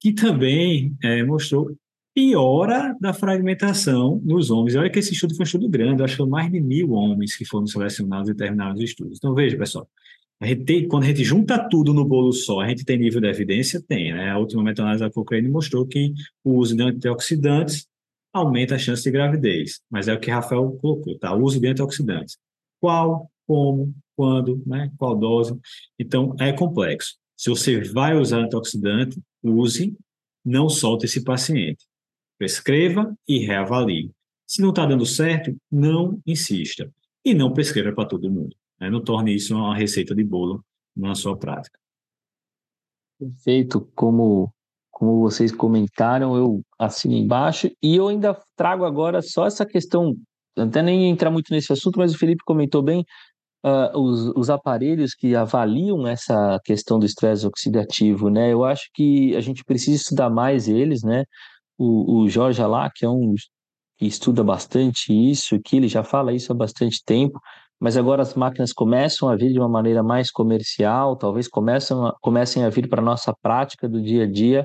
que 0.00 0.12
também 0.12 0.96
é, 1.00 1.22
mostrou 1.22 1.70
piora 2.12 2.96
da 3.00 3.12
fragmentação 3.12 4.20
nos 4.24 4.50
homens. 4.50 4.74
E 4.74 4.78
olha 4.78 4.90
que 4.90 4.98
esse 4.98 5.12
estudo 5.12 5.36
foi 5.36 5.44
um 5.44 5.46
estudo 5.46 5.68
grande, 5.68 6.02
acho 6.02 6.16
que 6.16 6.28
mais 6.28 6.50
de 6.50 6.60
mil 6.60 6.90
homens 6.90 7.36
que 7.36 7.44
foram 7.44 7.68
selecionados 7.68 8.28
e 8.28 8.34
terminaram 8.34 8.74
os 8.74 8.80
estudos. 8.80 9.18
Então, 9.18 9.36
veja, 9.36 9.56
pessoal, 9.56 9.88
a 10.40 10.48
gente 10.48 10.64
tem, 10.64 10.88
quando 10.88 11.04
a 11.04 11.06
gente 11.06 11.22
junta 11.22 11.68
tudo 11.68 11.94
no 11.94 12.04
bolo 12.04 12.32
só, 12.32 12.58
a 12.58 12.68
gente 12.68 12.84
tem 12.84 12.98
nível 12.98 13.20
de 13.20 13.28
evidência? 13.28 13.80
Tem, 13.80 14.12
né? 14.12 14.30
A 14.30 14.38
última 14.38 14.64
meta-análise 14.64 15.04
da 15.04 15.12
Cochrane 15.12 15.48
mostrou 15.48 15.86
que 15.86 16.12
o 16.42 16.54
uso 16.54 16.74
de 16.74 16.82
antioxidantes 16.82 17.86
aumenta 18.32 18.74
a 18.74 18.78
chance 18.78 19.02
de 19.02 19.10
gravidez. 19.10 19.80
Mas 19.90 20.08
é 20.08 20.14
o 20.14 20.20
que 20.20 20.30
Rafael 20.30 20.70
colocou, 20.80 21.18
tá? 21.18 21.34
O 21.34 21.42
uso 21.42 21.60
de 21.60 21.68
antioxidantes. 21.68 22.38
Qual, 22.80 23.30
como, 23.46 23.94
quando, 24.16 24.62
né? 24.66 24.90
Qual 24.96 25.16
dose? 25.16 25.58
Então, 25.98 26.34
é 26.40 26.52
complexo. 26.52 27.16
Se 27.36 27.50
você 27.50 27.80
vai 27.80 28.16
usar 28.16 28.38
antioxidante, 28.38 29.20
use, 29.42 29.96
não 30.44 30.68
solte 30.68 31.06
esse 31.06 31.22
paciente. 31.22 31.86
Prescreva 32.38 33.14
e 33.28 33.38
reavalie. 33.38 34.10
Se 34.46 34.60
não 34.60 34.70
está 34.70 34.86
dando 34.86 35.06
certo, 35.06 35.56
não 35.70 36.20
insista. 36.26 36.92
E 37.24 37.34
não 37.34 37.52
prescreva 37.52 37.92
para 37.92 38.08
todo 38.08 38.30
mundo. 38.30 38.56
Né? 38.80 38.90
Não 38.90 39.02
torne 39.02 39.34
isso 39.34 39.54
uma 39.54 39.76
receita 39.76 40.14
de 40.14 40.24
bolo 40.24 40.64
na 40.96 41.14
sua 41.14 41.36
prática. 41.36 41.78
Perfeito. 43.18 43.80
Como 43.94 44.52
como 45.02 45.18
vocês 45.18 45.50
comentaram, 45.50 46.36
eu 46.36 46.62
assino 46.78 47.14
embaixo. 47.14 47.68
E 47.82 47.96
eu 47.96 48.06
ainda 48.06 48.38
trago 48.56 48.84
agora 48.84 49.20
só 49.20 49.48
essa 49.48 49.66
questão, 49.66 50.14
até 50.56 50.80
nem 50.80 51.10
entrar 51.10 51.28
muito 51.28 51.52
nesse 51.52 51.72
assunto, 51.72 51.98
mas 51.98 52.14
o 52.14 52.18
Felipe 52.18 52.44
comentou 52.46 52.80
bem, 52.80 53.04
uh, 53.66 53.98
os, 53.98 54.28
os, 54.36 54.48
aparelhos 54.48 55.12
que 55.12 55.34
avaliam 55.34 56.06
essa 56.06 56.60
questão 56.64 57.00
do 57.00 57.04
estresse 57.04 57.44
oxidativo, 57.44 58.30
né? 58.30 58.52
Eu 58.52 58.64
acho 58.64 58.84
que 58.94 59.34
a 59.34 59.40
gente 59.40 59.64
precisa 59.64 59.96
estudar 59.96 60.30
mais 60.30 60.68
eles, 60.68 61.02
né? 61.02 61.24
O, 61.76 62.20
o 62.20 62.28
Jorge 62.28 62.62
Alá, 62.62 62.88
que 62.94 63.04
é 63.04 63.08
um 63.08 63.34
que 63.98 64.06
estuda 64.06 64.44
bastante 64.44 65.12
isso, 65.12 65.58
que 65.64 65.78
ele 65.78 65.88
já 65.88 66.04
fala 66.04 66.32
isso 66.32 66.52
há 66.52 66.54
bastante 66.54 67.02
tempo, 67.04 67.40
mas 67.80 67.96
agora 67.96 68.22
as 68.22 68.34
máquinas 68.34 68.72
começam 68.72 69.28
a 69.28 69.34
vir 69.34 69.52
de 69.52 69.58
uma 69.58 69.68
maneira 69.68 70.00
mais 70.00 70.30
comercial, 70.30 71.16
talvez 71.16 71.48
começam 71.48 72.06
a, 72.06 72.16
comecem 72.20 72.62
a 72.62 72.70
vir 72.70 72.88
para 72.88 73.02
a 73.02 73.04
nossa 73.04 73.34
prática 73.42 73.88
do 73.88 74.00
dia 74.00 74.22
a 74.22 74.30
dia, 74.30 74.64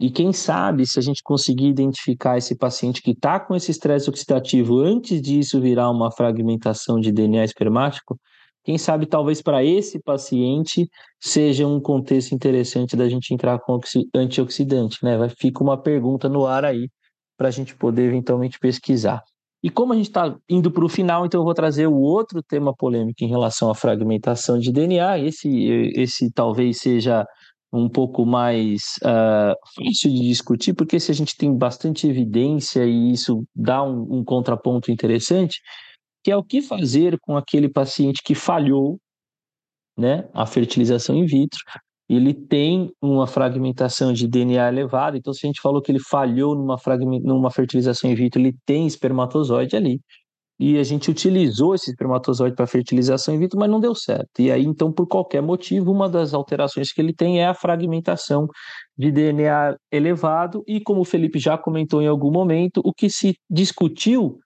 e 0.00 0.10
quem 0.10 0.32
sabe, 0.32 0.86
se 0.86 0.98
a 0.98 1.02
gente 1.02 1.22
conseguir 1.22 1.66
identificar 1.66 2.38
esse 2.38 2.56
paciente 2.56 3.02
que 3.02 3.10
está 3.10 3.40
com 3.40 3.56
esse 3.56 3.72
estresse 3.72 4.08
oxidativo 4.08 4.78
antes 4.78 5.20
disso 5.20 5.60
virar 5.60 5.90
uma 5.90 6.12
fragmentação 6.12 7.00
de 7.00 7.10
DNA 7.10 7.44
espermático, 7.44 8.16
quem 8.62 8.78
sabe 8.78 9.06
talvez 9.06 9.42
para 9.42 9.64
esse 9.64 10.00
paciente 10.00 10.88
seja 11.18 11.66
um 11.66 11.80
contexto 11.80 12.32
interessante 12.32 12.96
da 12.96 13.08
gente 13.08 13.32
entrar 13.34 13.58
com 13.58 13.80
antioxidante, 14.14 14.98
né? 15.02 15.16
Fica 15.30 15.64
uma 15.64 15.76
pergunta 15.76 16.28
no 16.28 16.46
ar 16.46 16.64
aí 16.64 16.88
para 17.36 17.48
a 17.48 17.50
gente 17.50 17.74
poder 17.74 18.04
eventualmente 18.04 18.58
pesquisar. 18.58 19.22
E 19.62 19.70
como 19.70 19.92
a 19.92 19.96
gente 19.96 20.06
está 20.06 20.36
indo 20.48 20.70
para 20.70 20.84
o 20.84 20.88
final, 20.88 21.26
então 21.26 21.40
eu 21.40 21.44
vou 21.44 21.54
trazer 21.54 21.88
o 21.88 21.96
outro 21.96 22.40
tema 22.42 22.72
polêmico 22.72 23.24
em 23.24 23.28
relação 23.28 23.70
à 23.70 23.74
fragmentação 23.74 24.58
de 24.58 24.70
DNA. 24.70 25.18
Esse, 25.18 25.48
esse 25.96 26.30
talvez 26.30 26.78
seja 26.78 27.26
um 27.72 27.88
pouco 27.88 28.24
mais 28.24 28.82
uh, 29.02 29.54
fácil 29.74 30.10
de 30.10 30.20
discutir, 30.28 30.72
porque 30.72 30.98
se 30.98 31.10
a 31.10 31.14
gente 31.14 31.36
tem 31.36 31.54
bastante 31.54 32.06
evidência 32.06 32.84
e 32.84 33.12
isso 33.12 33.44
dá 33.54 33.82
um, 33.82 34.18
um 34.18 34.24
contraponto 34.24 34.90
interessante, 34.90 35.60
que 36.24 36.30
é 36.30 36.36
o 36.36 36.42
que 36.42 36.62
fazer 36.62 37.18
com 37.20 37.36
aquele 37.36 37.68
paciente 37.68 38.22
que 38.24 38.34
falhou 38.34 38.98
né, 39.96 40.28
a 40.32 40.46
fertilização 40.46 41.14
in 41.16 41.26
vitro, 41.26 41.60
ele 42.08 42.32
tem 42.32 42.90
uma 43.02 43.26
fragmentação 43.26 44.14
de 44.14 44.26
DNA 44.26 44.68
elevada, 44.68 45.18
então 45.18 45.34
se 45.34 45.44
a 45.44 45.48
gente 45.48 45.60
falou 45.60 45.82
que 45.82 45.92
ele 45.92 46.00
falhou 46.00 46.54
numa, 46.54 46.76
numa 47.22 47.50
fertilização 47.50 48.10
in 48.10 48.14
vitro, 48.14 48.40
ele 48.40 48.56
tem 48.64 48.86
espermatozoide 48.86 49.76
ali 49.76 50.00
e 50.58 50.78
a 50.78 50.82
gente 50.82 51.10
utilizou 51.10 51.74
esse 51.74 51.90
espermatozoide 51.90 52.56
para 52.56 52.66
fertilização 52.66 53.34
in 53.34 53.38
vitro, 53.38 53.58
mas 53.58 53.70
não 53.70 53.78
deu 53.78 53.94
certo. 53.94 54.40
E 54.40 54.50
aí, 54.50 54.64
então, 54.64 54.92
por 54.92 55.06
qualquer 55.06 55.40
motivo, 55.40 55.92
uma 55.92 56.08
das 56.08 56.34
alterações 56.34 56.92
que 56.92 57.00
ele 57.00 57.14
tem 57.14 57.40
é 57.40 57.46
a 57.46 57.54
fragmentação 57.54 58.48
de 58.96 59.12
DNA 59.12 59.76
elevado, 59.92 60.64
e 60.66 60.80
como 60.80 61.02
o 61.02 61.04
Felipe 61.04 61.38
já 61.38 61.56
comentou 61.56 62.02
em 62.02 62.08
algum 62.08 62.32
momento, 62.32 62.80
o 62.84 62.92
que 62.92 63.08
se 63.08 63.36
discutiu 63.48 64.38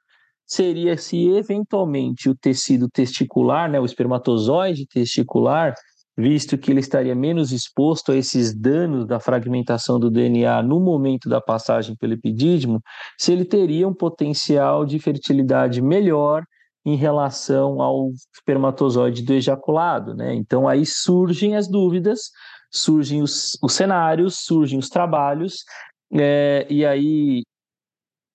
seria 0.47 0.99
se 0.99 1.31
eventualmente 1.31 2.29
o 2.29 2.35
tecido 2.35 2.87
testicular, 2.93 3.71
né, 3.71 3.81
o 3.81 3.87
espermatozoide 3.87 4.87
testicular, 4.87 5.73
visto 6.17 6.59
que 6.59 6.71
ele 6.71 6.81
estaria 6.81 7.15
menos 7.15 7.53
exposto 7.53 8.13
a 8.13 8.17
esses 8.17 8.55
danos 8.55 9.07
da 9.07 9.19
fragmentação 9.19 9.99
do 9.99 10.11
DNA 10.11 10.63
no 10.63 10.79
momento 10.79 11.29
da 11.29 11.41
passagem 11.41 11.97
pelo 11.97 12.13
epidídimo, 12.13 12.83
se 13.19 13.33
ele 13.33 13.45
teria 13.45 13.89
um 13.89 13.95
potencial 13.95 14.85
de 14.85 14.99
fertilidade 14.99 15.81
melhor 15.81 16.45
em 16.85 16.97
relação 16.97 17.81
ao 17.81 18.11
espermatozoide 18.35 19.23
do 19.23 19.33
ejaculado, 19.33 20.15
né? 20.15 20.35
Então 20.35 20.69
aí 20.69 20.85
surgem 20.85 21.57
as 21.57 21.69
dúvidas, 21.69 22.31
surgem 22.71 23.23
os, 23.23 23.57
os 23.63 23.73
cenários, 23.73 24.41
surgem 24.41 24.79
os 24.79 24.89
trabalhos, 24.89 25.65
é, 26.13 26.67
e 26.69 26.85
aí 26.85 27.43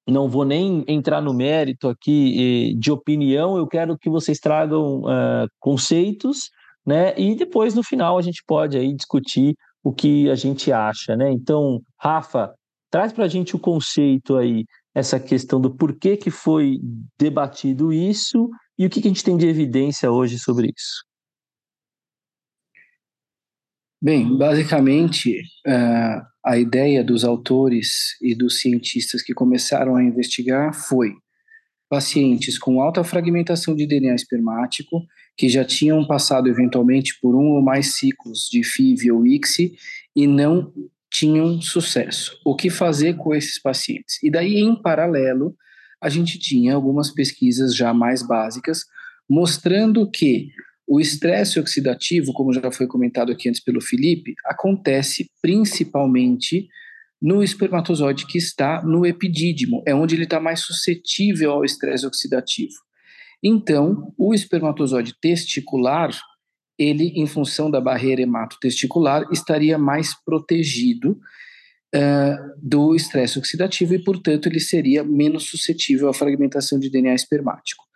não 0.08 0.30
vou 0.30 0.46
nem 0.46 0.86
entrar 0.88 1.22
no 1.22 1.34
mérito 1.34 1.90
aqui 1.90 2.74
de 2.80 2.90
opinião, 2.90 3.58
eu 3.58 3.68
quero 3.68 3.98
que 3.98 4.10
vocês 4.10 4.40
tragam 4.40 5.02
uh, 5.02 5.48
conceitos 5.60 6.50
né? 6.88 7.14
E 7.20 7.36
depois 7.36 7.76
no 7.76 7.84
final 7.84 8.18
a 8.18 8.22
gente 8.22 8.42
pode 8.48 8.78
aí 8.78 8.94
discutir 8.94 9.54
o 9.84 9.92
que 9.92 10.30
a 10.30 10.36
gente 10.36 10.72
acha, 10.72 11.18
né? 11.18 11.30
Então, 11.30 11.82
Rafa, 12.00 12.54
traz 12.90 13.12
para 13.12 13.26
a 13.26 13.28
gente 13.28 13.58
o 13.58 13.60
conceito 13.60 14.38
aí, 14.38 14.64
essa 14.96 15.20
questão 15.20 15.60
do 15.60 15.76
porquê 15.76 16.16
que 16.16 16.32
foi 16.32 16.80
debatido 17.20 17.92
isso 17.92 18.50
e 18.80 18.86
o 18.86 18.90
que, 18.90 19.02
que 19.02 19.08
a 19.08 19.12
gente 19.12 19.24
tem 19.24 19.36
de 19.36 19.46
evidência 19.46 20.10
hoje 20.10 20.40
sobre 20.40 20.72
isso. 20.76 21.06
Bem, 24.02 24.38
basicamente, 24.38 25.42
uh, 25.68 26.22
a 26.46 26.58
ideia 26.58 27.04
dos 27.04 27.26
autores 27.26 28.16
e 28.22 28.34
dos 28.34 28.62
cientistas 28.62 29.22
que 29.22 29.34
começaram 29.34 29.96
a 29.96 30.04
investigar 30.04 30.74
foi 30.74 31.14
pacientes 31.90 32.58
com 32.58 32.82
alta 32.82 33.04
fragmentação 33.04 33.76
de 33.76 33.88
DNA 33.88 34.16
espermático 34.16 35.02
que 35.38 35.48
já 35.48 35.64
tinham 35.64 36.06
passado 36.06 36.50
eventualmente 36.50 37.20
por 37.22 37.36
um 37.36 37.56
ou 37.56 37.62
mais 37.62 37.96
ciclos 37.96 38.48
de 38.52 38.64
FIV 38.64 39.12
ou 39.12 39.26
ICSI 39.26 39.76
e 40.16 40.26
não 40.26 40.74
tinham 41.10 41.62
sucesso. 41.62 42.40
O 42.44 42.56
que 42.56 42.70
fazer 42.70 43.16
com 43.16 43.34
esses 43.34 43.62
pacientes? 43.62 44.22
E 44.24 44.30
daí, 44.30 44.60
em 44.60 44.76
paralelo, 44.82 45.56
a 46.02 46.10
gente 46.10 46.38
tinha 46.40 46.76
algumas 46.76 47.12
pesquisas 47.12 47.76
já 47.76 47.94
mais 47.94 48.26
básicas 48.26 48.82
mostrando 49.30 50.10
que 50.10 50.50
o 50.88 51.00
estresse 51.02 51.60
oxidativo, 51.60 52.32
como 52.32 52.54
já 52.54 52.72
foi 52.72 52.88
comentado 52.88 53.32
aqui 53.32 53.50
antes 53.50 53.62
pelo 53.62 53.82
Felipe, 53.82 54.34
acontece 54.46 55.30
principalmente 55.42 56.68
no 57.22 57.44
espermatozoide 57.44 58.28
que 58.28 58.38
está 58.38 58.82
no 58.84 59.06
epidídimo, 59.06 59.84
é 59.86 59.94
onde 59.94 60.16
ele 60.16 60.24
está 60.24 60.40
mais 60.40 60.62
suscetível 60.62 61.52
ao 61.52 61.66
estresse 61.66 62.06
oxidativo. 62.06 62.76
Então, 63.44 64.14
o 64.18 64.34
espermatozoide 64.34 65.16
testicular, 65.20 66.10
ele, 66.78 67.10
em 67.16 67.26
função 67.26 67.70
da 67.70 67.82
barreira 67.82 68.22
hematotesticular, 68.22 69.26
estaria 69.32 69.78
mais 69.78 70.14
protegido 70.24 71.20
uh, 71.96 72.56
do 72.62 72.96
estresse 72.96 73.38
oxidativo 73.38 73.94
e, 73.94 74.04
portanto, 74.04 74.48
ele 74.48 74.60
seria 74.60 75.04
menos 75.04 75.50
suscetível 75.50 76.10
à 76.10 76.14
fragmentação 76.14 76.80
de 76.80 76.90
DNA 76.90 77.14
espermático. 77.14 77.87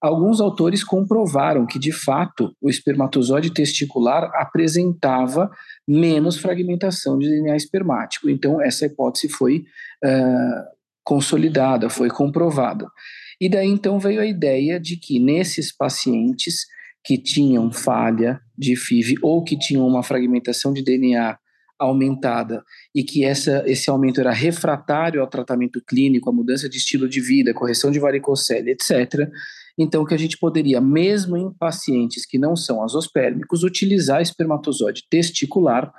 Alguns 0.00 0.40
autores 0.40 0.82
comprovaram 0.82 1.66
que, 1.66 1.78
de 1.78 1.92
fato, 1.92 2.54
o 2.60 2.70
espermatozoide 2.70 3.52
testicular 3.52 4.30
apresentava 4.34 5.50
menos 5.86 6.38
fragmentação 6.38 7.18
de 7.18 7.28
DNA 7.28 7.54
espermático. 7.54 8.30
Então, 8.30 8.62
essa 8.62 8.86
hipótese 8.86 9.28
foi 9.28 9.64
uh, 10.02 10.64
consolidada, 11.04 11.90
foi 11.90 12.08
comprovada. 12.08 12.86
E 13.38 13.48
daí, 13.48 13.68
então, 13.68 13.98
veio 13.98 14.22
a 14.22 14.26
ideia 14.26 14.80
de 14.80 14.96
que 14.96 15.18
nesses 15.18 15.74
pacientes 15.74 16.66
que 17.04 17.18
tinham 17.18 17.70
falha 17.70 18.40
de 18.56 18.76
FIV 18.76 19.16
ou 19.22 19.44
que 19.44 19.58
tinham 19.58 19.86
uma 19.86 20.02
fragmentação 20.02 20.72
de 20.72 20.82
DNA 20.82 21.38
aumentada 21.78 22.62
e 22.94 23.02
que 23.02 23.24
essa, 23.24 23.64
esse 23.66 23.88
aumento 23.88 24.20
era 24.20 24.30
refratário 24.30 25.20
ao 25.20 25.26
tratamento 25.26 25.82
clínico, 25.86 26.28
à 26.28 26.32
mudança 26.32 26.68
de 26.68 26.76
estilo 26.76 27.08
de 27.08 27.20
vida, 27.20 27.54
correção 27.54 27.90
de 27.90 27.98
varicocele, 27.98 28.72
etc., 28.72 29.28
então 29.78 30.04
que 30.04 30.14
a 30.14 30.18
gente 30.18 30.38
poderia, 30.38 30.80
mesmo 30.80 31.36
em 31.36 31.52
pacientes 31.52 32.26
que 32.26 32.38
não 32.38 32.54
são 32.56 32.82
azospérmicos, 32.82 33.62
utilizar 33.62 34.20
espermatozoide 34.20 35.06
testicular 35.10 35.92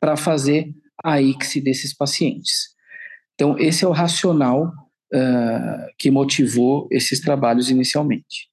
para 0.00 0.16
fazer 0.16 0.72
a 1.04 1.20
ICSI 1.20 1.60
desses 1.60 1.94
pacientes. 1.94 2.74
Então, 3.34 3.58
esse 3.58 3.84
é 3.84 3.88
o 3.88 3.92
racional 3.92 4.72
uh, 5.12 5.94
que 5.98 6.10
motivou 6.10 6.88
esses 6.90 7.20
trabalhos 7.20 7.70
inicialmente. 7.70 8.48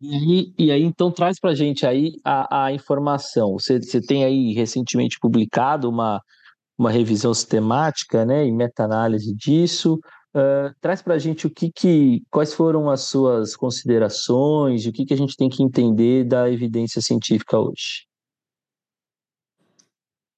E 0.00 0.14
aí, 0.14 0.54
e 0.58 0.70
aí 0.70 0.82
então 0.82 1.10
traz 1.10 1.40
para 1.40 1.50
a 1.50 1.54
gente 1.54 1.86
aí 1.86 2.12
a, 2.24 2.70
informação. 2.72 3.54
Você, 3.54 3.80
você 3.80 4.00
tem 4.00 4.24
aí 4.24 4.52
recentemente 4.52 5.18
publicado 5.18 5.88
uma, 5.88 6.20
uma 6.78 6.90
revisão 6.90 7.32
sistemática, 7.32 8.24
né, 8.24 8.46
e 8.46 8.52
meta-análise 8.52 9.34
disso. 9.34 9.98
Uh, 10.36 10.68
traz 10.82 11.00
para 11.00 11.14
a 11.14 11.18
gente 11.18 11.46
o 11.46 11.50
que, 11.50 11.72
que, 11.72 12.22
quais 12.30 12.52
foram 12.52 12.90
as 12.90 13.04
suas 13.04 13.56
considerações, 13.56 14.84
o 14.84 14.92
que, 14.92 15.06
que 15.06 15.14
a 15.14 15.16
gente 15.16 15.34
tem 15.34 15.48
que 15.48 15.62
entender 15.62 16.24
da 16.24 16.50
evidência 16.50 17.00
científica 17.00 17.58
hoje. 17.58 18.04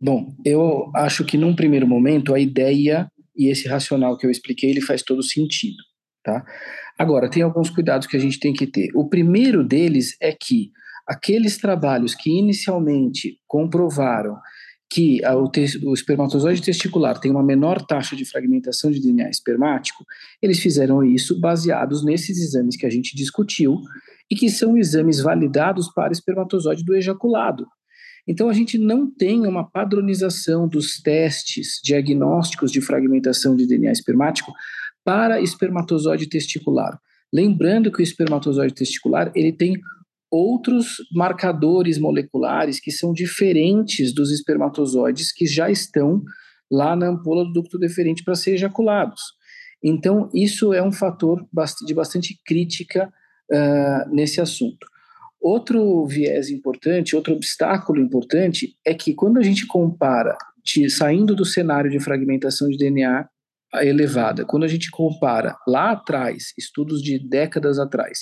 Bom, 0.01 0.37
eu 0.45 0.89
acho 0.95 1.25
que 1.25 1.37
num 1.37 1.57
primeiro 1.57 1.85
momento 1.85 2.33
a 2.33 2.39
ideia 2.39 3.11
e 3.37 3.51
esse 3.51 3.67
racional 3.67 4.17
que 4.17 4.25
eu 4.25 4.31
expliquei 4.31 4.71
ele 4.71 4.81
faz 4.81 5.03
todo 5.03 5.21
sentido, 5.21 5.83
tá? 6.23 6.47
Agora 6.97 7.29
tem 7.29 7.43
alguns 7.43 7.69
cuidados 7.69 8.07
que 8.07 8.17
a 8.17 8.21
gente 8.21 8.39
tem 8.39 8.53
que 8.53 8.69
ter. 8.69 8.91
O 8.95 9.09
primeiro 9.09 9.65
deles 9.65 10.17
é 10.23 10.33
que 10.33 10.71
aqueles 11.09 11.59
trabalhos 11.59 12.15
que 12.15 12.31
inicialmente 12.31 13.41
comprovaram 13.49 14.37
que 14.91 15.21
o, 15.27 15.49
te, 15.49 15.79
o, 15.85 15.93
espermatozoide 15.93 16.63
testicular 16.63 17.19
tem 17.21 17.31
uma 17.31 17.43
menor 17.43 17.85
taxa 17.85 18.17
de 18.17 18.25
fragmentação 18.25 18.91
de 18.91 19.01
DNA 19.01 19.29
espermático, 19.29 20.05
eles 20.41 20.59
fizeram 20.59 21.05
isso 21.05 21.39
baseados 21.39 22.05
nesses 22.05 22.39
exames 22.39 22.77
que 22.77 22.87
a 22.87 22.91
gente 22.91 23.15
discutiu 23.15 23.81
e 24.31 24.35
que 24.35 24.49
são 24.49 24.77
exames 24.77 25.21
validados 25.21 25.93
para 25.93 26.13
espermatozoide 26.13 26.85
do 26.85 26.95
ejaculado. 26.95 27.67
Então, 28.27 28.49
a 28.49 28.53
gente 28.53 28.77
não 28.77 29.11
tem 29.11 29.47
uma 29.47 29.65
padronização 29.65 30.69
dos 30.69 31.01
testes 31.01 31.81
diagnósticos 31.83 32.71
de 32.71 32.81
fragmentação 32.81 33.57
de 33.57 33.67
DNA 33.67 33.91
espermático 33.91 34.53
para 35.03 35.41
espermatozoide 35.41 36.29
testicular. 36.29 36.99
Lembrando 37.33 37.91
que 37.91 38.01
o 38.01 38.03
espermatozoide 38.03 38.75
testicular 38.75 39.31
ele 39.35 39.53
tem 39.53 39.81
outros 40.31 40.97
marcadores 41.13 41.99
moleculares 41.99 42.81
que 42.81 42.91
são 42.91 43.13
diferentes 43.13 44.15
dos 44.15 44.31
espermatozoides 44.31 45.33
que 45.33 45.47
já 45.47 45.71
estão 45.71 46.23
lá 46.71 46.95
na 46.95 47.09
ampola 47.09 47.45
do 47.45 47.53
ducto 47.53 47.79
deferente 47.79 48.23
para 48.23 48.35
ser 48.35 48.53
ejaculados. 48.53 49.23
Então, 49.83 50.29
isso 50.35 50.73
é 50.73 50.83
um 50.83 50.93
fator 50.93 51.47
de 51.87 51.95
bastante 51.95 52.39
crítica 52.45 53.13
uh, 53.51 54.15
nesse 54.15 54.41
assunto. 54.41 54.87
Outro 55.41 56.05
viés 56.07 56.51
importante, 56.51 57.15
outro 57.15 57.35
obstáculo 57.35 58.01
importante 58.01 58.77
é 58.85 58.93
que 58.93 59.15
quando 59.15 59.39
a 59.39 59.43
gente 59.43 59.67
compara, 59.67 60.37
de, 60.65 60.91
saindo 60.91 61.35
do 61.35 61.45
cenário 61.45 61.91
de 61.91 62.01
fragmentação 62.01 62.69
de 62.69 62.77
DNA 62.77 63.29
elevada, 63.75 64.45
quando 64.45 64.65
a 64.65 64.69
gente 64.69 64.91
compara 64.91 65.57
lá 65.67 65.93
atrás, 65.93 66.53
estudos 66.59 67.01
de 67.01 67.19
décadas 67.19 67.79
atrás, 67.79 68.21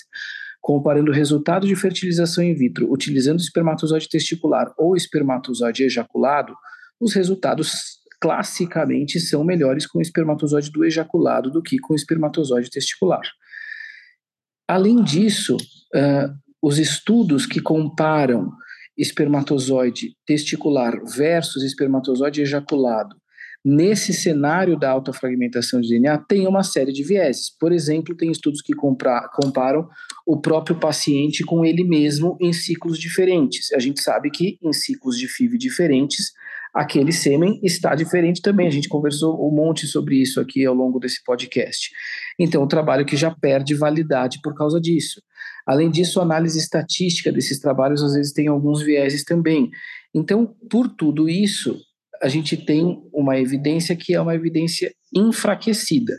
comparando 0.67 1.13
o 1.13 1.15
resultado 1.15 1.65
de 1.65 1.77
fertilização 1.77 2.43
in 2.43 2.53
vitro 2.53 2.93
utilizando 2.93 3.39
espermatozoide 3.39 4.09
testicular 4.09 4.75
ou 4.77 4.97
espermatozoide 4.97 5.85
ejaculado, 5.85 6.53
os 7.01 7.15
resultados 7.15 8.01
classicamente 8.21 9.21
são 9.21 9.45
melhores 9.45 9.87
com 9.87 10.01
espermatozoide 10.01 10.73
do 10.73 10.85
ejaculado 10.85 11.53
do 11.53 11.63
que 11.63 11.79
com 11.79 11.95
espermatozoide 11.95 12.69
testicular. 12.69 13.23
Além 14.67 15.05
disso, 15.05 15.57
uh, 15.57 16.35
os 16.61 16.81
estudos 16.81 17.47
que 17.47 17.61
comparam 17.61 18.51
espermatozoide 18.99 20.17
testicular 20.27 21.01
versus 21.05 21.63
espermatozoide 21.63 22.43
ejaculado 22.43 23.15
nesse 23.69 24.13
cenário 24.13 24.79
da 24.79 24.89
alta 24.89 25.13
fragmentação 25.13 25.81
de 25.81 25.89
DNA 25.89 26.19
tem 26.19 26.47
uma 26.47 26.63
série 26.63 26.93
de 26.93 27.03
vieses. 27.03 27.51
Por 27.51 27.73
exemplo, 27.73 28.17
tem 28.17 28.31
estudos 28.31 28.63
que 28.63 28.73
compra, 28.73 29.29
comparam 29.35 29.89
o 30.25 30.41
próprio 30.41 30.79
paciente 30.79 31.43
com 31.43 31.65
ele 31.65 31.83
mesmo 31.83 32.39
em 32.41 32.53
ciclos 32.53 32.97
diferentes. 32.97 33.73
A 33.73 33.81
gente 33.81 34.01
sabe 34.01 34.31
que 34.31 34.57
em 34.63 34.73
ciclos 34.73 35.19
de 35.19 35.27
FIV 35.27 35.59
diferentes, 35.59 36.31
aquele 36.73 37.11
sêmen 37.11 37.59
está 37.61 37.97
diferente 37.97 38.41
também. 38.41 38.69
A 38.69 38.71
gente 38.71 38.89
conversou 38.89 39.35
um 39.45 39.53
monte 39.53 39.85
sobre 39.89 40.15
isso 40.23 40.41
aqui 40.41 40.65
ao 40.65 40.75
longo 40.75 41.01
desse 41.01 41.25
podcast. 41.25 41.91
Então, 42.39 42.63
o 42.63 42.69
trabalho 42.69 43.05
que 43.05 43.17
já 43.17 43.35
perde 43.35 43.75
validade 43.75 44.39
por 44.45 44.55
causa 44.55 44.81
disso. 44.81 45.21
Além 45.67 45.91
disso, 45.91 46.21
a 46.21 46.23
análise 46.23 46.57
estatística 46.57 47.33
desses 47.33 47.59
trabalhos 47.59 48.01
às 48.01 48.15
vezes 48.15 48.33
tem 48.33 48.47
alguns 48.47 48.81
vieses 48.81 49.25
também. 49.25 49.71
Então, 50.15 50.55
por 50.71 50.89
tudo 50.89 51.29
isso, 51.29 51.81
a 52.23 52.29
gente 52.29 52.57
tem 52.57 53.03
uma 53.13 53.39
evidência 53.39 53.97
que 53.97 54.15
é 54.15 54.21
uma 54.21 54.35
evidência 54.35 54.93
enfraquecida. 55.15 56.19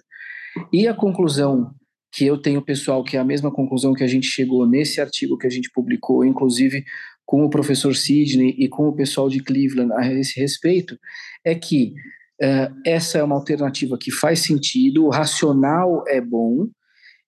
E 0.71 0.87
a 0.87 0.93
conclusão 0.93 1.71
que 2.11 2.25
eu 2.25 2.37
tenho, 2.37 2.61
pessoal, 2.61 3.03
que 3.03 3.17
é 3.17 3.19
a 3.19 3.25
mesma 3.25 3.51
conclusão 3.51 3.93
que 3.93 4.03
a 4.03 4.07
gente 4.07 4.27
chegou 4.27 4.67
nesse 4.67 4.99
artigo 4.99 5.37
que 5.37 5.47
a 5.47 5.49
gente 5.49 5.69
publicou, 5.71 6.25
inclusive 6.25 6.83
com 7.25 7.43
o 7.43 7.49
professor 7.49 7.95
Sidney 7.95 8.55
e 8.57 8.69
com 8.69 8.87
o 8.87 8.95
pessoal 8.95 9.29
de 9.29 9.43
Cleveland 9.43 9.93
a 9.93 10.11
esse 10.13 10.39
respeito, 10.39 10.97
é 11.45 11.53
que 11.53 11.93
uh, 12.41 12.73
essa 12.85 13.17
é 13.17 13.23
uma 13.23 13.35
alternativa 13.35 13.97
que 13.99 14.11
faz 14.11 14.39
sentido, 14.39 15.05
o 15.05 15.09
racional 15.09 16.03
é 16.07 16.21
bom, 16.21 16.69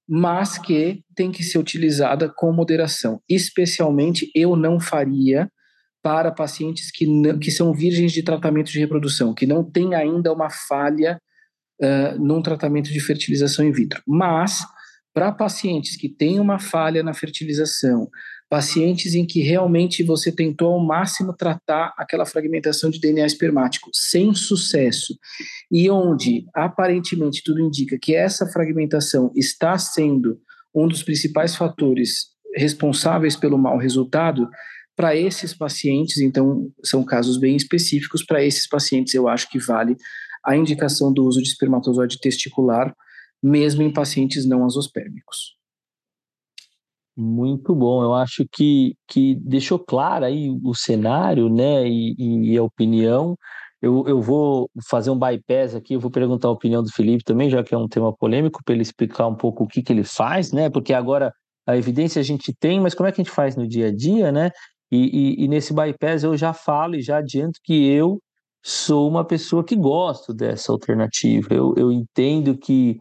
mas 0.07 0.57
que 0.57 1.03
tem 1.13 1.31
que 1.31 1.43
ser 1.43 1.59
utilizada 1.59 2.27
com 2.27 2.51
moderação. 2.51 3.21
Especialmente, 3.29 4.31
eu 4.33 4.55
não 4.55 4.79
faria 4.79 5.51
para 6.01 6.31
pacientes 6.31 6.91
que, 6.91 7.05
não, 7.05 7.38
que 7.38 7.51
são 7.51 7.73
virgens 7.73 8.11
de 8.11 8.23
tratamento 8.23 8.71
de 8.71 8.80
reprodução, 8.80 9.34
que 9.34 9.45
não 9.45 9.63
tem 9.63 9.95
ainda 9.95 10.31
uma 10.31 10.49
falha 10.49 11.19
uh, 11.81 12.19
num 12.19 12.41
tratamento 12.41 12.91
de 12.91 12.99
fertilização 12.99 13.65
in 13.65 13.71
vitro. 13.71 14.01
Mas, 14.07 14.61
para 15.13 15.31
pacientes 15.31 15.95
que 15.95 16.07
têm 16.07 16.39
uma 16.39 16.59
falha 16.59 17.03
na 17.03 17.13
fertilização, 17.13 18.09
pacientes 18.49 19.13
em 19.13 19.26
que 19.26 19.41
realmente 19.41 20.01
você 20.01 20.31
tentou 20.31 20.73
ao 20.73 20.80
máximo 20.80 21.34
tratar 21.34 21.93
aquela 21.95 22.26
fragmentação 22.26 22.89
de 22.89 22.99
DNA 22.99 23.26
espermático 23.26 23.91
sem 23.93 24.34
sucesso, 24.34 25.17
e 25.71 25.89
onde 25.89 26.45
aparentemente 26.53 27.43
tudo 27.43 27.61
indica 27.61 27.97
que 28.01 28.15
essa 28.15 28.47
fragmentação 28.47 29.31
está 29.35 29.77
sendo 29.77 30.39
um 30.73 30.88
dos 30.88 31.03
principais 31.03 31.55
fatores 31.55 32.30
responsáveis 32.55 33.35
pelo 33.35 33.57
mau 33.57 33.77
resultado, 33.77 34.49
para 34.99 35.15
esses 35.15 35.53
pacientes, 35.53 36.17
então, 36.17 36.69
são 36.84 37.05
casos 37.05 37.38
bem 37.38 37.55
específicos. 37.55 38.21
Para 38.21 38.43
esses 38.43 38.67
pacientes, 38.67 39.13
eu 39.13 39.30
acho 39.30 39.49
que 39.49 39.57
vale 39.57 39.95
a 40.45 40.57
indicação 40.57 41.13
do 41.13 41.23
uso 41.23 41.41
de 41.41 41.47
espermatozoide 41.47 42.19
testicular, 42.19 42.93
mesmo 43.41 43.81
em 43.81 43.93
pacientes 43.93 44.45
não 44.45 44.65
azospérmicos. 44.65 45.55
Muito 47.15 47.73
bom, 47.73 48.03
eu 48.03 48.13
acho 48.13 48.45
que, 48.51 48.93
que 49.07 49.35
deixou 49.35 49.80
claro 49.80 50.26
aí 50.26 50.49
o 50.49 50.76
cenário, 50.76 51.47
né, 51.47 51.88
e, 51.88 52.51
e 52.51 52.57
a 52.57 52.63
opinião. 52.63 53.38
Eu, 53.81 54.05
eu 54.05 54.21
vou 54.21 54.69
fazer 54.89 55.11
um 55.11 55.17
bypass 55.17 55.76
aqui, 55.76 55.93
eu 55.93 55.99
vou 56.01 56.11
perguntar 56.11 56.49
a 56.49 56.51
opinião 56.51 56.84
do 56.84 56.91
Felipe 56.91 57.23
também, 57.23 57.49
já 57.49 57.63
que 57.63 57.73
é 57.73 57.77
um 57.77 57.88
tema 57.88 58.13
polêmico, 58.13 58.59
para 58.65 58.73
ele 58.76 58.84
explicar 58.84 59.27
um 59.27 59.35
pouco 59.35 59.63
o 59.63 59.67
que, 59.67 59.81
que 59.81 59.93
ele 59.93 60.03
faz, 60.03 60.51
né, 60.51 60.69
porque 60.69 60.93
agora 60.93 61.31
a 61.65 61.77
evidência 61.77 62.19
a 62.19 62.23
gente 62.23 62.53
tem, 62.53 62.81
mas 62.81 62.93
como 62.93 63.07
é 63.07 63.13
que 63.13 63.21
a 63.21 63.23
gente 63.23 63.34
faz 63.34 63.55
no 63.55 63.65
dia 63.65 63.88
a 63.88 63.95
dia, 63.95 64.30
né? 64.30 64.51
E, 64.91 65.41
e, 65.41 65.45
e 65.45 65.48
nesse 65.48 65.74
bypass 65.74 66.24
eu 66.24 66.36
já 66.36 66.53
falo 66.53 66.95
e 66.95 67.02
já 67.02 67.18
adianto 67.18 67.60
que 67.64 67.88
eu 67.88 68.20
sou 68.64 69.07
uma 69.10 69.24
pessoa 69.24 69.64
que 69.64 69.76
gosto 69.76 70.34
dessa 70.34 70.72
alternativa. 70.72 71.53
Eu, 71.53 71.74
eu 71.78 71.91
entendo 71.91 72.57
que 72.57 72.99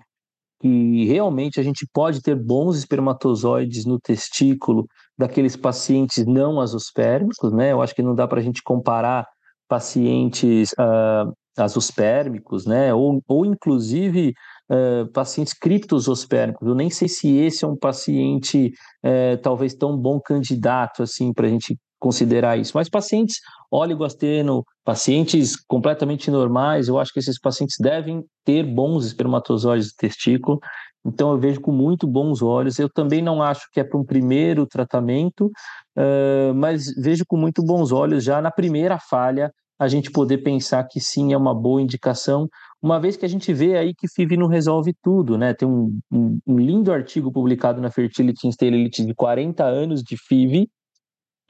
que 0.60 1.04
realmente 1.06 1.60
a 1.60 1.62
gente 1.62 1.86
pode 1.92 2.20
ter 2.20 2.34
bons 2.34 2.78
espermatozoides 2.78 3.84
no 3.84 3.98
testículo 4.00 4.86
daqueles 5.16 5.56
pacientes 5.56 6.26
não 6.26 6.60
azospérmicos, 6.60 7.52
né? 7.52 7.72
Eu 7.72 7.80
acho 7.80 7.94
que 7.94 8.02
não 8.02 8.14
dá 8.14 8.26
para 8.26 8.40
a 8.40 8.42
gente 8.42 8.62
comparar 8.62 9.26
pacientes 9.68 10.72
uh, 10.72 11.32
azospérmicos, 11.64 12.66
né? 12.66 12.92
Ou, 12.94 13.22
ou 13.26 13.44
inclusive 13.46 14.34
uh, 14.70 15.10
pacientes 15.12 15.52
criptozospérmicos. 15.52 16.66
Eu 16.66 16.74
nem 16.74 16.90
sei 16.90 17.08
se 17.08 17.36
esse 17.36 17.64
é 17.64 17.68
um 17.68 17.76
paciente 17.76 18.72
uh, 19.04 19.36
talvez 19.42 19.74
tão 19.74 19.96
bom 19.96 20.20
candidato 20.20 21.02
assim 21.02 21.32
para 21.32 21.46
a 21.46 21.50
gente 21.50 21.78
considerar 21.98 22.56
isso. 22.56 22.72
Mas 22.74 22.88
pacientes 22.88 23.40
oligosteno, 23.70 24.64
pacientes 24.84 25.56
completamente 25.56 26.30
normais, 26.30 26.88
eu 26.88 26.98
acho 26.98 27.12
que 27.12 27.18
esses 27.18 27.38
pacientes 27.38 27.76
devem 27.80 28.24
ter 28.44 28.62
bons 28.62 29.04
espermatozoides 29.04 29.88
do 29.88 29.96
testículo. 29.96 30.60
Então 31.04 31.30
eu 31.30 31.38
vejo 31.38 31.60
com 31.60 31.72
muito 31.72 32.06
bons 32.06 32.42
olhos. 32.42 32.78
Eu 32.78 32.88
também 32.88 33.22
não 33.22 33.42
acho 33.42 33.68
que 33.72 33.80
é 33.80 33.84
para 33.84 33.98
um 33.98 34.04
primeiro 34.04 34.66
tratamento, 34.66 35.46
uh, 35.96 36.54
mas 36.54 36.94
vejo 36.96 37.24
com 37.26 37.36
muito 37.36 37.62
bons 37.62 37.92
olhos 37.92 38.24
já 38.24 38.40
na 38.40 38.50
primeira 38.50 38.98
falha 38.98 39.50
a 39.78 39.88
gente 39.88 40.10
poder 40.10 40.38
pensar 40.38 40.84
que 40.84 41.00
sim 41.00 41.32
é 41.32 41.36
uma 41.36 41.54
boa 41.54 41.80
indicação, 41.80 42.48
uma 42.82 42.98
vez 42.98 43.16
que 43.16 43.24
a 43.24 43.28
gente 43.28 43.52
vê 43.52 43.76
aí 43.76 43.94
que 43.94 44.08
FIV 44.08 44.36
não 44.36 44.46
resolve 44.46 44.94
tudo, 45.02 45.38
né? 45.38 45.54
Tem 45.54 45.68
um, 45.68 45.98
um, 46.10 46.38
um 46.46 46.58
lindo 46.58 46.92
artigo 46.92 47.32
publicado 47.32 47.80
na 47.80 47.90
Fertility 47.90 48.50
Sterility 48.52 49.04
de 49.04 49.14
40 49.14 49.64
anos 49.64 50.02
de 50.02 50.16
FIV, 50.16 50.68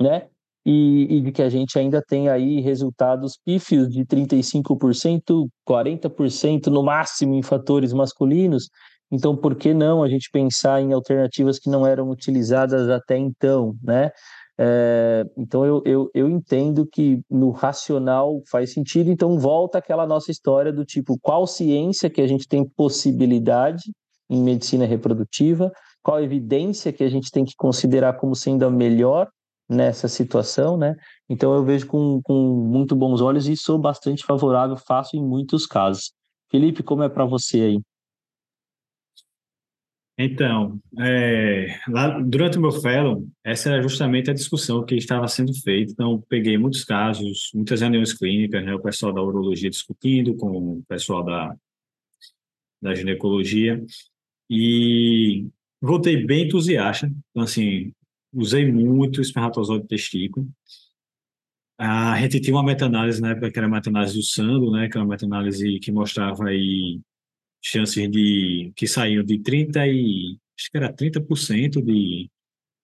né? 0.01 0.29
e, 0.71 1.17
e 1.17 1.21
de 1.23 1.33
que 1.33 1.43
a 1.43 1.49
gente 1.49 1.79
ainda 1.79 2.03
tem 2.03 2.29
aí 2.29 2.61
resultados 2.61 3.39
pífios 3.43 3.89
de 3.89 4.05
35%, 4.05 5.49
40% 5.67 6.67
no 6.67 6.83
máximo 6.83 7.35
em 7.35 7.43
fatores 7.43 7.95
masculinos. 7.95 8.69
Então, 9.11 9.35
por 9.35 9.57
que 9.57 9.73
não 9.73 10.03
a 10.03 10.09
gente 10.11 10.29
pensar 10.31 10.83
em 10.83 10.93
alternativas 10.93 11.59
que 11.59 11.71
não 11.71 11.87
eram 11.87 12.11
utilizadas 12.11 12.91
até 12.91 13.17
então, 13.17 13.75
né? 13.83 14.11
É, 14.61 15.25
então, 15.37 15.65
eu, 15.65 15.83
eu, 15.85 16.11
eu 16.13 16.29
entendo 16.29 16.85
que 16.85 17.21
no 17.31 17.51
racional 17.51 18.43
faz 18.51 18.73
sentido. 18.73 19.11
Então, 19.11 19.39
volta 19.39 19.79
aquela 19.79 20.07
nossa 20.07 20.31
história 20.31 20.73
do 20.73 20.85
tipo, 20.85 21.17
qual 21.21 21.47
ciência 21.47 22.11
que 22.11 22.21
a 22.21 22.27
gente 22.27 22.49
tem 22.49 22.65
possibilidade 22.65 23.93
em 24.29 24.43
medicina 24.43 24.85
reprodutiva, 24.85 25.73
qual 26.03 26.21
evidência 26.21 26.93
que 26.93 27.05
a 27.05 27.09
gente 27.09 27.31
tem 27.31 27.45
que 27.45 27.55
considerar 27.57 28.15
como 28.15 28.35
sendo 28.35 28.65
a 28.65 28.71
melhor 28.71 29.29
nessa 29.69 30.09
situação, 30.09 30.77
né? 30.77 30.97
Então 31.29 31.55
eu 31.55 31.65
vejo 31.65 31.87
com, 31.87 32.21
com 32.23 32.35
muito 32.55 32.97
bons 32.97 33.21
olhos 33.21 33.47
e 33.47 33.57
sou 33.57 33.79
bastante 33.79 34.25
favorável, 34.25 34.77
faço 34.77 35.17
em 35.17 35.23
muitos 35.23 35.67
casos. 35.67 36.13
Felipe, 36.51 36.83
como 36.83 37.03
é 37.03 37.09
para 37.09 37.27
você 37.27 37.61
aí? 37.61 37.81
Então, 40.21 40.81
é, 40.99 41.79
lá, 41.89 42.19
durante 42.19 42.59
o 42.59 42.61
meu 42.61 42.73
fellow, 42.73 43.29
essa 43.45 43.71
era 43.71 43.81
justamente 43.81 44.29
a 44.29 44.35
discussão 44.35 44.85
que 44.85 44.97
estava 44.97 45.29
sendo 45.29 45.55
feita. 45.55 45.93
Então, 45.93 46.21
peguei 46.29 46.59
muitos 46.59 46.83
casos, 46.83 47.51
muitas 47.55 47.81
reuniões 47.81 48.13
clínicas, 48.13 48.65
né, 48.65 48.75
o 48.75 48.83
pessoal 48.83 49.13
da 49.13 49.23
urologia 49.23 49.71
discutindo 49.71 50.35
com 50.35 50.79
o 50.79 50.83
pessoal 50.89 51.25
da, 51.25 51.55
da 52.83 52.95
ginecologia, 52.97 53.81
e 54.51 55.47
voltei 55.81 56.25
bem 56.27 56.47
entusiasta. 56.47 57.07
Então, 57.31 57.45
assim, 57.45 57.93
usei 58.33 58.71
muito 58.71 59.21
espermatozoide 59.21 59.87
testículo. 59.87 60.49
A 61.79 62.21
gente 62.21 62.41
tinha 62.41 62.57
uma 62.57 62.65
meta-análise 62.65 63.21
na 63.21 63.31
época 63.31 63.53
que 63.53 63.59
era 63.59 63.69
a 63.69 63.71
meta-análise 63.71 64.17
do 64.17 64.23
Sando, 64.25 64.73
né, 64.73 64.89
que 64.89 64.97
era 64.97 65.05
uma 65.05 65.11
meta-análise 65.11 65.79
que 65.79 65.93
mostrava 65.93 66.49
aí 66.49 67.01
chances 67.63 68.11
de 68.11 68.73
que 68.77 68.87
saíam 68.87 69.25
de 69.25 69.39
30 69.41 69.87
e 69.87 70.39
acho 70.59 70.71
que 70.71 70.77
era 70.77 70.93
30% 70.93 71.83
de, 71.83 72.31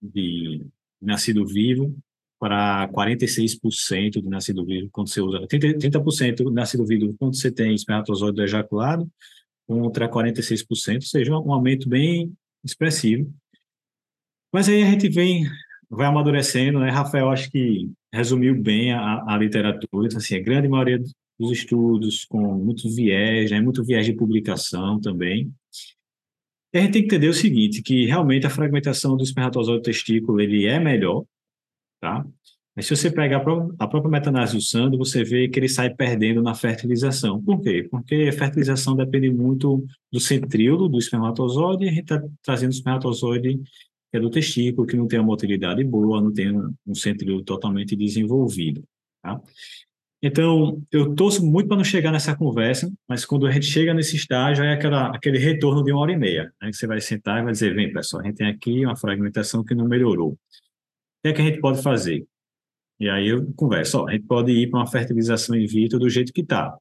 de 0.02 0.66
nascido 1.00 1.46
vivo 1.46 1.96
para 2.38 2.88
46% 2.88 4.20
de 4.20 4.28
nascido 4.28 4.64
vivo 4.64 4.88
quando 4.92 5.08
você 5.08 5.20
usa 5.20 5.46
30%, 5.46 5.78
30% 5.78 6.36
de 6.36 6.50
nascido 6.50 6.84
vivo 6.84 7.14
quando 7.18 7.36
você 7.36 7.50
tem 7.50 7.74
espermatozoide 7.74 8.42
ejaculado 8.42 9.10
contra 9.66 10.08
46%, 10.08 10.96
ou 10.96 11.02
seja, 11.02 11.32
um 11.32 11.52
aumento 11.52 11.88
bem 11.88 12.32
expressivo. 12.62 13.32
Mas 14.52 14.68
aí 14.68 14.82
a 14.82 14.90
gente 14.90 15.08
vem, 15.08 15.46
vai 15.88 16.06
amadurecendo, 16.06 16.78
né? 16.78 16.90
Rafael, 16.90 17.30
acho 17.30 17.50
que 17.50 17.90
resumiu 18.12 18.60
bem 18.60 18.92
a, 18.92 19.24
a 19.26 19.38
literatura, 19.38 20.06
então, 20.06 20.18
assim, 20.18 20.36
a 20.36 20.42
grande 20.42 20.68
maioria 20.68 21.02
dos 21.38 21.52
estudos 21.52 22.24
com 22.24 22.40
muito 22.54 22.88
viés, 22.88 23.50
né? 23.50 23.60
muito 23.60 23.84
viés 23.84 24.06
de 24.06 24.12
publicação 24.12 25.00
também. 25.00 25.52
E 26.72 26.78
a 26.78 26.80
gente 26.82 26.92
tem 26.92 27.02
que 27.02 27.06
entender 27.06 27.28
o 27.28 27.34
seguinte, 27.34 27.82
que 27.82 28.06
realmente 28.06 28.46
a 28.46 28.50
fragmentação 28.50 29.16
do 29.16 29.22
espermatozoide 29.22 29.82
testículo, 29.82 30.40
ele 30.40 30.66
é 30.66 30.80
melhor, 30.80 31.24
tá? 32.00 32.26
Mas 32.74 32.86
se 32.86 32.96
você 32.96 33.10
pegar 33.10 33.36
a 33.36 33.86
própria 33.86 34.10
metanase 34.10 34.56
do 34.56 34.60
Sando, 34.60 34.98
você 34.98 35.22
vê 35.22 35.48
que 35.48 35.60
ele 35.60 35.68
sai 35.68 35.94
perdendo 35.94 36.42
na 36.42 36.54
fertilização. 36.56 37.40
Por 37.40 37.60
quê? 37.62 37.86
Porque 37.88 38.28
a 38.28 38.32
fertilização 38.32 38.96
depende 38.96 39.30
muito 39.30 39.86
do 40.10 40.18
centríolo 40.18 40.88
do 40.88 40.98
espermatozoide 40.98 41.84
e 41.84 41.88
a 41.88 41.92
gente 41.92 42.02
está 42.02 42.20
trazendo 42.42 42.70
o 42.70 42.74
espermatozoide 42.74 43.60
que 44.10 44.18
é 44.18 44.20
do 44.20 44.30
testículo, 44.30 44.86
que 44.86 44.96
não 44.96 45.08
tem 45.08 45.18
uma 45.18 45.26
motilidade 45.26 45.82
boa, 45.82 46.20
não 46.20 46.32
tem 46.32 46.56
um, 46.86 46.94
centro 46.94 47.42
totalmente 47.42 47.96
desenvolvido. 47.96 48.84
Tá? 49.20 49.40
Então, 50.26 50.82
eu 50.90 51.14
torço 51.14 51.44
muito 51.44 51.68
para 51.68 51.76
não 51.76 51.84
chegar 51.84 52.10
nessa 52.10 52.34
conversa, 52.34 52.90
mas 53.06 53.26
quando 53.26 53.46
a 53.46 53.50
gente 53.50 53.66
chega 53.66 53.92
nesse 53.92 54.16
estágio, 54.16 54.64
é 54.64 54.72
aquela, 54.72 55.14
aquele 55.14 55.36
retorno 55.36 55.84
de 55.84 55.92
uma 55.92 56.00
hora 56.00 56.12
e 56.12 56.16
meia, 56.16 56.50
né, 56.62 56.70
que 56.70 56.76
você 56.78 56.86
vai 56.86 56.98
sentar 56.98 57.40
e 57.40 57.42
vai 57.42 57.52
dizer, 57.52 57.74
vem, 57.74 57.92
pessoal, 57.92 58.22
a 58.22 58.26
gente 58.26 58.36
tem 58.36 58.46
aqui 58.46 58.86
uma 58.86 58.96
fragmentação 58.96 59.62
que 59.62 59.74
não 59.74 59.86
melhorou. 59.86 60.30
O 60.30 60.38
que 61.22 61.28
é 61.28 61.32
que 61.34 61.42
a 61.42 61.44
gente 61.44 61.60
pode 61.60 61.82
fazer? 61.82 62.26
E 62.98 63.06
aí 63.06 63.28
eu 63.28 63.52
converso, 63.54 63.98
ó, 63.98 64.08
a 64.08 64.12
gente 64.12 64.24
pode 64.24 64.50
ir 64.50 64.70
para 64.70 64.80
uma 64.80 64.86
fertilização 64.86 65.54
in 65.56 65.66
vitro 65.66 65.98
do 65.98 66.08
jeito 66.08 66.32
que 66.32 66.40
está. 66.40 66.74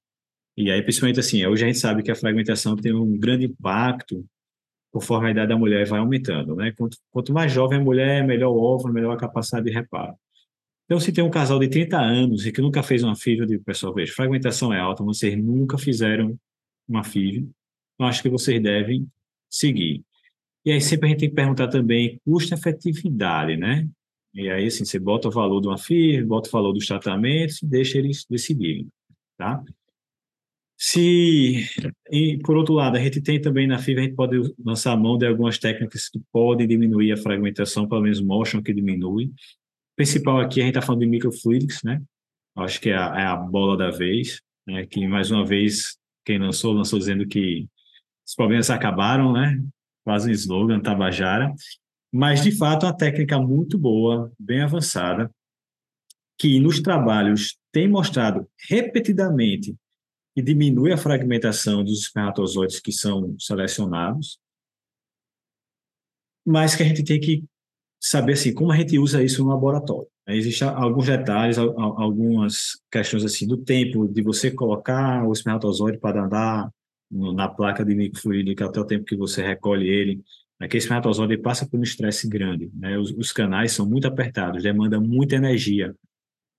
E 0.56 0.72
aí, 0.72 0.82
principalmente 0.82 1.20
assim, 1.20 1.46
hoje 1.46 1.66
a 1.66 1.68
gente 1.68 1.80
sabe 1.80 2.02
que 2.02 2.12
a 2.12 2.16
fragmentação 2.16 2.78
tem 2.78 2.94
um 2.94 3.20
grande 3.20 3.48
impacto 3.48 4.26
conforme 4.90 5.28
a 5.28 5.32
idade 5.32 5.50
da 5.50 5.58
mulher 5.58 5.86
vai 5.86 6.00
aumentando, 6.00 6.56
né? 6.56 6.72
Quanto, 6.78 6.98
quanto 7.12 7.34
mais 7.34 7.52
jovem 7.52 7.80
a 7.80 7.84
mulher, 7.84 8.26
melhor 8.26 8.52
o 8.52 8.62
óvulo, 8.62 8.94
melhor 8.94 9.14
a 9.14 9.18
capacidade 9.18 9.66
de 9.66 9.74
reparo. 9.74 10.16
Então, 10.86 11.00
se 11.00 11.12
tem 11.12 11.24
um 11.24 11.30
casal 11.30 11.60
de 11.60 11.70
30 11.70 11.98
anos 11.98 12.46
e 12.46 12.52
que 12.52 12.62
nunca 12.62 12.84
fez 12.84 13.04
uma 13.04 13.16
FIV, 13.16 13.42
eu 13.42 13.46
digo, 13.46 13.64
pessoal, 13.64 13.94
veja, 13.94 14.14
fragmentação 14.14 14.74
é 14.74 14.80
alta, 14.80 15.04
vocês 15.04 15.38
nunca 15.38 15.78
fizeram 15.78 16.38
uma 16.88 17.04
FIV, 17.04 17.50
então 17.96 18.08
acho 18.08 18.22
que 18.22 18.30
vocês 18.30 18.62
devem 18.62 19.08
seguir. 19.50 20.04
E 20.66 20.72
aí 20.72 20.82
sempre 20.82 21.08
a 21.08 21.10
gente 21.10 21.20
tem 21.20 21.30
que 21.30 21.36
perguntar 21.36 21.68
também 21.68 22.20
custo-efetividade, 22.26 23.58
né? 23.58 23.88
E 24.34 24.50
aí, 24.50 24.66
assim, 24.66 24.84
você 24.84 24.98
bota 25.00 25.28
o 25.28 25.32
valor 25.32 25.62
de 25.62 25.68
uma 25.68 25.78
FIV, 25.78 26.26
bota 26.26 26.50
o 26.50 26.52
valor 26.52 26.74
dos 26.74 26.88
tratamentos 26.88 27.62
e 27.62 27.68
deixa 27.68 27.98
eles 27.98 28.26
decidirem, 28.30 28.88
tá? 29.38 29.64
Se, 30.78 31.66
e, 32.12 32.40
por 32.40 32.58
outro 32.58 32.74
lado, 32.74 32.98
a 32.98 33.00
gente 33.00 33.22
tem 33.22 33.40
também 33.40 33.68
na 33.68 33.78
FIV, 33.78 34.00
a 34.00 34.04
gente 34.04 34.16
pode 34.16 34.38
lançar 34.60 34.92
a 34.92 34.98
mão 34.98 35.18
de 35.18 35.26
algumas 35.26 35.58
técnicas 35.58 36.10
que 36.10 36.20
podem 36.32 36.68
diminuir 36.68 37.14
a 37.14 37.18
fragmentação, 37.18 37.88
pelo 37.88 38.02
menos 38.02 38.20
mostram 38.20 38.62
que 38.62 38.74
diminui. 38.74 39.32
Principal 39.96 40.40
aqui, 40.40 40.60
a 40.60 40.66
gente 40.66 40.76
está 40.76 40.82
falando 40.82 41.02
de 41.02 41.08
microfluidics, 41.08 41.84
né? 41.84 42.02
Acho 42.56 42.80
que 42.80 42.90
é 42.90 42.98
a, 42.98 43.20
é 43.20 43.26
a 43.26 43.36
bola 43.36 43.78
da 43.78 43.90
vez, 43.90 44.42
né? 44.66 44.86
que, 44.86 45.08
mais 45.08 45.32
uma 45.32 45.46
vez, 45.46 45.98
quem 46.26 46.40
lançou, 46.40 46.74
lançou 46.74 46.98
dizendo 46.98 47.28
que 47.28 47.68
os 48.26 48.36
problemas 48.36 48.70
acabaram, 48.70 49.34
né? 49.34 49.62
Quase 50.04 50.30
um 50.30 50.34
slogan, 50.34 50.80
Tabajara. 50.80 51.54
Mas, 52.12 52.44
de 52.44 52.52
fato, 52.56 52.86
é 52.86 52.90
uma 52.90 52.98
técnica 52.98 53.40
muito 53.40 53.78
boa, 53.78 54.32
bem 54.38 54.62
avançada, 54.62 55.32
que 56.38 56.60
nos 56.60 56.82
trabalhos 56.82 57.58
tem 57.72 57.88
mostrado 57.88 58.48
repetidamente 58.70 59.76
e 60.36 60.42
diminui 60.42 60.92
a 60.92 60.98
fragmentação 60.98 61.84
dos 61.84 62.02
espermatozoides 62.04 62.80
que 62.80 62.92
são 62.92 63.36
selecionados, 63.40 64.40
mas 66.46 66.76
que 66.76 66.84
a 66.84 66.86
gente 66.86 67.04
tem 67.04 67.20
que 67.20 67.44
saber 68.04 68.34
assim 68.34 68.54
como 68.54 68.70
a 68.70 68.76
gente 68.76 69.00
usa 69.00 69.24
isso 69.24 69.42
no 69.42 69.50
laboratório. 69.50 70.08
Existem 70.28 70.68
alguns 70.68 71.06
detalhes, 71.06 71.58
algumas 71.58 72.78
questões 72.92 73.24
assim 73.24 73.48
do 73.48 73.58
tempo 73.58 74.08
de 74.08 74.22
você 74.22 74.52
colocar 74.52 75.26
o 75.26 75.32
espermatozoide 75.32 75.98
para 75.98 76.26
andar 76.26 76.70
na 77.10 77.48
placa 77.48 77.86
de 77.86 77.96
microfluídica 77.96 78.66
até 78.66 78.80
o 78.80 78.86
tempo 78.86 79.06
que 79.06 79.16
você 79.16 79.42
recolhe 79.42 79.88
ele. 79.88 80.22
Aquele 80.60 80.80
espermatozoide 80.80 81.38
passa 81.38 81.66
por 81.66 81.80
um 81.80 81.84
estresse 81.84 82.28
grande, 82.28 82.70
né? 82.74 82.98
Os, 82.98 83.12
os, 83.12 83.32
canais 83.32 83.72
são 83.72 83.90
muito 83.90 84.08
apertados, 84.08 84.64
demanda 84.64 85.00
muita 85.00 85.36
energia. 85.36 85.96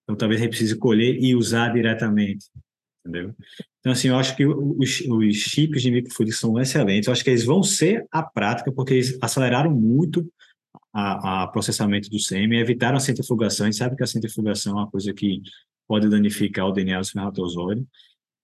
Então, 0.03 0.17
talvez 0.17 0.41
a 0.41 0.45
gente 0.45 0.51
precise 0.51 0.77
colher 0.77 1.17
e 1.23 1.35
usar 1.35 1.73
diretamente, 1.73 2.47
entendeu? 3.01 3.35
Então, 3.81 3.93
assim, 3.93 4.09
eu 4.09 4.17
acho 4.17 4.37
que 4.37 4.47
os, 4.47 5.01
os 5.01 5.37
chips 5.37 5.83
de 5.83 5.91
microfluidics 5.91 6.41
são 6.41 6.59
excelentes. 6.61 7.07
Eu 7.07 7.13
acho 7.13 7.25
que 7.25 7.31
eles 7.31 7.45
vão 7.45 7.63
ser 7.63 8.07
a 8.11 8.23
prática, 8.23 8.71
porque 8.73 8.95
eles 8.95 9.19
aceleraram 9.23 9.71
muito 9.71 10.31
a, 10.95 11.43
a 11.43 11.47
processamento 11.49 12.09
do 12.09 12.21
sêmen, 12.21 12.61
evitaram 12.61 12.97
a 12.97 13.01
centrifugação. 13.01 13.67
A 13.67 13.71
gente 13.71 13.79
sabe 13.79 13.97
que 13.97 14.05
a 14.05 14.07
centrifugação 14.07 14.79
é 14.79 14.83
uma 14.83 14.91
coisa 14.91 15.13
que 15.13 15.43
pode 15.89 16.09
danificar 16.09 16.67
o 16.69 16.73
DNA 16.73 16.99
do 16.99 17.03
espermatozoide, 17.03 17.85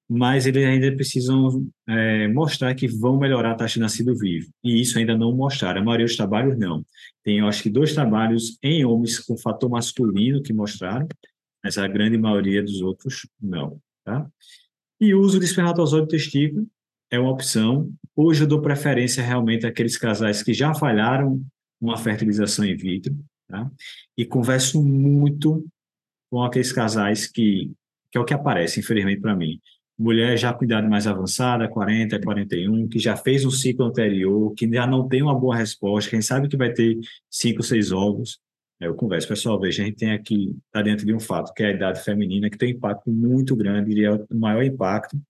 mas 0.09 0.45
eles 0.45 0.67
ainda 0.67 0.93
precisam 0.97 1.65
é, 1.89 2.27
mostrar 2.27 2.75
que 2.75 2.89
vão 2.89 3.17
melhorar 3.17 3.53
a 3.53 3.55
taxa 3.55 3.75
de 3.75 3.81
nascido 3.81 4.17
vivo. 4.17 4.51
E 4.65 4.81
isso 4.81 4.99
ainda 4.99 5.17
não 5.17 5.33
mostraram. 5.33 5.81
A 5.81 5.85
maioria 5.85 6.07
dos 6.07 6.17
trabalhos 6.17 6.59
não. 6.59 6.85
Tem, 7.23 7.39
eu 7.39 7.47
acho 7.47 7.63
que, 7.63 7.71
dois 7.71 7.95
trabalhos 7.95 8.59
em 8.61 8.85
homens 8.85 9.21
com 9.21 9.39
fator 9.39 9.71
masculino 9.71 10.43
que 10.43 10.53
mostraram, 10.53 11.07
mas 11.63 11.79
a 11.79 11.87
grande 11.87 12.19
maioria 12.19 12.61
dos 12.61 12.81
outros 12.81 13.29
não. 13.41 13.81
Tá? 14.05 14.27
E 15.01 15.15
o 15.15 15.21
uso 15.21 15.39
de 15.39 15.45
espermatozoide 15.45 16.09
testículo 16.09 16.67
é 17.09 17.19
uma 17.19 17.31
opção. 17.31 17.93
Hoje 18.17 18.43
eu 18.43 18.49
dou 18.49 18.61
preferência 18.61 19.23
realmente 19.23 19.65
àqueles 19.65 19.97
casais 19.97 20.43
que 20.43 20.53
já 20.53 20.75
falharam 20.75 21.41
uma 21.81 21.97
fertilização 21.97 22.65
in 22.65 22.77
vitro, 22.77 23.17
tá? 23.49 23.71
E 24.17 24.25
converso 24.25 24.83
muito 24.83 25.67
com 26.31 26.43
aqueles 26.43 26.73
casais 26.73 27.27
que, 27.27 27.73
que 28.11 28.19
é 28.19 28.21
o 28.21 28.25
que 28.25 28.35
aparece, 28.35 28.81
infelizmente, 28.81 29.21
para 29.21 29.35
mim. 29.35 29.61
Mulher 29.99 30.37
já 30.39 30.53
com 30.53 30.65
idade 30.65 30.89
mais 30.89 31.07
avançada, 31.07 31.69
40, 31.69 32.21
41, 32.21 32.89
que 32.89 32.99
já 32.99 33.17
fez 33.17 33.45
um 33.45 33.51
ciclo 33.51 33.85
anterior, 33.85 34.55
que 34.55 34.71
já 34.73 34.87
não 34.87 35.07
tem 35.07 35.23
uma 35.23 35.39
boa 35.39 35.57
resposta, 35.57 36.11
quem 36.11 36.23
sabe 36.23 36.49
que 36.49 36.57
vai 36.57 36.73
ter 36.73 36.99
cinco, 37.29 37.63
seis 37.63 37.93
ovos. 37.93 38.41
Eu 38.81 38.95
converso, 38.95 39.29
pessoal, 39.29 39.61
veja, 39.61 39.83
a 39.83 39.87
gente 39.87 39.99
tem 39.99 40.13
aqui, 40.13 40.57
está 40.67 40.81
dentro 40.81 41.05
de 41.05 41.13
um 41.13 41.21
fato, 41.21 41.53
que 41.53 41.63
é 41.63 41.67
a 41.67 41.73
idade 41.73 42.03
feminina, 42.03 42.49
que 42.49 42.57
tem 42.57 42.73
um 42.73 42.77
impacto 42.79 43.11
muito 43.11 43.55
grande, 43.55 43.91
diria 43.91 44.15
o 44.15 44.35
maior 44.35 44.63
impacto. 44.63 45.21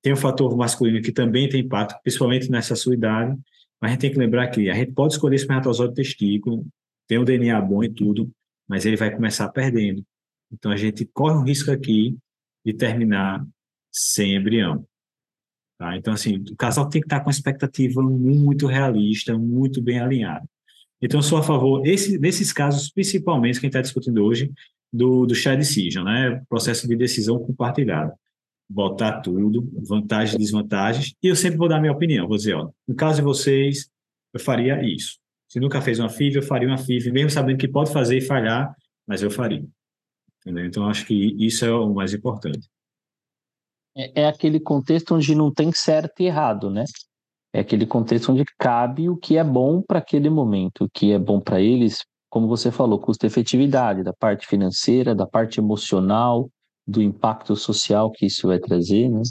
Tem 0.00 0.14
o 0.14 0.16
fator 0.16 0.56
masculino 0.56 1.02
que 1.02 1.12
também 1.12 1.48
tem 1.48 1.60
impacto, 1.60 2.00
principalmente 2.02 2.50
nessa 2.50 2.74
sua 2.74 2.94
idade, 2.94 3.36
mas 3.80 3.90
a 3.90 3.92
gente 3.92 4.00
tem 4.00 4.12
que 4.12 4.18
lembrar 4.18 4.48
que 4.48 4.70
a 4.70 4.74
gente 4.74 4.92
pode 4.92 5.14
escolher 5.14 5.36
espermatozoide 5.36 5.94
testículo, 5.94 6.66
tem 7.06 7.18
o 7.18 7.24
DNA 7.24 7.60
bom 7.60 7.82
e 7.84 7.88
tudo, 7.88 8.30
mas 8.68 8.84
ele 8.84 8.96
vai 8.96 9.14
começar 9.14 9.48
perdendo. 9.48 10.04
Então 10.52 10.70
a 10.72 10.76
gente 10.76 11.04
corre 11.06 11.36
um 11.36 11.44
risco 11.44 11.70
aqui 11.70 12.16
de 12.64 12.72
terminar 12.72 13.46
sem 13.92 14.34
embrião. 14.34 14.86
Tá? 15.78 15.96
Então, 15.96 16.14
assim, 16.14 16.36
o 16.50 16.56
casal 16.56 16.88
tem 16.88 17.00
que 17.00 17.06
estar 17.06 17.20
com 17.20 17.26
uma 17.26 17.32
expectativa 17.32 18.02
muito 18.02 18.66
realista, 18.66 19.36
muito 19.36 19.82
bem 19.82 20.00
alinhada. 20.00 20.48
Então, 21.02 21.20
sou 21.20 21.38
a 21.38 21.42
favor, 21.42 21.86
esse, 21.86 22.18
nesses 22.18 22.52
casos, 22.52 22.90
principalmente, 22.90 23.60
que 23.60 23.66
a 23.66 23.68
gente 23.68 23.72
está 23.72 23.82
discutindo 23.82 24.24
hoje, 24.24 24.50
do, 24.90 25.26
do 25.26 25.34
share 25.34 25.58
decision, 25.58 26.04
né? 26.04 26.42
processo 26.48 26.88
de 26.88 26.96
decisão 26.96 27.38
compartilhada 27.38 28.14
botar 28.68 29.20
tudo, 29.20 29.68
vantagens 29.86 30.34
e 30.34 30.38
desvantagens, 30.38 31.14
e 31.22 31.28
eu 31.28 31.36
sempre 31.36 31.58
vou 31.58 31.68
dar 31.68 31.80
minha 31.80 31.92
opinião, 31.92 32.26
vou 32.26 32.36
dizer, 32.36 32.54
ó, 32.54 32.70
no 32.86 32.94
caso 32.94 33.16
de 33.16 33.22
vocês, 33.22 33.88
eu 34.32 34.40
faria 34.40 34.82
isso. 34.82 35.18
Se 35.48 35.60
nunca 35.60 35.80
fez 35.80 36.00
uma 36.00 36.08
FIV, 36.08 36.36
eu 36.36 36.42
faria 36.42 36.68
uma 36.68 36.78
FIV, 36.78 37.12
mesmo 37.12 37.30
sabendo 37.30 37.58
que 37.58 37.68
pode 37.68 37.92
fazer 37.92 38.18
e 38.18 38.20
falhar, 38.20 38.74
mas 39.06 39.22
eu 39.22 39.30
faria. 39.30 39.64
Entendeu? 40.40 40.66
Então, 40.66 40.88
acho 40.88 41.06
que 41.06 41.14
isso 41.38 41.64
é 41.64 41.72
o 41.72 41.92
mais 41.94 42.12
importante. 42.12 42.68
É, 43.96 44.22
é 44.22 44.26
aquele 44.26 44.60
contexto 44.60 45.14
onde 45.14 45.34
não 45.34 45.52
tem 45.52 45.72
certo 45.72 46.20
e 46.20 46.26
errado, 46.26 46.68
né? 46.70 46.84
É 47.52 47.60
aquele 47.60 47.86
contexto 47.86 48.32
onde 48.32 48.44
cabe 48.58 49.08
o 49.08 49.16
que 49.16 49.38
é 49.38 49.44
bom 49.44 49.80
para 49.80 49.98
aquele 49.98 50.28
momento, 50.28 50.84
o 50.84 50.90
que 50.92 51.12
é 51.12 51.18
bom 51.18 51.40
para 51.40 51.60
eles, 51.60 52.04
como 52.28 52.48
você 52.48 52.70
falou, 52.70 53.00
custo-efetividade, 53.00 54.02
da 54.02 54.12
parte 54.12 54.46
financeira, 54.46 55.14
da 55.14 55.26
parte 55.26 55.58
emocional, 55.58 56.50
do 56.86 57.02
impacto 57.02 57.56
social 57.56 58.10
que 58.10 58.26
isso 58.26 58.46
vai 58.46 58.58
trazer, 58.58 59.08
né? 59.08 59.22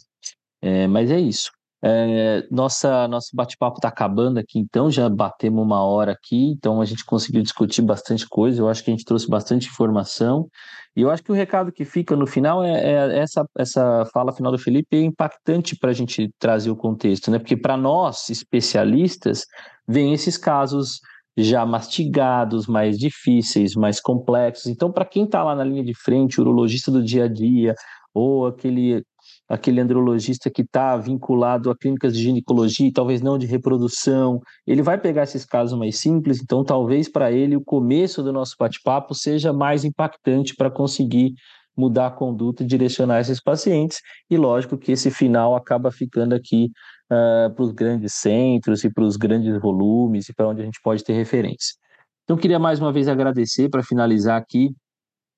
É, 0.62 0.88
mas 0.88 1.12
é 1.12 1.20
isso. 1.20 1.52
É, 1.88 2.44
nossa, 2.50 3.08
nosso 3.08 3.30
bate-papo 3.32 3.78
está 3.78 3.90
acabando 3.90 4.40
aqui, 4.40 4.58
então 4.58 4.90
já 4.90 5.08
batemos 5.08 5.64
uma 5.64 5.84
hora 5.84 6.14
aqui, 6.14 6.48
então 6.48 6.82
a 6.82 6.86
gente 6.86 7.06
conseguiu 7.06 7.44
discutir 7.44 7.84
bastante 7.84 8.28
coisa. 8.28 8.60
Eu 8.60 8.68
acho 8.68 8.84
que 8.84 8.90
a 8.90 8.94
gente 8.94 9.06
trouxe 9.06 9.28
bastante 9.28 9.68
informação 9.68 10.48
e 10.96 11.02
eu 11.02 11.12
acho 11.12 11.22
que 11.22 11.32
o 11.32 11.36
recado 11.36 11.72
que 11.72 11.86
fica 11.86 12.16
no 12.16 12.26
final 12.26 12.64
é, 12.64 12.72
é 12.72 13.20
essa 13.20 13.46
essa 13.56 14.04
fala 14.12 14.34
final 14.34 14.52
do 14.52 14.58
Felipe 14.58 14.98
é 14.98 15.02
impactante 15.02 15.76
para 15.78 15.92
a 15.92 15.94
gente 15.94 16.32
trazer 16.40 16.72
o 16.72 16.76
contexto, 16.76 17.30
né? 17.30 17.38
Porque 17.38 17.56
para 17.56 17.78
nós 17.78 18.30
especialistas 18.30 19.46
vem 19.88 20.12
esses 20.12 20.38
casos 20.38 21.00
já 21.38 21.66
mastigados, 21.66 22.68
mais 22.68 22.98
difíceis, 22.98 23.76
mais 23.76 24.00
complexos. 24.00 24.68
Então, 24.68 24.92
para 24.92 25.06
quem 25.06 25.26
está 25.26 25.44
lá 25.44 25.56
na 25.56 25.64
linha 25.64 25.84
de 25.84 25.94
frente, 25.94 26.40
urologista 26.40 26.92
do 26.92 27.04
dia 27.04 27.26
a 27.26 27.28
dia, 27.28 27.76
ou 28.14 28.48
aquele, 28.48 29.04
aquele 29.50 29.82
andrologista 29.82 30.50
que 30.50 30.62
está 30.62 30.96
vinculado 30.96 31.70
a 31.70 31.78
clínicas 31.78 32.16
de 32.16 32.24
ginecologia, 32.24 32.90
talvez 32.94 33.22
não 33.22 33.38
de 33.38 33.46
reprodução, 33.46 34.40
ele 34.66 34.82
vai 34.82 34.98
pegar 34.98 35.24
esses 35.24 35.44
casos 35.44 35.78
mais 35.78 36.00
simples, 36.00 36.42
então 36.42 36.64
talvez 36.64 37.10
para 37.10 37.32
ele 37.32 37.58
o 37.58 37.64
começo 37.64 38.24
do 38.24 38.32
nosso 38.32 38.56
bate-papo 38.58 39.14
seja 39.14 39.52
mais 39.52 39.84
impactante 39.84 40.56
para 40.56 40.72
conseguir 40.72 41.34
mudar 41.78 42.08
a 42.08 42.12
conduta 42.12 42.64
e 42.64 42.66
direcionar 42.66 43.20
esses 43.20 43.42
pacientes, 43.42 44.00
e 44.30 44.38
lógico 44.38 44.78
que 44.78 44.94
esse 44.94 45.12
final 45.12 45.56
acaba 45.56 45.92
ficando 45.92 46.34
aqui 46.34 46.72
uh, 47.12 47.54
para 47.54 47.64
os 47.64 47.72
grandes 47.72 48.14
centros 48.14 48.84
e 48.84 48.90
para 48.90 49.04
os 49.04 49.18
grandes 49.18 49.60
volumes 49.60 50.30
e 50.30 50.34
para 50.34 50.48
onde 50.48 50.62
a 50.62 50.66
gente 50.66 50.80
pode 50.84 51.04
ter 51.04 51.14
referência. 51.14 51.76
Então, 52.24 52.38
queria 52.38 52.60
mais 52.60 52.80
uma 52.80 52.92
vez 52.92 53.08
agradecer 53.08 53.70
para 53.70 53.84
finalizar 53.84 54.40
aqui 54.40 54.70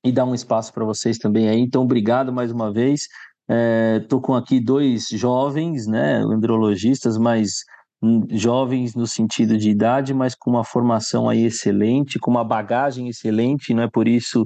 e 0.04 0.12
dar 0.12 0.26
um 0.26 0.34
espaço 0.34 0.74
para 0.74 0.86
vocês 0.86 1.18
também 1.18 1.50
aí. 1.50 1.60
Então, 1.60 1.84
obrigado 1.84 2.32
mais 2.32 2.52
uma 2.52 2.72
vez. 2.72 3.02
Estou 4.02 4.20
é, 4.20 4.22
com 4.22 4.36
aqui 4.36 4.60
dois 4.60 5.08
jovens, 5.12 5.88
né, 5.88 6.18
andrologistas, 6.18 7.18
mas 7.18 7.64
hum, 8.02 8.26
jovens 8.30 8.96
no 8.96 9.08
sentido 9.08 9.58
de 9.58 9.70
idade, 9.70 10.14
mas 10.14 10.36
com 10.36 10.50
uma 10.50 10.64
formação 10.64 11.30
aí 11.30 11.46
excelente, 11.46 12.20
com 12.20 12.32
uma 12.32 12.44
bagagem 12.44 13.10
excelente, 13.10 13.74
não 13.74 13.84
é 13.84 13.90
por 13.90 14.08
isso 14.08 14.46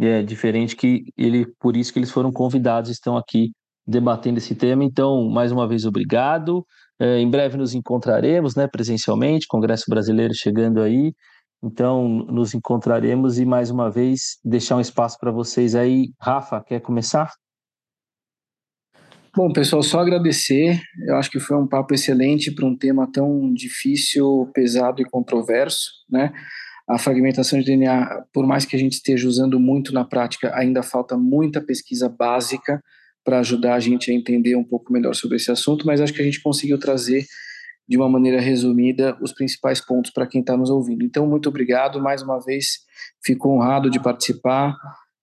é 0.00 0.22
diferente 0.22 0.76
que 0.76 1.12
ele, 1.16 1.46
por 1.58 1.76
isso 1.76 1.92
que 1.92 1.98
eles 1.98 2.10
foram 2.10 2.30
convidados, 2.30 2.90
estão 2.90 3.16
aqui 3.16 3.50
debatendo 3.88 4.36
esse 4.36 4.54
tema. 4.54 4.84
Então, 4.84 5.30
mais 5.30 5.50
uma 5.50 5.66
vez, 5.66 5.86
obrigado. 5.86 6.64
É, 7.00 7.18
em 7.18 7.30
breve 7.30 7.56
nos 7.56 7.74
encontraremos, 7.74 8.54
né, 8.54 8.66
presencialmente, 8.66 9.46
Congresso 9.48 9.86
Brasileiro 9.88 10.34
chegando 10.34 10.82
aí. 10.82 11.14
Então, 11.64 12.06
nos 12.28 12.54
encontraremos 12.54 13.38
e 13.38 13.46
mais 13.46 13.70
uma 13.70 13.90
vez 13.90 14.38
deixar 14.44 14.76
um 14.76 14.80
espaço 14.80 15.16
para 15.18 15.32
vocês 15.32 15.74
aí. 15.74 16.10
Rafa, 16.20 16.62
quer 16.62 16.80
começar? 16.80 17.32
Bom, 19.34 19.52
pessoal, 19.52 19.82
só 19.82 20.00
agradecer. 20.00 20.80
Eu 21.06 21.16
acho 21.16 21.30
que 21.30 21.40
foi 21.40 21.56
um 21.56 21.66
papo 21.66 21.94
excelente 21.94 22.54
para 22.54 22.66
um 22.66 22.76
tema 22.76 23.10
tão 23.10 23.52
difícil, 23.52 24.50
pesado 24.52 25.00
e 25.00 25.04
controverso, 25.04 25.90
né? 26.10 26.32
A 26.88 26.98
fragmentação 26.98 27.58
de 27.58 27.64
DNA, 27.64 28.24
por 28.32 28.46
mais 28.46 28.64
que 28.64 28.74
a 28.74 28.78
gente 28.78 28.94
esteja 28.94 29.28
usando 29.28 29.60
muito 29.60 29.92
na 29.92 30.04
prática, 30.04 30.54
ainda 30.54 30.82
falta 30.82 31.16
muita 31.16 31.60
pesquisa 31.60 32.08
básica 32.08 32.82
para 33.28 33.40
ajudar 33.40 33.74
a 33.74 33.78
gente 33.78 34.10
a 34.10 34.14
entender 34.14 34.56
um 34.56 34.64
pouco 34.64 34.90
melhor 34.90 35.14
sobre 35.14 35.36
esse 35.36 35.50
assunto, 35.50 35.86
mas 35.86 36.00
acho 36.00 36.14
que 36.14 36.22
a 36.22 36.24
gente 36.24 36.40
conseguiu 36.40 36.78
trazer 36.78 37.26
de 37.86 37.94
uma 37.94 38.08
maneira 38.08 38.40
resumida 38.40 39.18
os 39.20 39.34
principais 39.34 39.84
pontos 39.84 40.10
para 40.10 40.26
quem 40.26 40.40
está 40.40 40.56
nos 40.56 40.70
ouvindo. 40.70 41.04
Então, 41.04 41.26
muito 41.26 41.46
obrigado 41.46 42.00
mais 42.00 42.22
uma 42.22 42.38
vez, 42.40 42.78
fico 43.22 43.50
honrado 43.50 43.90
de 43.90 44.00
participar. 44.00 44.74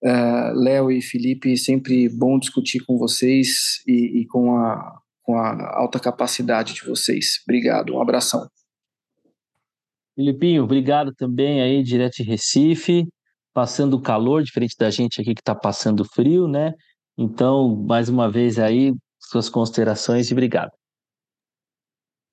Uh, 0.03 0.53
Léo 0.53 0.91
e 0.91 1.01
Felipe, 1.01 1.57
sempre 1.57 2.07
bom 2.07 2.37
discutir 2.37 2.85
com 2.85 2.95
vocês 2.95 3.81
e, 3.87 4.21
e 4.21 4.27
com, 4.27 4.55
a, 4.55 4.99
com 5.23 5.35
a 5.39 5.75
alta 5.75 5.99
capacidade 5.99 6.75
de 6.75 6.85
vocês. 6.85 7.39
Obrigado, 7.47 7.95
um 7.95 7.99
abração. 7.99 8.47
Filipinho, 10.13 10.63
obrigado 10.63 11.11
também 11.11 11.59
aí, 11.59 11.81
direto 11.81 12.17
de 12.17 12.23
Recife, 12.23 13.07
passando 13.51 13.99
calor, 13.99 14.43
diferente 14.43 14.75
da 14.77 14.91
gente 14.91 15.19
aqui 15.19 15.33
que 15.33 15.41
está 15.41 15.55
passando 15.55 16.05
frio, 16.05 16.47
né? 16.47 16.71
Então, 17.17 17.75
mais 17.75 18.09
uma 18.09 18.29
vez 18.29 18.59
aí, 18.59 18.93
suas 19.19 19.49
considerações 19.49 20.29
e 20.29 20.33
obrigado. 20.33 20.71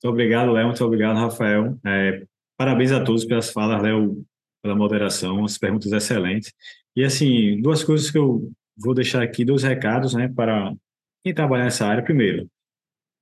Muito 0.03 0.13
obrigado, 0.13 0.53
Léo. 0.53 0.67
Muito 0.67 0.85
obrigado, 0.85 1.17
Rafael. 1.17 1.79
É, 1.87 2.25
parabéns 2.57 2.91
a 2.91 3.05
todos 3.05 3.25
pelas 3.25 3.51
falas, 3.51 3.81
Léo, 3.81 4.25
pela 4.63 4.75
moderação, 4.75 5.45
as 5.45 5.57
perguntas 5.57 5.93
excelentes. 5.93 6.53
E, 6.97 7.05
assim, 7.05 7.61
duas 7.63 7.85
coisas 7.85 8.11
que 8.11 8.19
eu 8.19 8.51
vou 8.77 8.95
deixar 8.95 9.23
aqui, 9.23 9.45
dois 9.45 9.63
recados, 9.63 10.15
né, 10.15 10.29
para 10.29 10.75
quem 11.23 11.33
trabalha 11.33 11.65
nessa 11.65 11.87
área. 11.87 12.03
Primeiro, 12.03 12.49